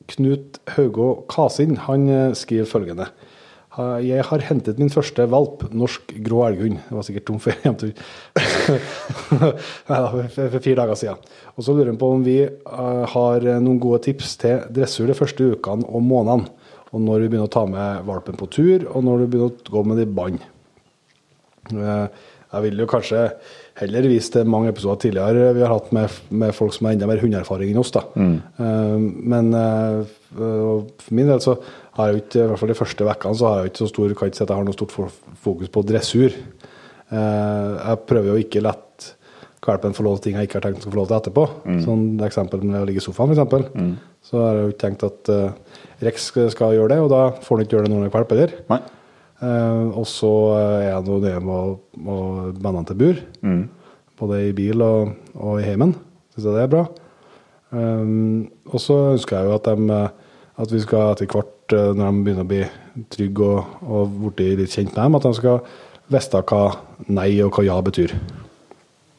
Knut 0.06 0.60
Haugå 0.76 1.26
Kasin 1.28 1.80
han 1.88 2.10
eh, 2.10 2.34
skriver 2.38 2.70
følgende. 2.70 3.08
Jeg 4.06 4.24
har 4.24 4.44
hentet 4.48 4.78
min 4.80 4.88
første 4.88 5.26
valp, 5.28 5.66
norsk 5.76 6.14
grå 6.24 6.46
elghund. 6.46 6.78
Det 6.80 6.96
var 6.96 7.04
sikkert 7.04 7.26
tom 7.28 7.42
for 7.44 7.58
hjemtur. 7.66 7.92
Nei 9.90 9.98
for, 10.32 10.60
fire 10.62 10.78
dager 10.80 10.96
siden. 10.96 11.26
Og 11.58 11.66
så 11.66 11.76
lurer 11.76 11.90
han 11.92 12.00
på 12.00 12.12
om 12.14 12.24
vi 12.24 12.38
eh, 12.46 13.02
har 13.16 13.50
noen 13.66 13.82
gode 13.84 14.06
tips 14.06 14.38
til 14.46 14.64
dressur 14.78 15.10
de 15.10 15.18
første 15.18 15.50
ukene 15.58 15.90
og 15.90 16.06
månedene. 16.06 16.54
Og 16.94 17.04
når 17.04 17.26
vi 17.26 17.34
begynner 17.34 17.50
å 17.50 17.56
ta 17.58 17.66
med 17.68 18.06
valpen 18.08 18.38
på 18.40 18.48
tur, 18.54 18.86
og 18.94 19.04
når 19.04 19.26
du 19.26 19.28
begynner 19.34 19.52
å 19.52 19.76
gå 19.76 19.84
med 19.90 20.00
det 20.00 20.06
i 20.06 20.16
bånd. 20.22 20.46
Jeg 21.76 22.64
vil 22.64 22.80
jo 22.80 22.88
kanskje 22.88 23.26
heller 23.76 24.06
vise 24.08 24.32
til 24.32 24.48
mange 24.48 24.70
episoder 24.72 25.02
tidligere 25.04 25.50
vi 25.58 25.64
har 25.66 25.74
hatt 25.74 25.90
med, 25.96 26.14
med 26.32 26.54
folk 26.56 26.74
som 26.76 26.88
har 26.88 26.96
enda 26.96 27.08
mer 27.10 27.20
hundeerfaring 27.20 27.74
enn 27.74 27.82
oss. 27.82 27.92
da. 27.92 28.06
Eh, 28.16 28.98
Men 29.34 29.50
eh, 29.54 30.06
for 30.36 31.12
min 31.16 31.28
del 31.32 31.42
så 31.44 31.58
har 31.98 32.12
jeg 32.14 32.24
ikke, 32.26 32.44
i 32.44 32.48
hvert 32.52 32.60
fall 32.62 32.72
de 32.72 32.78
første 32.80 33.04
ukene, 33.08 33.36
så 33.40 33.48
har 33.50 33.60
jeg 33.64 33.72
ikke 33.74 33.84
så 33.84 33.90
stor, 33.92 34.14
kan 34.16 34.32
ikke 34.32 34.40
si 34.40 34.44
at 34.46 34.50
jeg 34.54 34.58
har 34.62 34.68
noe 34.68 34.76
stort 34.78 34.96
fokus 35.44 35.70
på 35.76 35.84
dressur. 35.88 36.32
Eh, 37.12 37.72
Jeg 37.86 38.00
prøver 38.08 38.32
jo 38.34 38.42
ikke 38.46 38.64
lett 38.64 38.82
valpen 39.66 39.96
få 39.98 40.04
lov 40.06 40.20
til 40.20 40.30
ting 40.30 40.36
jeg 40.38 40.46
ikke 40.46 40.60
har 40.60 40.66
tenkt 40.68 40.84
å 40.86 40.92
få 40.94 40.98
lov 41.00 41.08
til 41.10 41.16
etterpå. 41.18 41.44
Sånn 41.82 42.04
eksempel 42.22 42.62
med 42.62 42.84
å 42.84 42.86
ligge 42.86 43.02
i 43.02 43.06
sofaen, 43.06 43.32
f.eks. 43.34 43.72
Så 44.30 44.38
har 44.38 44.54
jeg 44.60 44.68
jo 44.68 44.74
ikke 44.76 44.84
tenkt 44.84 45.06
at 45.08 45.32
Rex 46.06 46.28
skal 46.54 46.76
gjøre 46.76 46.92
det, 46.94 47.00
og 47.02 47.10
da 47.10 47.32
får 47.42 47.58
han 47.58 47.66
ikke 47.66 47.74
gjøre 47.80 47.88
det 47.88 47.92
når 47.96 48.04
han 48.04 48.06
er 48.12 48.14
valp 48.14 48.30
heller. 48.36 48.54
Eh, 49.44 49.88
og 49.92 50.06
så 50.08 50.32
er 50.82 51.06
nå 51.06 51.20
nøye 51.24 51.42
med 51.44 52.62
banne 52.62 52.78
han 52.80 52.88
til 52.90 53.00
bur. 53.02 53.24
Både 54.20 54.44
i 54.48 54.54
bil 54.56 54.84
og, 54.86 55.16
og 55.36 55.60
i 55.60 55.66
heimen. 55.68 55.96
Syns 56.36 56.48
jeg 56.48 56.56
det 56.56 56.64
er 56.64 56.72
bra. 56.72 56.86
Um, 57.76 58.46
og 58.70 58.80
så 58.80 58.96
ønsker 59.16 59.36
jeg 59.36 59.50
jo 59.50 59.56
at, 59.58 59.66
de, 59.68 59.98
at 60.64 60.72
vi 60.72 60.80
skal 60.80 61.12
etter 61.12 61.28
hvert, 61.28 61.74
eh, 61.76 61.92
når 61.98 62.06
de 62.06 62.24
begynner 62.24 62.46
å 62.46 62.52
bli 62.52 62.62
trygge 63.12 63.50
og, 63.50 63.74
og 63.84 64.18
blitt 64.30 64.62
litt 64.62 64.72
kjent 64.72 64.94
med 64.94 65.02
dem, 65.02 65.18
at 65.18 65.28
de 65.28 65.34
skal 65.42 65.58
vite 66.14 66.42
hva 66.52 66.62
nei 67.12 67.32
og 67.44 67.58
hva 67.58 67.66
ja 67.66 67.76
betyr. 67.84 68.14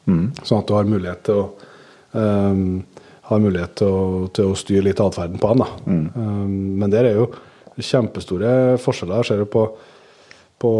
Sånn 0.07 0.61
at 0.61 0.69
du 0.69 0.73
har 0.73 0.87
mulighet 0.89 1.25
til 1.27 1.43
å 1.43 1.49
um, 2.17 2.85
har 3.27 3.43
mulighet 3.43 3.75
til 3.81 3.91
å, 3.91 4.03
til 4.31 4.51
å 4.51 4.57
styre 4.57 4.85
litt 4.87 5.01
atferden 5.03 5.39
på 5.41 5.51
dem. 5.51 5.63
Da. 5.63 5.67
Um, 5.91 6.79
men 6.79 6.93
der 6.93 7.09
er 7.09 7.19
jo 7.19 7.27
kjempestore 7.77 8.77
forskjeller. 8.81 9.21
Jeg 9.21 9.29
ser 9.29 9.43
jo 9.43 9.49
på, 9.51 9.65
på 10.61 10.71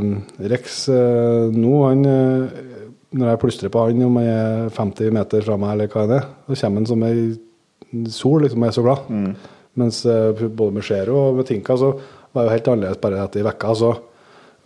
um, 0.00 0.14
Rex 0.52 0.86
eh, 0.92 1.52
nå. 1.52 1.72
Han, 1.84 2.04
eh, 2.08 2.86
når 3.16 3.32
jeg 3.32 3.40
plystrer 3.42 3.72
på 3.72 3.84
han 3.84 4.06
om 4.06 4.16
han 4.20 4.30
er 4.30 4.70
50 4.76 5.12
meter 5.14 5.44
fra 5.44 5.58
meg, 5.60 5.74
eller 5.74 5.92
hva 5.92 6.06
det 6.10 6.22
er, 6.22 6.30
så 6.48 6.58
kommer 6.62 6.82
han 6.82 6.88
som 6.90 7.04
ei 7.06 8.08
sol. 8.12 8.42
liksom, 8.42 8.64
Jeg 8.64 8.72
er 8.72 8.78
så 8.78 8.86
glad. 8.86 9.36
Mens 9.76 10.00
eh, 10.08 10.46
både 10.48 10.78
med 10.78 10.84
Zero 10.88 11.18
og 11.28 11.36
med 11.40 11.46
Tinka 11.48 11.76
så 11.76 11.92
var 12.32 12.42
det 12.42 12.48
jo 12.48 12.54
helt 12.54 12.72
annerledes 12.72 13.02
bare 13.02 13.20
etter 13.24 13.42
ei 13.42 13.52
uke. 13.52 13.76
Så 13.76 13.92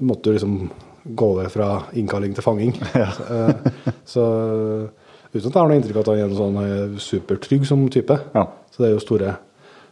måtte 0.07 0.31
du 0.31 0.37
liksom 0.37 0.57
gå 1.05 1.29
over 1.35 1.49
fra 1.51 1.69
innkalling 1.97 2.35
til 2.37 2.47
fanging. 2.47 2.75
Så, 4.11 4.25
eh, 4.25 4.89
så 5.31 5.39
uten 5.39 5.47
at 5.47 5.55
jeg 5.55 5.61
har 5.61 5.69
noe 5.71 5.79
inntrykk 5.79 5.99
av 6.01 6.03
at 6.03 6.09
han 6.11 6.19
er 6.19 6.27
en 6.27 6.39
sånn 6.39 6.57
eh, 6.63 6.99
supertrygg 7.03 7.67
som 7.69 7.85
type. 7.93 8.17
Ja. 8.35 8.47
Så 8.71 8.83
det 8.83 8.89
er 8.89 8.97
jo 8.97 9.03
store 9.05 9.35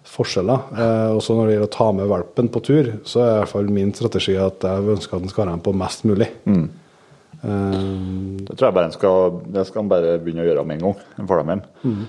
forskjeller. 0.08 0.66
Eh, 0.74 1.10
også 1.18 1.36
når 1.36 1.46
det 1.48 1.54
gjelder 1.56 1.68
å 1.70 1.76
ta 1.76 1.88
med 1.96 2.10
valpen 2.10 2.48
på 2.54 2.62
tur, 2.64 2.90
så 3.08 3.20
er 3.22 3.30
i 3.30 3.38
hvert 3.42 3.52
fall 3.52 3.70
min 3.72 3.92
strategi 3.96 4.36
at 4.40 4.64
jeg 4.64 4.92
ønsker 4.96 5.18
at 5.18 5.24
den 5.26 5.32
skal 5.32 5.46
ha 5.46 5.54
den 5.56 5.64
på 5.66 5.74
mest 5.76 6.06
mulig. 6.08 6.28
Eh, 6.48 8.38
Det 8.48 8.56
tror 8.56 8.68
jeg 8.68 8.74
bare 8.78 8.88
en 8.90 8.96
skal, 8.96 9.40
det 9.54 9.66
skal 9.68 9.84
en 9.84 9.90
bare 9.92 10.16
begynne 10.22 10.42
å 10.42 10.48
gjøre 10.48 10.66
med 10.66 10.80
en 10.80 10.86
gang. 10.88 11.04
en 11.18 11.28
får 11.28 11.42
dem 11.42 11.52
hjem. 11.54 11.62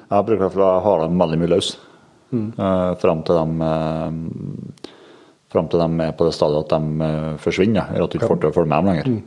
Jeg 0.09 0.25
bruker 0.25 0.39
i 0.39 0.45
hvert 0.47 0.55
fall 0.57 0.67
å 0.69 0.83
ha 0.87 0.95
dem 1.05 1.19
veldig 1.19 1.39
mye 1.43 1.53
løs. 1.55 1.69
Eh, 2.33 2.95
fram 3.01 3.23
til 3.25 3.35
de 3.35 3.67
eh, 3.67 4.95
Fram 5.49 5.65
til 5.65 5.79
de 5.81 6.03
er 6.05 6.11
på 6.13 6.25
det 6.27 6.33
stadiet 6.37 6.61
at 6.61 6.73
de 6.75 7.01
uh, 7.01 7.37
forsvinner, 7.41 7.87
eller 7.89 8.03
at 8.05 8.11
du 8.13 8.19
ikke 8.19 8.27
får 8.29 8.37
til 8.43 8.51
å 8.51 8.53
følge 8.53 8.69
med 8.69 8.83
dem 8.83 8.89
lenger. 8.91 9.23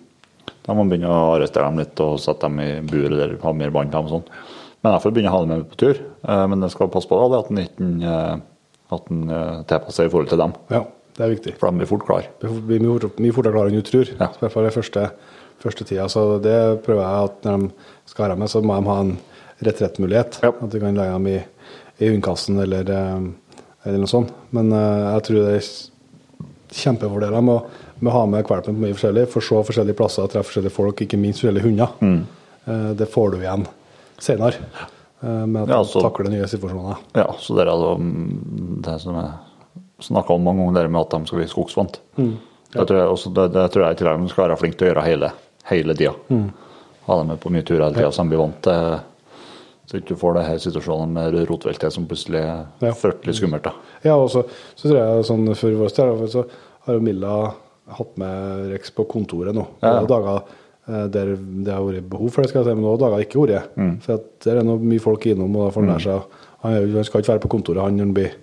Da 0.63 0.71
må 0.71 0.85
man 0.85 0.93
begynne 0.93 1.09
å 1.11 1.33
arrestere 1.35 1.67
dem 1.67 1.81
litt 1.83 1.99
og 2.05 2.21
sette 2.23 2.47
dem 2.47 2.61
i 2.63 2.69
bur 2.87 3.09
eller 3.09 3.33
ha 3.43 3.53
mer 3.59 3.73
bånd 3.75 3.91
på 3.91 3.99
dem. 3.99 4.07
og 4.07 4.13
sånn. 4.13 4.29
Men 4.85 4.95
jeg 4.95 5.03
får 5.03 5.15
begynne 5.17 5.33
å 5.33 5.35
ha 5.35 5.41
dem 5.43 5.51
med 5.51 5.65
på 5.73 5.81
tur. 5.83 5.99
Eh, 6.23 6.45
men 6.53 6.63
jeg 6.63 6.71
skal 6.77 6.93
passe 6.95 7.11
på 7.11 7.19
da, 7.19 7.27
det 7.33 7.41
at 7.43 7.51
en 7.51 7.59
ikke 7.65 8.13
eh, 8.13 8.45
at 8.93 9.11
en 9.11 9.23
eh, 9.31 9.63
tilpasser 9.71 10.07
i 10.07 10.13
forhold 10.13 10.29
til 10.33 10.39
dem. 10.43 10.53
ja, 10.71 10.83
Det 11.17 11.25
er 11.27 11.33
viktig. 11.35 11.55
For 11.61 11.71
de 11.71 11.79
blir 11.83 11.89
fort 11.91 12.07
klar. 12.07 12.27
Det 12.41 12.49
blir 12.67 12.81
mye, 12.81 12.99
fort- 13.01 13.19
mye 13.21 13.33
fortere 13.37 13.53
klar 13.53 13.69
enn 13.69 13.77
du 13.77 13.83
tror. 13.85 14.09
Ja. 14.19 14.29
I 14.33 14.41
hvert 14.41 14.53
fall 14.55 14.65
den 14.69 14.73
første, 14.77 15.11
første 15.63 15.85
tida. 15.85 16.07
Så 16.09 16.23
det 16.43 16.57
prøver 16.87 17.03
jeg 17.05 17.29
at 17.29 17.45
når 17.49 17.67
de 17.67 17.71
skal 18.13 18.31
ha 18.33 18.37
med, 18.37 18.49
så 18.49 18.63
må 18.65 18.79
de 18.81 18.89
ha 18.89 18.99
en 19.05 19.13
retrettmulighet. 19.63 20.41
Ja. 20.43 20.51
At 20.57 20.71
du 20.73 20.79
kan 20.81 20.97
legge 20.97 21.13
dem 21.13 21.27
i, 21.29 21.37
i 22.01 22.09
hundekassen 22.09 22.59
eller, 22.65 22.89
eh, 22.89 23.27
eller 23.85 23.99
noe 24.03 24.11
sånt. 24.11 24.33
Men 24.57 24.73
eh, 24.73 25.13
jeg 25.19 25.27
tror 25.29 25.43
det 25.45 25.57
er 25.59 25.71
kjempefordeler 26.73 27.43
med, 27.45 27.55
å- 27.61 27.91
med 28.01 28.11
å 28.13 28.17
ha 28.17 28.25
med 28.27 28.49
valpen 28.49 28.75
på 28.75 28.81
mye 28.87 28.97
forskjellig. 28.97 29.29
for 29.29 29.41
se 29.45 29.55
forskjellige 29.69 29.97
plasser, 30.01 30.27
treffe 30.33 30.49
forskjellige 30.51 30.73
folk, 30.75 30.97
ikke 31.05 31.19
minst 31.21 31.41
forskjellige 31.43 31.69
hunder. 31.69 31.93
Mm. 32.01 32.27
Det 32.97 33.09
får 33.11 33.31
du 33.33 33.39
igjen 33.43 33.67
senere. 34.23 34.55
Eh, 35.23 35.47
Med 35.47 35.63
at 35.63 35.69
Ja, 35.69 35.83
så- 35.85 36.03
takler 36.03 36.31
nye 36.31 36.47
situasjoner. 36.49 36.97
Ja, 37.15 37.27
så 37.39 37.55
det 37.57 37.67
er 37.67 37.97
mm, 37.99 38.83
det 38.83 39.01
som 39.01 39.15
jeg 39.15 39.33
snakka 40.01 40.35
om 40.35 40.43
mange 40.45 40.67
ganger, 40.73 40.89
med 40.91 41.01
at 41.01 41.11
de 41.11 41.27
skal 41.27 41.39
bli 41.39 41.47
skogsvant. 41.49 42.01
det, 42.17 42.87
tror 42.89 42.99
jeg 42.99 43.09
også, 43.09 43.33
det, 43.35 43.53
det 43.53 43.71
tror 43.71 43.85
jeg 43.87 43.93
i 43.93 44.01
tillegg 44.01 44.21
de 44.23 44.29
skal 44.33 44.49
være 44.49 44.59
flinke 44.59 44.79
til 44.79 44.89
å 44.89 44.93
gjøre 44.95 45.05
hele, 45.07 45.33
hele 45.71 45.95
tida. 45.95 46.15
Ha 47.07 47.17
dem 47.19 47.27
med 47.29 47.41
på 47.41 47.51
mye 47.51 47.63
turer 47.67 47.85
hele 47.85 47.95
tida, 47.95 48.11
så 48.11 48.23
de 48.23 48.29
blir 48.29 48.39
vant 48.39 48.63
til 48.63 49.01
Så 49.91 49.99
ikke 49.99 50.15
du 50.15 50.17
får 50.17 50.35
det 50.35 50.45
her 50.47 50.59
situasjonen 50.63 51.11
med 51.13 51.35
rotveltet 51.51 51.93
som 51.93 52.07
plutselig 52.07 52.39
er 52.41 52.67
Ja. 52.81 52.93
fryktelig 52.93 53.35
skummelt. 53.35 53.63
da. 53.65 53.73
Ja, 54.05 54.15
og 54.15 54.31
så, 54.31 54.45
så 54.77 54.89
tror 54.89 54.97
jeg 54.97 55.25
sånn 55.27 55.55
for 55.57 55.71
vår 55.71 55.91
del, 55.97 56.29
så 56.31 56.45
har 56.87 56.95
jo 56.95 57.01
Milla 57.01 57.53
hatt 57.91 58.17
med 58.17 58.71
Rex 58.73 58.91
på 58.91 59.05
kontoret 59.11 59.53
nå. 59.55 59.67
Ja, 59.83 60.01
ja. 60.01 60.07
Dager 60.07 60.43
der 60.87 61.35
det 61.37 61.71
har 61.73 61.85
vært 61.87 62.09
behov 62.11 62.33
for 62.35 62.43
det, 62.43 62.51
skal 62.51 62.63
jeg 62.63 62.73
si, 62.73 62.75
men 62.79 62.89
også 62.91 63.05
dager 63.05 63.21
det 63.21 63.27
ikke 63.29 63.45
vært. 63.47 63.77
Mm. 63.79 63.93
For 64.03 64.25
der 64.45 64.59
er 64.61 64.67
nå 64.67 64.79
mye 64.83 65.03
folk 65.05 65.27
innom, 65.31 65.55
og 65.57 65.69
da 65.69 65.75
får 65.77 65.85
han 65.85 65.93
lære 65.93 66.07
seg 66.07 66.41
han, 66.63 67.05
skal 67.07 67.23
ikke 67.23 67.33
være 67.33 67.43
på 67.45 67.53
kontoret 67.57 67.83
han 67.83 67.97
når 67.99 68.05
han 68.07 68.15
blir 68.17 68.35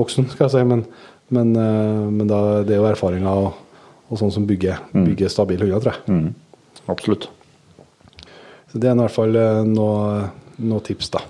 voksen, 0.00 0.28
skal 0.32 0.46
jeg 0.46 0.54
si, 0.54 0.62
men, 0.68 0.84
men, 1.32 1.50
eh, 1.56 2.06
men 2.20 2.28
da, 2.30 2.40
det 2.64 2.76
er 2.76 2.82
jo 2.82 2.88
erfaringer 2.90 3.42
og, 3.46 3.58
og 4.10 4.20
sånn 4.20 4.32
som 4.32 4.46
bygger, 4.48 4.86
bygger 4.94 5.32
stabile 5.32 5.66
hunder, 5.66 5.80
tror 5.84 5.96
jeg. 5.96 6.14
Mm. 6.14 6.86
Absolutt. 6.92 7.28
Så 8.70 8.78
det 8.78 8.88
er 8.90 8.94
i 8.94 9.00
hvert 9.02 9.14
fall 9.16 9.34
noen 9.34 9.72
noe, 9.74 10.24
noe 10.62 10.84
tips, 10.86 11.10
da. 11.16 11.24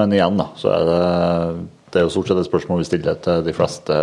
Men 0.00 0.12
igjen, 0.16 0.38
da, 0.40 0.46
så 0.56 0.70
er 0.72 0.86
det 0.88 1.00
det 1.92 2.00
er 2.00 2.06
jo 2.06 2.12
stort 2.14 2.30
sett 2.30 2.38
et 2.40 2.48
spørsmål 2.48 2.80
vi 2.80 2.86
stiller 2.88 3.18
til 3.20 3.42
de 3.44 3.52
fleste 3.52 3.96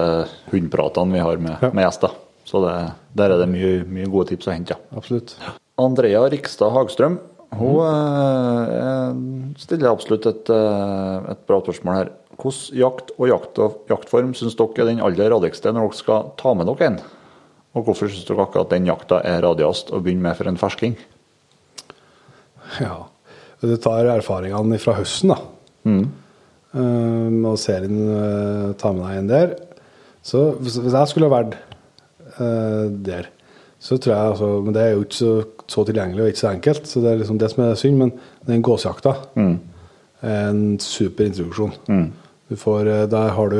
hundepratene 0.51 1.15
vi 1.17 1.23
har 1.25 1.39
med, 1.41 1.55
Ja. 1.63 1.71
med 1.73 1.87
gjester. 1.87 2.11
Så 2.45 2.61
det, 2.61 2.75
der 3.17 3.33
er 3.33 3.41
det 3.41 3.47
mye, 3.49 3.71
mye 3.89 4.09
gode 4.09 4.29
tips 4.29 4.45
å 4.49 4.53
hente. 4.53 4.75
ja. 5.41 5.55
Andrea 5.79 6.25
Rikstad 6.31 6.73
Hagstrøm 6.75 7.19
hun 7.57 7.79
eh, 7.81 9.13
stiller 9.57 9.89
absolutt 9.89 10.27
et, 10.29 10.49
eh, 10.53 11.29
et 11.33 11.45
bra 11.49 11.59
spørsmål 11.63 11.95
her. 11.97 12.11
Hvilken 12.39 12.77
jakt 12.79 13.13
og 13.17 13.25
jakt 13.27 13.61
jaktform 13.89 14.35
syns 14.37 14.55
dere 14.59 14.83
er 14.83 14.91
den 14.91 15.01
aller 15.03 15.31
radigste 15.33 15.73
når 15.73 15.89
dere 15.89 15.99
skal 15.99 16.29
ta 16.39 16.53
med 16.55 16.69
dere 16.69 16.91
en? 16.91 16.99
Og 17.73 17.87
hvorfor 17.87 18.09
syns 18.09 18.27
dere 18.27 18.45
akkurat 18.45 18.71
den 18.71 18.87
jakta 18.89 19.21
er 19.25 19.41
radiast 19.45 19.89
å 19.91 20.01
begynne 20.03 20.29
med 20.29 20.37
for 20.37 20.51
en 20.51 20.59
fersking? 20.61 20.95
Ja. 22.79 23.07
Du 23.59 23.73
tar 23.81 24.07
erfaringene 24.07 24.77
fra 24.79 24.93
høsten, 24.95 25.33
da. 25.33 25.39
Um, 26.69 27.45
og 27.49 27.57
serien 27.59 27.97
uh, 28.13 28.69
tar 28.79 28.93
med 28.95 29.03
deg 29.03 29.17
en 29.17 29.31
der. 29.31 29.55
Så 30.23 30.51
hvis 30.61 30.77
jeg 30.79 31.09
skulle 31.11 31.31
vært 31.33 31.57
uh, 32.37 32.87
der, 32.87 33.27
så 33.79 33.97
tror 33.97 34.13
jeg 34.13 34.31
altså 34.35 34.47
Men 34.63 34.75
det 34.75 34.81
er 34.83 34.89
jo 34.93 35.03
ikke 35.05 35.17
så, 35.17 35.33
så 35.69 35.83
tilgjengelig 35.87 36.23
og 36.23 36.31
ikke 36.31 36.41
så 36.41 36.51
enkelt, 36.53 36.87
så 36.89 37.03
det 37.03 37.11
er 37.11 37.19
liksom 37.21 37.39
det 37.41 37.51
som 37.53 37.63
er 37.65 37.77
synd. 37.79 37.99
Men 38.01 38.13
den 38.47 38.63
gåsejakta 38.65 39.15
er 39.37 40.49
en 40.49 40.63
super 40.83 41.29
introduksjon. 41.29 41.75
Du 42.49 42.55
får, 42.57 42.87
uh, 42.89 43.03
der 43.09 43.33
har 43.37 43.51
du 43.53 43.59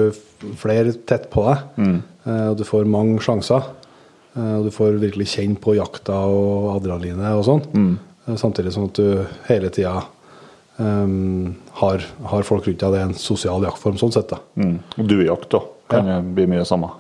flere 0.57 0.95
tett 1.07 1.30
på 1.30 1.45
deg, 1.45 1.66
mm. 1.78 1.97
og 2.49 2.55
du 2.57 2.66
får 2.66 2.89
mange 2.89 3.20
sjanser. 3.22 3.68
Uh, 4.36 4.60
og 4.60 4.70
du 4.70 4.72
får 4.74 4.99
virkelig 5.01 5.30
kjenne 5.36 5.60
på 5.62 5.76
jakta 5.78 6.18
og 6.30 6.72
adrenalinet 6.76 7.38
og 7.38 7.45
sånn. 7.47 7.66
Uh, 8.26 8.36
Samtidig 8.38 8.74
som 8.76 8.89
at 8.89 8.97
du 8.97 9.24
hele 9.47 9.72
tida 9.74 10.03
um, 10.78 11.55
har, 11.80 12.03
har 12.34 12.45
folk 12.45 12.68
rundt 12.68 12.82
deg. 12.82 12.93
Det 12.93 12.99
er 12.99 13.07
en 13.10 13.18
sosial 13.18 13.66
jaktform 13.66 13.97
sånn 14.01 14.14
sett. 14.14 14.30
da. 14.34 14.41
Mm. 14.60 14.76
Og 14.97 15.10
duejakt 15.10 15.49
da, 15.53 15.64
kan 15.89 16.12
ja. 16.14 16.20
bli 16.22 16.45
mye 16.49 16.66
samme. 16.70 16.91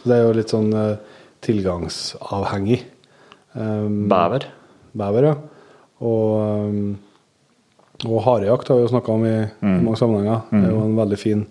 Så 0.00 0.10
det 0.10 0.16
er 0.16 0.24
jo 0.24 0.34
litt 0.38 0.54
sånn 0.54 0.72
tilgangsavhengig. 1.44 2.82
Um, 3.54 4.04
Bever. 4.10 4.46
bever, 4.96 5.26
ja. 5.26 5.34
Og, 6.00 6.36
um, 6.70 6.98
og 8.06 8.22
harejakt 8.24 8.70
har 8.70 8.78
vi 8.78 8.84
jo 8.86 8.92
snakka 8.92 9.12
om 9.12 9.26
i, 9.28 9.34
i 9.44 9.72
mange 9.82 9.98
sammenhenger. 10.00 10.46
Det 10.52 10.62
er 10.68 10.70
jo 10.72 10.84
en 10.86 10.96
veldig 10.98 11.18
fin 11.20 11.42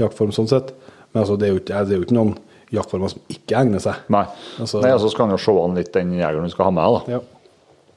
jaktform 0.00 0.34
sånn 0.36 0.50
sett. 0.50 0.74
Men 1.12 1.22
altså, 1.22 1.38
det, 1.40 1.48
er 1.48 1.54
jo 1.54 1.62
det 1.64 1.76
er 1.78 1.94
jo 1.96 2.04
ikke 2.04 2.18
noen 2.18 2.34
jaktformer 2.74 3.14
som 3.14 3.22
ikke 3.32 3.56
egner 3.62 3.80
seg. 3.82 4.02
Nei. 4.12 4.26
Altså- 4.60 4.82
Nei, 4.82 4.90
altså 4.92 5.12
skal 5.12 5.28
han 5.28 5.36
jo 5.36 5.44
se 5.46 5.54
an 5.62 5.78
litt 5.78 5.92
den 5.94 6.12
jegeren 6.18 6.44
du 6.50 6.52
skal 6.52 6.68
ha 6.68 6.74
med. 6.76 6.98
da. 6.98 7.14
Ja, 7.14 7.20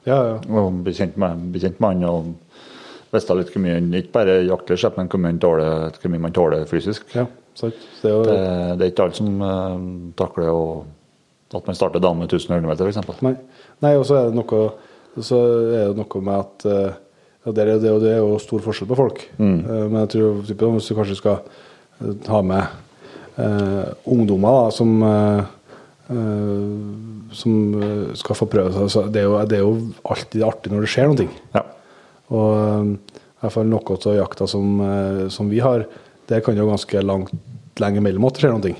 ja. 0.06 0.20
ja. 0.30 0.38
Og 0.62 0.80
bli 0.86 0.94
kjent 0.96 1.18
med, 1.20 1.50
bli 1.52 1.60
kjent 1.66 1.82
med 1.82 1.98
han 1.98 2.08
og 2.08 2.30
vite 3.10 3.36
litt 3.36 3.50
hvor 3.50 3.64
mye 3.66 3.82
ikke 3.98 4.14
bare 4.14 4.38
jakter 4.46 4.78
men 4.96 5.10
hvor 5.10 5.20
mye, 5.20 5.38
tåler, 5.42 5.90
hvor 6.00 6.12
mye 6.14 6.24
man 6.28 6.32
tåler 6.32 6.64
fysisk. 6.70 7.10
ja 7.18 7.26
sant. 7.60 7.74
Det 8.02 8.10
er 8.10 8.14
jo, 8.14 8.22
Det, 8.24 8.38
det 8.78 8.86
er 8.86 8.92
ikke 8.92 9.06
alle 9.06 9.18
som 9.18 9.42
uh, 9.42 9.78
takler 10.18 10.50
å, 10.52 10.62
at 11.58 11.66
man 11.66 11.74
starter 11.78 12.00
dagen 12.02 12.18
med 12.22 12.30
1000 12.30 12.52
høydemeter, 12.54 12.86
f.eks. 12.92 13.22
Nei, 13.26 13.34
Nei 13.82 13.94
og 13.98 14.04
så 14.06 14.20
er 14.20 14.28
det 14.30 14.38
noe 14.38 14.64
så 15.20 15.38
er 15.74 15.88
det 15.90 15.96
noe 15.98 16.20
med 16.22 16.36
at 16.38 16.64
eh, 16.70 16.92
ja, 17.42 17.52
det, 17.56 17.62
er, 17.64 17.70
det, 17.82 17.88
er 17.88 17.94
jo- 17.96 18.02
det 18.04 18.10
er 18.14 18.20
jo 18.22 18.36
stor 18.38 18.60
forskjell 18.62 18.88
på 18.92 18.98
folk. 19.00 19.24
Mm. 19.40 19.56
Eh, 19.64 19.86
men 19.90 19.96
jeg 20.04 20.10
tror 20.12 20.42
typen, 20.46 20.76
hvis 20.76 20.86
du 20.92 20.94
kanskje 20.94 21.16
skal 21.18 21.40
eh, 21.40 22.12
ha 22.30 22.42
med 22.46 23.40
eh, 23.40 23.90
ungdommer 24.14 24.54
da, 24.60 24.70
som 24.76 24.92
eh, 25.02 25.40
eh, 26.14 27.34
som 27.40 27.56
eh, 27.82 28.04
skal 28.18 28.38
få 28.38 28.46
prøve 28.50 28.70
seg, 28.76 28.90
så 28.94 29.02
det 29.10 29.22
er, 29.24 29.28
jo, 29.28 29.40
det 29.50 29.60
alltid 30.14 30.46
artig 30.46 30.72
når 30.72 30.86
det 30.86 30.92
skjer 30.94 31.10
noe. 31.10 31.26
Ja. 31.56 31.64
Og 32.30 32.48
eh, 32.60 32.94
i 33.18 33.42
hvert 33.42 33.56
fall 33.56 33.70
noe 33.72 33.98
av 33.98 34.16
jakta 34.20 34.46
som, 34.50 34.72
eh, 34.86 35.26
som 35.32 35.50
vi 35.50 35.60
har, 35.64 35.86
det 36.30 36.42
kan 36.46 36.58
jo 36.58 36.68
ganske 36.70 37.02
langt 37.02 37.34
lenge 37.80 38.02
mellom 38.04 38.26
at 38.28 38.36
det 38.38 38.44
skjer 38.44 38.54
noe. 38.54 38.74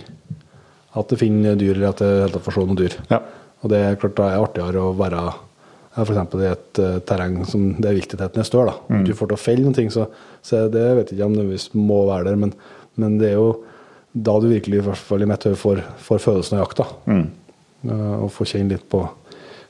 At 0.98 1.12
det 1.12 1.20
finner 1.20 1.58
dyr, 1.58 1.76
eller 1.76 1.92
at 1.92 2.32
det 2.34 2.42
får 2.42 2.56
se 2.56 2.64
noen 2.66 2.80
dyr. 2.80 2.96
Ja. 3.12 3.20
Og 3.60 3.70
det 3.70 3.78
er 3.84 3.98
klart 4.00 4.16
da 4.18 4.26
er 4.26 4.36
det 4.36 4.44
artigere 4.48 4.82
å 4.88 4.96
være 4.98 5.20
ja, 5.20 6.04
eksempel 6.04 6.44
i 6.44 6.50
et 6.50 6.80
eh, 6.82 6.98
terreng 7.06 7.40
som 7.48 7.66
det 7.78 7.90
er 7.90 7.98
viltheten 7.98 8.42
er 8.42 8.48
større. 8.48 8.72
da. 8.72 8.96
Mm. 8.96 9.04
Du 9.06 9.12
får 9.16 9.30
til 9.30 9.38
å 9.38 9.42
felle 9.42 9.66
noen 9.66 9.76
ting, 9.76 9.90
så, 9.94 10.06
så 10.42 10.64
det 10.72 10.86
vet 10.98 11.10
jeg 11.12 11.18
ikke 11.18 11.28
om 11.28 11.34
det 11.36 11.44
nødvendigvis 11.44 11.68
må 11.78 12.04
være 12.08 12.30
der, 12.30 12.40
men, 12.40 12.54
men 13.00 13.18
det 13.20 13.32
er 13.32 13.38
jo 13.38 13.50
da 14.10 14.36
du 14.42 14.48
virkelig 14.50 14.80
i 14.80 14.84
hvert 14.88 14.98
fall 15.10 15.22
i 15.22 15.28
mitt 15.30 15.44
hode 15.46 15.58
får, 15.58 15.82
får 16.02 16.22
følelsen 16.24 16.58
av 16.58 16.64
jakta. 16.64 16.86
Mm. 17.06 17.26
Uh, 17.80 18.16
og 18.26 18.32
får 18.34 18.50
kjenne 18.52 18.74
litt 18.74 18.86
på, 18.90 19.04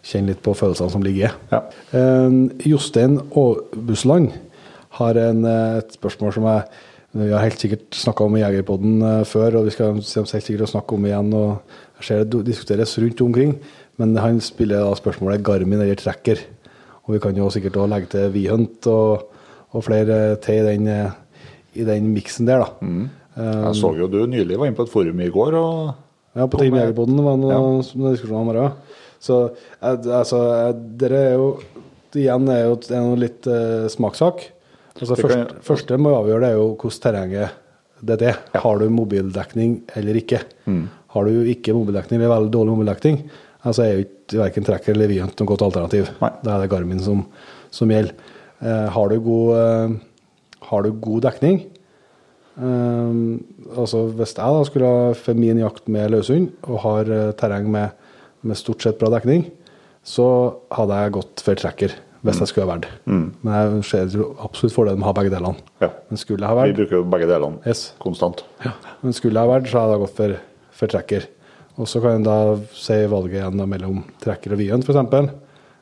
kjenne 0.02 0.32
litt 0.32 0.40
på 0.44 0.54
følelsene 0.56 0.94
som 0.94 1.04
ligger 1.04 1.28
i. 1.28 1.32
Ja. 1.52 1.60
Eh, 1.98 2.38
Jostein 2.66 3.18
Aabusland 3.28 4.32
har 4.98 5.20
en, 5.20 5.44
eh, 5.44 5.76
et 5.78 5.92
spørsmål 5.94 6.32
som 6.34 6.48
jeg 6.48 6.64
vi 7.12 7.30
har 7.32 7.42
helt 7.42 7.62
sikkert 7.62 7.96
snakka 7.98 8.26
om 8.26 8.38
Jegerpodden 8.38 9.00
eh, 9.02 9.22
før, 9.26 9.60
og 9.60 9.68
vi 9.68 9.74
skal 9.74 9.98
helt 9.98 10.46
sikkert 10.46 10.70
snakke 10.70 10.94
om 10.94 11.06
igjen. 11.08 11.32
og 11.34 12.00
Jeg 12.00 12.06
ser 12.06 12.24
det 12.24 12.44
diskuteres 12.46 12.96
rundt 13.02 13.22
omkring, 13.24 13.56
men 13.98 14.16
han 14.16 14.40
spiller 14.44 14.84
da 14.86 14.94
spørsmålet 14.98 15.44
Garmin 15.46 15.80
eller 15.80 15.98
Tracker. 15.98 16.42
Og 17.06 17.16
vi 17.16 17.22
kan 17.22 17.36
jo 17.36 17.50
sikkert 17.50 17.80
også 17.80 17.90
legge 17.90 18.12
til 18.12 18.30
Vihunt 18.34 18.86
og, 18.86 19.32
og 19.74 19.84
flere 19.84 20.36
til 20.44 20.60
i 20.60 20.68
den, 20.68 20.86
eh, 20.86 21.10
i 21.74 21.86
den 21.88 22.12
miksen 22.14 22.46
der, 22.46 22.62
da. 22.62 22.86
Mm. 22.86 23.08
Jeg 23.40 23.74
så 23.78 23.94
jo 23.96 24.08
du 24.10 24.24
nylig 24.28 24.58
var 24.58 24.68
inne 24.68 24.76
på 24.76 24.84
et 24.84 24.92
forum 24.92 25.20
i 25.22 25.30
går 25.32 25.54
og 25.56 25.74
ja, 26.36 26.46
på 26.46 26.60
Team 26.60 26.76
Jegerpodden 26.78 27.20
var 27.24 27.38
det 27.38 27.42
noen 27.46 27.80
ja. 27.82 28.10
diskusjoner 28.12 28.42
om 28.42 28.50
det. 28.54 28.96
Så 29.20 29.36
eh, 29.50 30.08
altså, 30.14 30.40
eh, 30.54 30.72
dere 31.00 31.22
er 31.26 31.38
jo 31.38 31.52
Igjen 32.10 32.48
er 32.50 32.64
jo 32.64 32.72
er 32.90 33.04
noe 33.06 33.18
litt 33.22 33.46
uh, 33.46 33.84
smakssak. 33.86 34.40
Altså, 35.00 35.14
Det 35.16 35.24
først, 35.24 35.36
kan- 35.36 35.60
første 35.64 35.96
må 35.98 36.10
avgjøre 36.18 36.40
det 36.44 36.48
er 36.50 36.58
jo 36.58 36.76
hvordan 36.76 37.00
terrenget 37.00 37.50
det 38.02 38.22
er. 38.22 38.36
Har 38.60 38.78
du 38.78 38.88
mobildekning 38.88 39.82
eller 39.96 40.14
ikke? 40.20 40.40
Mm. 40.66 40.88
Har 41.12 41.24
du 41.24 41.42
ikke 41.44 41.74
mobildekning 41.76 42.20
eller 42.20 42.32
veldig 42.34 42.52
dårlig 42.54 42.76
mobildekning, 42.76 43.18
altså 43.64 43.82
er 43.84 43.92
jo 43.98 44.04
ikke 44.06 44.38
verken 44.40 44.64
Tracker 44.64 44.92
eller 44.94 45.08
Viant 45.10 45.36
noe 45.40 45.46
godt 45.50 45.62
alternativ. 45.66 46.08
Nei. 46.22 46.30
Da 46.44 46.54
er 46.56 46.62
det 46.62 46.70
Garmin 46.70 47.00
som, 47.04 47.26
som 47.70 47.88
gjelder. 47.92 48.14
Eh, 48.62 48.88
har, 48.94 49.08
du 49.08 49.20
god, 49.20 49.50
eh, 49.56 49.96
har 50.70 50.82
du 50.82 50.92
god 50.92 51.22
dekning, 51.22 51.62
eh, 52.60 53.76
altså 53.76 54.04
Hvis 54.16 54.34
jeg 54.36 54.44
da 54.56 54.64
skulle 54.68 54.86
ha 54.90 55.12
for 55.16 55.34
min 55.38 55.58
jakt 55.62 55.88
med 55.88 56.10
løshund 56.12 56.50
og 56.68 56.78
har 56.84 57.10
eh, 57.10 57.32
terreng 57.40 57.68
med, 57.72 57.90
med 58.42 58.56
stort 58.56 58.82
sett 58.84 58.98
bra 59.00 59.10
dekning, 59.12 59.46
så 60.04 60.26
hadde 60.72 60.96
jeg 61.02 61.12
gått 61.18 61.42
for 61.44 61.54
tracker 61.60 61.92
hvis 62.22 62.38
jeg 62.42 62.50
skulle 62.50 62.66
ha 62.66 62.72
valgt. 62.74 62.88
Men 63.06 63.50
jeg 63.54 63.84
ser 63.88 64.14
jo 64.18 64.30
absolutt 64.44 64.74
fordelen 64.76 64.98
med 65.00 65.06
å 65.08 65.10
ha 65.12 65.16
begge 65.20 65.32
delene. 65.32 65.56
Ja. 65.80 65.88
Men 66.10 66.20
skulle 66.20 66.44
jeg 66.46 66.52
ha 66.58 66.64
Vi 66.68 66.74
bruker 66.80 66.98
jo 66.98 67.04
begge 67.08 67.28
delene 67.30 67.60
Yes. 67.66 67.92
konstant. 68.02 68.42
men 69.02 69.12
skulle 69.16 69.38
jeg 69.40 69.48
ha 69.48 69.52
valgt, 69.54 69.70
så 69.72 69.80
hadde 69.80 69.94
jeg 69.96 70.02
gått 70.06 70.16
for, 70.18 70.34
for 70.80 70.86
trekker. 70.94 71.28
Og 71.80 71.88
så 71.88 72.02
kan 72.02 72.18
jeg 72.18 72.26
da 72.26 72.38
si 72.76 72.98
valget 73.08 73.38
igjen 73.40 73.62
mellom 73.70 74.02
trekker 74.20 74.52
og 74.52 74.58
Viant, 74.60 74.84
f.eks. 74.84 75.30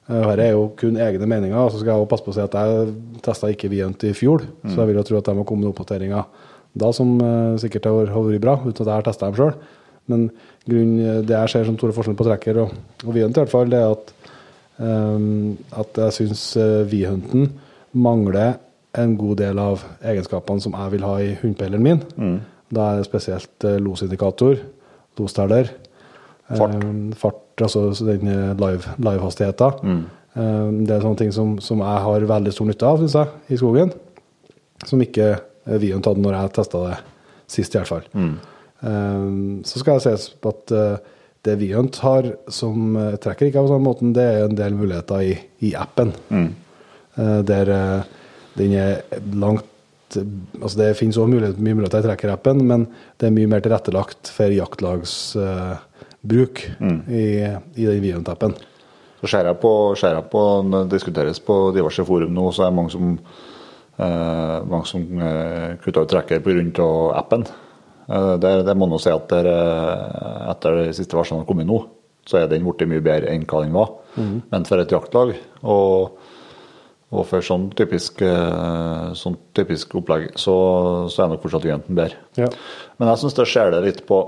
Her 0.08 0.40
er 0.40 0.52
jo 0.54 0.68
kun 0.78 0.96
egne 0.96 1.26
meninger. 1.28 1.56
og 1.58 1.72
Så 1.72 1.80
skal 1.82 1.90
jeg 1.92 2.00
også 2.00 2.08
passe 2.12 2.24
på 2.24 2.30
å 2.32 2.36
si 2.38 2.40
at 2.44 2.54
jeg 2.56 2.92
testa 3.26 3.50
ikke 3.52 3.68
Vient 3.68 4.04
i 4.08 4.12
fjor, 4.16 4.40
så 4.64 4.78
jeg 4.80 4.88
vil 4.92 4.96
jo 5.00 5.02
tro 5.04 5.18
at 5.18 5.26
de 5.28 5.34
har 5.36 5.44
kommet 5.48 5.66
med 5.66 5.74
oppdateringer 5.74 6.24
da 6.78 6.92
som 6.94 7.16
eh, 7.18 7.56
sikkert 7.58 7.88
har 7.88 8.06
vært 8.06 8.40
bra, 8.44 8.54
uten 8.62 8.70
at 8.84 8.86
jeg 8.86 8.92
har 8.94 9.02
testa 9.08 9.26
dem 9.26 9.34
sjøl. 9.36 9.54
Men 10.08 10.28
grunnen, 10.68 11.24
det 11.26 11.34
jeg 11.34 11.50
ser 11.52 11.64
som 11.66 11.76
store 11.80 11.92
forskjell 11.96 12.16
på 12.16 12.26
trekker 12.28 12.60
og, 12.62 12.74
og 13.04 13.12
Vihunt, 13.16 13.36
i 13.36 13.40
hvert 13.42 13.50
fall, 13.52 13.68
det 13.72 13.80
er 13.82 13.90
at, 13.96 14.12
at 14.78 15.98
jeg 15.98 16.12
syns 16.14 16.42
Vihunten 16.90 17.48
mangler 17.98 18.58
en 18.98 19.16
god 19.18 19.36
del 19.40 19.58
av 19.58 19.82
egenskapene 20.06 20.62
som 20.62 20.72
jeg 20.78 20.92
vil 20.94 21.02
ha 21.06 21.16
i 21.22 21.32
hundpeileren 21.42 21.82
min. 21.82 22.00
Da 22.70 22.90
er 22.92 22.96
det 23.00 23.06
spesielt 23.08 23.64
eh, 23.64 23.78
losindikator, 23.80 24.58
losteller, 25.18 25.70
Fart. 26.48 26.74
ehm, 26.78 27.12
fart 27.16 27.62
altså 27.64 27.90
den 28.06 28.26
livehastigheten. 28.28 28.54
live- 28.60 28.94
live-hastigheten. 28.98 30.04
Ehm, 30.36 30.84
det 30.86 30.94
er 30.94 31.00
sånne 31.00 31.16
ting 31.18 31.32
som, 31.32 31.58
som 31.64 31.78
jeg 31.82 32.02
har 32.06 32.20
veldig 32.28 32.52
stor 32.52 32.66
nytte 32.68 32.86
av, 32.86 32.98
syns 33.02 33.14
jeg, 33.18 33.26
i 33.50 33.56
skogen. 33.60 33.92
Som 34.86 35.00
ikke 35.02 35.30
eh, 35.66 35.78
hadde 36.06 36.22
når 36.22 36.36
jeg 36.38 36.52
testa 36.58 36.78
det 36.86 36.98
sist, 37.48 37.74
i 37.74 37.78
hvert 37.78 37.88
fall. 37.88 38.08
Mm. 38.14 38.36
så 39.64 39.80
skal 39.80 39.96
jeg 39.98 40.04
sies 40.04 40.28
på 40.38 40.52
at 40.54 40.70
eh, 40.76 40.98
det 41.48 41.60
Vihunt 41.62 41.96
har 42.04 42.22
som 42.52 42.76
eh, 42.96 43.16
trekker 43.20 43.46
ikke 43.48 43.64
på 43.64 43.72
samme 43.72 43.88
måten, 43.88 44.14
det 44.16 44.26
er 44.28 44.38
en 44.44 44.58
del 44.58 44.72
muligheter 44.78 45.18
i, 45.24 45.34
i 45.64 45.74
appen. 45.78 46.10
Mm. 46.28 46.50
der 47.48 47.66
eh, 47.74 48.00
den 48.58 48.72
er 48.78 48.92
langt 49.34 49.66
Altså 50.16 50.78
Det 50.78 50.96
finnes 50.96 51.18
også 51.20 51.28
mulighet, 51.28 51.58
mye 51.60 51.76
muligheter 51.76 52.00
i 52.00 52.06
trekkerappen, 52.06 52.64
men 52.64 52.88
det 53.20 53.28
er 53.28 53.36
mye 53.36 53.44
mer 53.52 53.60
tilrettelagt 53.60 54.32
for 54.32 54.48
jaktlagsbruk 54.56 56.56
i, 56.64 56.72
i 57.52 57.84
den 57.84 58.00
Vihunt-appen. 58.00 58.56
Så 59.18 59.40
jeg 59.42 59.58
på, 59.58 59.72
jeg 59.98 60.26
på 60.30 60.42
det 60.70 60.84
diskuteres 60.92 61.40
på 61.42 61.56
diverse 61.74 62.04
forum 62.06 62.34
nå, 62.34 62.50
så 62.54 62.64
er 62.64 62.70
det 62.70 62.78
mange 62.78 62.92
som, 62.94 63.16
eh, 63.98 64.58
mange 64.70 64.86
som 64.86 65.20
eh, 65.20 65.74
kutter 65.82 66.06
ut 66.06 66.12
trekker 66.12 66.40
pga. 66.40 66.86
appen. 67.18 67.46
Eh, 68.08 68.34
det, 68.40 68.54
det 68.64 68.76
må 68.78 68.88
nå 68.88 68.98
si 69.02 69.12
at 69.12 69.28
der, 69.32 69.50
eh, 69.52 70.48
etter 70.52 70.80
de 70.82 70.96
siste 70.96 71.18
versjonene 71.18 71.44
har 71.44 71.50
kommet 71.50 71.68
nå, 71.68 71.82
så 72.28 72.40
er 72.40 72.48
den 72.50 72.64
blitt 72.66 72.88
mye 72.88 73.04
bedre 73.04 73.32
enn 73.32 73.46
hva 73.48 73.62
den 73.64 73.76
var. 73.76 73.94
Men 74.18 74.66
for 74.68 74.82
et 74.82 74.90
jaktlag 74.92 75.34
og, 75.62 76.16
og 77.14 77.22
for 77.28 77.44
sånn 77.44 77.68
typisk, 77.78 78.22
eh, 78.24 79.04
sånn 79.16 79.38
typisk 79.56 79.94
opplegg, 80.00 80.32
så, 80.40 80.56
så 81.12 81.24
er 81.24 81.30
nok 81.32 81.44
fortsatt 81.44 81.68
jenten 81.68 81.98
bedre. 81.98 82.20
Ja. 82.40 82.50
Men 82.98 83.12
jeg 83.12 83.22
syns 83.22 83.38
det 83.38 83.48
skjer 83.52 83.72
det 83.76 83.84
litt 83.86 84.02
på 84.08 84.24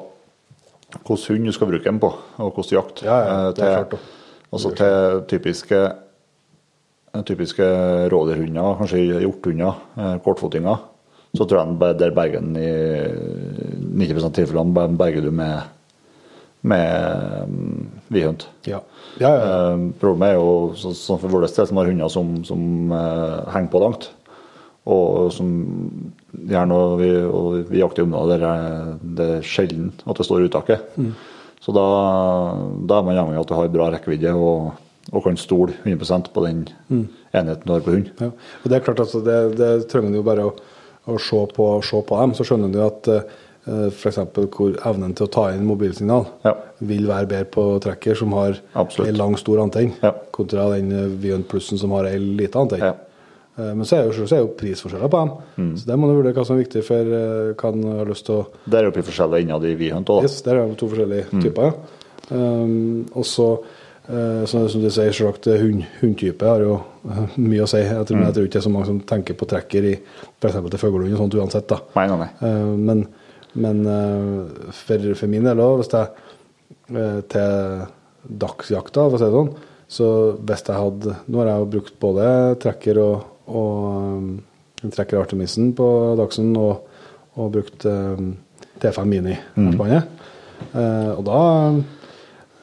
hvilken 0.91 1.37
hund 1.37 1.47
du 1.47 1.55
skal 1.55 1.69
bruke 1.71 1.87
den 1.87 2.01
på, 2.03 2.09
og 2.43 2.55
hvordan 2.57 2.77
jakt. 2.81 3.05
Ja, 3.07 3.19
ja, 3.23 3.35
det 3.55 3.67
er 3.67 3.77
klart, 3.81 3.97
da. 3.97 4.17
Altså 4.51 4.73
til 4.75 5.21
typiske 5.31 5.83
typiske 7.27 7.67
rådyrhunder, 8.11 8.77
kanskje 8.79 9.01
hjorthunder, 9.23 9.79
kortfotinger, 10.23 10.83
så 11.37 11.47
tror 11.47 11.61
jeg 11.63 11.99
der 12.01 12.11
berger 12.17 12.41
den 12.43 12.57
i 12.59 14.07
90 14.07 14.25
av 14.27 14.33
tilfellene 14.35 14.87
berger 14.99 15.23
du 15.23 15.31
med, 15.31 15.61
med 16.67 17.45
um, 17.47 17.91
vihund. 18.13 18.45
Ja. 18.67 18.81
Ja, 19.21 19.29
ja, 19.31 19.37
ja. 19.37 19.59
Eh, 19.75 19.85
problemet 20.01 20.33
er 20.35 20.39
jo 20.39 20.73
så- 20.79 20.95
sånn 20.95 21.19
for 21.21 21.29
vår 21.33 21.47
del 21.47 21.67
som 21.67 21.77
har 21.81 21.87
hunder 21.91 22.09
som, 22.13 22.45
som 22.45 22.93
eh, 22.93 23.51
henger 23.55 23.71
på 23.73 23.81
langt, 23.83 24.11
og 24.87 25.33
som 25.35 25.49
gjerne 26.49 26.73
og 26.77 26.99
vi, 27.01 27.11
og 27.27 27.71
vi 27.71 27.81
jakter 27.83 28.03
områder 28.07 28.39
der 28.39 28.47
er- 28.49 28.99
det 29.03 29.27
er 29.39 29.43
sjelden 29.43 29.93
at 30.07 30.17
det 30.17 30.27
står 30.27 30.47
uttaket. 30.49 30.81
Så 31.61 31.75
da, 31.77 31.87
da 32.89 32.99
er 32.99 33.03
man 33.05 33.19
avhengig 33.21 33.37
av 33.39 33.45
at 33.45 33.49
du 33.49 33.55
har 33.55 33.69
bra 33.69 33.91
rekkevidde 33.93 34.33
og, 34.35 34.71
og 35.13 35.25
kan 35.25 35.37
stole 35.37 35.75
100% 35.85 36.31
på 36.33 36.45
den 36.47 36.63
enheten 37.35 37.67
du 37.67 37.73
har 37.75 37.81
på 37.85 37.93
hund. 37.99 38.11
Ja. 38.21 38.31
Og 38.31 38.71
det 38.71 38.79
er 38.79 38.85
klart 38.87 39.01
altså, 39.05 39.21
det, 39.27 39.57
det 39.59 39.89
trenger 39.91 40.11
du 40.15 40.21
jo 40.23 40.27
bare 40.27 40.47
å, 40.49 40.55
å 41.15 41.19
se, 41.21 41.41
på, 41.55 41.69
se 41.83 42.03
på 42.07 42.21
dem, 42.21 42.35
så 42.35 42.45
skjønner 42.47 42.73
du 42.73 42.81
at 42.85 43.09
uh, 43.09 43.21
f.eks. 43.91 44.19
hvor 44.57 44.77
evnen 44.89 45.13
til 45.15 45.27
å 45.27 45.31
ta 45.31 45.51
inn 45.53 45.67
mobilsignal 45.69 46.27
Ja. 46.45 46.55
vil 46.81 47.07
være 47.07 47.27
bedre 47.29 47.45
på 47.53 47.67
trekker 47.85 48.17
som 48.17 48.33
har 48.33 48.57
Absolutt. 48.75 49.09
ei 49.11 49.13
lang, 49.17 49.37
stor 49.37 49.59
antenne, 49.63 49.93
Ja. 50.03 50.13
kontra 50.33 50.71
den 50.77 50.91
uh, 50.93 51.07
Vion 51.21 51.43
Plussen 51.45 51.79
som 51.79 51.91
har 51.93 52.05
ei 52.11 52.19
lita 52.19 52.59
antenne. 52.63 52.81
Ja. 52.93 52.95
Eh, 53.59 53.75
men 53.75 53.85
så 53.85 53.97
er, 53.99 54.07
jo, 54.09 54.25
så 54.27 54.37
er 54.39 54.45
jo 54.45 54.53
prisforskjeller 54.57 55.11
på 55.11 55.19
dem, 55.21 55.31
Mm. 55.59 55.73
så 55.77 55.87
det 55.87 55.97
må 55.99 56.07
du 56.09 56.15
vurdere 56.23 56.33
hva 56.39 56.45
som 56.47 56.57
er 56.57 56.63
viktig 56.65 56.85
for 56.87 57.05
hva 57.59 57.73
en 57.75 57.83
har 57.99 58.07
lyst 58.07 58.25
til 58.27 58.37
å 58.39 58.47
Det 58.71 58.79
er 58.79 58.85
jo 58.87 58.93
prisforskjeller 58.95 59.43
innad 59.43 59.65
i 59.67 59.75
Vihunt 59.75 60.07
òg, 60.09 60.23
da. 60.23 60.29
Yes, 60.29 60.41
der 60.47 60.57
er 60.57 60.69
det 60.69 60.79
to 60.79 60.87
forskjellige 60.89 61.27
Mm. 61.33 61.43
typer. 61.43 61.63
ja. 61.63 61.73
Um, 62.31 63.07
og 63.15 63.25
så, 63.27 63.59
eh, 63.59 63.67
så 64.51 64.65
som 64.69 64.83
du 64.83 64.89
sier, 64.91 65.13
selvsagt, 65.15 65.47
eh, 65.53 65.61
hund, 65.63 65.85
hundtype 66.01 66.47
har 66.49 66.61
jo 66.65 66.77
eh, 67.11 67.37
mye 67.39 67.63
å 67.63 67.69
si. 67.71 67.79
Jeg 67.85 68.07
tror, 68.09 68.17
Mm. 68.19 68.25
jeg 68.27 68.35
tror 68.35 68.45
ikke 68.49 68.53
det 68.57 68.61
er 68.63 68.69
så 68.69 68.73
mange 68.75 68.87
som 68.87 69.01
tenker 69.01 69.35
på 69.39 69.47
trekker 69.47 69.85
i 69.85 69.95
f.eks. 70.41 70.55
til 70.71 70.79
fuglehund 70.83 71.13
og 71.15 71.19
sånt 71.25 71.35
uansett. 71.39 71.67
da. 71.69 71.79
Nei, 71.97 72.07
nei, 72.11 72.19
nei. 72.25 72.31
Eh, 72.43 72.77
men 72.77 73.07
men 73.55 73.81
eh, 73.87 74.71
for, 74.71 75.15
for 75.19 75.27
min 75.27 75.43
del 75.45 75.59
òg, 75.59 75.81
hvis 75.81 75.91
jeg 75.91 76.09
eh, 76.95 77.21
til 77.33 77.87
dagsjakta, 78.39 79.09
for 79.11 79.17
å 79.17 79.19
si 79.19 79.25
det 79.27 79.35
sånn, 79.35 79.51
så 79.91 80.07
hvis 80.47 80.63
jeg 80.69 80.77
hadde 80.79 81.17
Nå 81.27 81.39
har 81.41 81.49
jeg 81.51 81.59
jo 81.65 81.71
brukt 81.73 81.97
både 81.99 82.27
trekker 82.63 83.01
og, 83.03 83.25
og 83.51 84.93
trekker 84.95 85.19
Artemisen 85.19 85.73
på 85.75 85.87
Dagsen 86.21 86.53
og, 86.57 86.85
og 87.37 87.51
brukt 87.57 87.85
um, 87.91 88.37
T5 88.81 89.05
Mini. 89.11 89.35
halsbåndet. 89.57 90.05
Eh, 90.71 91.11
og 91.17 91.25
da 91.27 91.41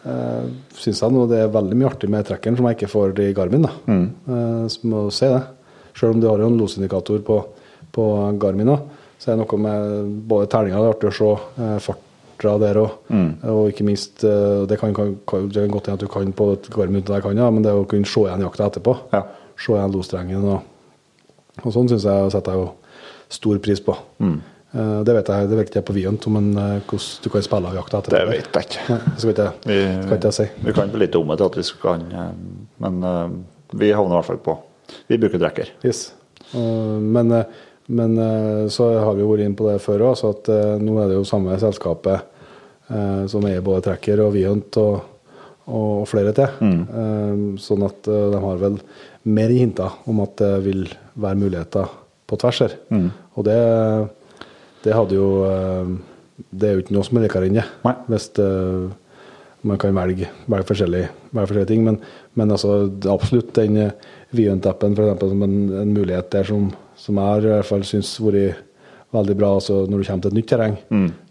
uh, 0.07 0.47
syns 0.77 1.01
jeg 1.03 1.13
nå 1.13 1.25
det 1.29 1.43
er 1.43 1.53
veldig 1.53 1.77
mye 1.77 1.89
artig 1.91 2.09
med 2.11 2.25
trekkeren 2.27 2.57
som 2.57 2.67
jeg 2.69 2.77
ikke 2.77 2.91
får 2.91 3.21
i 3.23 3.34
Garmin. 3.38 3.67
da. 3.67 3.73
Eh, 3.93 4.65
så 4.71 4.89
må 4.89 5.07
si 5.13 5.29
det. 5.31 5.43
Selv 5.97 6.15
om 6.15 6.21
du 6.21 6.27
har 6.29 6.41
jo 6.41 6.49
en 6.51 6.57
losindikator 6.59 7.21
på, 7.25 7.38
på 7.91 8.05
Garmin 8.41 8.71
da, 8.71 8.77
så 9.17 9.31
er 9.31 9.38
det 9.38 9.43
noe 9.43 9.61
med 9.61 10.11
både 10.29 10.49
terninga, 10.53 10.81
det 10.81 10.89
er 10.89 10.95
artig 10.95 11.09
å 11.09 11.15
se 11.17 11.29
uh, 11.57 11.77
farta 11.81 12.53
der 12.61 12.77
òg. 12.84 12.97
Og 13.49 13.71
ikke 13.71 13.85
minst, 13.88 14.21
uh, 14.21 14.67
det 14.69 14.77
kan, 14.77 14.93
kan, 14.93 15.15
kan, 15.27 15.47
det 15.49 15.65
godt 15.73 15.89
hende 15.89 15.97
at 15.97 16.05
du 16.05 16.11
kan 16.13 16.35
på 16.38 16.51
et 16.53 16.69
Garmin 16.73 17.01
uten 17.01 17.15
at 17.15 17.17
jeg 17.17 17.25
kan, 17.25 17.41
ja, 17.41 17.47
men 17.53 17.65
det 17.65 17.73
å 17.73 17.88
kunne 17.89 18.09
se 18.09 18.27
igjen 18.27 18.45
jakta 18.45 18.69
etterpå. 18.69 18.93
Ja. 19.15 19.23
Se 19.57 19.73
igjen 19.73 19.95
losstrengen 19.95 20.45
og, 20.45 20.59
og 21.63 21.73
sånn 21.73 21.89
syns 21.89 22.05
jeg 22.05 22.35
setter 22.35 22.53
jeg 22.53 22.67
jo 22.67 22.69
stor 23.34 23.57
pris 23.65 23.81
på. 23.84 23.97
Mm. 24.21 24.38
Eh, 24.76 24.99
det 25.07 25.14
vet 25.15 25.30
jeg 25.31 25.48
det 25.48 25.57
vet 25.60 25.69
ikke 25.69 25.80
jeg 25.80 25.88
på 25.88 25.95
Viant, 25.95 26.27
men 26.35 26.49
eh, 26.60 26.80
hvordan 26.89 27.23
du 27.23 27.30
kan 27.31 27.45
spille 27.45 27.69
av 27.69 27.77
jakta 27.77 28.02
etterpå. 28.02 28.18
Det 28.18 28.27
vet 28.34 28.57
jeg 28.57 28.68
ikke. 28.68 28.84
Nei, 28.91 29.14
skal 29.15 29.34
ikke, 29.34 29.52
Vi, 29.64 29.77
skal 30.03 30.18
ikke 30.18 30.34
si. 30.35 30.48
vi 30.65 30.76
kan 30.76 30.91
for 30.91 31.03
lite 31.03 31.22
om 31.22 31.31
det 31.31 31.38
til 31.39 31.48
at 31.48 31.60
vi 31.60 31.68
skal 31.68 31.84
kan 31.85 32.35
Men 32.84 32.99
eh, 33.11 33.38
vi 33.80 33.94
havner 33.95 34.15
i 34.15 34.19
hvert 34.19 34.30
fall 34.31 34.44
på 34.44 34.57
Vi 35.07 35.19
bruker 35.19 35.41
trekker. 35.41 35.72
Yes. 35.84 36.11
Men, 36.56 37.34
men 37.91 38.14
så 38.72 38.85
har 39.03 39.18
vi 39.18 39.19
jo 39.19 39.27
vært 39.34 39.44
inne 39.44 39.57
på 39.60 39.65
det 39.68 39.81
før 39.84 40.06
òg, 40.07 40.14
så 40.15 40.30
at 40.31 40.48
nå 40.80 40.94
er 41.02 41.10
det 41.10 41.18
jo 41.18 41.26
samme 41.27 41.57
selskapet 41.60 42.88
som 43.27 43.44
eier 43.49 43.65
både 43.65 43.81
Trekker 43.84 44.22
og 44.23 44.31
Viant 44.31 44.80
og, 44.80 44.94
og 45.68 46.06
flere 46.07 46.31
til. 46.38 46.56
Mm. 46.64 47.57
sånn 47.60 47.84
at 47.84 48.07
de 48.07 48.39
har 48.45 48.61
vel 48.64 48.80
mer 49.27 49.52
i 49.52 49.60
hinta 49.60 49.89
om 50.07 50.23
at 50.23 50.38
det 50.39 50.53
vil 50.69 50.88
være 51.19 51.41
muligheter 51.44 51.91
på 52.31 52.39
tvers 52.39 52.64
her. 52.64 52.77
Og 53.35 53.44
det, 53.49 53.60
det 54.88 54.95
hadde 54.95 55.18
jo 55.18 55.27
eh, 55.47 55.91
Det 56.53 56.69
er 56.69 56.77
jo 56.77 56.84
ikke 56.85 56.95
noe 56.95 57.05
som 57.07 57.18
er 57.19 57.26
likere 57.27 57.49
enn 57.49 57.59
det. 57.59 57.65
Nei. 57.84 57.93
Hvis 58.11 58.30
eh, 58.39 58.88
man 59.68 59.80
kan 59.81 59.95
velge, 59.97 60.27
velge, 60.47 60.68
forskjellige, 60.69 61.07
velge 61.34 61.49
forskjellige 61.49 61.72
ting. 61.73 61.84
Men, 61.88 61.97
men 62.39 62.53
altså, 62.53 62.85
absolutt 63.11 63.49
den 63.57 63.80
for 64.95 65.07
eksempel, 65.07 65.31
som 65.34 65.43
en, 65.47 65.57
en 65.81 65.93
mulighet 65.95 66.30
der 66.31 66.47
som, 66.47 66.69
som 66.99 67.19
jeg 67.19 67.43
i 67.43 67.51
hvert 67.51 67.68
fall 67.68 67.84
syns 67.88 68.14
vært 68.22 68.64
veldig 69.15 69.35
bra 69.39 69.49
altså 69.57 69.85
når 69.88 70.01
du 70.01 70.05
kommer 70.07 70.23
til 70.26 70.34
et 70.34 70.38
nytt 70.38 70.49
terreng. 70.51 70.73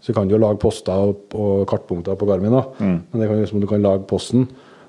Så 0.03 0.13
kan 0.17 0.27
du 0.27 0.33
jo 0.35 0.39
lage 0.41 0.59
poster 0.61 1.07
og, 1.11 1.27
og 1.37 1.63
kartpunkter 1.69 2.17
på 2.19 2.27
Garmin, 2.29 2.55
Mm. 2.81 2.95
men 3.11 3.21
det 3.21 3.27
kan 3.29 3.39
liksom, 3.41 3.61
du 3.63 3.67
kan 3.69 3.83
lage 3.85 4.03
posten. 4.09 4.47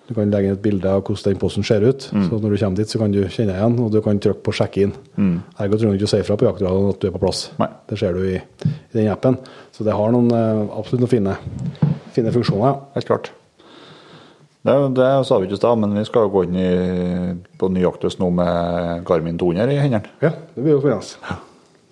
Du 0.09 0.15
kan 0.17 0.31
legge 0.33 0.49
inn 0.49 0.57
et 0.57 0.63
bilde 0.65 0.89
av 0.89 1.03
hvordan 1.05 1.35
den 1.35 1.41
posten 1.41 1.65
ser 1.69 1.85
ut. 1.85 2.07
Så 2.09 2.39
når 2.41 2.55
du 2.55 2.57
kommer 2.57 2.79
dit, 2.81 2.89
så 2.89 2.99
kan 3.01 3.13
du 3.13 3.19
kjenne 3.29 3.53
igjen, 3.53 3.75
og 3.85 3.91
du 3.93 3.99
kan 4.01 4.19
trykke 4.19 4.41
på 4.41 4.55
'sjekke 4.57 4.87
inn'. 4.87 4.95
Ergo 5.61 5.77
trenger 5.77 5.99
du 5.99 5.99
ikke 5.99 6.09
å 6.09 6.15
si 6.15 6.23
fra 6.25 6.37
på 6.41 6.49
jaktradioen 6.49 6.95
at 6.95 7.01
du 7.01 7.09
er 7.09 7.13
på 7.13 7.21
plass. 7.21 7.51
Nei. 7.59 7.69
Det 7.89 7.99
ser 8.01 8.15
du 8.17 8.23
i, 8.25 8.39
i 8.39 8.95
den 8.95 9.11
appen. 9.13 9.37
Så 9.73 9.85
det 9.85 9.93
har 9.93 10.13
noen, 10.13 10.31
eh, 10.33 10.79
absolutt 10.79 11.05
noen 11.05 11.13
fine, 11.13 11.37
fine 12.17 12.33
funksjoner. 12.33 12.81
Helt 12.95 13.07
klart. 13.07 13.31
Det, 14.65 14.95
det 14.97 15.27
sa 15.27 15.39
vi 15.39 15.47
ikke 15.47 15.59
i 15.59 15.61
stad, 15.61 15.79
men 15.79 15.95
vi 15.95 16.05
skal 16.09 16.33
gå 16.33 16.45
inn 16.45 16.57
i, 16.57 16.71
på 17.61 17.69
ny 17.69 17.85
jakthøst 17.85 18.19
nå 18.19 18.31
med 18.35 19.05
Garmin 19.05 19.39
200 19.39 19.77
i 19.77 19.79
hendene. 19.79 20.09
Ja, 20.25 20.33
det 20.55 20.65
blir 20.65 20.79
jo 20.79 20.81
spennende. 20.81 21.39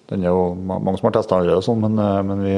Den 0.09 0.25
er 0.25 0.33
jo 0.33 0.55
mange 0.55 0.99
som 0.99 1.09
har 1.11 1.17
testa 1.19 1.37
allerede, 1.37 1.63
sånn, 1.67 1.81
men, 1.85 1.99
eh, 2.01 2.23
men 2.23 2.43
vi, 2.43 2.57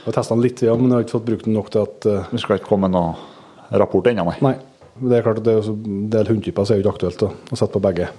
Vi 0.00 0.06
har 0.08 0.14
testa 0.16 0.34
den 0.34 0.42
litt, 0.42 0.62
ja, 0.64 0.74
men 0.74 0.88
vi 0.88 0.94
har 0.94 1.02
ikke 1.04 1.18
fått 1.18 1.26
brukt 1.26 1.44
den 1.44 1.54
nok 1.54 1.70
til 1.70 1.82
at 1.84 2.06
eh, 2.08 2.28
vi 2.32 2.38
skal 2.40 2.56
ikke 2.56 2.70
komme 2.70 2.88
med 2.88 2.96
noe 2.96 3.29
rapport 3.70 4.06
ennå, 4.10 4.26
nei. 4.26 4.36
Nei. 4.42 4.56
Det 5.00 5.16
er 5.16 5.24
klart 5.24 5.40
at 5.40 5.46
det 5.46 5.54
er 5.54 5.68
en 5.70 6.06
del 6.12 6.28
hundtyper, 6.28 6.66
så 6.66 6.74
er 6.74 6.80
det 6.80 6.82
jo 6.82 6.88
ikke 6.88 6.96
aktuelt 6.98 7.22
å, 7.24 7.30
å 7.30 7.58
sette 7.58 7.72
på 7.76 7.82
begge. 7.84 8.10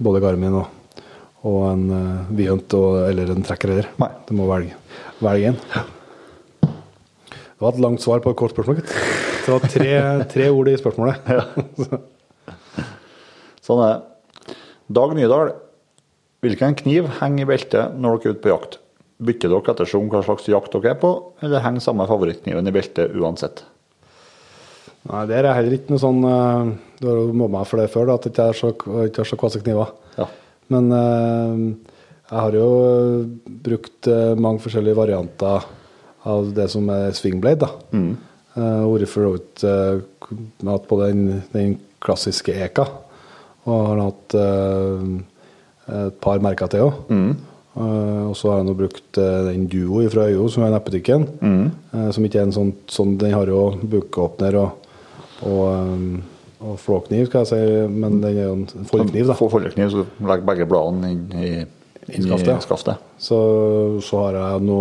Både 0.00 0.22
Garmin 0.24 0.56
og, 0.62 0.66
og 1.46 1.58
en 1.68 1.84
uh, 1.92 2.30
Viant 2.34 2.76
eller 3.06 3.34
en 3.34 3.44
trekker 3.46 3.74
heller. 3.74 3.90
Du 4.26 4.34
må 4.38 4.48
velge, 4.50 4.78
velge 5.20 5.52
en. 5.52 5.58
Det 6.64 7.66
var 7.66 7.74
et 7.74 7.82
langt 7.84 8.00
svar 8.00 8.22
på 8.24 8.32
et 8.32 8.38
kort 8.40 8.54
spørsmål. 8.56 8.80
Det 8.80 9.52
var 9.52 9.66
tre, 9.68 9.90
tre 10.32 10.46
ord 10.48 10.70
i 10.72 10.78
spørsmålet. 10.80 11.28
Sånn 13.66 13.82
er 13.84 13.92
det. 13.92 14.54
Dag 14.90 15.12
Nydal. 15.14 15.52
Hvilken 16.40 16.72
kniv 16.78 17.10
henger 17.20 17.44
i 17.44 17.48
beltet 17.50 17.98
når 18.00 18.16
dere 18.16 18.32
er 18.32 18.38
ute 18.38 18.42
på 18.46 18.50
jakt? 18.50 18.78
Bytter 19.20 19.52
dere 19.52 19.74
ettersom 19.74 20.08
hva 20.08 20.22
slags 20.24 20.48
jakt 20.48 20.72
dere 20.72 20.94
er 20.94 20.98
på, 21.02 21.10
eller 21.44 21.60
henger 21.66 21.84
samme 21.84 22.08
favorittkniven 22.08 22.66
i 22.66 22.72
beltet 22.74 23.12
uansett? 23.12 23.60
Nei, 25.08 25.24
der 25.30 25.46
er 25.48 25.56
heller 25.56 25.78
ikke 25.78 25.94
noe 25.94 26.02
sånn 26.02 26.20
eh, 26.28 26.72
Du 27.00 27.08
har 27.08 27.20
jo 27.22 27.32
mobba 27.32 27.60
meg 27.60 27.68
for 27.70 27.80
det 27.80 27.88
før, 27.92 28.10
da, 28.10 28.18
at 28.18 28.26
jeg 28.28 28.34
ikke 28.36 28.58
så, 28.58 28.72
ikke 29.06 29.22
har 29.22 29.28
så 29.30 29.38
kvasse 29.40 29.62
kniver. 29.62 29.94
Ja. 30.20 30.26
Men 30.70 30.90
eh, 30.92 31.62
jeg 32.30 32.38
har 32.44 32.56
jo 32.58 32.70
brukt 33.64 34.10
eh, 34.10 34.32
mange 34.38 34.62
forskjellige 34.62 34.98
varianter 34.98 35.64
av 36.30 36.50
det 36.54 36.68
som 36.70 36.88
er 36.92 37.14
swingblade. 37.16 37.64
da. 37.64 37.96
Mm. 37.96 38.10
Uh, 38.50 38.82
Vært 38.90 39.08
for 39.08 39.38
hatt 40.68 40.88
på 40.90 40.96
den, 41.00 41.20
den 41.54 41.76
klassiske 42.02 42.52
Eka, 42.66 42.84
og 43.64 43.86
har 43.86 44.02
hatt 44.02 44.34
et 44.34 46.18
par 46.20 46.42
merker 46.42 46.68
til 46.70 46.88
òg. 46.88 46.98
Mm. 47.08 47.30
og 48.26 48.34
så 48.36 48.50
har 48.50 48.58
jeg 48.60 48.66
nå 48.66 48.74
brukt 48.76 49.20
uh, 49.22 49.46
den 49.46 49.68
Duo 49.70 50.02
fra 50.12 50.26
Øyo, 50.28 50.48
som 50.50 50.66
er 50.66 50.74
nettbutikken. 50.74 51.28
Mm. 51.40 51.64
Uh, 51.94 52.08
som 52.12 52.26
ikke 52.26 52.42
er 52.42 52.48
en 52.48 52.56
sånn, 52.58 52.74
sånn 52.90 53.16
Den 53.22 53.32
har 53.38 53.48
jo 53.48 53.62
bukåpner 53.80 54.58
og, 54.60 54.79
og, 55.42 55.62
eh, 55.72 56.20
og 56.60 56.78
flåkniv, 56.78 57.26
skal 57.30 57.44
jeg 57.46 57.50
si, 57.52 57.88
men 57.88 58.20
den 58.20 58.36
er 58.36 58.44
jo 58.48 58.52
en 58.58 58.86
foldkniv, 58.90 59.26
da. 59.30 59.34
for 59.38 59.48
foldekniv, 59.52 59.90
så 59.94 60.04
legger 60.20 60.44
begge 60.50 60.66
bladene 60.68 61.10
inn 61.14 61.22
i, 61.40 61.52
inn 62.10 62.20
i 62.20 62.26
skaftet. 62.28 62.62
skaftet. 62.66 62.96
Så, 63.18 63.38
så 64.04 64.24
har 64.26 64.36
jeg 64.40 64.66
nå 64.68 64.80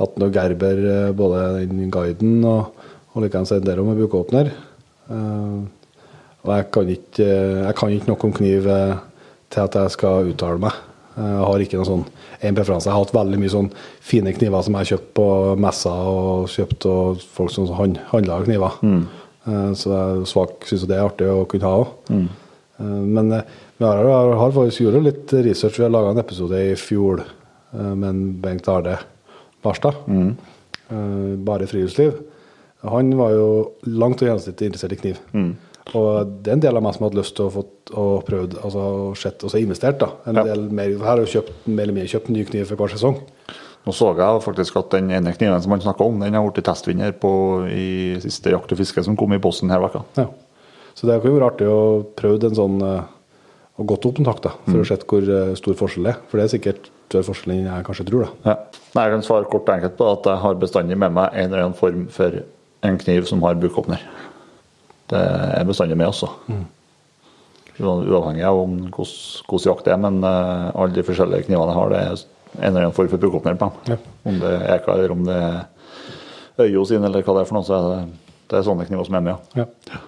hatt 0.00 0.18
noe 0.20 0.32
Gerber, 0.34 0.82
eh, 0.92 1.12
både 1.16 1.44
den 1.70 1.90
guiden 1.94 2.40
og, 2.44 2.72
og 3.14 3.22
likeens 3.24 3.52
en 3.54 3.64
der 3.64 3.80
med 3.86 3.96
bukåpner. 4.02 4.50
Eh, 5.10 5.60
og 6.46 6.50
jeg 6.54 6.66
kan 6.74 6.90
ikke, 6.92 7.26
jeg 7.66 7.74
kan 7.78 7.94
ikke 7.94 8.10
nok 8.12 8.24
om 8.28 8.32
kniv 8.36 8.66
eh, 8.70 8.96
til 9.50 9.62
at 9.64 9.78
jeg 9.78 9.94
skal 9.96 10.28
uttale 10.32 10.60
meg. 10.62 10.82
Jeg 11.16 11.44
har 11.48 11.62
ikke 11.64 11.78
noen 11.78 11.88
sånn 11.88 12.02
en 12.44 12.56
preferanse. 12.58 12.84
Jeg 12.90 12.92
har 12.92 13.00
hatt 13.06 13.14
veldig 13.16 13.38
mye 13.40 13.48
sånn 13.54 13.70
fine 14.04 14.34
kniver 14.36 14.60
som 14.66 14.74
jeg 14.76 14.82
har 14.82 14.90
kjøpt 14.90 15.12
på 15.16 15.28
messer 15.64 16.10
og 16.10 16.50
kjøpt 16.52 16.84
av 16.90 17.22
folk 17.38 17.54
som 17.54 17.70
han- 17.78 17.94
handler 18.10 18.44
kniver. 18.44 18.76
Eh, 18.84 19.22
Så 19.46 19.92
jeg 19.92 20.26
svak 20.26 20.64
syns 20.66 20.88
det 20.90 20.96
er 20.96 21.06
artig 21.06 21.28
å 21.30 21.44
kunne 21.46 21.68
ha 21.70 21.84
òg. 21.84 21.90
Men 22.78 23.32
eh, 23.32 23.42
vi 23.78 23.84
har, 23.84 24.04
har, 24.36 24.52
faktisk 24.52 24.84
gjort 24.84 25.04
litt 25.04 25.32
research. 25.32 25.78
Vi 25.78 25.84
har 25.84 25.92
laga 25.92 26.12
en 26.12 26.20
episode 26.20 26.60
i 26.60 26.74
fjor 26.76 27.22
eh, 27.22 27.92
med 27.94 28.08
en 28.08 28.24
Bengt 28.42 28.68
Arne 28.72 28.98
Barstad. 29.64 30.02
Mm. 30.06 30.34
Bare 31.42 31.66
friluftsliv. 31.66 32.12
Han 32.86 33.08
var 33.18 33.32
jo 33.34 33.46
langt 33.90 34.20
og 34.22 34.28
gjennomsnittlig 34.28 34.68
interessert 34.68 34.92
i 34.94 34.98
kniv. 35.00 35.22
Og 35.98 36.36
det 36.42 36.52
er 36.52 36.58
en 36.58 36.62
del 36.62 36.78
av 36.78 36.84
meg 36.84 36.94
som 36.94 37.04
har 37.06 37.10
hatt 37.10 37.18
lyst 37.18 37.34
til 37.38 37.48
å 37.48 37.54
få 37.54 37.64
prøvd, 38.26 38.54
altså 38.60 38.84
og 39.08 39.16
sett, 39.18 39.42
og 39.42 39.50
så 39.50 39.58
investert. 39.62 39.98
da. 39.98 40.12
En 40.26 40.36
Ja. 40.36 40.44
del 40.44 40.68
mer, 40.70 40.90
her 40.90 41.04
har 41.04 41.24
jeg 41.24 41.42
kjøpt 41.42 41.66
mer 41.66 41.82
eller 41.82 41.94
mindre 41.94 42.12
kjøpt 42.14 42.28
ny 42.30 42.44
kniv 42.44 42.66
for 42.66 42.76
hver 42.76 42.94
sesong. 42.94 43.18
Nå 43.86 43.94
så 43.94 44.08
jeg 44.18 44.42
faktisk 44.42 44.80
at 44.80 44.96
den 44.96 45.12
ene 45.14 45.34
kniven 45.36 45.62
som 45.62 45.70
han 45.70 45.84
snakka 45.84 46.06
om, 46.06 46.18
den 46.18 46.34
har 46.34 46.46
blitt 46.48 46.66
testvinner 46.66 47.12
på 47.14 47.30
i 47.70 48.16
siste 48.24 48.50
Jakt 48.50 48.72
og 48.74 48.80
fiske 48.80 49.04
som 49.06 49.18
kom 49.18 49.36
i 49.36 49.42
posten 49.42 49.70
her 49.70 49.84
vekka. 49.84 50.02
Ja. 50.18 50.26
Så 50.96 51.06
det 51.06 51.20
kunne 51.22 51.38
vært 51.38 51.54
artig 51.54 51.68
å 51.70 52.02
prøve 52.18 52.48
en 52.48 52.58
sånn 52.58 52.80
eh, 52.82 53.04
og 53.76 53.88
gått 53.90 54.06
opp 54.08 54.18
en 54.18 54.26
takt 54.26 54.46
da, 54.46 54.54
for 54.64 54.80
å 54.80 54.86
se 54.88 54.96
hvor 55.04 55.26
eh, 55.28 55.54
stor 55.60 55.76
forskjell 55.76 56.08
det 56.08 56.12
er. 56.14 56.20
For 56.30 56.40
det 56.40 56.46
er 56.46 56.52
sikkert 56.54 56.86
større 57.06 57.28
forskjell 57.28 57.52
enn 57.54 57.66
jeg 57.68 57.86
kanskje 57.86 58.06
tror. 58.08 58.24
da. 58.24 58.52
Ja. 58.52 58.84
Jeg 58.96 59.12
kan 59.12 59.26
svare 59.26 59.50
kort 59.52 59.68
og 59.68 59.74
enkelt 59.74 59.98
på 59.98 60.06
at 60.08 60.28
jeg 60.30 60.42
har 60.42 60.62
bestandig 60.62 60.96
med 60.98 61.12
meg 61.18 61.34
en 61.34 61.50
eller 61.50 61.66
annen 61.66 61.76
form 61.76 62.06
for 62.12 62.40
en 62.86 62.98
kniv 63.02 63.28
som 63.28 63.44
har 63.44 63.58
bukåpner. 63.60 64.02
Det 65.12 65.20
er 65.20 65.68
bestandig 65.68 65.98
med 66.00 66.08
også. 66.08 66.30
Mm. 66.48 66.64
Uavhengig 67.76 68.46
av 68.48 68.56
hvordan 68.56 68.88
hvordan 68.96 69.68
jakt 69.68 69.84
det 69.84 69.92
er, 69.92 70.00
men 70.08 70.24
eh, 70.24 70.70
alle 70.72 70.96
de 70.96 71.04
forskjellige 71.06 71.50
knivene 71.50 71.74
jeg 71.74 71.78
har, 71.78 71.92
det 71.92 72.00
er 72.00 72.24
en 72.54 72.68
eller 72.70 72.86
annen 72.86 72.96
form 72.96 73.08
for 73.12 73.18
dem. 73.20 73.70
Ja. 73.90 73.96
Om 74.26 74.38
det 74.42 74.52
er 74.56 74.68
Eka 74.76 74.94
eller 74.94 75.14
om 75.14 75.24
det 75.26 75.36
er 75.36 75.64
Øyo 76.66 76.84
sin 76.88 77.04
eller 77.04 77.20
hva 77.22 77.34
det 77.36 77.42
er 77.42 77.48
for 77.50 77.58
noe, 77.58 77.66
så 77.68 77.74
er 77.76 77.88
det, 77.90 78.20
det 78.48 78.58
er 78.58 78.64
sånne 78.64 78.86
kniver 78.88 79.08
som 79.08 79.18
er 79.18 79.26
med. 79.26 79.50
ja. 79.58 79.66
Ja. 79.92 80.04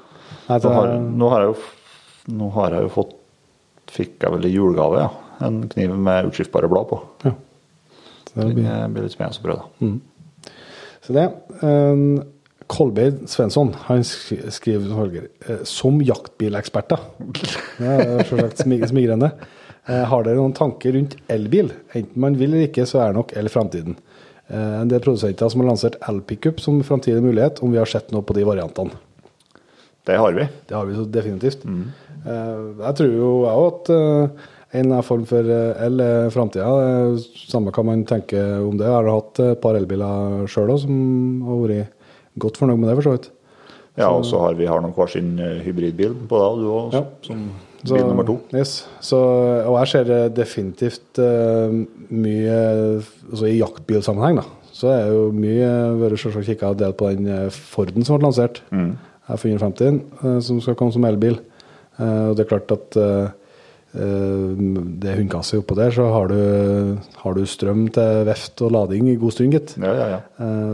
Nei, 0.48 0.56
Nå 0.64 0.70
har, 0.72 0.94
nå 0.96 1.28
har 1.28 1.42
jeg 1.44 1.50
jo, 1.50 1.56
nå 2.38 2.46
har 2.54 2.76
jeg 2.76 2.86
jo 2.86 2.92
fått 2.94 3.10
Fikk 3.88 4.20
jeg 4.20 4.32
vel 4.34 4.44
i 4.44 4.50
julegave, 4.52 4.98
ja. 5.00 5.44
En 5.46 5.62
kniv 5.72 5.94
med 5.96 6.26
utskiftbare 6.28 6.68
blad 6.68 6.90
på. 6.90 6.98
ja. 7.24 7.30
Så 8.28 8.34
det 8.44 8.54
blir, 8.58 8.66
det 8.68 8.88
blir 8.92 9.06
litt 9.06 9.14
spennende 9.14 9.40
å 9.40 9.46
prøve. 9.46 9.62
da. 9.80 9.92
så 11.06 11.14
det. 11.16 11.22
Um, 11.62 12.02
Kolbeid 12.68 13.22
Svensson 13.32 13.70
han 13.86 14.02
skriver 14.04 14.90
som 14.90 15.14
eh, 15.16 15.62
Som 15.64 16.02
jaktbileksperter 16.04 17.00
Det 17.32 17.94
er 17.94 18.28
selvsagt 18.28 18.60
smigrende. 18.66 19.30
Eh, 19.88 20.04
har 20.10 20.24
dere 20.26 20.36
noen 20.36 20.52
tanker 20.56 20.92
rundt 20.92 21.16
elbil? 21.32 21.70
Enten 21.96 22.20
man 22.20 22.36
vil 22.36 22.52
eller 22.52 22.68
ikke, 22.68 22.84
så 22.88 23.00
er 23.06 23.16
nok 23.16 23.32
el 23.40 23.48
framtiden. 23.52 23.96
Eh, 24.48 24.74
en 24.82 24.88
del 24.90 25.00
produsenter 25.04 25.48
som 25.48 25.62
har 25.62 25.70
lansert 25.70 25.96
elpickup 26.08 26.60
som 26.60 26.82
framtidig 26.84 27.22
mulighet, 27.24 27.62
om 27.64 27.72
vi 27.72 27.80
har 27.80 27.88
sett 27.88 28.12
noe 28.12 28.22
på 28.24 28.36
de 28.36 28.44
variantene. 28.48 28.92
Det 30.08 30.16
har 30.16 30.32
vi. 30.32 30.46
Det 30.68 30.76
har 30.76 30.86
vi 30.88 30.94
så 30.96 31.04
definitivt. 31.12 31.64
Mm. 31.64 31.88
jeg 32.28 32.94
tror 32.98 33.10
jo 33.12 33.28
jeg 33.44 33.58
òg 33.60 33.66
at 33.72 33.90
eh, 33.94 34.46
en 34.80 34.94
form 35.02 35.24
for 35.28 35.48
eh, 35.52 35.84
el 35.86 36.00
er 36.04 36.30
framtida. 36.32 36.68
Samme 37.48 37.72
hva 37.72 37.84
man 37.84 38.04
tenker 38.08 38.60
om 38.64 38.76
det. 38.76 38.88
Jeg 38.88 38.96
har 38.96 39.08
hatt 39.12 39.40
et 39.44 39.60
par 39.62 39.76
elbiler 39.78 40.44
sjøl 40.48 40.72
òg 40.74 40.80
som 40.84 40.96
har 41.46 41.62
vært 41.64 41.94
godt 42.38 42.60
fornøyd 42.60 42.78
med 42.80 42.88
det, 42.90 42.96
for 43.00 43.08
så 43.08 43.14
vidt. 43.16 43.30
Ja, 43.98 44.08
og 44.14 44.24
så 44.28 44.38
har 44.44 44.54
vi 44.54 44.68
har 44.70 44.80
nok 44.84 44.94
hver 44.96 45.10
sin 45.10 45.32
eh, 45.42 45.58
hybridbil 45.64 46.12
på 46.30 46.38
deg, 46.44 46.60
du 46.62 46.68
òg, 46.70 46.92
Ja. 46.94 47.04
som 47.26 47.48
Så- 47.84 47.94
bil 47.94 48.06
nummer 48.08 48.26
to. 48.26 48.38
Yes. 48.54 48.86
Så, 49.00 49.18
og 49.68 49.78
her 49.78 49.86
ser 49.90 50.04
det 50.08 50.34
definitivt 50.36 51.18
uh, 51.22 51.70
mye 52.10 52.56
altså 53.30 53.46
I 53.46 53.58
jaktbilsammenheng, 53.60 54.40
da, 54.40 54.44
så 54.74 54.90
er 54.94 55.06
jo 55.12 55.28
mye 55.34 55.68
vært 56.00 56.20
selvsagt 56.22 56.46
kikka 56.50 56.72
en 56.72 56.80
del 56.80 56.92
på 56.98 57.10
den 57.14 57.26
eh, 57.26 57.48
Forden 57.50 58.04
som 58.06 58.18
ble 58.18 58.28
lansert. 58.28 58.60
F450, 59.28 59.98
eh, 60.22 60.38
som 60.46 60.60
skal 60.62 60.76
komme 60.78 60.94
som 60.94 61.04
elbil. 61.08 61.38
Uh, 61.98 62.30
og 62.30 62.36
det 62.38 62.44
er 62.44 62.50
klart 62.52 62.74
at 62.74 62.98
det 63.98 65.08
er 65.08 65.16
hundekasse 65.16 65.58
oppå 65.58 65.74
der, 65.74 65.90
så 65.90 66.04
har 66.12 66.28
du, 66.28 66.98
har 67.22 67.34
du 67.34 67.40
strøm 67.48 67.86
til 67.90 68.20
veft 68.28 68.60
og 68.62 68.74
lading 68.74 69.08
i 69.08 69.16
god 69.18 69.32
stund, 69.32 69.54
gitt. 69.56 69.72
Ja, 69.80 69.94
ja, 69.96 70.08
ja. 70.12 70.20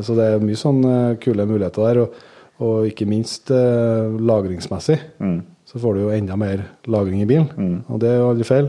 Så 0.05 0.16
det 0.18 0.26
er 0.26 0.43
mye 0.43 0.59
sånne 0.59 0.94
kule 1.22 1.47
muligheter 1.47 1.86
der. 1.86 2.01
Og, 2.02 2.18
og 2.59 2.89
ikke 2.90 3.06
minst 3.09 3.55
lagringsmessig. 3.55 4.98
Så 5.75 5.83
får 5.83 5.95
du 5.97 6.01
jo 6.05 6.13
enda 6.15 6.37
mer 6.39 6.61
lagring 6.87 7.21
i 7.25 7.27
bilen, 7.27 7.83
og 7.91 7.99
det 8.01 8.09
er 8.13 8.21
jo 8.21 8.29
aldri 8.31 8.47
feil. 8.47 8.69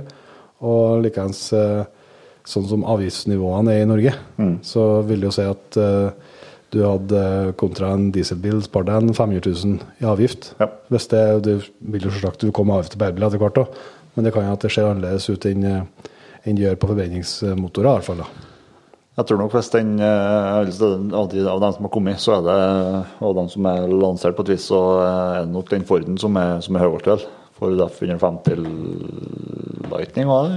Og 0.65 1.03
likeens 1.05 1.41
eh, 1.53 1.83
sånn 2.49 2.65
som 2.69 2.85
avgiftsnivåene 2.89 3.75
er 3.75 3.83
i 3.83 3.89
Norge, 3.89 4.13
så 4.65 4.85
vil 5.05 5.21
det 5.21 5.29
jo 5.29 5.35
si 5.35 5.45
at 5.45 5.77
eh, 5.77 6.09
du 6.73 6.79
hadde 6.83 7.53
kontra 7.61 7.91
en 7.93 8.09
dieselbil 8.11 8.63
spart 8.65 8.89
deg 8.89 8.97
en 8.97 9.13
500 9.13 9.45
000 9.45 10.01
i 10.01 10.09
avgift. 10.09 10.55
Ja. 10.59 10.67
Hvis 10.89 11.07
det, 11.13 11.21
du 11.45 11.53
vil 11.93 12.07
jo 12.07 12.11
selvsagt 12.11 12.41
du 12.41 12.49
komme 12.51 12.73
avgift 12.73 12.97
til 12.97 13.05
elbil 13.05 13.27
etter 13.29 13.39
hvert 13.39 13.61
òg, 13.61 13.77
men 14.15 14.25
det 14.25 14.33
kan 14.33 14.47
jo 14.47 14.55
at 14.57 14.65
det 14.65 14.73
ser 14.73 14.89
annerledes 14.89 15.29
ut 15.29 15.45
enn 15.45 15.63
eh, 15.69 16.11
enn 16.45 16.57
det 16.57 16.67
gjør 16.67 16.75
på 16.77 16.89
forbrenningsmotorer, 16.91 17.87
i 17.89 17.93
hvert 17.95 18.05
fall. 18.05 18.19
da. 18.21 18.54
Jeg 19.15 19.29
tror 19.29 19.39
nok 19.39 19.53
hvis 19.55 19.71
den 19.71 19.93
eh, 20.03 20.57
av, 21.15 21.29
de, 21.31 21.45
av 21.47 21.61
dem 21.63 21.75
som 21.77 21.87
har 21.87 21.91
kommet, 21.93 22.19
så 22.19 22.33
er 22.35 22.41
det 22.43 22.55
og 23.23 23.37
de 23.37 23.45
som 23.53 23.67
er 23.71 23.87
lansert 23.87 24.35
på 24.35 24.43
et 24.43 24.51
vis, 24.57 24.67
så 24.67 24.81
er 25.05 25.45
det 25.45 25.53
nok 25.53 25.71
den 25.71 25.85
Forden 25.87 26.19
som 26.19 26.35
er, 26.41 26.59
som 26.65 26.75
er 26.75 26.83
høyaktuell. 26.83 27.23
For 27.55 27.71
DAF 27.79 28.01
150 28.03 28.55
Lightning 29.91 30.27
var 30.27 30.49
det? 30.49 30.55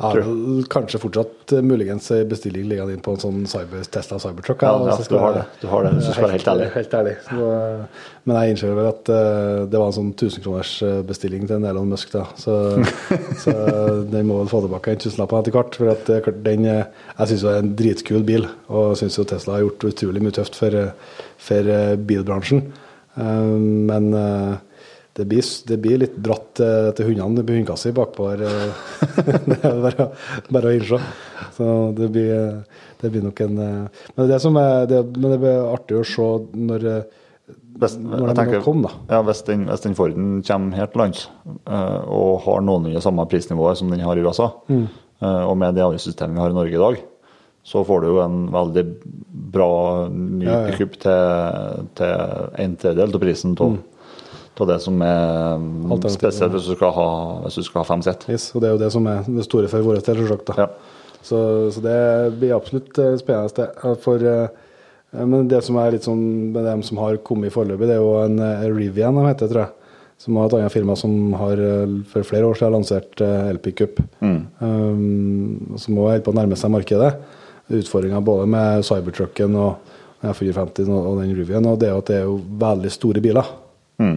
Ja, 0.00 0.08
vel, 0.14 0.64
kanskje 0.70 0.98
fortsatt 1.02 1.52
eh, 1.52 1.62
muligens 1.62 2.08
en 2.14 2.28
bestilling 2.30 2.64
liggende 2.70 2.94
inn 2.96 3.02
på 3.04 3.14
en 3.14 3.20
sånn 3.22 3.44
cyber, 3.50 3.82
Tesla 3.92 4.18
Cybertruck. 4.22 4.62
Ja, 4.64 4.72
ja, 4.88 4.96
du 4.96 5.16
har 5.18 5.36
det. 5.36 5.44
Du 5.60 5.66
har 5.70 5.86
det, 5.86 5.92
hvis 5.96 6.08
du 6.08 6.14
skal 6.14 6.26
være 6.26 6.36
helt 6.36 6.50
ærlig. 6.52 6.68
Helt 6.76 6.96
ærlig. 6.98 7.14
Så, 7.26 7.50
eh, 7.58 8.08
men 8.26 8.38
jeg 8.38 8.54
innser 8.54 8.74
vel 8.78 8.88
at 8.90 9.12
eh, 9.12 9.60
det 9.70 9.82
var 9.82 9.90
en 9.90 9.96
sånn 9.98 10.10
1000 10.14 10.44
kroners 10.46 10.72
eh, 10.86 10.98
bestilling 11.06 11.46
til 11.46 11.58
en 11.58 11.68
Elon 11.70 11.94
Musk, 11.94 12.14
da. 12.14 12.24
Så, 12.38 12.56
så 13.44 13.54
den 14.10 14.26
må 14.30 14.40
vel 14.40 14.50
få 14.50 14.62
tilbake 14.66 14.96
en 14.96 15.04
tusenlapp 15.06 15.36
etter 15.40 15.58
hvert. 15.58 15.78
For 15.78 15.94
at, 15.94 16.10
eh, 16.14 16.32
den, 16.48 16.66
eh, 16.70 17.06
jeg 17.20 17.32
syns 17.32 17.46
det 17.46 17.54
er 17.54 17.62
en 17.62 17.72
dritkul 17.82 18.26
bil, 18.26 18.50
og 18.70 18.96
syns 18.98 19.18
jo 19.18 19.26
Tesla 19.30 19.58
har 19.58 19.66
gjort 19.66 19.88
utrolig 19.92 20.22
mye 20.26 20.38
tøft 20.38 20.58
for, 20.58 20.78
eh, 20.78 21.16
for 21.42 21.74
eh, 21.78 21.94
bilbransjen. 22.10 22.66
Eh, 23.18 23.56
Men 23.90 24.12
eh, 24.16 24.60
det 25.16 25.26
blir, 25.28 25.44
det 25.68 25.76
blir 25.84 25.98
litt 26.00 26.14
bratt 26.24 26.60
eh, 26.64 26.90
til 26.96 27.10
hundene. 27.10 27.42
på 27.44 27.52
hundekassa 27.56 27.92
bakpå 27.96 28.28
her. 28.30 28.44
eh. 28.48 28.70
det 29.50 29.58
er 29.60 29.80
bare, 29.84 30.06
bare 30.50 30.70
å 30.70 30.76
innse. 30.78 31.00
Så 31.56 31.66
det 31.98 32.08
blir, 32.14 32.30
eh, 32.32 32.86
det 33.02 33.10
blir 33.12 33.26
nok 33.26 33.40
en 33.44 33.56
Men 33.58 34.28
det, 34.30 34.38
som 34.40 34.56
er, 34.56 34.86
det, 34.88 35.02
men 35.18 35.34
det 35.34 35.40
blir 35.42 35.66
artig 35.74 35.98
å 36.00 36.04
se 36.06 36.28
når, 36.56 36.86
Hvis, 37.82 37.98
når 38.00 38.32
tenker, 38.38 38.62
kom, 38.64 38.82
da. 38.86 38.92
Ja, 39.10 39.20
hvis 39.26 39.42
den, 39.48 39.66
hvis 39.68 39.84
den 39.84 39.96
Forden 39.98 40.42
kommer 40.46 40.76
her 40.80 40.88
til 40.92 41.02
lands 41.02 41.26
og 41.66 42.42
har 42.46 42.60
noenlunde 42.64 43.02
samme 43.04 43.24
prisnivå 43.28 43.72
som 43.76 43.90
den 43.92 44.00
har 44.06 44.16
i 44.16 44.24
USA, 44.24 44.50
Mm. 44.68 44.86
og 45.22 45.56
med 45.58 45.74
det 45.76 45.84
avgiftssystemet 45.84 46.34
vi 46.34 46.40
har 46.42 46.50
i 46.50 46.56
Norge 46.56 46.74
i 46.74 46.80
dag, 46.82 46.96
så 47.62 47.84
får 47.86 48.00
du 48.02 48.06
jo 48.08 48.16
en 48.24 48.38
veldig 48.50 48.82
bra 49.54 49.68
ny 50.10 50.46
Ja, 50.48 50.56
ja. 50.66 50.74
til, 50.74 51.84
til 51.94 52.14
en 52.64 52.74
tredjedel 52.80 53.14
av 53.14 53.22
prisen 53.22 53.54
av 53.62 53.76
det 54.68 54.78
som 54.84 54.98
er. 55.04 55.62
Spesielt 56.12 56.52
hvis 56.54 56.68
du 56.68 56.74
skal 56.76 56.92
ha, 56.96 57.06
hvis 57.44 57.60
du 57.60 57.66
skal 57.66 57.82
ha 57.82 57.88
fem 57.88 58.02
sett. 58.04 58.26
Yes, 58.30 58.50
og 58.54 58.62
det 58.62 58.68
er 58.68 58.74
jo 58.76 58.82
det 58.82 58.90
som 58.94 59.06
er 59.10 59.22
det 59.26 59.46
store 59.46 59.70
for 59.72 59.86
vår 59.86 60.00
del, 60.00 60.22
selvsagt. 60.22 60.52
Ja. 60.60 60.68
Så, 61.22 61.38
så 61.72 61.82
det 61.84 61.98
blir 62.40 62.56
absolutt 62.56 62.98
eh, 62.98 63.14
spennende. 63.20 63.68
For, 64.02 64.24
eh, 64.26 65.22
men 65.22 65.46
det 65.50 65.62
som 65.64 65.78
er 65.80 65.94
litt 65.94 66.08
sånn 66.08 66.24
med 66.54 66.66
dem 66.66 66.82
som 66.86 67.00
har 67.02 67.20
kommet 67.26 67.54
foreløpig, 67.54 67.88
det 67.88 67.96
er 67.96 68.02
jo 68.02 68.16
en 68.24 68.42
eh, 68.42 68.66
Rivian, 68.74 69.16
de 69.16 69.28
heter, 69.30 69.52
tror 69.52 69.64
jeg. 69.64 69.78
Som 70.22 70.36
var 70.38 70.46
et 70.46 70.58
annet 70.58 70.74
firma 70.74 70.94
som 70.98 71.32
har 71.40 71.62
eh, 71.62 71.96
for 72.10 72.26
flere 72.26 72.50
år 72.50 72.58
siden 72.58 72.76
lansert 72.76 73.22
elpickup. 73.22 74.02
Mm. 74.20 74.42
Um, 74.60 75.78
som 75.80 75.96
òg 75.96 76.10
holder 76.10 76.26
på 76.26 76.34
å 76.34 76.38
nærme 76.42 76.58
seg 76.58 76.74
markedet. 76.74 77.14
Utfordringa 77.72 78.20
både 78.26 78.50
med 78.50 78.84
Cybertrucken 78.84 79.56
og 79.56 79.92
F450 80.22 80.90
og, 80.90 80.98
og 81.00 81.22
den 81.22 81.34
Rivian, 81.38 81.66
og 81.70 81.80
det 81.80 81.88
er 81.88 81.94
jo 81.96 82.02
at 82.02 82.10
det 82.10 82.18
er 82.18 82.26
jo 82.28 82.38
veldig 82.62 82.92
store 82.94 83.22
biler. 83.24 83.48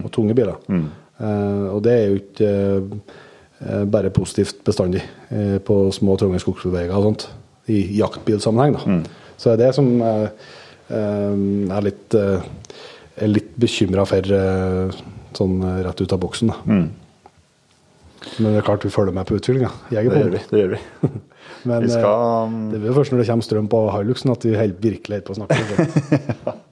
Og 0.04 0.10
tunge 0.14 0.34
biler. 0.36 0.56
Eh, 1.16 1.66
og 1.72 1.82
det 1.86 1.92
er 1.92 2.06
jo 2.10 2.18
ikke 2.20 2.50
eh, 3.64 3.84
bare 3.88 4.10
positivt 4.12 4.58
bestandig 4.66 5.00
eh, 5.30 5.56
på 5.64 5.78
små, 5.96 6.16
trange 6.20 6.40
skogsveier 6.42 6.92
og 6.92 7.06
sånt. 7.10 7.28
I 7.72 7.80
jaktbilsammenheng, 7.98 8.76
da. 8.76 9.00
Så 9.36 9.50
det 9.50 9.56
er 9.56 9.62
det 9.66 9.74
som 9.74 9.88
eh, 10.00 10.28
eh, 10.90 11.40
er 11.76 11.86
litt 11.88 12.14
eh, 12.14 12.44
er 13.16 13.32
litt 13.32 13.54
bekymra 13.56 14.04
for 14.04 14.20
sånn 15.36 15.54
rett 15.86 16.00
ut 16.04 16.12
av 16.12 16.20
boksen. 16.20 16.50
da. 16.52 16.56
Men 18.36 18.50
det 18.52 18.58
er 18.60 18.66
klart 18.66 18.84
vi 18.84 18.90
følger 18.92 19.14
med 19.16 19.24
på 19.28 19.38
utviklinga. 19.38 19.70
Det 19.88 20.02
gjør 20.04 20.32
vi. 20.34 20.40
det 20.50 20.60
gjør 20.60 20.74
vi. 20.74 20.80
Men 21.70 21.88
skal, 21.90 22.52
det 22.72 22.78
blir 22.82 22.90
jo 22.90 22.96
først 22.98 23.12
når 23.14 23.22
det 23.22 23.26
kommer 23.30 23.46
strøm 23.46 23.68
på 23.72 23.80
Hiluxen 23.94 24.32
at 24.34 24.44
vi 24.44 24.52
helt 24.58 24.78
virkelig 24.82 25.16
holder 25.16 25.26
på 25.26 25.32
å 25.32 25.38
snakke. 25.40 26.56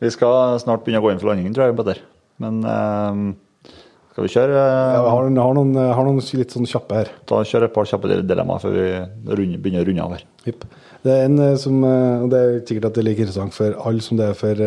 vi 0.00 0.10
skal 0.14 0.58
snart 0.62 0.84
begynne 0.84 1.02
å 1.02 1.04
gå 1.04 1.12
inn 1.12 1.20
for 1.20 1.30
landingen, 1.30 1.54
tror 1.56 1.68
jeg, 1.68 1.78
Petter. 1.78 2.02
Men 2.40 2.60
uh, 2.64 3.72
skal 4.10 4.26
vi 4.26 4.32
kjøre 4.32 4.54
Ja, 4.56 4.68
Jeg 4.96 5.02
har, 5.04 5.26
har, 5.38 5.56
noen, 5.56 5.76
har 5.76 6.06
noen 6.06 6.20
litt 6.40 6.54
sånn 6.54 6.68
kjappe 6.68 7.02
her. 7.02 7.10
Da 7.30 7.42
kjører 7.46 7.68
et 7.68 7.74
par 7.76 7.88
kjappe 7.88 8.08
dilemmaer 8.10 8.62
før 8.62 8.74
vi 8.74 8.86
runder, 9.28 9.60
begynner 9.60 9.84
å 9.84 9.88
runde 9.90 10.06
av 10.06 10.14
her. 10.16 10.24
Jipp. 10.48 10.64
Det 11.04 11.12
er 11.14 11.28
en 11.28 11.38
eh, 11.40 11.54
som 11.60 11.78
eh, 11.84 12.24
og 12.24 12.32
Det 12.32 12.40
er 12.40 12.58
sikkert 12.68 12.88
at 12.90 12.96
det 12.96 13.00
er 13.00 13.06
like 13.06 13.24
interessant 13.24 13.56
for 13.56 13.76
alle 13.88 14.04
som 14.04 14.18
det 14.18 14.26
er 14.32 14.36
for 14.36 14.64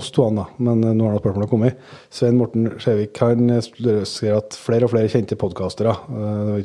oss 0.00 0.12
to, 0.14 0.28
Anna, 0.28 0.46
men 0.60 0.84
nå 0.84 1.08
har 1.08 1.16
da 1.16 1.24
spørsmålet 1.24 1.52
kommet. 1.52 1.82
Svein 2.12 2.38
Morten 2.40 2.70
Skjevik 2.80 3.20
han 3.24 3.56
skriver 3.64 4.38
at 4.38 4.56
flere 4.60 4.88
og 4.88 4.92
flere 4.94 5.12
kjente 5.12 5.40
podkastere, 5.40 5.96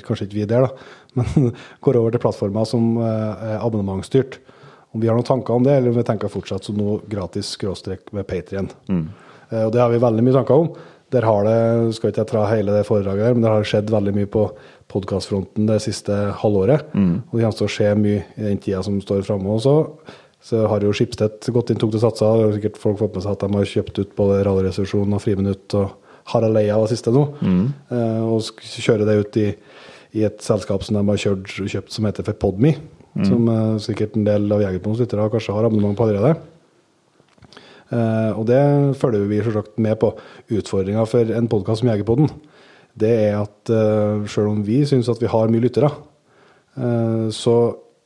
kanskje 0.06 0.30
ikke 0.30 0.40
vi 0.40 0.48
der, 0.52 0.68
da, 0.68 0.96
men 1.20 1.52
går 1.84 2.00
over 2.00 2.16
til 2.16 2.24
plattformer 2.24 2.68
som 2.70 2.94
er 3.02 3.58
abonnementsstyrt. 3.60 4.40
Om 4.94 5.02
vi 5.02 5.08
har 5.08 5.16
noen 5.16 5.24
tanker 5.28 5.54
om 5.56 5.64
det, 5.64 5.72
eller 5.78 5.90
om 5.94 5.96
vi 5.98 6.04
tenker 6.04 6.28
fortsatt 6.32 6.66
som 6.68 6.76
noe 6.78 7.00
gratis 7.08 7.54
skråstrek 7.56 8.12
med 8.14 8.28
Patrion. 8.28 8.70
Eh, 9.52 9.64
Og 9.66 9.72
det 9.72 9.80
har 9.82 9.90
vi 9.90 9.98
veldig 10.04 10.24
mye 10.24 10.34
tanker 10.34 10.54
om. 10.66 10.72
Der 11.12 11.22
har 11.28 11.44
det, 11.44 11.94
skal 11.96 12.12
ikke 12.12 12.22
jeg 12.24 12.28
tra 12.32 12.46
hele 12.48 12.72
det 12.72 12.86
foredraget 12.88 13.26
her, 13.26 13.34
men 13.36 13.42
det 13.44 13.50
har 13.52 13.64
skjedd 13.68 13.90
veldig 13.92 14.14
mye 14.16 14.30
på 14.32 14.46
podkastfronten 14.92 15.68
det 15.68 15.82
siste 15.84 16.12
halvåret. 16.42 16.86
Og 16.96 17.36
det 17.36 17.44
kommer 17.44 17.58
til 17.58 17.68
å 17.68 17.72
skje 17.76 17.90
mye 18.00 18.24
i 18.38 18.46
den 18.50 18.58
tida 18.64 18.82
som 18.84 19.00
står 19.04 19.24
framme 19.28 19.50
også. 19.58 19.74
Så 20.42 20.64
har 20.68 20.80
jo 20.82 20.92
Skipstedt 20.96 21.50
gått 21.54 21.70
inn, 21.70 21.78
tok 21.78 21.92
det 21.94 22.02
satsa. 22.02 22.26
og 22.26 22.54
sikkert 22.56 22.78
folk 22.82 22.98
fått 23.00 23.14
med 23.16 23.24
seg 23.24 23.32
at 23.36 23.44
de 23.44 23.58
har 23.60 23.66
kjøpt 23.66 24.00
ut 24.00 24.16
både 24.18 24.40
Radioresepsjonen 24.48 25.14
og 25.14 25.22
Friminutt 25.22 25.76
og 25.78 25.92
Harald 26.32 26.58
Eia 26.58 26.78
var 26.80 26.88
siste 26.88 27.12
nå. 27.14 27.28
Eh, 27.92 28.22
og 28.24 28.42
kjører 28.62 29.06
det 29.06 29.20
ut 29.20 29.38
i, 29.38 29.56
i 30.16 30.24
et 30.28 30.42
selskap 30.42 30.84
som 30.84 30.96
de 30.98 31.04
har 31.12 31.18
kjørt, 31.18 31.46
kjøpt 31.70 31.92
som 31.92 32.06
heter 32.08 32.24
for 32.24 32.34
Podme. 32.34 32.76
Som 33.28 33.50
uh, 33.52 33.76
sikkert 33.84 34.16
en 34.16 34.24
del 34.28 34.48
av 34.56 34.62
Jegerpons 34.64 35.02
lyttere 35.02 35.28
kanskje 35.34 35.56
har 35.56 35.68
abonnement 35.68 35.98
på 35.98 36.08
allerede. 36.08 36.38
Uh, 37.92 38.32
og 38.40 38.46
det 38.48 38.62
følger 39.02 39.26
vi 39.28 39.42
selvsagt 39.44 39.76
med 39.84 40.00
på. 40.00 40.14
Utfordringa 40.56 41.04
for 41.10 41.34
en 41.36 41.50
podkast 41.52 41.84
som 41.84 41.92
Jegerpodden, 41.92 42.32
det 42.96 43.12
er 43.28 43.42
at 43.42 43.72
uh, 43.72 44.24
sjøl 44.32 44.54
om 44.54 44.64
vi 44.68 44.82
syns 44.88 45.12
at 45.12 45.20
vi 45.20 45.30
har 45.32 45.52
mye 45.52 45.64
lyttere, 45.64 45.92
eh, 46.76 47.28
så 47.36 47.56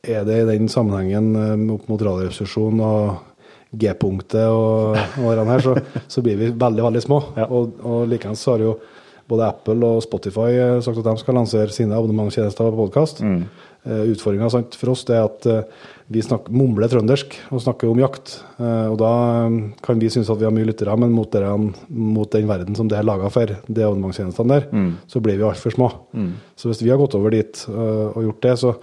er 0.06 0.26
det 0.26 0.40
i 0.42 0.50
den 0.50 0.68
sammenhengen 0.70 1.32
eh, 1.38 1.74
opp 1.74 1.88
mot 1.90 2.02
radioresepsjon 2.02 2.82
og 2.84 3.16
G-punktet 3.76 4.46
og, 4.46 4.96
årene 5.26 5.56
her, 5.56 5.64
så, 5.64 6.02
så 6.12 6.22
blir 6.24 6.38
vi 6.40 6.52
veldig, 6.54 6.84
veldig 6.86 7.02
små. 7.02 7.18
Og, 7.48 7.80
og 7.82 8.06
likeens 8.10 8.44
har 8.48 8.62
jo 8.62 8.76
både 9.26 9.48
Apple 9.50 9.90
og 9.96 10.04
Spotify 10.04 10.52
eh, 10.54 10.76
sagt 10.84 11.02
at 11.02 11.08
de 11.08 11.16
skal 11.22 11.38
lansere 11.40 11.74
sine 11.74 11.96
abonnementstjenester 11.96 12.70
på 12.70 12.86
podkast. 12.86 13.24
Mm. 13.26 13.42
Utfordringa 13.86 14.48
for 14.50 14.92
oss 14.92 15.04
det 15.06 15.14
er 15.16 15.26
at 15.26 15.46
eh, 15.50 15.84
vi 16.06 16.22
snakker, 16.22 16.54
mumler 16.54 16.90
trøndersk 16.90 17.34
og 17.50 17.62
snakker 17.64 17.90
om 17.90 17.98
jakt. 17.98 18.36
Eh, 18.62 18.88
og 18.92 18.98
da 19.00 19.12
eh, 19.46 19.56
kan 19.82 20.02
vi 20.02 20.10
synes 20.12 20.30
at 20.30 20.38
vi 20.38 20.46
har 20.46 20.54
mye 20.54 20.68
lyttere, 20.68 20.94
men 21.02 21.14
mot, 21.14 21.30
deren, 21.32 21.72
mot 21.88 22.30
den 22.30 22.46
verden 22.50 22.78
som 22.78 22.90
det 22.90 22.98
er 22.98 23.06
laga 23.06 23.30
for, 23.32 23.50
de 23.50 23.86
abonnementstjenestene 23.86 24.52
der, 24.52 24.68
så 25.10 25.22
blir 25.22 25.40
vi 25.40 25.48
altfor 25.48 25.74
små. 25.74 25.90
Så 26.54 26.70
hvis 26.70 26.84
vi 26.84 26.92
har 26.92 27.00
gått 27.00 27.16
over 27.18 27.34
dit 27.34 27.64
eh, 27.70 28.06
og 28.12 28.28
gjort 28.28 28.46
det, 28.46 28.54
så, 28.62 28.74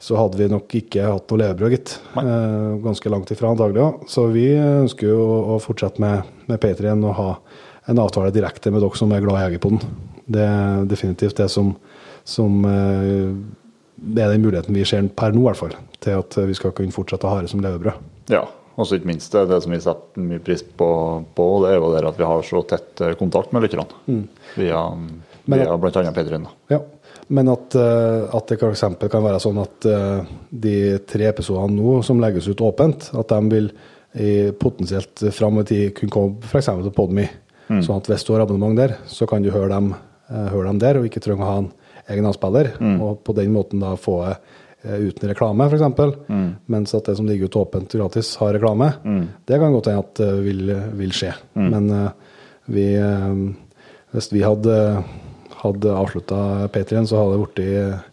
så 0.00 0.16
hadde 0.20 0.40
vi 0.40 0.50
nok 0.52 0.76
ikke 0.82 1.08
hatt 1.08 1.32
noe 1.32 1.42
levebrød, 1.42 1.74
gitt. 1.76 1.96
Eh, 2.20 2.76
ganske 2.84 3.12
langt 3.12 3.32
ifra 3.32 3.54
antagelig 3.54 3.84
òg. 3.86 4.04
Så 4.12 4.28
vi 4.34 4.50
ønsker 4.56 5.12
jo 5.12 5.24
å 5.56 5.58
fortsette 5.64 6.02
med, 6.02 6.28
med 6.48 6.60
Patrion 6.60 7.08
og 7.08 7.16
ha 7.20 7.30
en 7.90 8.00
avtale 8.00 8.32
direkte 8.34 8.72
med 8.72 8.84
dere 8.84 9.00
som 9.00 9.12
er 9.16 9.24
glad 9.24 9.40
i 9.40 9.46
Jegerpoden. 9.46 9.80
Det 10.30 10.44
er 10.44 10.84
definitivt 10.88 11.40
det 11.40 11.48
som, 11.50 11.72
som 12.28 12.60
eh, 12.68 13.32
Det 14.00 14.22
er 14.24 14.32
den 14.32 14.42
muligheten 14.46 14.74
vi 14.74 14.84
ser 14.88 15.04
per 15.16 15.34
nå, 15.36 15.42
i 15.42 15.48
hvert 15.50 15.60
fall, 15.60 15.74
til 16.00 16.16
at 16.22 16.36
vi 16.48 16.54
skal 16.56 16.72
kunne 16.76 16.94
fortsette 16.94 17.26
å 17.28 17.34
ha 17.34 17.42
det 17.44 17.50
som 17.52 17.60
levebrød. 17.60 17.98
Ja, 18.32 18.44
og 18.76 18.86
så 18.88 18.96
ikke 18.96 19.10
minst 19.10 19.32
det, 19.34 19.42
det 19.50 19.58
som 19.64 19.74
vi 19.74 19.80
setter 19.84 20.24
mye 20.24 20.40
pris 20.44 20.62
på, 20.64 20.86
på 21.36 21.48
det 21.64 21.74
er 21.74 21.80
jo 21.82 21.90
det 21.92 22.04
at 22.08 22.16
vi 22.20 22.28
har 22.30 22.46
så 22.48 22.62
tett 22.70 23.02
eh, 23.04 23.12
kontakt 23.20 23.52
med 23.52 23.66
lytterne. 23.66 24.24
Via, 24.56 24.80
Men- 25.44 25.60
via 25.60 25.76
bl.a. 25.76 26.12
Pedrin. 26.16 26.46
Ja. 26.72 26.80
Men 27.30 27.48
at, 27.52 27.74
eh, 27.78 28.24
at 28.34 28.48
det 28.50 28.56
f.eks. 28.58 28.80
kan 29.12 29.22
være 29.22 29.38
sånn 29.42 29.60
at 29.62 29.86
eh, 29.86 30.30
de 30.50 30.74
tre 31.06 31.28
episodene 31.30 31.76
nå 31.76 32.00
som 32.06 32.18
legges 32.22 32.48
ut 32.50 32.62
åpent, 32.66 33.10
at 33.14 33.28
de 33.36 33.40
vil 33.52 33.68
i 34.18 34.30
potensielt 34.58 35.20
fram 35.36 35.60
i 35.60 35.66
tid 35.68 35.92
kunne 35.94 36.10
komme 36.10 36.48
f.eks. 36.48 36.66
til 36.80 36.94
Podme. 36.96 37.28
Sånn 37.70 38.00
at 38.00 38.08
hvis 38.10 38.24
du 38.26 38.32
har 38.34 38.42
abonnement 38.42 38.74
der, 38.80 38.96
så 39.06 39.28
kan 39.30 39.44
du 39.44 39.52
høre 39.54 39.68
dem, 39.70 39.92
eh, 40.32 40.48
høre 40.50 40.66
dem 40.72 40.80
der, 40.82 40.98
og 40.98 41.06
ikke 41.06 41.20
trenger 41.22 41.44
å 41.46 41.50
ha 41.52 41.58
en 41.60 41.68
egen 42.10 42.26
avspiller. 42.28 42.72
Og 43.00 43.22
på 43.26 43.34
den 43.38 43.52
måten 43.54 43.82
da 43.82 43.94
få 44.00 44.16
eh, 44.28 44.98
uten 45.08 45.30
reklame, 45.30 45.66
f.eks. 45.70 46.18
Mens 46.70 46.94
at 46.96 47.08
det 47.10 47.16
som 47.18 47.28
ligger 47.28 47.50
ut 47.50 47.58
åpent 47.62 47.96
gratis, 47.98 48.34
har 48.40 48.54
reklame. 48.56 48.92
Det 49.46 49.58
kan 49.60 49.72
godt 49.74 49.90
hende 49.92 50.04
at 50.04 50.14
det 50.22 50.30
vil, 50.44 50.70
vil 51.00 51.12
skje. 51.16 51.34
Men 51.54 51.90
uh, 51.90 52.36
vi 52.70 52.86
uh, 52.98 53.50
Hvis 54.14 54.32
vi 54.32 54.42
hadde 54.42 54.76
hadde 55.60 55.92
avslutta 55.92 56.68
Patrion, 56.72 57.06
så 57.06 57.20
hadde 57.20 57.36
det 57.36 57.42
blitt 57.44 58.06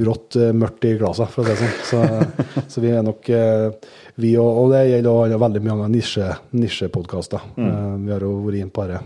brått 0.00 0.36
uh, 0.40 0.50
mørkt 0.56 0.86
i 0.88 0.94
glasset, 0.98 1.28
for 1.30 1.44
å 1.44 1.54
si 1.54 1.66
det 1.68 1.86
sånn. 1.90 2.24
Så, 2.24 2.62
så 2.72 2.82
vi 2.82 2.90
er 2.90 3.04
nok 3.06 3.28
eh, 3.30 3.68
Vi 4.16 4.32
og, 4.40 4.62
og 4.62 4.72
det 4.72 4.86
gjelder 4.88 5.36
veldig 5.38 5.62
mange 5.66 5.90
nisje, 5.92 6.30
nisjepodkaster. 6.56 7.42
Eh, 7.60 7.96
Vi 8.06 8.14
har 8.14 8.24
jo 8.24 8.32
vært 8.46 8.62
inne 8.62 8.72
på 8.74 8.86
det 8.88 9.02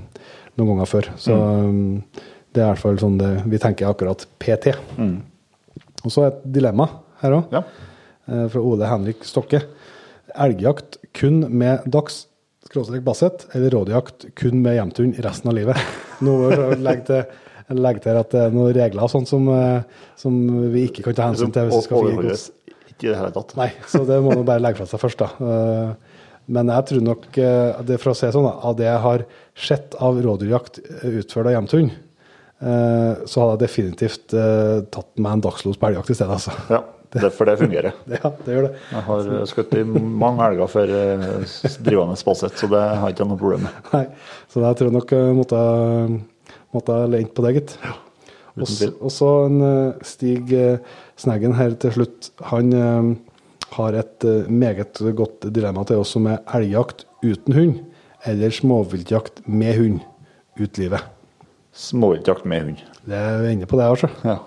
noen 0.54 0.70
ganger 0.70 0.88
før. 0.92 1.10
Så 1.20 1.34
eh, 1.34 2.22
det 2.54 2.62
er 2.62 2.66
i 2.66 2.72
hvert 2.72 2.82
fall 2.82 2.98
sånn 2.98 3.18
det, 3.20 3.30
vi 3.50 3.58
tenker 3.62 3.90
akkurat 3.90 4.24
PT. 4.42 4.72
Og 6.04 6.10
så 6.14 6.26
et 6.30 6.40
dilemma 6.52 6.86
her 7.22 7.36
òg, 7.36 7.52
Ja. 7.52 7.62
fra 8.48 8.60
Ole 8.62 8.86
Henrik 8.88 9.24
Stokke. 9.26 9.60
Elgjakt 10.34 10.98
kun 11.14 11.42
med 11.50 11.84
dags 11.90 12.26
basset, 13.02 13.46
eller 13.54 13.70
rådjakt 13.74 14.28
kun 14.38 14.60
med 14.62 14.76
hjemtun 14.78 15.14
resten 15.24 15.50
av 15.50 15.56
livet. 15.56 15.76
Nå 16.22 16.36
må 16.38 16.50
jeg 16.52 16.78
legge 16.84 17.04
til, 17.08 17.24
legge 17.74 18.02
til 18.04 18.18
at 18.20 18.30
det 18.30 18.40
er 18.46 18.50
noen 18.54 18.72
regler 18.76 19.02
og 19.02 19.10
sånt 19.10 19.28
som, 19.30 19.48
eh, 19.50 19.82
som 20.16 20.36
vi 20.72 20.86
ikke 20.88 21.02
kan 21.08 21.14
ta 21.18 21.28
hensyn 21.30 21.52
til 21.54 21.66
hvis 21.68 21.80
vi 21.80 21.86
skal 21.88 22.06
gi 22.10 22.16
gods. 22.28 22.44
ikke 22.92 23.08
i 23.08 23.10
det 23.10 23.18
hele 23.18 23.32
tatt. 23.34 23.56
Nei, 23.58 23.72
så 23.90 24.04
det 24.06 24.20
må 24.22 24.34
man 24.36 24.44
bare 24.46 24.62
legge 24.62 24.78
fra 24.78 24.86
seg 24.86 25.02
først, 25.02 25.18
da. 25.18 25.30
Eh, 25.40 25.94
Men 26.50 26.66
jeg 26.66 26.86
tror 26.88 27.02
nok, 27.06 27.26
eh, 27.38 27.82
det 27.86 28.00
for 28.00 28.10
å 28.10 28.16
si 28.16 28.26
sånn, 28.26 28.48
av 28.64 28.74
det 28.76 28.86
jeg 28.88 28.98
har 29.04 29.22
sett 29.54 29.94
av 30.02 30.16
rådyrjakt 30.18 30.80
utført 31.06 31.46
av 31.46 31.52
hjemtun, 31.54 31.90
eh, 31.90 32.09
så 32.60 33.40
hadde 33.40 33.52
jeg 33.56 33.62
definitivt 33.64 34.34
eh, 34.36 34.80
tatt 34.92 35.10
meg 35.22 35.32
en 35.38 35.44
dagslos 35.46 35.78
på 35.80 35.88
elgjakt 35.88 36.10
i 36.12 36.16
stedet, 36.18 36.34
altså. 36.36 36.52
Ja, 36.68 36.80
det, 37.14 37.30
for 37.32 37.48
det 37.48 37.54
fungerer. 37.58 37.94
Ja, 38.18 38.30
det 38.44 38.52
gjør 38.56 38.66
det. 38.68 38.72
Jeg 38.92 39.04
har 39.06 39.30
eh, 39.38 39.44
skutt 39.48 39.72
i 39.80 39.84
mange 39.86 40.44
elger 40.50 40.68
for 40.68 40.92
eh, 40.92 41.24
drivende 41.86 42.18
spaset, 42.20 42.52
så 42.60 42.68
det 42.70 42.82
har 42.84 43.06
jeg 43.08 43.16
ikke 43.16 43.28
noe 43.30 43.40
problem 43.40 43.64
med. 43.64 43.78
Nei, 43.94 44.04
så 44.52 44.60
jeg 44.66 44.78
tror 44.82 44.92
nok 44.98 45.14
jeg 45.16 45.38
måtte, 45.38 45.62
måtte 46.76 46.98
ha 47.00 47.08
lent 47.16 47.32
på 47.36 47.46
det, 47.46 47.54
gitt. 47.58 47.76
Og 48.60 48.66
så- 48.68 48.90
Og 49.00 49.10
så 49.14 49.28
en 49.46 49.60
eh, 49.62 50.04
Stig 50.04 50.52
eh, 50.52 50.78
Sneggen 51.20 51.54
her 51.56 51.72
til 51.80 51.92
slutt. 51.96 52.30
Han 52.50 52.72
eh, 52.76 53.10
har 53.76 53.96
et 54.00 54.24
eh, 54.28 54.48
meget 54.52 55.00
godt 55.16 55.48
dilemma 55.54 55.84
til 55.88 56.02
oss 56.02 56.12
som 56.16 56.26
er 56.28 56.42
elgjakt 56.58 57.06
uten 57.24 57.54
hund, 57.56 57.80
eller 58.28 58.52
småviltjakt 58.52 59.46
med 59.48 59.76
hund 59.78 60.00
ut 60.60 60.76
livet. 60.82 61.00
Småviltjakt 61.80 62.44
med 62.50 62.66
hund. 62.66 62.82
Det 63.08 63.16
er 63.16 63.46
inne 63.54 63.66
på 63.70 63.78
det, 63.80 63.86
altså. 63.88 64.10
Ja. 64.26 64.38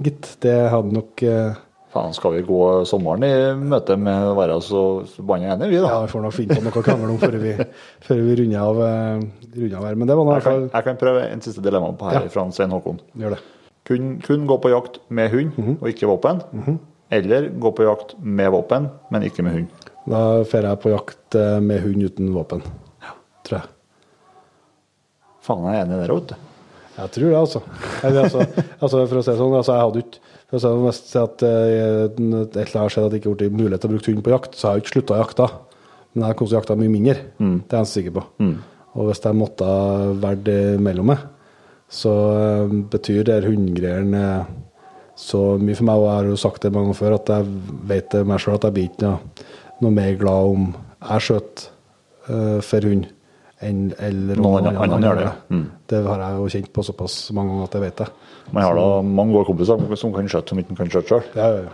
Gitt. 0.00 0.28
Det 0.44 0.54
hadde 0.72 0.94
nok 0.96 1.22
eh, 1.26 1.58
Faen, 1.90 2.12
skal 2.14 2.36
vi 2.36 2.44
gå 2.46 2.58
sommeren 2.86 3.24
i 3.26 3.30
møte 3.58 3.96
med 3.98 4.28
å 4.30 4.36
være 4.38 4.60
så 4.62 4.80
forbanna 5.10 5.56
enige, 5.56 5.72
vi, 5.72 5.80
da? 5.82 5.88
Ja, 5.90 5.96
vi 6.04 6.10
får 6.12 6.22
nok 6.22 6.34
finne 6.36 6.54
på 6.54 6.62
noe 6.62 6.78
å 6.78 6.84
krangle 6.86 7.08
om 7.10 7.18
før 7.18 7.34
vi, 7.42 7.54
før 8.06 8.20
vi 8.28 8.36
runder 8.38 8.60
av, 8.62 8.78
eh, 8.86 9.24
runder 9.56 9.74
av 9.80 9.88
her. 9.88 9.96
Men 9.98 10.06
det 10.12 10.16
var 10.20 10.28
nå 10.28 10.30
i 10.30 10.36
hvert 10.36 10.46
kan, 10.46 10.52
fall 10.68 10.68
jeg 10.78 10.86
kan 10.86 11.00
prøve 11.02 11.24
en 11.32 11.42
siste 11.42 11.64
dilemma 11.66 11.90
på 11.98 12.06
her 12.12 12.20
Ja. 12.20 12.30
fra 12.30 12.44
Svein 12.54 12.70
Håkon. 12.76 13.00
Gjør 13.18 13.34
det. 13.34 13.40
Kun, 13.90 14.12
kun 14.22 14.46
gå 14.46 14.58
på 14.62 14.70
jakt 14.70 15.00
med 15.10 15.32
hund 15.34 15.58
Mhm. 15.58 15.76
og 15.80 15.88
ikke 15.90 16.06
våpen, 16.12 16.44
Eller 17.10 17.48
gå 17.58 17.72
på 17.74 17.82
jakt 17.88 18.14
med 18.22 18.52
våpen, 18.54 18.86
men 19.10 19.22
ikke 19.26 19.42
med 19.42 19.52
hund. 19.56 19.88
Da 20.06 20.20
drar 20.46 20.68
jeg 20.70 20.80
på 20.84 20.92
jakt 20.94 21.34
eh, 21.34 21.58
med 21.58 21.82
hund 21.82 22.06
uten 22.06 22.30
våpen. 22.36 22.62
ja. 23.02 23.16
Tror 23.42 23.58
jeg. 23.58 23.68
Faen, 25.42 25.64
jeg 25.66 25.74
er 25.80 25.84
enig 25.88 25.96
i 25.96 26.00
det, 26.06 26.08
vet 26.14 26.30
du. 26.30 26.34
Jeg 27.00 27.12
tror 27.16 27.30
det, 27.30 27.38
altså. 27.38 27.62
Eller, 28.04 28.26
altså, 28.26 28.44
altså 28.78 29.00
for 29.06 29.20
å 29.20 29.24
si 29.24 29.30
det 29.30 29.38
sånn, 29.40 29.56
altså, 29.56 29.74
jeg 29.76 29.86
hadde 29.86 30.04
ikke 30.04 30.36
for 30.50 30.58
å 30.58 30.60
si 30.60 30.70
det 30.70 30.84
mest 30.84 31.12
at 31.20 31.42
eh, 31.46 31.66
et 32.10 32.56
eller 32.58 32.80
har 32.82 32.92
skjedd 32.92 33.06
at 33.06 33.12
det 33.14 33.20
ikke 33.20 33.34
blitt 33.38 33.54
mulighet 33.56 33.84
til 33.84 33.90
å 33.90 33.94
bruke 33.94 34.12
hund 34.12 34.24
på 34.26 34.32
jakt, 34.34 34.56
så 34.58 34.68
har 34.68 34.78
jeg 34.78 34.84
ikke 34.84 34.94
slutta 34.96 35.16
å 35.16 35.20
jakte. 35.20 35.50
Men 36.10 36.24
jeg 36.24 36.26
har 36.26 36.38
kommet 36.38 36.50
til 36.50 36.58
å 36.58 36.60
jakte 36.60 36.78
mye 36.80 36.92
mindre. 36.92 37.18
Det 37.70 37.76
er 37.76 37.84
jeg 37.84 37.92
sikker 37.92 38.16
på. 38.16 38.24
Og 38.98 39.06
hvis 39.06 39.22
jeg 39.22 39.38
måtte 39.38 39.68
valgt 40.24 40.50
mellom 40.82 41.12
meg, 41.12 41.22
så 41.90 42.14
eh, 42.38 42.74
betyr 42.90 43.24
det 43.26 43.38
hundegreiene 43.46 44.24
eh, 44.30 44.50
så 45.18 45.40
mye 45.60 45.78
for 45.78 45.86
meg. 45.86 46.02
Og 46.02 46.06
jeg 46.08 46.16
har 46.16 46.28
jo 46.30 46.42
sagt 46.42 46.66
det 46.66 46.72
mange 46.74 46.90
ganger 46.90 47.00
før, 47.00 47.16
at 47.18 47.32
jeg 47.34 47.78
vet 47.90 48.10
det 48.14 48.26
meg 48.26 48.42
sjøl 48.42 48.58
at 48.58 48.66
jeg 48.68 48.76
blir 48.76 48.90
ikke 48.90 49.06
noe, 49.06 49.46
noe 49.84 49.96
mer 49.96 50.18
glad 50.20 50.54
om 50.54 50.68
jeg 50.74 51.26
skjøt 51.28 51.64
eh, 52.30 52.60
for 52.66 52.90
hund 52.90 53.08
enn 53.60 53.92
eller 53.98 54.40
Noen 54.40 54.66
andre- 54.70 55.00
gjør 55.04 55.18
det, 55.20 55.26
ja. 55.28 55.32
Mm. 55.50 55.64
Det 55.92 56.02
har 56.06 56.24
jeg 56.24 56.38
jo 56.38 56.48
kjent 56.54 56.72
på 56.72 56.84
såpass 56.86 57.16
mange 57.36 57.52
ganger 57.52 57.68
at 57.68 57.76
jeg 57.76 57.82
vet 57.82 57.96
det. 58.02 58.08
Man 58.52 58.62
har 58.64 58.74
da 58.80 58.88
mange 59.02 59.32
gode 59.36 59.48
kompiser 59.50 59.96
som 60.00 60.12
kan 60.14 60.28
skjøtte 60.32 60.54
som 60.54 60.58
ikke 60.62 60.76
kan 60.78 60.90
skjøtte 60.90 61.08
sjøl. 61.12 61.24
Ja, 61.36 61.48
ja, 61.54 61.62
ja. 61.68 61.72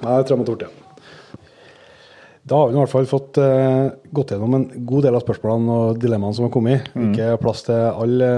Nei, 0.00 0.16
jeg 0.16 0.26
tror 0.26 0.36
jeg 0.36 0.40
må 0.40 0.48
gjort 0.50 0.64
det. 0.66 0.70
Da 2.50 2.56
har 2.56 2.70
vi 2.70 2.74
i 2.74 2.80
hvert 2.80 2.90
fall 2.94 3.06
fått 3.06 3.38
uh, 3.38 3.90
gått 4.16 4.32
gjennom 4.32 4.54
en 4.56 4.64
god 4.88 5.04
del 5.06 5.14
av 5.18 5.22
spørsmålene 5.22 5.74
og 5.76 5.98
dilemmaene 6.00 6.34
som 6.34 6.46
har 6.48 6.54
kommet. 6.54 6.88
Ikke 6.96 7.34
plass 7.42 7.66
til 7.66 7.76
alle 7.76 8.30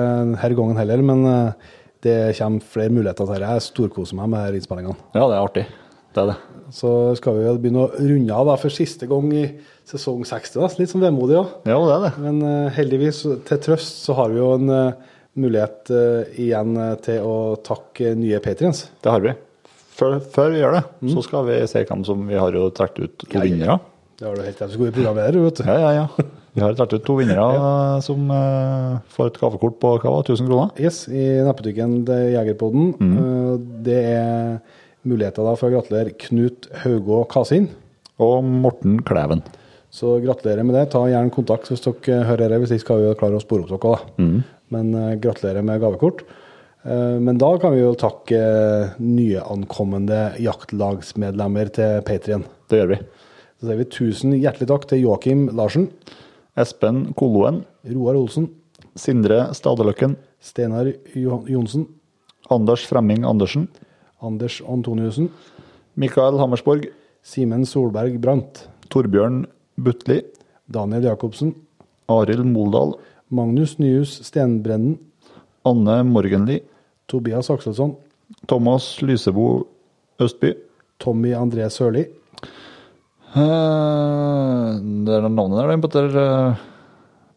her 0.43 0.51
denne 0.51 0.59
gangen 0.59 0.81
heller, 0.81 1.05
men 1.07 1.23
uh, 1.25 1.71
det 2.03 2.17
kommer 2.37 2.67
flere 2.75 2.93
muligheter 2.93 3.25
til 3.25 3.37
dette. 3.37 3.53
Jeg 3.55 3.67
storkoser 3.69 4.19
meg 4.19 4.33
med 4.35 4.59
innspillingene. 4.59 4.99
Ja, 5.15 5.23
det 5.31 5.37
er 5.39 5.45
artig. 5.47 5.65
Det 6.13 6.25
er 6.25 6.33
det. 6.33 6.39
Så 6.75 6.91
skal 7.17 7.39
vi 7.39 7.55
begynne 7.63 7.87
å 7.87 7.93
runde 7.95 8.37
av 8.43 8.51
for 8.61 8.75
siste 8.75 9.07
gang 9.09 9.31
i 9.33 9.47
sesong 9.89 10.25
60. 10.29 10.59
Da. 10.61 10.69
Litt 10.79 10.93
sånn 10.93 11.05
vemodig 11.05 11.39
òg. 11.41 11.55
Ja, 11.69 11.79
det 11.79 11.95
er 11.95 12.05
det. 12.07 12.13
Men 12.23 12.43
uh, 12.45 12.73
heldigvis, 12.75 13.23
til 13.49 13.63
trøst, 13.67 14.03
så 14.07 14.17
har 14.19 14.33
vi 14.33 14.41
jo 14.41 14.51
en 14.57 14.73
uh, 14.73 15.15
mulighet 15.39 15.93
uh, 15.95 16.35
igjen 16.41 16.77
til 17.05 17.25
å 17.27 17.37
takke 17.65 18.15
nye 18.19 18.41
patriens. 18.45 18.87
Det 19.03 19.13
har 19.13 19.25
vi. 19.25 19.35
Før, 19.93 20.19
før 20.35 20.53
vi 20.55 20.63
gjør 20.63 20.79
det, 20.79 20.85
så 21.13 21.25
skal 21.27 21.49
vi 21.51 21.57
se 21.69 21.83
hvem 21.89 22.05
som 22.09 22.23
vi 22.29 22.39
har 22.41 22.55
jo 22.57 22.69
trukket 22.75 23.03
ut 23.03 23.27
to 23.27 23.35
Ja, 23.37 23.43
vinnere. 23.45 23.81
Det 24.19 24.29
har 24.29 24.39
du 24.39 24.45
helt 24.47 24.63
rett. 24.63 24.71
Du 24.71 24.77
skal 24.79 24.89
jo 24.89 24.95
programleder, 24.97 25.43
vet 25.45 25.61
du. 25.61 25.67
Ja, 25.69 25.77
ja, 25.83 25.91
ja. 26.01 26.31
Vi 26.53 26.61
har 26.61 26.75
trukket 26.77 27.01
ut 27.01 27.05
to 27.07 27.17
vinnere 27.19 27.45
ja. 27.59 28.01
som 28.05 28.29
får 29.13 29.31
et 29.31 29.39
kaffekort 29.41 29.79
på 29.83 29.93
hva 29.99 30.15
var 30.17 30.25
det, 30.25 30.37
1000 30.37 30.49
kroner. 30.51 30.73
Yes, 30.81 31.03
i 31.09 31.27
til 32.09 32.25
Jegerpodden. 32.35 32.93
Eh, 32.97 33.55
Det 33.85 34.01
er 34.17 34.59
muligheter 35.09 35.45
da 35.47 35.57
for 35.59 35.69
å 35.69 35.77
gratulere 35.77 36.15
Knut 36.27 36.69
Haugå 36.85 37.25
Kasin. 37.31 37.69
Og 38.23 38.45
Morten 38.45 39.01
Kleven. 39.07 39.43
Så 39.93 40.15
gratulerer 40.25 40.65
med 40.65 40.75
det. 40.79 40.87
Ta 40.95 41.03
gjerne 41.11 41.33
kontakt 41.35 41.69
hvis 41.69 41.83
dere 41.85 42.23
hører 42.25 42.49
det. 42.55 42.61
Hvis 42.63 42.73
ikke 42.79 42.85
skal 42.87 43.03
vi 43.03 43.11
klare 43.21 43.37
å 43.37 43.43
spore 43.43 43.67
opp 43.67 43.73
dere. 43.75 43.99
da. 43.99 44.23
Men 44.73 44.95
uh, 44.97 45.11
gratulerer 45.21 45.65
med 45.69 45.83
gavekort. 45.83 46.23
Uh, 46.83 47.19
men 47.21 47.37
da 47.39 47.51
kan 47.61 47.75
vi 47.77 47.83
jo 47.83 47.93
takke 48.01 48.39
eh, 48.41 48.95
nyankomne 48.99 50.23
jaktlagsmedlemmer 50.43 51.69
til 51.77 52.01
Patrien. 52.09 52.47
Det 52.73 52.81
gjør 52.81 52.91
vi. 52.95 52.99
Så 53.61 53.69
sier 53.69 53.79
vi 53.83 53.89
tusen 53.93 54.33
hjertelig 54.35 54.71
takk 54.73 54.89
til 54.91 55.05
Joakim 55.05 55.45
Larsen, 55.55 55.91
Espen 56.59 57.05
Koloen. 57.15 57.61
Roar 57.93 58.17
Olsen, 58.19 58.49
Sindre 58.99 59.45
Stadeløkken. 59.55 60.17
Steinar 60.43 60.89
Jo- 61.15 61.45
Johnsen, 61.47 61.85
Anders 62.51 62.83
Fremming 62.89 63.23
Andersen. 63.29 63.69
Anders 64.23 64.61
Antoniussen, 64.67 65.29
Mikael 65.99 66.41
Hammersborg. 66.41 66.89
Simen 67.23 67.63
Solberg 67.69 68.17
Brandt, 68.19 68.65
Torbjørn 68.91 69.45
Butli. 69.83 70.21
Daniel 70.73 71.03
Jacobsen, 71.11 71.55
Arild 72.09 72.47
Moldal. 72.47 72.95
Magnus 73.31 73.79
Nyhus 73.79 74.21
Stenbrennen, 74.27 74.99
Anne 75.65 76.03
Morgenli. 76.05 76.61
Tobias 77.09 77.51
Akselsson, 77.51 77.97
Thomas 78.49 79.01
Lysebo 79.03 79.67
Østby. 80.21 80.55
Tommy 80.99 81.33
André 81.35 81.69
Sørli, 81.71 82.07
Uh, 83.35 84.77
Det 85.07 85.15
er 85.17 85.29
navnet 85.33 85.57
der, 85.63 85.79
Petter. 85.81 86.09
eh, 86.23 86.55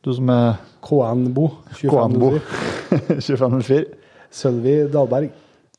Du 0.03 0.11
som 0.13 0.27
er 0.29 0.57
KN-bo, 0.83 1.45
KN-bo. 1.73 2.29
2504, 2.37 3.21
2504. 3.21 3.85
Sølvi 4.29 4.73
Dahlberg, 4.91 5.29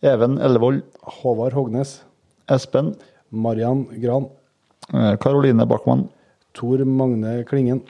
Even 0.03 0.39
Ellevold. 0.39 0.81
Håvard 1.21 1.53
Hognes, 1.53 2.01
Espen. 2.49 2.95
Marian 3.31 3.85
Gran, 4.03 4.27
eh, 4.95 5.17
Karoline 5.21 5.67
Backman. 5.69 6.09
Tor 6.57 6.83
Magne 6.89 7.43
Klingen, 7.49 7.83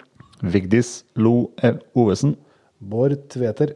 Vigdis 0.42 1.04
Lo 1.16 1.50
E- 1.64 1.78
Ovesen. 1.96 2.34
Bård 2.82 3.16
Tveter 3.32 3.72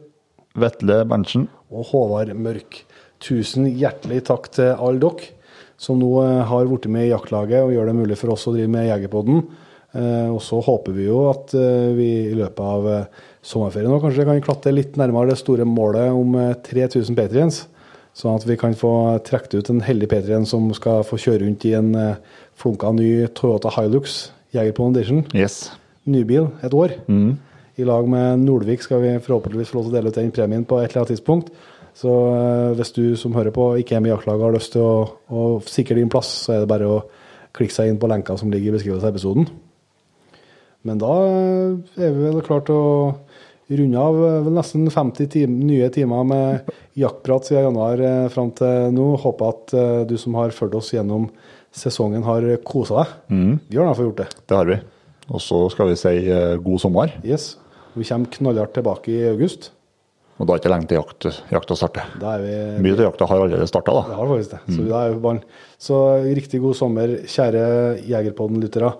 Vetle 0.53 1.01
Berntsen. 1.09 1.47
og 1.71 1.85
Håvard 1.89 2.33
Mørk. 2.35 2.83
Tusen 3.23 3.65
hjertelig 3.77 4.25
takk 4.27 4.49
til 4.53 4.73
alle 4.75 4.99
dere 5.01 5.29
som 5.81 5.97
nå 5.97 6.09
eh, 6.21 6.43
har 6.45 6.67
blitt 6.69 6.85
med 6.91 7.07
i 7.07 7.11
jaktlaget 7.13 7.63
og 7.63 7.71
gjør 7.73 7.87
det 7.89 7.95
mulig 7.97 8.17
for 8.19 8.33
oss 8.35 8.43
å 8.49 8.53
drive 8.53 8.69
med 8.69 8.85
Jegerpodden. 8.89 9.39
Eh, 9.97 10.27
og 10.29 10.41
så 10.45 10.59
håper 10.61 10.93
vi 10.93 11.07
jo 11.07 11.23
at 11.31 11.55
eh, 11.57 11.89
vi 11.97 12.09
i 12.29 12.35
løpet 12.37 12.61
av 12.61 12.89
sommerferien 13.41 13.89
nå 13.89 13.97
kanskje 14.03 14.27
kan 14.27 14.43
klatre 14.45 14.73
litt 14.75 14.99
nærmere 15.01 15.31
det 15.33 15.39
store 15.41 15.65
målet 15.65 16.11
om 16.13 16.35
eh, 16.37 16.53
3000 16.67 17.17
Patriens. 17.17 17.63
Sånn 18.13 18.35
at 18.37 18.45
vi 18.45 18.57
kan 18.59 18.75
få 18.77 18.91
trukket 19.25 19.55
ut 19.57 19.71
en 19.73 19.81
heldig 19.87 20.11
Patrien 20.11 20.45
som 20.45 20.67
skal 20.75 21.01
få 21.07 21.17
kjøre 21.21 21.45
rundt 21.45 21.65
i 21.69 21.73
en 21.79 21.93
flunka 22.59 22.91
ny 22.97 23.09
Toyota 23.37 23.71
Hilux 23.77 24.25
Jegerpodden 24.51 24.95
Edition. 24.97 25.23
Yes. 25.35 25.71
Nybil 26.09 26.49
et 26.65 26.73
år. 26.75 26.97
I 27.79 27.85
lag 27.87 28.07
med 28.09 28.43
Nordvik 28.43 28.83
skal 28.83 29.01
vi 29.03 29.11
forhåpentligvis 29.23 29.71
få 29.71 29.79
lov 29.79 29.87
til 29.87 29.93
å 29.93 29.95
dele 29.95 30.11
ut 30.11 30.17
den 30.19 30.33
premien 30.35 30.65
på 30.67 30.81
et 30.81 30.89
eller 30.89 31.03
annet 31.03 31.13
tidspunkt. 31.15 31.51
Så 31.97 32.11
eh, 32.11 32.73
hvis 32.79 32.93
du 32.95 33.03
som 33.19 33.35
hører 33.35 33.53
på 33.55 33.73
ikke 33.81 33.97
er 33.97 34.03
med 34.03 34.11
i 34.11 34.13
jaktlaget 34.13 34.47
har 34.47 34.55
lyst 34.55 34.73
til 34.75 34.85
å, 34.85 34.95
å 35.27 35.43
sikre 35.67 35.97
din 35.99 36.11
plass, 36.11 36.29
så 36.45 36.55
er 36.55 36.63
det 36.63 36.71
bare 36.71 36.87
å 36.87 37.01
klikke 37.55 37.75
seg 37.75 37.91
inn 37.91 37.99
på 37.99 38.07
lenka 38.11 38.37
som 38.39 38.51
ligger 38.51 38.71
i 38.71 38.77
beskrivelsen 38.77 39.07
av 39.07 39.15
episoden. 39.15 39.49
Men 40.87 41.01
da 41.01 41.15
eh, 41.27 42.03
er 42.07 42.15
vi 42.15 42.27
vel 42.29 42.43
klart 42.45 42.69
til 42.69 42.79
å 42.79 42.91
runde 43.71 44.03
av 44.03 44.21
eh, 44.27 44.51
nesten 44.55 44.87
50 44.91 45.31
time, 45.35 45.57
nye 45.67 45.91
timer 45.93 46.27
med 46.27 46.71
jaktprat 46.99 47.47
siden 47.47 47.69
januar 47.69 48.31
fram 48.33 48.51
til 48.55 48.95
nå. 48.95 49.13
Håper 49.23 49.51
at 49.51 49.75
du 50.09 50.17
som 50.19 50.35
har 50.39 50.55
fulgt 50.55 50.75
oss 50.79 50.91
gjennom 50.95 51.29
sesongen, 51.71 52.23
har 52.27 52.47
kosa 52.67 53.01
deg. 53.03 53.13
Vi 53.69 53.77
har 53.77 53.85
i 53.85 53.89
hvert 53.89 53.99
fall 53.99 54.09
gjort 54.09 54.23
det. 54.23 54.29
Det 54.47 54.57
har 54.57 54.71
vi. 54.71 54.79
Og 55.31 55.39
så 55.43 55.61
skal 55.71 55.91
vi 55.91 55.99
si 55.99 56.15
eh, 56.27 56.57
god 56.59 56.81
sommer. 56.83 57.13
Yes. 57.23 57.53
Vi 57.95 58.07
kommer 58.07 58.31
knallhardt 58.31 58.75
tilbake 58.75 59.13
i 59.13 59.21
august. 59.29 59.71
Og 60.41 60.47
da 60.47 60.55
er 60.55 60.57
det 60.57 60.63
ikke 60.63 60.71
lenge 60.73 60.89
til 60.89 60.97
jakt, 60.97 61.25
jakta 61.53 61.75
starter. 61.77 62.13
Er 62.25 62.41
vi 62.41 62.53
Mye 62.81 62.95
av 62.95 63.03
jakta 63.05 63.27
har 63.29 63.43
allerede 63.43 63.67
starta, 63.69 63.93
Det 64.07 64.15
har 64.17 64.31
faktisk 64.31 64.55
det. 64.55 64.61
Så, 64.73 64.85
da 64.89 65.01
er 65.05 65.41
så 65.77 65.97
riktig 66.25 66.61
god 66.63 66.75
sommer, 66.79 67.13
kjære 67.29 67.65
Jegerpodden-lyttere. 68.09 68.95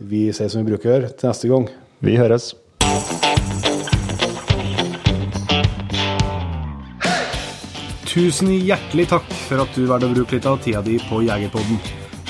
Vi 0.00 0.30
sier 0.32 0.48
som 0.48 0.64
vi 0.64 0.72
bruker 0.72 0.88
å 0.88 0.94
gjøre 0.94 1.12
til 1.12 1.28
neste 1.28 1.50
gang. 1.52 1.68
Vi 2.00 2.16
høres. 2.16 2.54
Tusen 8.08 8.48
hjertelig 8.48 9.10
takk 9.12 9.28
for 9.44 9.60
at 9.66 9.76
du 9.76 9.84
valgte 9.84 10.08
å 10.08 10.16
bruke 10.16 10.38
litt 10.38 10.48
av 10.48 10.56
tida 10.64 10.80
di 10.80 10.96
på 11.10 11.20
Jegerpodden. 11.26 12.05